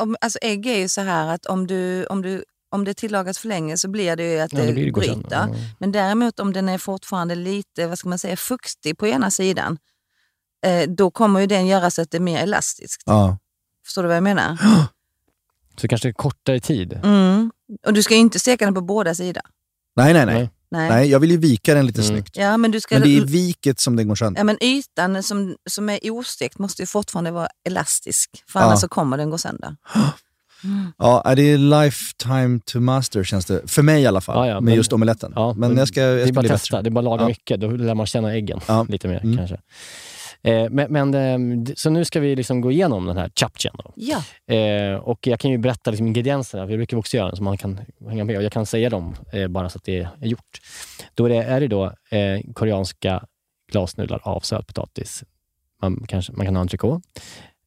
om, 0.00 0.16
alltså 0.20 0.38
ägg 0.42 0.66
är 0.66 0.78
ju 0.78 0.88
så 0.88 1.00
här 1.00 1.34
att 1.34 1.46
om, 1.46 1.66
du, 1.66 2.04
om, 2.06 2.22
du, 2.22 2.44
om 2.70 2.84
det 2.84 2.94
tillagas 2.94 3.38
för 3.38 3.48
länge 3.48 3.76
så 3.76 3.88
blir 3.88 4.16
det 4.16 4.32
ju 4.32 4.38
att 4.40 4.52
Ja, 4.52 4.62
det 4.64 4.72
blir 4.72 4.84
det 4.84 4.90
går 4.90 5.02
sönder. 5.02 5.22
bryter. 5.46 5.48
Men 5.78 5.92
däremot 5.92 6.40
om 6.40 6.52
den 6.52 6.68
är 6.68 6.78
fortfarande 6.78 7.34
lite 7.34 7.86
vad 7.86 7.98
ska 7.98 8.08
man 8.08 8.18
säga, 8.18 8.36
fuktig 8.36 8.98
på 8.98 9.06
ena 9.06 9.30
sidan, 9.30 9.78
eh, 10.66 10.88
då 10.90 11.10
kommer 11.10 11.40
ju 11.40 11.46
den 11.46 11.66
göra 11.66 11.90
så 11.90 12.02
att 12.02 12.10
det 12.10 12.18
är 12.18 12.20
mer 12.20 12.42
elastiskt. 12.42 13.02
Ja. 13.06 13.38
Förstår 13.84 14.02
du 14.02 14.08
vad 14.08 14.16
jag 14.16 14.22
menar? 14.24 14.58
Så 15.80 15.88
kanske 15.88 16.08
det 16.08 16.10
är 16.10 16.14
kortare 16.14 16.60
tid. 16.60 16.92
Mm. 17.04 17.50
Och 17.86 17.92
du 17.92 18.02
ska 18.02 18.14
ju 18.14 18.20
inte 18.20 18.38
steka 18.40 18.64
den 18.64 18.74
på 18.74 18.80
båda 18.80 19.14
sidor. 19.14 19.42
Nej, 19.96 20.12
nej, 20.12 20.26
nej, 20.26 20.50
Nej. 20.70 20.90
nej. 20.90 21.10
jag 21.10 21.20
vill 21.20 21.30
ju 21.30 21.36
vika 21.36 21.74
den 21.74 21.86
lite 21.86 22.00
Mm. 22.00 22.08
snyggt. 22.12 22.36
Ja, 22.36 22.56
men, 22.56 22.70
du 22.70 22.80
ska, 22.80 22.94
Men 22.94 23.08
det 23.08 23.16
är 23.16 23.20
viket 23.20 23.80
som 23.80 23.96
den 23.96 24.08
går 24.08 24.14
sönder. 24.14 24.40
ja, 24.40 24.44
men 24.44 24.56
ytan 24.62 25.22
som, 25.22 25.56
som 25.70 25.88
är 25.88 25.98
ostekt 26.12 26.58
måste 26.58 26.82
ju 26.82 26.86
fortfarande 26.86 27.30
vara 27.30 27.48
elastisk, 27.68 28.44
för 28.48 28.60
Ja. 28.60 28.66
annars 28.66 28.80
så 28.80 28.88
kommer 28.88 29.16
den 29.16 29.30
gå 29.30 29.38
sönder. 29.38 29.76
Ja, 30.98 31.32
det 31.36 31.42
är 31.42 31.58
lifetime 31.58 32.60
to 32.64 32.80
master 32.80 33.24
känns 33.24 33.44
det. 33.46 33.70
För 33.70 33.82
mig 33.82 34.02
i 34.02 34.06
alla 34.06 34.20
fall, 34.20 34.36
Ja, 34.36 34.46
ja, 34.46 34.54
med 34.54 34.62
men- 34.62 34.74
just 34.74 34.92
omeletten. 34.92 35.32
Ja, 35.36 35.54
men 35.54 35.76
jag 35.76 35.88
ska, 35.88 36.00
jag 36.00 36.16
det 36.18 36.22
ska 36.22 36.28
är 36.28 36.32
bara 36.32 36.40
bli 36.40 36.48
att 36.48 36.52
bättre. 36.52 36.58
testa. 36.58 36.82
Det 36.82 36.88
är 36.88 36.90
bara 36.90 37.00
att 37.00 37.04
laga 37.04 37.22
Ja. 37.22 37.28
mycket. 37.28 37.60
Då 37.60 37.70
lär 37.70 37.94
man 37.94 38.06
känna 38.06 38.32
äggen 38.34 38.60
Ja. 38.68 38.86
lite 38.88 39.08
mer 39.08 39.20
Mm. 39.24 39.36
kanske. 39.36 39.60
Eh, 40.44 40.70
men, 40.70 40.92
men, 40.92 41.14
eh, 41.14 41.56
d- 41.64 41.72
så 41.76 41.90
nu 41.90 42.04
ska 42.04 42.20
vi 42.20 42.36
liksom 42.36 42.60
gå 42.60 42.70
igenom 42.72 43.06
den 43.06 43.16
här 43.16 43.30
chapchen. 43.36 43.74
Ja. 43.94 44.22
Eh, 44.54 44.94
och 44.94 45.26
jag 45.26 45.40
kan 45.40 45.50
ju 45.50 45.58
berätta 45.58 45.90
liksom 45.90 46.06
ingredienserna, 46.06 46.62
jag 46.62 46.68
brukar 46.78 46.96
också 46.96 47.16
göra 47.16 47.26
den 47.28 47.36
så 47.36 47.42
man 47.42 47.58
kan 47.58 47.80
hänga 48.08 48.24
med. 48.24 48.36
Och 48.36 48.42
jag 48.42 48.52
kan 48.52 48.66
säga 48.66 48.90
dem 48.90 49.14
eh, 49.32 49.48
bara 49.48 49.68
så 49.68 49.78
att 49.78 49.84
det 49.84 49.98
är 50.20 50.26
gjort. 50.26 50.60
Då 51.14 51.24
är 51.24 51.28
det, 51.28 51.36
är 51.44 51.60
det 51.60 51.68
då 51.68 51.84
eh, 52.10 52.40
koreanska 52.54 53.24
glasnudlar 53.72 54.20
av 54.24 54.40
sötpotatis. 54.40 55.24
Man, 55.82 56.04
kanske, 56.08 56.32
man 56.32 56.46
kan 56.46 56.56
ha 56.56 56.60
entrecote. 56.60 57.08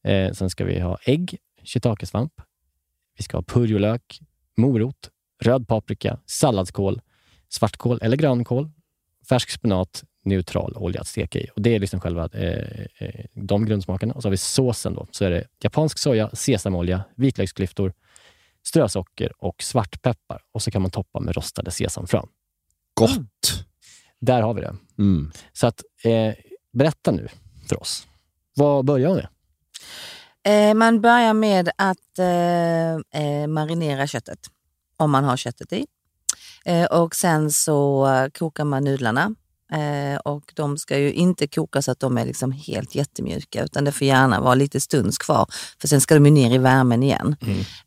Eh, 0.03 0.32
sen 0.32 0.49
ska 0.49 0.65
vi 0.65 0.80
ha 0.80 0.97
ägg, 1.05 1.38
shiitakesvamp. 1.63 2.34
Vi 3.17 3.23
ska 3.23 3.38
ha 3.38 3.41
purjolök, 3.41 4.19
morot, 4.57 5.09
röd 5.43 5.67
paprika, 5.67 6.19
salladskål, 6.26 7.01
svartkål 7.49 7.99
eller 8.01 8.17
grönkål, 8.17 8.71
färsk 9.30 9.49
spenat, 9.49 10.03
neutral 10.23 10.73
olja 10.76 11.01
att 11.01 11.07
steka 11.07 11.39
i. 11.39 11.49
Och 11.55 11.61
Det 11.61 11.76
är 11.76 11.80
liksom 11.80 11.99
själva 11.99 12.30
eh, 12.34 12.86
eh, 12.99 13.26
de 13.34 13.65
grundsmakerna. 13.65 14.13
Och 14.13 14.21
så 14.21 14.28
har 14.28 14.32
vi 14.32 14.38
såsen. 14.38 14.93
Då. 14.93 15.07
Så 15.11 15.26
är 15.26 15.30
det 15.30 15.47
japansk 15.59 15.97
soja, 15.99 16.30
sesamolja, 16.34 17.03
vitlöksklyftor, 17.15 17.93
strösocker 18.63 19.32
och 19.38 19.63
svartpeppar. 19.63 20.41
Och 20.51 20.61
så 20.61 20.71
kan 20.71 20.82
man 20.82 20.91
toppa 20.91 21.19
med 21.19 21.36
rostade 21.36 21.71
sesamfrön. 21.71 22.28
Gott! 22.93 23.65
Där 24.19 24.41
har 24.41 24.53
vi 24.53 24.61
det. 24.61 24.76
Mm. 24.97 25.32
Så 25.53 25.67
att, 25.67 25.82
eh, 26.03 26.34
berätta 26.73 27.11
nu 27.11 27.28
för 27.69 27.82
oss. 27.82 28.07
Vad 28.55 28.86
börjar 28.86 29.09
vi 29.09 29.15
med? 29.15 29.28
Eh, 30.47 30.73
man 30.73 31.01
börjar 31.01 31.34
med 31.34 31.69
att 31.76 32.19
eh, 32.19 33.21
eh, 33.23 33.47
marinera 33.47 34.07
köttet, 34.07 34.39
om 34.97 35.11
man 35.11 35.23
har 35.23 35.38
köttet 35.38 35.73
i. 35.73 35.86
Eh, 36.66 36.86
och 36.86 37.16
sen 37.16 37.51
så 37.51 38.07
kokar 38.38 38.63
man 38.63 38.84
nudlarna 38.84 39.36
Eh, 39.72 40.18
och 40.18 40.51
de 40.55 40.78
ska 40.78 40.97
ju 40.97 41.13
inte 41.13 41.47
koka 41.47 41.82
så 41.82 41.91
att 41.91 41.99
de 41.99 42.18
är 42.18 42.26
liksom 42.26 42.51
helt 42.51 42.95
jättemjuka 42.95 43.63
utan 43.63 43.84
det 43.84 43.91
får 43.91 44.07
gärna 44.07 44.41
vara 44.41 44.55
lite 44.55 44.82
stunds 44.82 45.18
kvar 45.18 45.47
för 45.82 45.88
sen 45.88 46.01
ska 46.01 46.13
de 46.13 46.26
ju 46.26 46.32
ner 46.32 46.55
i 46.55 46.57
värmen 46.57 47.03
igen. 47.03 47.36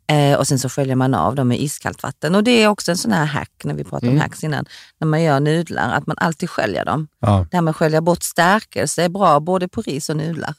Eh, 0.07 0.39
och 0.39 0.47
sen 0.47 0.59
så 0.59 0.68
sköljer 0.68 0.97
man 0.97 1.14
av 1.14 1.35
dem 1.35 1.49
med 1.49 1.61
iskallt 1.61 2.03
vatten. 2.03 2.35
Och 2.35 2.45
det 2.45 2.62
är 2.62 2.68
också 2.68 2.91
en 2.91 2.97
sån 2.99 3.12
här 3.12 3.24
hack, 3.24 3.51
när 3.64 3.74
vi 3.74 3.85
pratade 3.85 4.07
Mm. 4.07 4.16
om 4.16 4.20
hacks 4.22 4.45
innan, 4.45 4.64
när 5.01 5.09
man 5.09 5.22
gör 5.22 5.41
nudlar, 5.41 5.93
att 5.93 6.07
man 6.07 6.16
alltid 6.18 6.51
sköljer 6.51 6.85
dem. 6.85 7.09
Ja. 7.20 7.47
Det 7.51 7.57
här 7.57 7.62
med 7.62 7.70
att 7.70 7.76
skölja 7.76 8.01
bort 8.01 8.22
stärkelse 8.22 9.03
är 9.05 9.09
bra 9.09 9.41
både 9.41 9.68
på 9.68 9.83
ris 9.83 10.09
och 10.09 10.16
nudlar. 10.16 10.55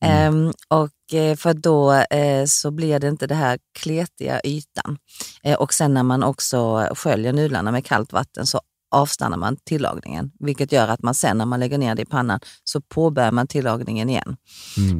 Ehm, 0.00 0.52
och 0.68 0.82
eh, 0.84 0.88
för 1.36 1.54
då 1.54 1.92
eh, 1.92 2.44
så 2.44 2.70
blir 2.70 2.98
det 2.98 3.08
inte 3.08 3.26
det 3.26 3.34
här 3.34 3.58
kletiga 3.78 4.40
ytan. 4.44 4.98
Eh, 5.42 5.58
och 5.58 5.74
sen 5.74 5.94
när 5.94 6.02
man 6.02 6.22
också 6.22 6.88
sköljer 6.94 7.32
nudlarna 7.32 7.72
med 7.72 7.84
kallt 7.84 8.12
vatten 8.12 8.46
så 8.46 8.60
avstannar 8.90 9.36
man 9.36 9.56
tillagningen, 9.56 10.32
vilket 10.38 10.72
gör 10.72 10.88
att 10.88 11.02
man 11.02 11.14
sen 11.14 11.38
när 11.38 11.46
man 11.46 11.60
lägger 11.60 11.78
ner 11.78 11.94
det 11.94 12.02
i 12.02 12.06
pannan 12.06 12.40
så 12.64 12.80
påbörjar 12.80 13.32
man 13.32 13.46
tillagningen 13.46 14.10
igen. 14.10 14.36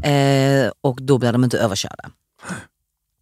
Eh, 0.03 0.73
och 0.81 1.03
då 1.03 1.19
blir 1.19 1.33
de 1.33 1.45
inte 1.45 1.59
överkörda. 1.59 2.11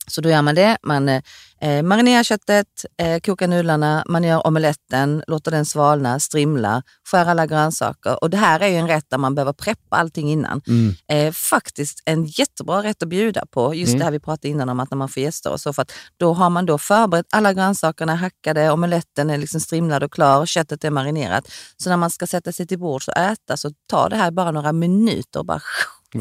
Så 0.06 0.20
då 0.20 0.28
gör 0.30 0.42
man 0.42 0.54
det. 0.54 0.76
Man 0.82 1.08
eh, 1.08 1.82
marinerar 1.82 2.22
köttet, 2.22 2.66
eh, 2.96 3.20
kokar 3.20 3.48
nudlarna, 3.48 4.04
man 4.06 4.24
gör 4.24 4.46
omeletten, 4.46 5.22
låter 5.26 5.50
den 5.50 5.64
svalna, 5.64 6.20
strimla, 6.20 6.82
skär 7.10 7.26
alla 7.26 7.46
grönsaker. 7.46 8.22
Och 8.22 8.30
det 8.30 8.36
här 8.36 8.60
är 8.60 8.68
ju 8.68 8.76
en 8.76 8.88
rätt 8.88 9.04
där 9.10 9.18
man 9.18 9.34
behöver 9.34 9.52
preppa 9.52 9.96
allting 9.96 10.30
innan. 10.30 10.62
Mm. 10.66 10.94
Eh, 11.08 11.32
faktiskt 11.32 12.02
en 12.04 12.24
jättebra 12.24 12.82
rätt 12.82 13.02
att 13.02 13.08
bjuda 13.08 13.46
på. 13.50 13.74
Just 13.74 13.88
Mm. 13.88 13.98
det 13.98 14.04
här 14.04 14.12
vi 14.12 14.20
pratade 14.20 14.48
innan 14.48 14.68
om 14.68 14.80
att 14.80 14.90
när 14.90 14.98
man 14.98 15.08
får 15.08 15.22
gäster 15.22 15.52
och 15.52 15.60
så. 15.60 15.72
För 15.72 15.82
att 15.82 15.92
då 16.16 16.32
har 16.32 16.50
man 16.50 16.66
då 16.66 16.78
förberett 16.78 17.26
alla 17.32 17.52
grönsakerna, 17.52 18.14
hackade, 18.14 18.70
omeletten 18.70 19.30
är 19.30 19.38
liksom 19.38 19.60
strimlad 19.60 20.02
och 20.02 20.12
klar, 20.12 20.46
köttet 20.46 20.84
är 20.84 20.90
marinerat. 20.90 21.48
Så 21.76 21.90
när 21.90 21.96
man 21.96 22.10
ska 22.10 22.26
sätta 22.26 22.52
sig 22.52 22.66
till 22.66 22.78
bords 22.78 23.08
och 23.08 23.16
äta 23.16 23.56
så 23.56 23.70
tar 23.90 24.10
det 24.10 24.16
här 24.16 24.30
bara 24.30 24.50
några 24.50 24.72
minuter 24.72 25.38
och 25.40 25.46
bara 25.46 25.60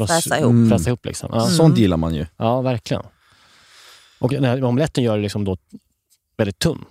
fräsa 0.06 0.38
ihop. 0.38 0.70
Fräsa 0.70 0.90
ihop 0.90 1.04
liksom. 1.06 1.30
Ja. 1.32 1.46
Sånt 1.46 1.78
gillar 1.78 1.96
man 1.96 2.14
ju. 2.14 2.26
Ja, 2.36 2.60
verkligen. 2.60 3.02
Och 4.18 4.30
den 4.30 4.44
här 4.44 4.64
omeletten 4.64 5.04
gör 5.04 5.16
det 5.16 5.22
liksom 5.22 5.44
då 5.44 5.56
väldigt 6.38 6.58
tunn. 6.58 6.84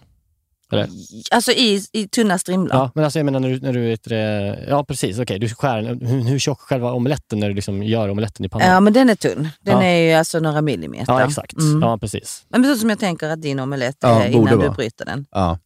Eller? 0.71 0.89
Alltså 1.31 1.51
i, 1.51 1.81
i 1.91 2.07
tunna 2.07 2.37
strimlor. 2.37 2.69
Ja, 2.75 2.91
men 2.95 3.03
alltså 3.03 3.19
jag 3.19 3.25
menar 3.25 3.39
när 3.39 3.49
du, 3.49 3.59
när 3.59 3.73
du 3.73 3.95
det, 3.95 4.65
Ja, 4.69 4.83
precis. 4.83 5.19
Okej, 5.19 5.39
du 5.39 5.49
skär. 5.49 5.83
Hur, 5.83 6.21
hur 6.29 6.39
tjock 6.39 6.59
själva 6.59 6.91
omeletten 6.91 7.39
när 7.39 7.49
du 7.49 7.53
liksom 7.55 7.83
gör 7.83 8.09
omeletten 8.09 8.45
i 8.45 8.49
pannan? 8.49 8.67
Ja, 8.67 8.79
men 8.79 8.93
den 8.93 9.09
är 9.09 9.15
tunn. 9.15 9.49
Den 9.61 9.73
Ja. 9.77 9.83
är 9.83 9.97
ju 9.97 10.13
alltså 10.13 10.39
några 10.39 10.61
millimeter. 10.61 11.13
Ja, 11.13 11.25
exakt. 11.25 11.57
Mm. 11.57 11.81
Ja, 11.81 11.97
precis. 11.97 12.45
Men 12.49 12.63
precis 12.63 12.79
som 12.81 12.89
jag 12.89 12.99
tänker 12.99 13.29
att 13.29 13.41
din 13.41 13.59
omelett 13.59 13.97
Ja, 13.99 14.23
är 14.23 14.29
innan 14.29 14.59
du 14.59 14.69
bryter 14.69 15.05
den. 15.05 15.25
Ja. 15.31 15.59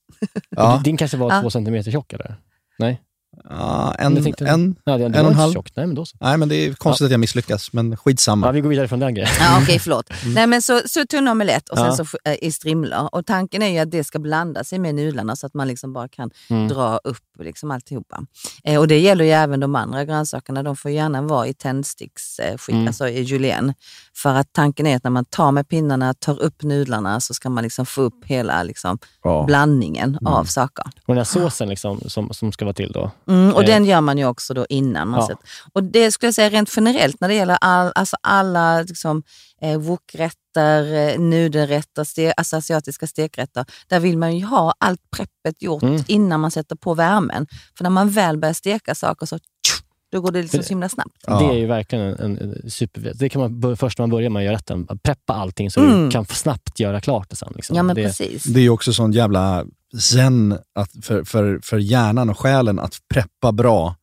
Ja. 0.49 0.81
Din 0.83 0.97
kanske 0.97 1.17
var 1.17 1.31
Ja. 1.35 1.41
två 1.41 1.49
centimeter 1.49 1.91
tjock, 1.91 2.13
eller? 2.13 2.35
Nej? 2.79 3.01
Ja, 3.49 3.95
Jag 3.97 4.05
en, 4.05 4.23
tänkte- 4.23 4.47
en, 4.47 4.75
Ja, 4.85 4.97
det, 4.97 5.05
en 5.05 5.11
var 5.11 5.21
och 5.23 5.27
en 5.27 5.33
halv. 5.33 5.53
tjock. 5.53 5.71
Nej, 5.75 5.85
men 5.87 5.95
då 5.95 6.05
så. 6.05 6.17
Nej, 6.21 6.37
men 6.37 6.49
det 6.49 6.55
är 6.55 6.73
konstigt 6.73 7.05
att 7.05 7.11
jag 7.11 7.19
misslyckas, 7.19 7.73
men 7.73 7.97
skitsamma. 7.97 8.47
Ja, 8.47 8.51
vi 8.51 8.61
går 8.61 8.69
vidare 8.69 8.87
från 8.87 8.99
den 8.99 9.13
grejen. 9.13 9.29
Ja, 9.39 9.59
Okej, 9.63 9.79
förlåt. 9.79 10.09
Nej, 10.25 10.47
men 10.47 10.61
så, 10.61 10.81
så 10.85 11.05
tunn 11.05 11.27
omelett 11.27 11.69
och 11.69 11.77
sen 11.77 11.85
Ja. 11.85 11.91
så 11.95 12.03
eh, 12.25 12.35
i 12.41 12.51
strimlor. 12.51 13.09
Och 13.11 13.25
tanken 13.25 13.61
är 13.61 13.67
ju 13.67 13.79
att 13.79 13.91
det 13.91 14.03
ska 14.03 14.19
blanda 14.19 14.63
sig 14.63 14.79
med 14.79 14.95
nudlarna 14.95 15.35
så 15.35 15.45
att 15.45 15.53
man 15.53 15.67
liksom 15.67 15.93
bara 15.93 16.07
kan 16.07 16.29
Mm. 16.49 16.67
dra 16.67 16.97
upp 17.03 17.17
liksom 17.39 17.71
alltihopa. 17.71 18.23
Eh, 18.63 18.79
och 18.79 18.87
det 18.87 18.99
gäller 18.99 19.25
ju 19.25 19.31
även 19.31 19.59
de 19.59 19.75
andra 19.75 20.05
grönsakerna. 20.05 20.63
De 20.63 20.75
får 20.75 20.91
gärna 20.91 21.21
vara 21.21 21.47
i 21.47 21.53
tändsticksskick, 21.53 22.69
eh, 22.69 22.75
Mm. 22.75 22.87
alltså 22.87 23.07
i 23.09 23.21
julienne. 23.21 23.73
För 24.15 24.33
att 24.35 24.53
tanken 24.53 24.87
är 24.87 24.95
att 24.95 25.03
när 25.03 25.11
man 25.11 25.25
tar 25.25 25.51
med 25.51 25.67
pinnarna, 25.69 26.13
tar 26.13 26.41
upp 26.41 26.63
nudlarna 26.63 27.19
så 27.19 27.33
ska 27.33 27.49
man 27.49 27.63
liksom 27.63 27.85
få 27.85 28.01
upp 28.01 28.25
hela 28.25 28.63
liksom, 28.63 28.97
Ja. 29.23 29.43
blandningen 29.47 30.17
av 30.25 30.43
saker. 30.43 30.85
Och 30.85 30.91
den 31.07 31.17
här 31.17 31.23
såsen 31.23 31.69
liksom, 31.69 32.01
som, 32.05 32.33
som 32.33 32.51
ska 32.51 32.65
vara 32.65 32.73
till 32.73 32.91
då? 32.91 33.11
Mm, 33.39 33.55
och 33.55 33.61
Eh, 33.63 33.67
den 33.67 33.85
gör 33.85 34.01
man 34.01 34.17
ju 34.17 34.25
också 34.25 34.53
då 34.53 34.65
innan. 34.69 35.07
Man 35.07 35.19
Ja. 35.19 35.27
sätter. 35.27 35.43
Och 35.73 35.83
det 35.83 36.11
skulle 36.11 36.27
jag 36.27 36.33
säga 36.35 36.49
rent 36.49 36.73
generellt 36.75 37.21
när 37.21 37.27
det 37.27 37.33
gäller 37.33 37.57
all, 37.61 37.91
alltså 37.95 38.17
alla 38.23 38.81
liksom, 38.81 39.23
eh, 39.61 39.77
wokrätter, 39.79 40.93
eh, 40.93 41.19
nudelrätter, 41.19 42.03
ste, 42.03 42.31
alltså 42.31 42.57
asiatiska 42.57 43.07
stekrätter. 43.07 43.65
Där 43.87 43.99
vill 43.99 44.17
man 44.17 44.37
ju 44.37 44.45
ha 44.45 44.73
allt 44.79 45.01
preppet 45.15 45.61
gjort 45.61 45.83
Mm. 45.83 46.03
innan 46.07 46.39
man 46.39 46.51
sätter 46.51 46.75
på 46.75 46.93
värmen. 46.93 47.47
För 47.77 47.83
när 47.83 47.89
man 47.89 48.09
väl 48.09 48.37
börjar 48.37 48.53
steka 48.53 48.95
saker 48.95 49.25
så 49.25 49.37
tju, 49.37 49.78
då 50.11 50.21
går 50.21 50.31
det 50.31 50.41
liksom 50.41 50.63
så 50.63 50.69
himla 50.69 50.89
snabbt. 50.89 51.15
Det 51.27 51.31
är 51.45 51.53
ju 51.57 51.65
verkligen 51.65 52.05
en, 52.05 52.37
en, 52.37 52.71
super... 52.71 53.11
Det 53.15 53.29
kan 53.29 53.41
man 53.61 53.77
först 53.77 53.97
när 53.97 54.03
man 54.03 54.09
börjar 54.09 54.29
med 54.29 54.39
att 54.39 54.45
göra 54.45 54.55
rätten. 54.55 54.87
Preppa 55.03 55.33
allting 55.33 55.71
så 55.71 55.79
Mm. 55.79 56.05
du 56.05 56.11
kan 56.11 56.25
snabbt 56.25 56.79
göra 56.79 57.01
klart 57.01 57.29
det 57.29 57.35
sen. 57.35 57.53
Liksom. 57.55 57.75
Ja 57.75 57.83
men 57.83 57.95
det, 57.95 58.03
precis. 58.03 58.43
Det 58.43 58.59
är 58.59 58.69
också 58.69 58.93
sån 58.93 59.11
jävla 59.11 59.65
zen 60.01 60.57
att 60.75 60.91
för, 61.05 61.23
för, 61.23 61.59
för 61.63 61.77
hjärnan 61.77 62.29
och 62.29 62.39
själen 62.39 62.79
att 62.79 62.97
preppa 63.13 63.51
bra, 63.51 63.95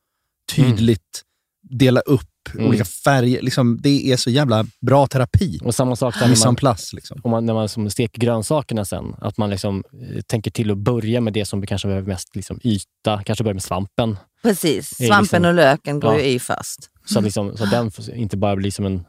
tydligt, 0.56 1.22
dela 1.70 2.00
upp 2.00 2.22
Mm. 2.54 2.66
olika 2.68 2.84
färger. 2.84 3.42
Liksom, 3.42 3.78
det 3.82 4.12
är 4.12 4.16
så 4.16 4.30
jävla 4.30 4.66
bra 4.80 5.06
terapi. 5.06 5.60
Och 5.64 5.74
samma 5.74 5.96
sak 5.96 6.14
där 6.18 6.28
när 6.28 6.44
man, 6.46 6.56
place. 6.56 6.96
Liksom. 6.96 7.20
om 7.24 7.30
man, 7.30 7.46
när 7.46 7.54
man 7.54 7.68
som 7.68 7.90
steker 7.90 8.20
grönsakerna 8.20 8.84
sen. 8.84 9.14
Att 9.20 9.38
man 9.38 9.50
liksom, 9.50 9.84
eh, 9.92 10.20
tänker 10.22 10.50
till 10.50 10.70
att 10.70 10.78
börja 10.78 11.20
med 11.20 11.32
det 11.32 11.44
som 11.44 11.66
kanske 11.66 11.88
behöver 11.88 12.08
mest 12.08 12.36
liksom, 12.36 12.60
yta. 12.64 13.22
Kanske 13.24 13.44
börja 13.44 13.54
med 13.54 13.62
svampen. 13.62 14.16
Precis. 14.48 14.88
Svampen 14.96 15.22
liksom- 15.22 15.44
och 15.44 15.54
löken 15.54 16.00
går 16.00 16.12
Ja. 16.14 16.20
ju 16.20 16.26
i 16.26 16.38
först. 16.38 16.78
Så, 17.04 17.18
att 17.18 17.24
liksom, 17.24 17.56
så 17.56 17.64
att 17.64 17.70
den 17.70 17.90
inte 18.14 18.36
bara 18.36 18.56
blir 18.56 18.70
som 18.70 18.86
en, 18.86 19.04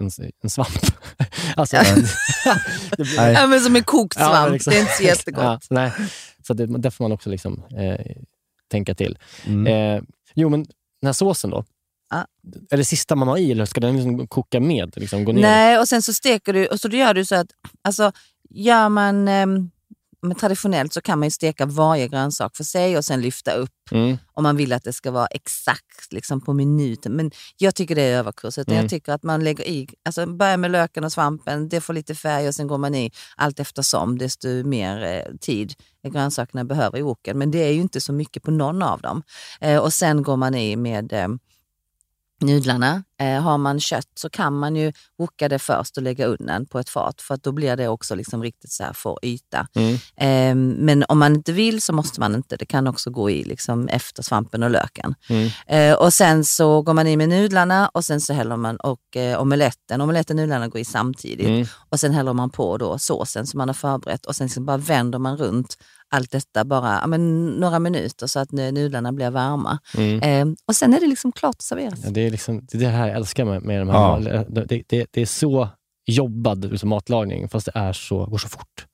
en, 0.00 0.10
en 0.42 0.50
svamp. 0.50 0.68
alltså, 1.56 1.76
Ja. 1.76 1.84
blir-. 2.96 3.30
Ja, 3.32 3.46
men 3.46 3.60
som 3.60 3.76
en 3.76 3.84
kokt 3.84 4.16
Ja, 4.20 4.26
svamp. 4.28 4.54
exakt. 4.54 4.74
det 4.74 4.78
är 4.78 4.80
inte 4.80 4.92
så 4.96 5.02
jättegott. 5.18 5.42
Ja, 5.42 5.58
nej. 5.70 5.92
Så 6.46 6.54
det, 6.54 6.66
där 6.66 6.90
får 6.90 7.04
man 7.04 7.12
också 7.12 7.30
liksom, 7.30 7.62
eh, 7.78 8.06
tänka 8.70 8.94
till. 8.94 9.18
Mm. 9.44 9.66
Eh, 9.96 10.02
jo, 10.34 10.48
men 10.48 10.62
den 11.00 11.06
här 11.06 11.12
såsen 11.12 11.50
då? 11.50 11.64
Ja. 12.10 12.26
Är 12.70 12.76
det 12.76 12.84
sista 12.84 13.16
man 13.16 13.28
har 13.28 13.38
i 13.38 13.50
eller 13.52 13.64
ska 13.64 13.80
den 13.80 13.94
liksom 13.96 14.26
koka 14.28 14.60
med? 14.60 14.92
Liksom, 14.96 15.24
gå 15.24 15.32
ner? 15.32 15.42
Nej, 15.42 15.78
och 15.78 15.88
sen 15.88 16.02
så 16.02 16.12
steker 16.12 16.52
du 16.52 16.66
och 16.66 16.80
så 16.80 16.88
då 16.88 16.96
gör 16.96 17.14
du 17.14 17.24
så 17.24 17.34
att, 17.34 17.46
alltså 17.84 18.12
gör 18.50 18.88
man 18.88 19.28
ehm, 19.28 19.70
men 20.24 20.36
traditionellt 20.36 20.92
så 20.92 21.00
kan 21.00 21.18
man 21.18 21.26
ju 21.26 21.30
steka 21.30 21.66
varje 21.66 22.08
grönsak 22.08 22.56
för 22.56 22.64
sig 22.64 22.96
och 22.98 23.04
sen 23.04 23.20
lyfta 23.20 23.52
upp 23.52 23.70
Mm. 23.90 24.18
om 24.32 24.42
man 24.42 24.56
vill 24.56 24.72
att 24.72 24.84
det 24.84 24.92
ska 24.92 25.10
vara 25.10 25.26
exakt 25.26 26.12
liksom 26.12 26.40
på 26.40 26.52
minuten. 26.52 27.12
Men 27.12 27.30
jag 27.56 27.74
tycker 27.74 27.94
det 27.94 28.02
är 28.02 28.18
överkurs. 28.18 28.58
utan 28.58 28.72
Mm. 28.74 28.82
Jag 28.84 28.90
tycker 28.90 29.12
att 29.12 29.22
man 29.22 29.44
lägger 29.44 29.68
i, 29.68 29.88
alltså 30.04 30.26
börjar 30.26 30.56
med 30.56 30.70
löken 30.70 31.04
och 31.04 31.12
svampen, 31.12 31.68
det 31.68 31.80
får 31.80 31.94
lite 31.94 32.14
färg 32.14 32.48
och 32.48 32.54
sen 32.54 32.66
går 32.66 32.78
man 32.78 32.94
i 32.94 33.10
allt 33.36 33.60
eftersom, 33.60 34.18
desto 34.18 34.48
mer 34.48 35.04
eh, 35.04 35.36
tid 35.40 35.74
grönsakerna 36.08 36.64
behöver 36.64 36.98
i 36.98 37.02
woken. 37.02 37.38
Men 37.38 37.50
det 37.50 37.58
är 37.58 37.72
ju 37.72 37.80
inte 37.80 38.00
så 38.00 38.12
mycket 38.12 38.42
på 38.42 38.50
någon 38.50 38.82
av 38.82 39.00
dem. 39.00 39.22
Eh, 39.60 39.78
och 39.78 39.92
sen 39.92 40.22
går 40.22 40.36
man 40.36 40.54
i 40.54 40.76
med 40.76 41.12
eh, 41.12 41.28
nudlarna. 42.46 43.02
Eh, 43.20 43.40
har 43.40 43.58
man 43.58 43.80
kött 43.80 44.08
så 44.14 44.30
kan 44.30 44.58
man 44.58 44.76
ju 44.76 44.92
woka 45.18 45.48
det 45.48 45.58
först 45.58 45.96
och 45.96 46.02
lägga 46.02 46.26
undan 46.26 46.66
på 46.66 46.78
ett 46.78 46.88
fat 46.88 47.20
för 47.20 47.34
att 47.34 47.42
då 47.42 47.52
blir 47.52 47.76
det 47.76 47.88
också 47.88 48.14
liksom 48.14 48.42
riktigt 48.42 48.72
så 48.72 48.84
här 48.84 48.92
får 48.92 49.18
yta. 49.22 49.66
Mm. 49.74 49.94
Eh, 50.16 50.84
men 50.84 51.04
om 51.08 51.18
man 51.18 51.34
inte 51.34 51.52
vill 51.52 51.82
så 51.82 51.92
måste 51.92 52.20
man 52.20 52.34
inte. 52.34 52.56
Det 52.56 52.66
kan 52.66 52.86
också 52.86 53.10
gå 53.10 53.30
i 53.30 53.44
liksom 53.44 53.88
efter 53.88 54.22
svampen 54.22 54.62
och 54.62 54.70
löken. 54.70 55.14
Mm. 55.28 55.50
Eh, 55.66 55.98
och 55.98 56.12
sen 56.12 56.44
så 56.44 56.82
går 56.82 56.94
man 56.94 57.06
i 57.06 57.16
med 57.16 57.28
nudlarna 57.28 57.88
och 57.88 58.04
sen 58.04 58.20
så 58.20 58.32
häller 58.32 58.56
man 58.56 58.76
och 58.76 59.16
eh, 59.16 59.40
omeletten. 59.40 60.00
Omeletten 60.00 60.38
och 60.38 60.42
nudlarna 60.42 60.68
går 60.68 60.80
i 60.80 60.84
samtidigt. 60.84 61.46
Mm. 61.46 61.66
Och 61.88 62.00
sen 62.00 62.12
häller 62.12 62.32
man 62.32 62.50
på 62.50 62.76
då 62.76 62.98
såsen 62.98 63.46
som 63.46 63.58
man 63.58 63.68
har 63.68 63.74
förberett 63.74 64.26
och 64.26 64.36
sen 64.36 64.48
så 64.48 64.60
bara 64.60 64.76
vänder 64.76 65.18
man 65.18 65.36
runt 65.36 65.76
allt 66.10 66.30
detta 66.30 66.64
bara 66.64 66.98
ja, 67.00 67.06
men, 67.06 67.46
några 67.46 67.78
minuter 67.78 68.26
så 68.26 68.38
att 68.40 68.52
nu- 68.52 68.72
nudlarna 68.72 69.12
blir 69.12 69.30
varma. 69.30 69.78
Mm. 69.96 70.22
Eh, 70.48 70.54
och 70.68 70.76
sen 70.76 70.94
är 70.94 71.00
det 71.00 71.06
liksom 71.06 71.32
klart 71.32 71.54
att 71.54 71.62
serveras. 71.62 72.00
Ja, 72.04 72.10
det, 72.10 72.20
är 72.20 72.30
liksom, 72.30 72.66
det 72.72 72.78
är 72.78 72.80
det 72.80 72.88
här 72.88 73.06
jag 73.08 73.16
älskar 73.16 73.44
med, 73.44 73.62
med 73.62 73.80
de 73.80 73.88
här. 73.88 74.20
Ja. 74.34 74.44
Det, 74.64 74.82
det, 74.88 75.06
det 75.10 75.20
är 75.22 75.26
så 75.26 75.68
jobbad 76.06 76.70
liksom, 76.70 76.88
matlagning, 76.88 77.48
fast 77.48 77.66
det 77.66 77.72
är 77.78 77.92
så, 77.92 78.26
går 78.26 78.38
så 78.38 78.48
fort. 78.48 78.86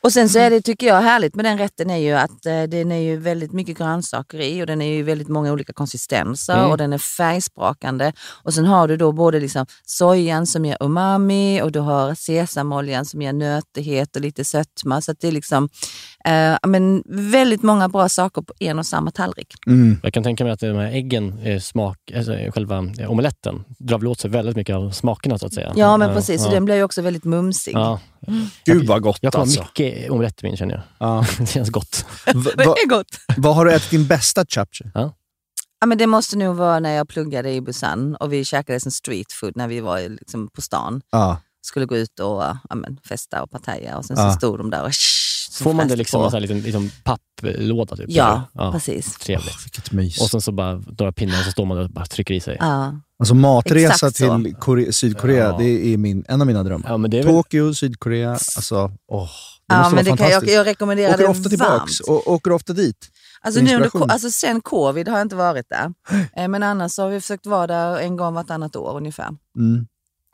Och 0.00 0.12
sen 0.12 0.28
så 0.28 0.38
är 0.38 0.50
det, 0.50 0.60
tycker 0.62 0.86
jag, 0.86 1.00
härligt 1.02 1.34
med 1.34 1.44
den 1.44 1.58
rätten 1.58 1.90
är 1.90 1.96
ju 1.96 2.12
att 2.12 2.46
eh, 2.46 2.62
den 2.62 2.92
är 2.92 3.00
ju 3.00 3.16
väldigt 3.16 3.52
mycket 3.52 3.78
grönsaker 3.78 4.40
i 4.40 4.62
och 4.62 4.66
den 4.66 4.82
är 4.82 4.94
ju 4.94 5.02
väldigt 5.02 5.28
många 5.28 5.52
olika 5.52 5.72
konsistenser 5.72 6.58
Mm. 6.58 6.70
och 6.70 6.76
den 6.78 6.92
är 6.92 6.98
färgsprakande. 6.98 8.12
Och 8.44 8.54
sen 8.54 8.64
har 8.64 8.88
du 8.88 8.96
då 8.96 9.12
både 9.12 9.40
liksom 9.40 9.66
sojan 9.84 10.46
som 10.46 10.64
ger 10.64 10.76
umami 10.80 11.62
och 11.62 11.72
du 11.72 11.80
har 11.80 12.14
sesamoljan 12.14 13.04
som 13.04 13.22
ger 13.22 13.32
nötighet 13.32 14.16
och 14.16 14.22
lite 14.22 14.44
sötma. 14.44 15.00
Så 15.00 15.10
att 15.12 15.20
det 15.20 15.28
är 15.28 15.32
liksom 15.32 15.68
eh, 16.24 16.32
ja, 16.34 16.68
men 16.68 17.02
väldigt 17.06 17.62
många 17.62 17.88
bra 17.88 18.08
saker 18.08 18.42
på 18.42 18.52
en 18.58 18.78
och 18.78 18.86
samma 18.86 19.10
tallrik. 19.10 19.54
Mm. 19.66 20.00
Jag 20.02 20.12
kan 20.12 20.22
tänka 20.22 20.44
mig 20.44 20.52
att 20.52 20.60
de 20.60 20.76
här 20.76 20.92
äggen, 20.92 21.60
smak, 21.60 21.98
alltså, 22.16 22.32
själva 22.54 22.84
eh, 22.98 23.10
omeletten, 23.10 23.64
drar 23.78 23.98
väl 23.98 24.06
åt 24.08 24.20
sig 24.20 24.30
väldigt 24.30 24.56
mycket 24.56 24.76
av 24.76 24.90
smakerna 24.90 25.38
så 25.38 25.46
att 25.46 25.54
säga. 25.54 25.72
Ja 25.76 25.96
men 25.96 26.14
precis, 26.14 26.40
ja. 26.40 26.46
och 26.46 26.52
den 26.52 26.64
blir 26.64 26.74
ju 26.76 26.82
också 26.82 27.02
väldigt 27.02 27.24
mumsig. 27.24 27.72
Ja. 27.74 28.00
Gud 28.64 28.86
vad 28.86 29.02
gott 29.02 29.18
Jag 29.20 29.32
får 29.32 29.40
alltså. 29.40 29.60
mycket 29.62 30.10
omelett 30.10 30.42
i 30.42 30.46
min 30.46 30.56
känner 30.56 30.74
jag. 30.74 30.82
Ja. 31.08 31.24
det 31.38 31.46
känns 31.46 31.70
gott. 31.70 32.06
Va, 32.34 32.50
Det 32.56 32.66
va, 32.66 32.74
är 32.84 32.88
gott. 32.88 33.06
vad 33.36 33.54
har 33.56 33.64
du 33.64 33.72
ätit 33.72 33.90
din 33.90 34.06
bästa 34.06 34.44
chapche? 34.48 34.84
Ja, 35.82 35.86
men 35.86 35.98
det 35.98 36.06
måste 36.06 36.36
nog 36.38 36.56
vara 36.56 36.78
när 36.80 36.90
jag 36.90 37.08
pluggade 37.08 37.50
i 37.52 37.60
Busan 37.60 38.16
och 38.16 38.32
vi 38.32 38.44
käkade 38.44 38.80
som 38.80 38.92
street 38.92 39.32
food 39.32 39.52
när 39.56 39.68
vi 39.68 39.80
var 39.80 40.08
liksom 40.08 40.48
på 40.48 40.62
stan. 40.62 41.02
Ja. 41.10 41.40
skulle 41.62 41.86
gå 41.86 41.96
ut 41.96 42.18
och 42.20 42.42
ja, 42.42 42.74
men, 42.74 42.98
festa 43.08 43.42
och 43.42 43.50
partaja 43.50 43.96
och 43.96 44.04
sen 44.04 44.16
Ja. 44.18 44.32
så 44.32 44.36
stod 44.38 44.58
de 44.58 44.70
där 44.70 44.82
och 44.84 44.92
Får 45.50 45.72
man 45.72 45.88
det 45.88 45.96
liksom 45.96 46.20
på. 46.20 46.24
en 46.24 46.30
sån 46.30 46.36
här 46.36 46.40
liten, 46.40 46.60
liten 46.60 46.90
papplåda? 47.04 47.96
Typ, 47.96 48.06
Ja, 48.08 48.42
eller? 48.58 48.72
precis. 48.72 49.14
Trevligt. 49.18 49.64
Vilket 49.64 49.92
mys. 49.92 50.20
Och 50.20 50.30
sen 50.30 50.40
så 50.40 50.52
bara 50.52 50.82
några 50.98 51.12
pinnar 51.12 51.38
och 51.38 51.44
så 51.44 51.50
står 51.50 51.64
man 51.66 51.76
där 51.76 51.84
och 51.84 51.90
bara 51.90 52.06
trycker 52.06 52.34
i 52.34 52.40
sig. 52.40 52.56
Ja. 52.60 52.94
Alltså 53.18 53.34
matresa 53.34 53.92
Exakt 53.92 54.16
så. 54.16 54.38
till 54.42 54.54
Kore- 54.56 54.92
Sydkorea, 54.92 55.44
Ja. 55.44 55.56
det 55.58 55.92
är 55.94 55.96
min, 55.96 56.24
en 56.28 56.40
av 56.40 56.46
mina 56.46 56.62
drömmar. 56.62 56.90
Ja, 56.90 56.96
men 56.96 57.10
det 57.10 57.18
är 57.18 57.22
väl, 57.22 57.32
Tokyo, 57.32 57.74
Sydkorea, 57.74 58.30
alltså 58.30 58.92
åh. 59.08 59.28
Det 59.68 59.74
Ja, 59.74 59.78
måste 59.82 59.94
men 59.96 60.04
vara 60.04 60.12
det 60.14 60.16
kan 60.18 60.26
jag, 60.26 60.32
fantastiskt. 60.32 60.54
jag 60.54 60.66
rekommenderar 60.66 61.14
Åker 61.14 61.22
det 61.24 61.28
ofta 61.30 61.48
tillbaks 61.48 62.00
varmt. 62.08 62.26
och 62.26 62.32
åker 62.32 62.52
ofta 62.52 62.72
dit. 62.72 62.96
Alltså, 63.42 63.60
nu 63.60 63.74
under, 63.76 64.10
alltså 64.12 64.30
sen 64.30 64.60
covid 64.60 65.08
har 65.08 65.16
jag 65.18 65.24
inte 65.24 65.36
varit 65.36 65.66
där. 65.68 65.92
Eh, 66.36 66.48
Men 66.48 66.62
annars 66.62 66.92
så 66.92 67.02
har 67.02 67.10
vi 67.10 67.20
försökt 67.20 67.46
vara 67.46 67.66
där 67.66 67.98
en 67.98 68.16
gång 68.16 68.34
vartannat 68.34 68.76
år 68.76 68.96
ungefär. 68.96 69.28
Mm. 69.56 69.86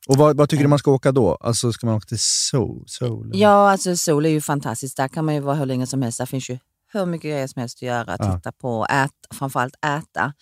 Och 0.07 0.16
vad, 0.16 0.36
vad 0.36 0.48
tycker 0.48 0.64
du 0.64 0.68
man 0.68 0.78
ska 0.78 0.90
åka 0.90 1.12
då? 1.12 1.34
Alltså 1.34 1.72
ska 1.72 1.86
man 1.86 1.96
åka 1.96 2.07
till 2.07 2.18
Seoul? 2.18 2.84
Seoul? 2.88 3.30
Ja, 3.34 3.70
alltså 3.70 3.96
Seoul 3.96 4.26
är 4.26 4.30
ju 4.30 4.40
fantastiskt. 4.40 4.96
Där 4.96 5.09
kan 5.09 5.24
man 5.24 5.34
ju 5.34 5.40
vara 5.40 5.57
hur 5.57 5.66
länge 5.66 5.86
som 5.86 6.02
helst. 6.02 6.18
Där 6.18 6.26
finns 6.26 6.50
ju 6.50 6.59
hur 6.99 7.07
mycket 7.07 7.30
grejer 7.30 7.47
som 7.47 7.61
helst 7.61 7.78
att 7.78 7.82
göra. 7.82 8.16
Ja. 8.18 8.36
Titta 8.36 8.53
på, 8.53 8.86
äta, 8.90 9.34
framförallt 9.34 9.74
äta. 9.86 10.32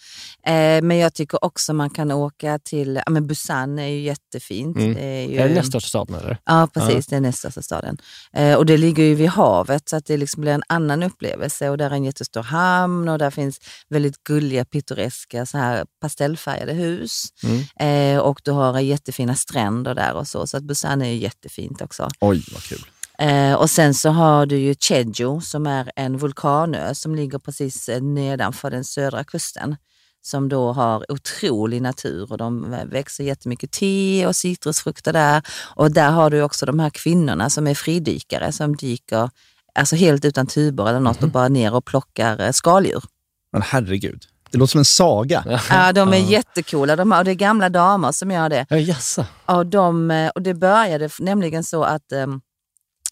Eh, 0.47 0.83
men 0.83 0.97
jag 0.97 1.15
tycker 1.15 1.45
också 1.45 1.73
man 1.75 1.91
kan 1.91 2.11
åka 2.13 2.59
till, 2.59 3.01
ja 3.07 3.11
men 3.11 3.27
Busan 3.27 3.79
är 3.79 3.87
ju 3.87 4.01
jättefint. 4.01 4.77
Mm. 4.77 4.95
Det 4.95 5.01
är, 5.01 5.29
ju, 5.29 5.39
är 5.39 5.49
det 5.49 5.55
näst 5.55 5.69
största 5.69 5.89
staden 5.89 6.15
eller? 6.15 6.39
Ja, 6.45 6.69
precis. 6.75 7.07
Det 7.07 7.17
är 7.17 7.21
näst 7.21 7.39
största 7.39 7.63
staden. 7.63 7.99
Eh, 8.33 8.55
och 8.55 8.67
det 8.67 8.77
ligger 8.77 9.05
ju 9.05 9.15
vid 9.15 9.29
havet 9.29 9.89
så 9.89 9.97
att 9.97 10.07
det 10.07 10.17
liksom 10.17 10.41
blir 10.41 10.53
en 10.53 10.63
annan 10.69 11.03
upplevelse. 11.03 11.71
Och 11.71 11.79
där 11.79 11.91
är 11.91 11.95
en 11.95 12.05
jättestor 12.05 12.43
hamn 12.43 13.09
och 13.09 13.19
där 13.19 13.31
finns 13.31 13.61
väldigt 13.89 14.25
gulliga, 14.25 14.65
pittoreska 14.65 15.47
så 15.47 15.59
här 15.59 15.87
pastellfärgade 16.01 16.73
hus. 16.73 17.25
Mm. 17.43 18.17
Eh, 18.17 18.21
och 18.21 18.41
du 18.45 18.51
har 18.51 18.81
jättefina 18.81 19.35
stränder 19.35 19.95
där 19.95 20.15
och 20.15 20.29
så. 20.29 20.47
Så 20.47 20.57
att 20.57 20.63
Busan 20.65 21.03
är 21.03 21.09
ju 21.09 21.17
jättefint 21.17 21.83
också. 21.83 22.09
Oj, 22.21 22.45
vad 22.53 22.63
kul. 22.63 22.87
Eh, 23.19 23.55
och 23.55 23.71
sen 23.71 23.95
så 23.95 24.11
har 24.11 24.47
du 24.47 24.57
ju 24.57 24.75
Jeju 24.91 25.41
som 25.41 25.67
är 25.67 25.93
en 25.97 26.19
vulkanö 26.19 26.95
som 26.95 27.15
ligger 27.15 27.39
precis 27.39 27.89
eh, 27.89 28.03
nedanför 28.03 28.71
den 28.71 28.85
södra 28.85 29.25
kusten. 29.25 29.77
Som 30.23 30.49
då 30.49 30.73
har 30.73 31.13
otrolig 31.13 31.83
natur 31.83 32.33
och 32.33 32.39
de 32.39 32.77
växer 32.91 33.25
jättemycket 33.25 33.71
te 33.71 34.27
och 34.27 34.37
citrusfrukter 34.37 35.13
där. 35.13 35.43
Och 35.77 35.93
där 35.93 36.11
har 36.11 36.31
du 36.31 36.43
också 36.43 36.67
de 36.67 36.81
här 36.81 36.91
kvinnorna 36.91 37.51
som 37.51 37.67
är 37.67 37.75
fridykare 37.75 38.53
som 38.53 38.77
dyker 38.77 39.31
alltså 39.75 39.97
helt 39.97 40.25
utan 40.25 40.47
tuber 40.47 40.89
eller 40.89 41.01
något 41.01 41.23
och 41.23 41.29
bara 41.29 41.49
ner 41.49 41.75
och 41.75 41.85
plockar 41.85 42.41
eh, 42.41 42.51
skaldjur. 42.51 43.05
Men 43.53 43.63
herregud, 43.63 44.25
det 44.51 44.59
låter 44.59 44.71
som 44.71 44.79
en 44.79 44.85
saga. 44.85 45.61
Ja, 45.71 45.93
de 45.93 46.13
är 46.13 46.17
jättecoola. 46.17 46.97
De 46.97 47.13
och 47.13 47.25
det 47.25 47.31
är 47.31 47.35
gamla 47.35 47.69
damer 47.69 48.13
som 48.13 48.31
gör 48.31 48.49
det. 48.49 48.67
Ja, 48.69 48.77
jassa. 48.77 49.27
Och, 49.47 49.67
de, 49.67 50.11
eh, 50.11 50.29
och 50.29 50.43
det 50.43 50.55
började 50.55 51.09
nämligen 51.19 51.65
så 51.65 51.85
att 51.85 52.13
ehm, 52.13 52.41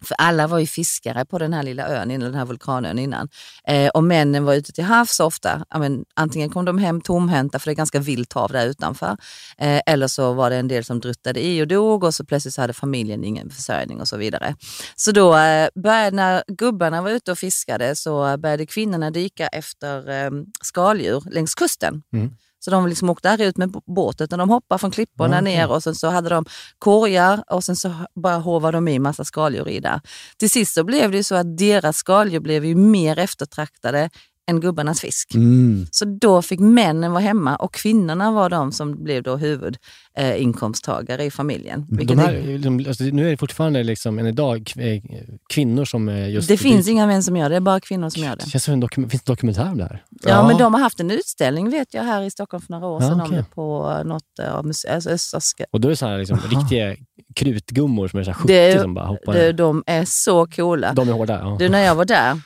för 0.02 0.14
alla 0.18 0.46
var 0.46 0.58
ju 0.58 0.66
fiskare 0.66 1.24
på 1.24 1.38
den 1.38 1.52
här 1.52 1.62
lilla 1.62 1.88
ön, 1.88 2.10
innan, 2.10 2.30
den 2.30 2.38
här 2.38 2.44
vulkanön 2.44 2.98
innan. 2.98 3.28
Eh, 3.68 3.88
och 3.88 4.04
männen 4.04 4.44
var 4.44 4.54
ute 4.54 4.72
till 4.72 4.84
havs 4.84 5.20
ofta. 5.20 5.64
Ja, 5.70 5.78
men, 5.78 6.04
antingen 6.14 6.50
kom 6.50 6.64
de 6.64 6.78
hem 6.78 7.00
tomhänta, 7.00 7.58
för 7.58 7.66
det 7.66 7.72
är 7.72 7.76
ganska 7.76 8.00
vilt 8.00 8.32
hav 8.32 8.52
där 8.52 8.66
utanför. 8.66 9.16
Eh, 9.58 9.80
eller 9.86 10.06
så 10.06 10.32
var 10.32 10.50
det 10.50 10.56
en 10.56 10.68
del 10.68 10.84
som 10.84 11.00
druttade 11.00 11.46
i 11.46 11.62
och 11.62 11.68
dog 11.68 12.04
och 12.04 12.14
så 12.14 12.24
plötsligt 12.24 12.54
så 12.54 12.60
hade 12.60 12.72
familjen 12.72 13.24
ingen 13.24 13.50
försörjning 13.50 14.00
och 14.00 14.08
så 14.08 14.16
vidare. 14.16 14.54
Så 14.96 15.12
då 15.12 15.36
eh, 15.36 15.68
började, 15.74 16.16
när 16.16 16.42
gubbarna 16.46 17.02
var 17.02 17.10
ute 17.10 17.32
och 17.32 17.38
fiskade 17.38 17.96
så 17.96 18.36
började 18.36 18.66
kvinnorna 18.66 19.10
dyka 19.10 19.46
efter 19.46 20.10
eh, 20.10 20.30
skaldjur 20.62 21.22
längs 21.30 21.54
kusten. 21.54 22.02
Mm. 22.12 22.30
Så 22.64 22.70
de 22.70 22.86
liksom 22.86 23.10
åkte 23.10 23.30
aldrig 23.30 23.48
ut 23.48 23.56
med 23.56 23.70
båten, 23.86 24.24
utan 24.24 24.38
de 24.38 24.50
hoppade 24.50 24.78
från 24.78 24.90
klipporna 24.90 25.38
Okej. 25.38 25.56
ner 25.56 25.70
och 25.70 25.82
sen 25.82 25.94
så 25.94 26.08
hade 26.08 26.28
de 26.28 26.44
korgar 26.78 27.44
och 27.50 27.64
sen 27.64 27.76
så 27.76 27.94
bara 28.14 28.36
håvade 28.36 28.76
de 28.76 28.88
i 28.88 28.98
massa 28.98 29.24
skaldjur 29.24 29.68
i 29.68 29.80
där. 29.80 30.00
Till 30.38 30.50
sist 30.50 30.74
så 30.74 30.84
blev 30.84 31.10
det 31.10 31.16
ju 31.16 31.22
så 31.22 31.34
att 31.34 31.58
deras 31.58 31.96
skaldjur 31.96 32.40
blev 32.40 32.64
ju 32.64 32.74
mer 32.74 33.18
eftertraktade 33.18 34.10
än 34.50 34.60
gubbarnas 34.60 35.00
fisk. 35.00 35.34
Mm. 35.34 35.86
Så 35.90 36.04
då 36.04 36.42
fick 36.42 36.60
männen 36.60 37.12
vara 37.12 37.22
hemma 37.22 37.56
och 37.56 37.74
kvinnorna 37.74 38.30
var 38.32 38.50
de 38.50 38.72
som 38.72 39.04
blev 39.04 39.22
då 39.22 39.36
huvudinkomsttagare 39.36 40.34
eh, 40.36 40.42
inkomsttagare 40.42 41.24
i 41.24 41.30
familjen. 41.30 41.86
De 41.90 42.18
här, 42.18 42.32
är- 42.34 42.58
de, 42.58 42.84
alltså, 42.88 43.04
nu 43.04 43.26
är 43.26 43.30
det 43.30 43.36
fortfarande 43.36 43.82
liksom, 43.82 44.18
än 44.18 44.26
idag 44.26 44.72
eh, 44.78 45.02
kvinnor 45.48 45.84
som 45.84 46.08
just... 46.08 46.48
det 46.48 46.56
finns 46.56 46.88
inga 46.88 47.06
män 47.06 47.22
som 47.22 47.36
gör 47.36 47.44
det, 47.48 47.52
det 47.52 47.56
är 47.56 47.60
bara 47.60 47.80
kvinnor 47.80 48.08
som 48.08 48.22
gör 48.22 48.36
det. 48.36 48.44
Det 48.44 48.50
känns 48.50 48.64
som 48.64 48.74
en 48.74 48.80
dokum, 48.80 49.10
finns 49.10 49.22
det 49.22 49.32
dokumentär 49.32 49.68
om 49.68 49.78
det 49.78 49.84
här? 49.84 50.04
Ja, 50.22 50.46
men 50.48 50.58
de 50.58 50.74
har 50.74 50.80
haft 50.80 51.00
en 51.00 51.10
utställning 51.10 51.70
vet 51.70 51.94
jag 51.94 52.02
här 52.02 52.22
i 52.22 52.30
Stockholm 52.30 52.62
för 52.62 52.72
några 52.72 52.86
år 52.86 53.02
Ja, 53.02 53.08
sedan 53.08 53.20
okej. 53.20 53.30
om 53.30 53.36
det 53.36 53.54
på 53.54 54.02
något 54.04 54.38
eh, 54.42 54.54
av 54.54 54.66
alltså, 54.66 54.88
Östasiska 54.88 55.64
Och 55.70 55.80
då 55.80 55.88
är 55.88 55.90
det 55.90 55.96
så 55.96 56.06
här, 56.06 56.18
liksom, 56.18 56.38
riktiga 56.50 56.96
krutgummor 57.34 58.08
som 58.08 58.18
är 58.20 58.24
så 58.24 58.30
här 58.30 58.38
70 58.38 58.52
Det- 58.52 58.80
som 58.80 58.94
bara 58.94 59.06
hoppar. 59.06 59.32
det, 59.34 59.52
de 59.52 59.82
är 59.86 60.04
så 60.06 60.46
coola. 60.46 60.92
De 60.92 61.08
är 61.08 61.12
hårda. 61.12 61.38
Ja. 61.40 61.56
Du, 61.58 61.68
när 61.68 61.78
jag 61.84 61.94
var 61.94 62.04
där, 62.04 62.40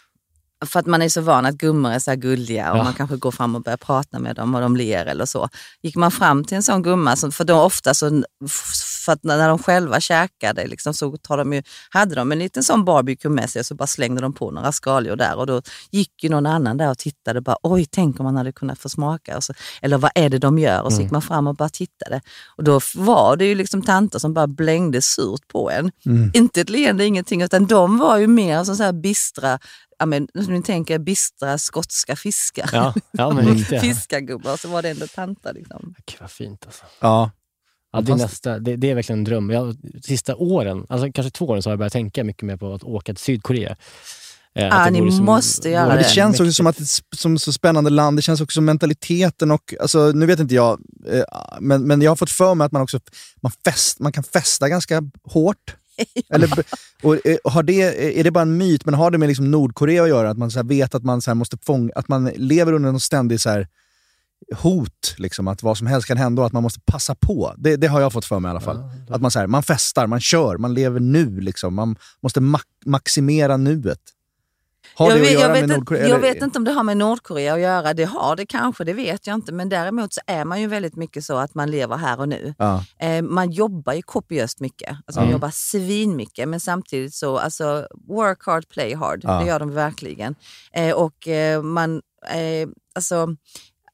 för 0.66 0.80
att 0.80 0.86
man 0.86 1.02
är 1.02 1.08
så 1.08 1.20
van 1.20 1.46
att 1.46 1.54
gummor 1.54 1.90
är 1.90 1.98
så 1.98 2.10
här 2.10 2.16
gulliga 2.16 2.72
och 2.72 2.78
Ja. 2.78 2.84
man 2.84 2.94
kanske 2.94 3.16
går 3.16 3.30
fram 3.30 3.54
och 3.54 3.62
börjar 3.62 3.76
prata 3.76 4.18
med 4.18 4.36
dem 4.36 4.54
och 4.54 4.60
de 4.60 4.76
ler 4.76 5.06
eller 5.06 5.24
så. 5.26 5.48
Gick 5.82 5.96
man 5.96 6.10
fram 6.10 6.44
till 6.44 6.56
en 6.56 6.62
sån 6.62 6.82
gumma, 6.82 7.16
för 7.16 7.44
då 7.44 7.54
ofta 7.60 7.94
så, 7.94 8.22
för 9.06 9.12
att 9.12 9.24
när 9.24 9.48
de 9.48 9.58
själva 9.58 10.00
käkade 10.00 10.66
liksom, 10.66 10.94
så 10.94 11.16
tar 11.16 11.36
de 11.38 11.52
ju, 11.52 11.62
hade 11.90 12.14
de 12.14 12.32
en 12.32 12.38
liten 12.38 12.62
sån 12.62 12.84
barbecue 12.84 13.30
med 13.30 13.50
sig 13.50 13.60
och 13.60 13.66
så 13.66 13.74
bara 13.74 13.86
slängde 13.86 14.20
de 14.20 14.32
på 14.32 14.50
några 14.50 14.72
skaldjur 14.72 15.16
där 15.16 15.36
och 15.38 15.46
då 15.46 15.62
gick 15.90 16.22
ju 16.24 16.28
någon 16.28 16.46
annan 16.46 16.76
där 16.76 16.90
och 16.90 16.98
tittade 16.98 17.40
bara 17.40 17.56
oj, 17.62 17.86
tänk 17.90 18.20
om 18.20 18.24
man 18.24 18.36
hade 18.36 18.52
kunnat 18.52 18.78
få 18.78 18.88
smaka. 18.88 19.36
Och 19.36 19.44
så, 19.44 19.52
eller 19.82 19.98
vad 19.98 20.10
är 20.14 20.28
det 20.28 20.38
de 20.38 20.58
gör? 20.58 20.82
Och 20.82 20.92
så 20.92 20.96
Mm. 20.96 21.04
gick 21.04 21.12
man 21.12 21.22
fram 21.22 21.46
och 21.46 21.54
bara 21.56 21.68
tittade. 21.68 22.20
Och 22.56 22.64
då 22.64 22.80
var 22.94 23.36
det 23.36 23.44
ju 23.44 23.54
liksom 23.54 23.82
tanter 23.82 24.18
som 24.18 24.34
bara 24.34 24.46
blängde 24.46 25.02
surt 25.02 25.48
på 25.48 25.70
en. 25.70 25.90
Mm. 26.06 26.30
Inte 26.34 26.60
ett 26.60 26.70
leende, 26.70 27.04
ingenting, 27.04 27.42
utan 27.42 27.66
de 27.66 27.98
var 27.98 28.16
ju 28.18 28.26
mer 28.26 28.64
som 28.64 28.76
så 28.76 28.82
här 28.82 28.92
bistra, 28.92 29.58
ja, 29.98 30.06
men, 30.06 30.28
som 30.44 30.54
ni 30.54 30.62
tänker 30.62 30.98
bistra 30.98 31.58
skotska 31.58 32.16
fiskar. 32.16 32.70
Ja, 32.72 32.94
ja, 33.10 33.30
men. 33.30 33.58
Fiskargubbar, 33.80 34.56
så 34.56 34.68
var 34.68 34.82
det 34.82 34.90
ändå 34.90 35.06
tantar. 35.06 35.52
Liksom. 35.54 35.94
Gud 36.06 36.16
vad 36.20 36.30
fint 36.30 36.66
alltså. 36.66 36.84
Ja. 37.00 37.30
Ja, 37.92 38.00
det, 38.00 38.12
är 38.12 38.16
nästa, 38.16 38.58
det, 38.58 38.76
det 38.76 38.90
är 38.90 38.94
verkligen 38.94 39.18
en 39.18 39.24
dröm. 39.24 39.50
Jag, 39.50 39.76
sista 40.02 40.36
åren, 40.36 40.86
alltså 40.88 41.12
kanske 41.12 41.30
två 41.30 41.46
åren, 41.46 41.62
så 41.62 41.68
har 41.68 41.72
jag 41.72 41.78
börjat 41.78 41.92
tänka 41.92 42.24
mycket 42.24 42.42
mer 42.42 42.56
på 42.56 42.74
att 42.74 42.84
åka 42.84 43.14
till 43.14 43.22
Sydkorea. 43.24 43.76
Eh, 44.54 44.66
Ah, 44.66 44.68
att 44.78 44.94
det 44.94 45.00
ni 45.00 45.12
som- 45.12 45.24
måste 45.24 45.70
göra 45.70 45.92
det 45.94 45.98
det. 46.02 46.08
känns 46.08 46.40
också 46.40 46.52
som 46.52 46.66
att 46.66 46.76
det 46.76 46.82
är 46.82 47.16
som 47.16 47.38
så 47.38 47.52
spännande 47.52 47.90
land. 47.90 48.18
Det 48.18 48.22
känns 48.22 48.40
också 48.40 48.54
som 48.54 48.64
mentaliteten 48.64 49.50
och, 49.50 49.74
alltså, 49.80 50.12
nu 50.14 50.26
vet 50.26 50.40
inte 50.40 50.54
jag, 50.54 50.80
eh, 51.08 51.22
men, 51.60 51.82
men 51.86 52.02
jag 52.02 52.10
har 52.10 52.16
fått 52.16 52.30
för 52.30 52.54
mig 52.54 52.64
att 52.64 52.72
man 52.72 52.82
också 52.82 53.00
man, 53.42 53.52
fest, 53.64 54.00
man 54.00 54.12
kan 54.12 54.24
festa 54.24 54.68
ganska 54.68 55.02
hårt. 55.24 55.76
Eller, 56.30 56.64
och, 57.02 57.26
eh, 57.26 57.36
har 57.44 57.62
det, 57.62 58.18
är 58.20 58.24
det 58.24 58.30
bara 58.30 58.42
en 58.42 58.56
myt, 58.56 58.84
men 58.84 58.94
har 58.94 59.10
det 59.10 59.18
med 59.18 59.28
liksom 59.28 59.50
Nordkorea 59.50 60.02
att 60.02 60.08
göra? 60.08 60.30
Att 60.30 60.38
man 60.38 60.50
så 60.50 60.62
vet 60.62 60.94
att 60.94 61.04
man 61.04 61.22
så 61.22 61.34
måste 61.34 61.56
fånga, 61.62 61.92
att 61.94 62.08
man 62.08 62.24
lever 62.24 62.72
under 62.72 62.88
en 62.88 63.00
ständig 63.00 63.40
så 63.40 63.64
hot, 64.56 65.14
liksom, 65.18 65.48
att 65.48 65.62
vad 65.62 65.78
som 65.78 65.86
helst 65.86 66.08
kan 66.08 66.16
hända 66.16 66.42
och 66.42 66.46
att 66.46 66.52
man 66.52 66.62
måste 66.62 66.80
passa 66.80 67.14
på. 67.14 67.54
Det, 67.58 67.76
det 67.76 67.86
har 67.86 68.00
jag 68.00 68.12
fått 68.12 68.24
för 68.24 68.40
mig 68.40 68.48
i 68.48 68.50
alla 68.50 68.60
fall. 68.60 68.76
Att 69.10 69.20
man, 69.22 69.30
så 69.30 69.38
här, 69.38 69.46
man 69.46 69.62
festar, 69.62 70.06
man 70.06 70.20
kör, 70.20 70.56
man 70.56 70.74
lever 70.74 71.00
nu. 71.00 71.40
Liksom. 71.40 71.74
Man 71.74 71.96
måste 72.22 72.40
ma- 72.40 72.60
maximera 72.86 73.56
nuet. 73.56 74.00
Har 74.94 75.10
jag 75.10 75.18
det 75.18 75.20
vet, 75.22 75.36
att 75.36 75.40
göra 75.42 75.52
vet 75.52 75.60
med 75.60 75.62
inte, 75.62 75.76
Nordkorea? 75.76 76.08
jag 76.08 76.18
vet 76.18 76.42
inte 76.42 76.58
om 76.58 76.64
det 76.64 76.70
har 76.72 76.82
med 76.82 76.96
Nordkorea 76.96 77.54
att 77.54 77.60
göra. 77.60 77.94
Det 77.94 78.04
har 78.04 78.36
det 78.36 78.46
kanske, 78.46 78.84
det 78.84 78.92
vet 78.92 79.26
jag 79.26 79.34
inte. 79.34 79.52
Men 79.52 79.68
däremot 79.68 80.12
så 80.14 80.20
är 80.26 80.44
man 80.44 80.60
ju 80.60 80.66
väldigt 80.66 80.96
mycket 80.96 81.24
så 81.24 81.36
att 81.36 81.54
man 81.54 81.70
lever 81.70 81.96
här 81.96 82.20
och 82.20 82.28
nu. 82.28 82.54
Ja. 82.58 82.84
Eh, 82.98 83.22
man 83.22 83.50
jobbar 83.50 83.92
ju 83.92 84.02
kopiöst 84.02 84.60
mycket. 84.60 84.96
Alltså 85.06 85.20
man 85.20 85.30
jobbar 85.30 85.50
svinmycket. 85.50 86.48
Men 86.48 86.60
samtidigt 86.60 87.14
så, 87.14 87.38
alltså 87.38 87.86
work 88.08 88.46
hard, 88.46 88.68
play 88.68 88.94
hard. 88.94 89.20
Ja. 89.22 89.40
Det 89.40 89.46
gör 89.46 89.58
de 89.58 89.70
verkligen. 89.74 90.34
Eh, 90.72 90.94
och 90.94 91.28
eh, 91.28 91.62
man, 91.62 92.02
eh, 92.30 92.68
alltså, 92.94 93.14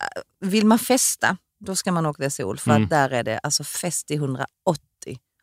eh, 0.01 0.22
vill 0.49 0.66
man 0.66 0.78
festa, 0.78 1.36
då 1.64 1.74
ska 1.76 1.93
man 1.93 2.07
åka 2.07 2.22
till 2.22 2.30
Seoul. 2.30 2.59
För 2.59 2.70
Mm. 2.70 2.82
att 2.82 2.90
där 2.90 3.11
är 3.11 3.22
det 3.22 3.38
alltså 3.38 3.64
fest 3.64 4.11
i 4.11 4.14
180. 4.14 4.47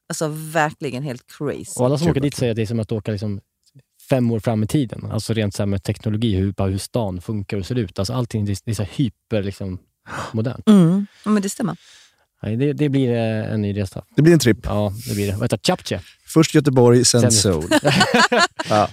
Alltså 0.09 0.27
verkligen 0.33 1.03
helt 1.03 1.23
crazy. 1.37 1.73
Och 1.79 1.85
alla 1.85 1.97
som 1.97 2.07
åker 2.09 2.21
dit 2.21 2.35
säger 2.35 2.51
att 2.51 2.55
det 2.55 2.61
är 2.61 2.65
som 2.65 2.79
att 2.79 2.91
åka 2.91 3.11
liksom 3.11 3.41
fem 4.09 4.31
år 4.31 4.39
fram 4.39 4.63
i 4.63 4.67
tiden. 4.67 5.11
Alltså 5.11 5.33
rent 5.33 5.55
så 5.55 5.61
här 5.61 5.67
med 5.67 5.83
teknologi, 5.83 6.35
hur, 6.35 6.51
bara 6.51 6.69
hur 6.69 6.77
stan 6.77 7.21
funkar 7.21 7.57
och 7.57 7.65
ser 7.65 7.75
ut. 7.75 7.99
Alltså 7.99 8.13
allting 8.13 8.45
det 8.45 8.67
är, 8.67 8.73
så 8.73 8.83
hyper 8.83 9.43
liksom, 9.43 9.79
modernt. 10.31 10.67
Mm. 10.69 11.07
Men 11.25 11.41
det 11.41 11.49
stämmer. 11.49 11.75
Nej, 12.43 12.55
det, 12.55 12.73
det 12.73 12.89
blir 12.89 13.11
eh, 13.13 13.53
en 13.53 13.61
ny 13.61 13.77
resa. 13.77 14.03
Det 14.15 14.21
blir 14.21 14.33
en 14.33 14.39
tripp. 14.39 14.59
Ja, 14.63 14.93
det 15.07 15.15
blir 15.15 15.27
det. 15.27 15.33
Vad 15.33 15.41
heter 15.41 15.59
Chapche? 15.63 15.99
Först 16.25 16.55
Göteborg, 16.55 17.05
sen, 17.05 17.21
Sen- 17.21 17.31
Seoul. 17.31 17.63
ja. 18.69 18.89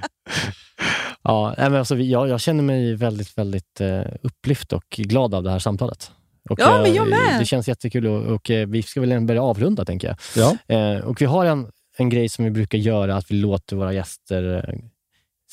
Ja, 1.23 1.55
nej, 1.59 1.71
men 1.71 1.79
alltså, 1.79 1.97
jag, 1.97 2.29
jag 2.29 2.41
känner 2.41 2.63
mig 2.63 2.95
väldigt, 2.95 3.39
väldigt 3.39 3.81
eh, 3.81 4.01
upplyft 4.23 4.73
och 4.73 4.85
glad 4.89 5.35
av 5.35 5.43
det 5.43 5.51
här 5.51 5.59
samtalet. 5.59 6.11
Och, 6.51 6.61
Ja, 6.61 6.77
men 6.83 6.91
eh, 6.91 6.97
jag 6.97 7.09
med. 7.09 7.41
Det 7.41 7.45
känns 7.47 7.69
jättekul 7.69 8.07
och, 8.07 8.23
och 8.35 8.51
eh, 8.51 8.69
vi 8.69 8.83
ska 8.83 9.01
väl 9.01 9.21
börja 9.21 9.43
avrunda, 9.43 9.85
tänker 9.85 10.09
jag. 10.09 10.17
Ja. 10.37 10.77
Eh, 10.77 11.01
och 11.01 11.21
vi 11.21 11.25
har 11.25 11.45
en, 11.45 11.67
en 11.97 12.09
grej 12.09 12.29
som 12.29 12.45
vi 12.45 12.51
brukar 12.51 12.79
göra, 12.79 13.17
att 13.17 13.31
vi 13.31 13.35
låter 13.35 13.77
våra 13.77 13.93
gäster 13.93 14.65
eh, 14.69 14.75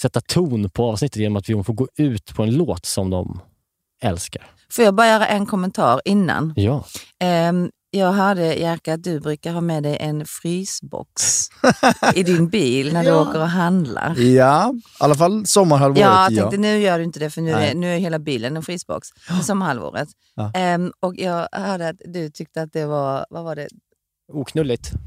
sätta 0.03 0.21
ton 0.21 0.69
på 0.69 0.85
avsnittet 0.91 1.15
genom 1.21 1.35
att 1.35 1.49
vi 1.49 1.63
får 1.63 1.73
gå 1.73 1.87
ut 1.97 2.35
på 2.35 2.43
en 2.43 2.53
låt 2.55 2.85
som 2.85 3.09
de 3.09 3.39
älskar. 4.03 4.45
Får 4.71 4.85
jag 4.85 4.95
bara 4.95 5.07
göra 5.07 5.27
en 5.27 5.45
kommentar 5.45 6.01
innan? 6.05 6.53
Ja. 6.55 6.83
Ehm, 7.19 7.69
Jag 7.95 8.11
hörde 8.13 8.53
Jerka 8.55 8.93
att 8.93 9.03
du 9.03 9.19
brukar 9.19 9.51
ha 9.53 9.61
med 9.61 9.83
dig 9.83 9.97
en 9.99 10.25
frysbox 10.25 11.47
i 12.15 12.23
din 12.23 12.49
bil 12.49 12.93
när 12.93 13.03
du 13.03 13.09
Ja. 13.15 13.21
åker 13.21 13.39
och 13.41 13.47
handlar. 13.49 14.15
Ja, 14.19 14.73
i 14.75 14.81
alla 15.03 15.15
fall 15.15 15.45
sommarhalvåret. 15.45 16.01
Ja, 16.01 16.23
jag 16.23 16.31
ja. 16.31 16.41
tänkte 16.41 16.57
nu 16.57 16.77
gör 16.79 16.97
du 16.97 17.03
inte 17.03 17.19
det 17.19 17.29
för 17.29 17.41
nu 17.41 17.51
Nej. 17.51 17.69
är, 17.71 17.75
nu 17.75 17.93
är 17.93 17.97
hela 17.97 18.19
bilen 18.19 18.57
en 18.57 18.63
frysbox. 18.63 19.07
Sommarhalvåret. 19.43 20.07
Ja. 20.35 20.51
Ehm, 20.55 20.91
och 20.99 21.15
jag 21.17 21.47
hörde 21.51 21.89
att 21.89 22.01
du 22.05 22.29
tyckte 22.29 22.61
att 22.61 22.73
det 22.73 22.85
var, 22.85 23.25
vad 23.29 23.43
var 23.43 23.55
det? 23.55 23.67
Oknulligt. 24.33 24.91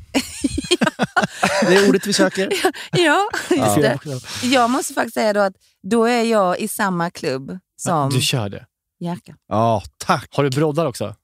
Det 1.69 1.75
är 1.77 1.89
ordet 1.89 2.07
vi 2.07 2.13
söker. 2.13 2.49
Ja, 2.93 3.29
just 3.51 3.77
Ja. 3.77 3.77
det. 3.81 3.99
Jag 4.47 4.71
måste 4.71 4.95
faktiskt 4.95 5.15
säga 5.15 5.33
då 5.33 5.41
att 5.41 5.53
då 5.91 6.05
är 6.05 6.23
jag 6.23 6.59
i 6.61 6.69
samma 6.69 7.11
klubb 7.11 7.59
som 7.77 8.11
Du 8.11 8.21
kör 8.21 8.49
det. 8.49 8.67
Jerka. 9.01 9.35
Ja, 9.49 9.83
tack. 9.99 10.29
Har 10.33 10.45
du 10.45 10.51
broddar 10.51 10.87
också? 10.87 11.15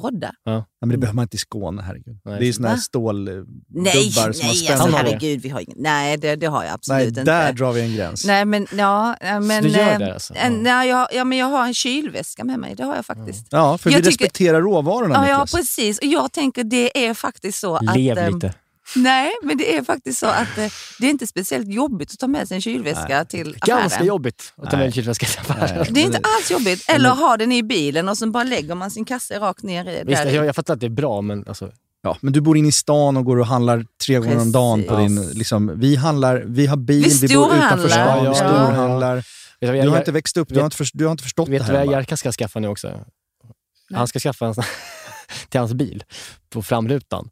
Brodda? 0.00 0.32
Ja. 0.44 0.64
Men 0.80 0.88
det 0.88 0.96
behöver 0.98 1.14
man 1.16 1.22
inte 1.22 1.36
i 1.36 1.38
Skåne, 1.38 1.82
herregud. 1.82 2.20
Nej. 2.24 2.40
Det 2.40 2.48
är 2.48 2.52
såna 2.52 2.68
här 2.68 2.76
Nej, 2.76 4.12
som 4.12 4.46
har 4.46 4.54
spänner 4.54 4.80
alltså, 4.82 4.96
herregud. 4.96 5.40
Vi 5.40 5.48
har 5.48 5.60
ingen, 5.60 5.76
nej, 5.80 6.16
det, 6.16 6.36
det 6.36 6.46
har 6.46 6.56
jag 6.62 6.66
Nej, 6.68 6.74
absolut 6.74 7.08
inte. 7.08 7.22
där 7.24 7.52
drar 7.52 7.72
vi 7.72 7.80
en 7.80 7.94
gräns. 7.96 8.24
Nej, 8.24 8.44
men, 8.44 8.66
ja, 8.76 9.16
ja, 9.20 9.40
men, 9.40 9.62
du 9.62 9.68
gör 9.68 9.92
eh, 9.92 9.98
det 9.98 10.14
alltså? 10.14 10.34
en- 10.36 10.62
nej, 10.62 10.88
jag, 10.88 11.08
ja, 11.12 11.24
men 11.24 11.38
jag 11.38 11.46
har 11.46 11.66
en 11.66 11.74
kylväska 11.74 12.44
med 12.44 12.58
mig, 12.58 12.74
det 12.74 12.84
har 12.84 12.96
jag 12.96 13.06
faktiskt. 13.06 13.46
Ja, 13.50 13.78
för 13.78 13.90
Jag 13.90 13.96
vi 13.98 14.02
tycker- 14.02 14.10
respekterar 14.24 14.60
råvarorna, 14.60 15.14
Ja, 15.14 15.28
ja, 15.28 15.32
Niklas. 15.34 15.52
precis. 15.52 15.98
Och 15.98 16.04
jag 16.04 16.32
tänker 16.32 16.64
det 16.64 17.06
är 17.06 17.14
faktiskt 17.14 17.58
så 17.60 17.76
att... 17.76 17.96
Lev 17.96 18.18
ehm, 18.18 18.34
lite. 18.34 18.54
Nej, 18.96 19.30
men 19.42 19.58
det 19.58 19.76
är 19.76 19.82
faktiskt 19.84 20.18
så 20.18 20.26
att 20.26 20.58
eh, 20.58 20.72
det 20.98 21.06
är 21.06 21.10
inte 21.10 21.26
speciellt 21.26 21.68
jobbigt 21.68 22.12
att 22.12 22.18
ta 22.18 22.26
med 22.26 22.48
sig 22.48 22.54
en 22.54 22.60
kylväska 22.60 23.24
till 23.24 23.56
affären. 23.60 23.78
Ganska 23.80 24.04
jobbigt 24.04 24.52
att 24.56 24.70
ta 24.70 24.76
med 24.76 24.86
en 24.86 24.92
kylväska 24.92 25.26
till 25.26 25.40
affären. 25.52 25.86
Det 25.90 26.00
är 26.00 26.04
inte 26.04 26.20
alls 26.36 26.50
jobbigt. 26.50 26.84
Eller 26.88 27.10
ha 27.10 27.36
den 27.36 27.52
i 27.52 27.62
bilen 27.62 28.08
och 28.08 28.18
så 28.18 28.30
bara 28.30 28.44
lägger 28.44 28.74
man 28.74 28.90
sin 28.90 29.04
kasse 29.04 29.38
rakt 29.38 29.62
ner 29.62 29.84
i. 29.88 30.02
Visst, 30.06 30.22
där. 30.22 30.30
jag, 30.30 30.46
jag 30.46 30.56
fattar 30.56 30.74
att 30.74 30.80
det 30.80 30.86
är 30.86 30.90
bra, 30.90 31.20
men 31.20 31.44
alltså, 31.48 31.70
Ja, 32.02 32.16
men 32.20 32.32
du 32.32 32.40
bor 32.40 32.56
inne 32.56 32.68
i 32.68 32.72
stan 32.72 33.16
och 33.16 33.24
går 33.24 33.36
och 33.38 33.46
handlar 33.46 33.86
tre 34.06 34.18
gånger 34.18 34.38
om 34.40 34.52
dagen 34.52 34.84
på 34.84 34.96
din... 34.96 35.16
Precis. 35.16 35.34
Liksom, 35.36 35.80
vi 35.80 35.96
handlar, 35.96 36.42
vi 36.46 36.66
har 36.66 36.76
bil, 36.76 37.04
Vi 37.20 37.26
vi, 37.26 37.34
bor 37.34 37.54
utanför 37.56 37.88
stan, 37.88 38.18
vi 38.18 38.24
Ja, 38.24 38.24
ja, 38.24 38.34
storhandlar. 38.34 39.16
vet 39.16 39.24
du 39.60 39.66
vad 39.66 39.74
Du 39.74 39.78
jag- 39.78 39.90
har 39.90 39.98
inte 39.98 40.12
växt 40.12 40.36
upp, 40.36 40.48
du 40.48 40.54
har 40.58 40.64
inte, 40.64 40.76
för, 40.76 40.86
du 40.92 41.04
har 41.04 41.10
inte 41.12 41.22
förstått 41.22 41.48
Vet 41.48 41.60
det 41.62 41.66
du 41.66 41.72
vad 41.72 41.80
här. 41.80 41.86
va? 41.86 41.92
Jerka 41.92 42.16
ska 42.16 42.32
skaffa 42.32 42.60
nu 42.60 42.68
också? 42.68 43.00
Han 43.94 44.08
ska 44.08 44.18
skaffa 44.18 44.46
en 44.46 44.54
sån 44.54 44.64
till 45.48 45.60
hans 45.60 45.72
bil 45.74 46.04
på 46.50 46.62
framrutan. 46.62 47.30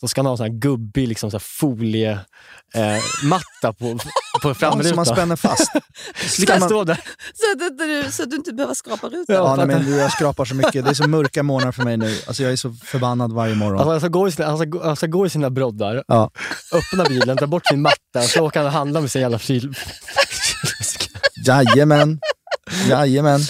Så 0.00 0.08
ska 0.08 0.18
han 0.20 0.26
ha 0.26 0.32
en 0.32 0.36
sån 0.36 0.46
här 0.46 0.52
gubbig 0.58 1.08
liksom 1.08 1.30
så 1.30 1.34
här 1.34 1.44
folie 1.60 2.10
eh, 2.74 2.96
matta 3.24 3.72
på, 3.72 3.98
på 4.42 4.48
Ja, 4.48 4.54
framrutan. 4.54 4.84
som 4.84 4.96
man 4.96 5.06
spänner 5.06 5.36
fast. 5.36 5.70
Ska 6.42 6.52
han 6.52 6.60
stå 6.62 6.84
där? 6.84 7.00
Så, 7.34 7.66
att 7.66 7.78
du, 7.78 8.12
så 8.12 8.22
att 8.22 8.30
du 8.30 8.36
inte 8.36 8.52
behöver 8.52 8.74
skrapa 8.74 9.06
rutan. 9.06 9.36
Ja, 9.36 9.56
nej, 9.56 9.66
men 9.66 9.98
jag 9.98 10.12
skrapar 10.12 10.44
så 10.44 10.54
mycket. 10.54 10.84
Det 10.84 10.90
är 10.90 10.94
så 10.94 11.08
mörka 11.08 11.42
månader 11.42 11.72
för 11.72 11.82
mig 11.82 11.96
nu. 11.96 12.18
Alltså, 12.26 12.42
jag 12.42 12.52
är 12.52 12.56
så 12.56 12.72
förbannad 12.84 13.32
varje 13.32 13.54
morgon. 13.54 13.78
Alltså, 13.78 13.90
han, 13.90 14.00
ska 14.00 14.08
gå 14.08 14.28
i 14.28 14.32
sina, 14.32 14.48
han, 14.48 14.58
ska, 14.58 14.64
gå- 14.64 14.84
han 14.84 14.96
ska 14.96 15.06
gå 15.06 15.26
i 15.26 15.30
sina 15.30 15.50
broddar, 15.50 16.04
Ja. 16.08 16.30
öppna 16.72 17.04
bilen, 17.04 17.36
ta 17.36 17.46
bort 17.46 17.66
sin 17.66 17.82
matta, 17.82 18.22
så 18.22 18.44
åker 18.46 18.60
han 18.60 18.66
och 18.66 18.72
handlar 18.72 19.00
med 19.00 19.10
sin 19.10 19.22
jävla 19.22 19.38
kyl... 19.38 19.74
Jajamän. 21.46 22.20
Jajamän. 22.88 23.40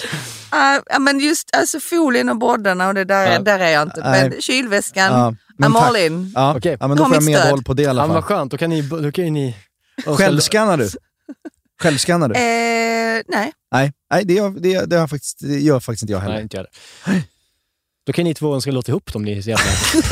Ja, 0.51 0.99
men 0.99 1.19
just 1.19 1.55
alltså, 1.57 1.79
folien 1.79 2.29
och 2.29 2.37
broddarna 2.37 2.87
och 2.87 2.93
det 2.93 3.03
där, 3.03 3.31
Ja. 3.31 3.39
där 3.39 3.59
är 3.59 3.69
jag 3.69 3.83
inte. 3.83 4.01
Men 4.01 4.41
kylväskan, 4.41 5.13
Ja, 5.13 5.33
men 5.57 5.71
I'm 5.71 5.73
tack. 5.73 5.83
all 5.87 5.95
in. 5.95 6.31
Ja, 6.35 6.55
Okej. 6.57 6.77
ja, 6.79 6.87
men 6.87 6.97
då 6.97 7.05
får 7.05 7.13
jag 7.15 7.23
medhåll 7.23 7.63
på 7.63 7.73
det 7.73 7.83
i 7.83 7.85
alla 7.85 8.01
Ja, 8.01 8.05
fall. 8.07 8.13
vad 8.15 8.23
skönt, 8.23 8.51
då 8.51 8.57
kan 8.57 8.69
ni... 8.69 8.81
Då 8.81 9.11
kan 9.11 9.33
ni 9.33 9.55
Självskannar 10.05 10.77
du? 10.77 10.89
Självskannar 11.81 12.27
du? 12.29 12.35
Eh, 12.35 13.23
nej. 13.27 13.51
Nej, 13.71 13.93
nej 14.11 14.25
det, 14.25 14.33
gör, 14.33 14.49
det, 14.49 14.85
det, 14.85 14.97
har 14.97 15.07
faktiskt, 15.07 15.39
det 15.39 15.59
gör 15.59 15.79
faktiskt 15.79 16.03
inte 16.03 16.13
jag 16.13 16.19
heller. 16.19 16.33
Nej, 16.33 16.43
inte 16.43 16.57
jag 16.57 16.65
heller. 17.03 17.23
Då 18.05 18.13
kan 18.13 18.23
ni 18.25 18.33
två 18.33 18.55
önska 18.55 18.71
låta 18.71 18.91
ihop 18.91 19.13
dem, 19.13 19.23
ni 19.23 19.37
är 19.37 19.41
så 19.41 19.49
jävla... 19.49 19.65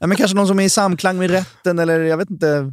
Nej, 0.00 0.08
men 0.08 0.16
kanske 0.16 0.36
någon 0.36 0.46
som 0.48 0.60
är 0.60 0.64
i 0.64 0.70
samklang 0.70 1.18
med 1.18 1.30
rätten 1.30 1.78
eller 1.78 2.00
jag 2.00 2.16
vet 2.16 2.30
inte. 2.30 2.72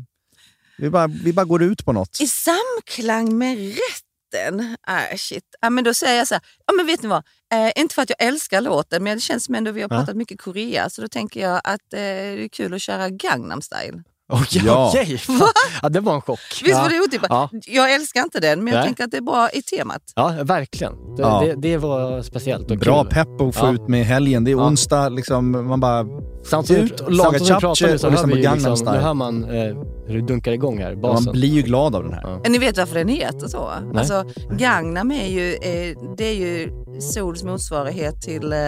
Vi 0.77 0.89
bara, 0.89 1.07
vi 1.07 1.33
bara 1.33 1.45
går 1.45 1.63
ut 1.63 1.85
på 1.85 1.91
något. 1.93 2.21
I 2.21 2.27
samklang 2.27 3.37
med 3.37 3.57
rätten? 3.57 4.75
Ah, 4.87 5.17
shit. 5.17 5.43
Ah, 5.61 5.69
men 5.69 5.83
då 5.83 5.93
säger 5.93 6.17
jag 6.17 6.27
så 6.27 6.33
här, 6.33 6.43
ja, 6.65 6.73
men 6.73 6.85
vet 6.85 7.01
ni 7.01 7.09
vad? 7.09 7.23
Eh, 7.55 7.71
inte 7.75 7.95
för 7.95 8.01
att 8.01 8.09
jag 8.19 8.27
älskar 8.27 8.61
låten, 8.61 9.03
men 9.03 9.17
det 9.17 9.21
känns 9.21 9.43
som 9.45 9.55
ändå 9.55 9.71
vi 9.71 9.81
har 9.81 9.89
Ja. 9.89 9.97
pratat 9.97 10.15
mycket 10.15 10.41
Korea, 10.41 10.89
så 10.89 11.01
då 11.01 11.07
tänker 11.07 11.41
jag 11.41 11.55
att 11.63 11.65
eh, 11.93 11.99
det 11.99 12.43
är 12.43 12.47
kul 12.47 12.73
att 12.73 12.81
köra 12.81 13.09
Gangnam 13.09 13.61
style. 13.61 14.03
Okej, 14.33 14.61
Ja. 14.65 14.87
okej. 14.93 15.17
Fan. 15.17 15.39
Ja, 15.81 15.89
det 15.89 15.99
var 15.99 16.15
en 16.15 16.21
chock. 16.21 16.39
Visst 16.51 16.67
ja. 16.67 16.81
var 16.81 16.89
det 16.89 16.99
otippat? 16.99 17.27
Ja. 17.29 17.49
Jag 17.67 17.93
älskar 17.93 18.23
inte 18.23 18.39
den, 18.39 18.63
men 18.63 18.73
jag 18.73 18.79
Nej. 18.79 18.85
tänker 18.87 19.03
att 19.03 19.11
det 19.11 19.17
är 19.17 19.21
bra 19.21 19.49
i 19.49 19.61
temat. 19.61 20.01
Ja, 20.15 20.35
verkligen. 20.43 21.15
Det, 21.15 21.21
Ja. 21.21 21.41
det, 21.45 21.53
det 21.55 21.77
var 21.77 22.21
speciellt 22.21 22.71
och 22.71 22.77
Bra 22.77 23.03
kul. 23.03 23.11
pepp 23.13 23.41
att 23.41 23.55
få 23.55 23.65
Ja. 23.65 23.73
ut 23.73 23.87
med 23.87 24.05
helgen. 24.05 24.43
Det 24.43 24.51
är 24.51 24.55
Ja. 24.55 24.67
onsdag, 24.67 25.09
liksom, 25.09 25.67
man 25.67 25.79
bara... 25.79 26.05
Samt 26.45 26.67
som, 26.67 26.75
Ut 26.75 26.99
och 26.99 27.11
laga 27.11 27.39
chapche 27.39 27.85
och 28.05 28.11
lyssna 28.11 28.27
på 28.27 28.35
ju 28.35 28.41
Gangnam 28.41 28.55
liksom, 28.55 28.77
Style. 28.77 28.91
Nu 28.91 29.03
hör 29.03 29.13
man 29.13 29.43
eh, 29.43 29.77
hur 30.07 30.21
det 30.21 30.27
dunkar 30.27 30.51
igång 30.51 30.77
här, 30.81 30.95
basen. 30.95 31.25
Man 31.25 31.31
blir 31.31 31.49
ju 31.49 31.61
glad 31.61 31.95
av 31.95 32.03
den 32.03 32.13
här. 32.13 32.21
Ja. 32.23 32.49
Ni 32.49 32.57
vet 32.57 32.77
varför 32.77 32.95
den 32.95 33.07
heter 33.07 33.47
så? 33.47 33.69
Nej. 33.83 33.99
Alltså, 33.99 34.23
Gangnam 34.51 35.11
är 35.11 35.27
ju, 35.27 35.53
eh, 35.53 35.97
det 36.17 36.25
är 36.25 36.33
ju 36.35 36.71
Sols 36.99 37.43
motsvarighet 37.43 38.21
till, 38.21 38.53
eh, 38.53 38.59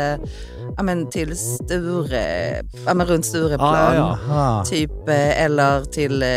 ja, 0.78 0.84
men 0.84 1.10
till 1.10 1.38
Sture, 1.38 2.56
ja, 2.86 2.94
men 2.94 3.08
runt 3.08 3.26
Stureplan. 3.26 3.74
Ja, 3.74 3.96
ja, 3.96 4.18
Aha. 4.32 4.66
Typ, 4.66 5.10
eh, 5.10 5.44
eller 5.44 5.84
till 5.84 6.24
eh, 6.24 6.28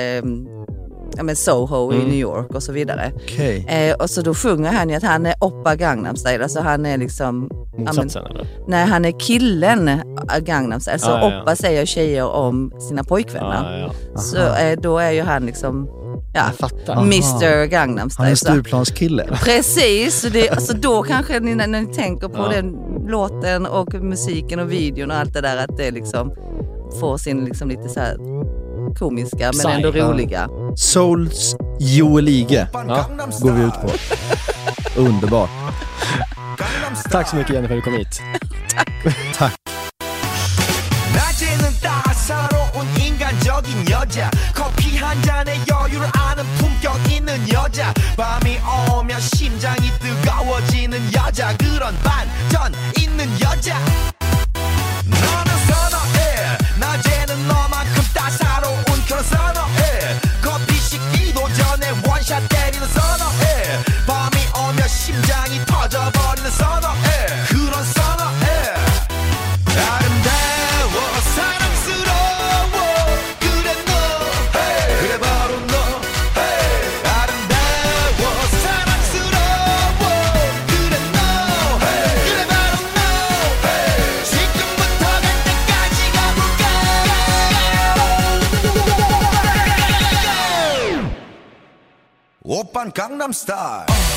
ja, 1.20 1.24
men 1.24 1.36
Soho 1.36 1.92
i 1.92 1.96
Mm. 1.96 2.08
New 2.08 2.18
York 2.18 2.54
och 2.54 2.62
så 2.62 2.72
vidare. 2.72 3.12
Okej. 3.16 3.66
Eh, 3.68 3.94
och 3.94 4.10
så 4.10 4.22
då 4.22 4.34
sjunger 4.34 4.72
han 4.72 4.88
ju 4.90 4.96
att 4.96 5.02
han 5.02 5.26
är 5.26 5.34
Oppa 5.40 5.76
Gangnam 5.76 6.16
Style, 6.16 6.42
alltså 6.42 6.60
han 6.60 6.86
är 6.86 6.98
liksom 6.98 7.50
Motsatsen 7.78 8.26
eller? 8.26 8.46
Nej, 8.66 8.86
han 8.86 9.04
är 9.04 9.20
killen 9.20 9.88
eh, 9.88 9.98
Gangnam 10.40 10.80
Style. 10.80 10.98
Så 10.98 11.10
Ja, 11.10 11.18
ja, 11.20 11.30
ja. 11.32 11.42
Oppa 11.42 11.56
säger 11.56 11.86
tjejer 11.86 12.26
om 12.26 12.72
sina 12.88 13.04
pojkvänner. 13.04 13.80
Ja, 13.80 13.92
ja, 14.14 14.20
Så 14.20 14.38
eh, 14.38 14.78
då 14.82 14.98
är 14.98 15.10
ju 15.10 15.22
han 15.22 15.46
liksom 15.46 15.88
ja, 16.34 16.40
Jag 16.46 16.54
fattar. 16.54 16.92
Aha. 16.92 17.02
Mr 17.02 17.64
Gangnam 17.66 17.96
Han 17.98 18.06
är 18.06 18.10
Style. 18.10 18.30
en 18.30 18.36
Så- 18.36 18.46
Stureplanskille. 18.46 19.26
Precis, 19.44 20.20
så, 20.20 20.28
det, 20.28 20.48
alltså 20.50 20.76
då 20.76 21.02
kanske 21.08 21.40
ni, 21.40 21.54
när 21.54 21.66
ni 21.66 21.86
tänker 21.86 22.28
på 22.28 22.38
Ja. 22.38 22.48
den 22.48 22.76
låten 23.08 23.66
och 23.66 23.94
musiken 23.94 24.60
och 24.60 24.72
videon 24.72 25.10
och 25.10 25.16
allt 25.16 25.32
det 25.34 25.40
där 25.40 25.56
att 25.56 25.76
det 25.76 25.90
liksom 25.90 26.34
får 27.00 27.16
sin 27.16 27.44
liksom 27.44 27.68
lite 27.68 27.88
så 27.88 28.00
här 28.00 28.16
komiska 28.99 29.51
men 29.63 29.71
ändå 29.75 29.91
Psy. 29.91 29.99
roliga. 30.01 30.47
Souls 30.75 31.55
Joel 31.79 32.27
Ige 32.29 32.67
Ja. 32.73 33.05
går 33.41 33.51
vi 33.51 33.63
ut 33.63 33.73
på. 33.73 33.91
Underbart. 35.01 35.49
Tack 37.11 37.27
så 37.29 37.35
mycket 37.35 37.53
Jennifer 37.55 37.67
för 37.67 37.77
att 37.77 37.83
du 37.85 37.91
kom 37.91 37.93
hit. 37.99 38.21
Tack. 39.37 39.53
낮에는 41.15 41.71
따사로운 41.81 42.85
인간적인 42.99 43.89
여자 43.89 44.29
커피 44.53 44.97
한 44.97 45.21
잔에 45.23 45.55
여유를 45.69 46.07
아는 46.13 46.43
품격 46.57 47.11
있는 47.11 47.37
여자 47.53 47.93
밤이 48.17 48.57
오면 48.91 49.19
심장이 49.21 49.89
뜨거워지는 50.01 50.99
여자 51.13 51.55
그런 51.57 51.93
반전 52.03 52.73
있는 53.01 53.27
여자 53.41 53.77
때리는 62.38 62.86
선어해 62.86 63.82
밤이 64.06 64.36
오면 64.56 64.86
심장이 64.86 65.64
터져버리는 65.66 66.48
선어해 66.52 67.09
오빤 92.49 92.91
강남스타일 92.91 94.08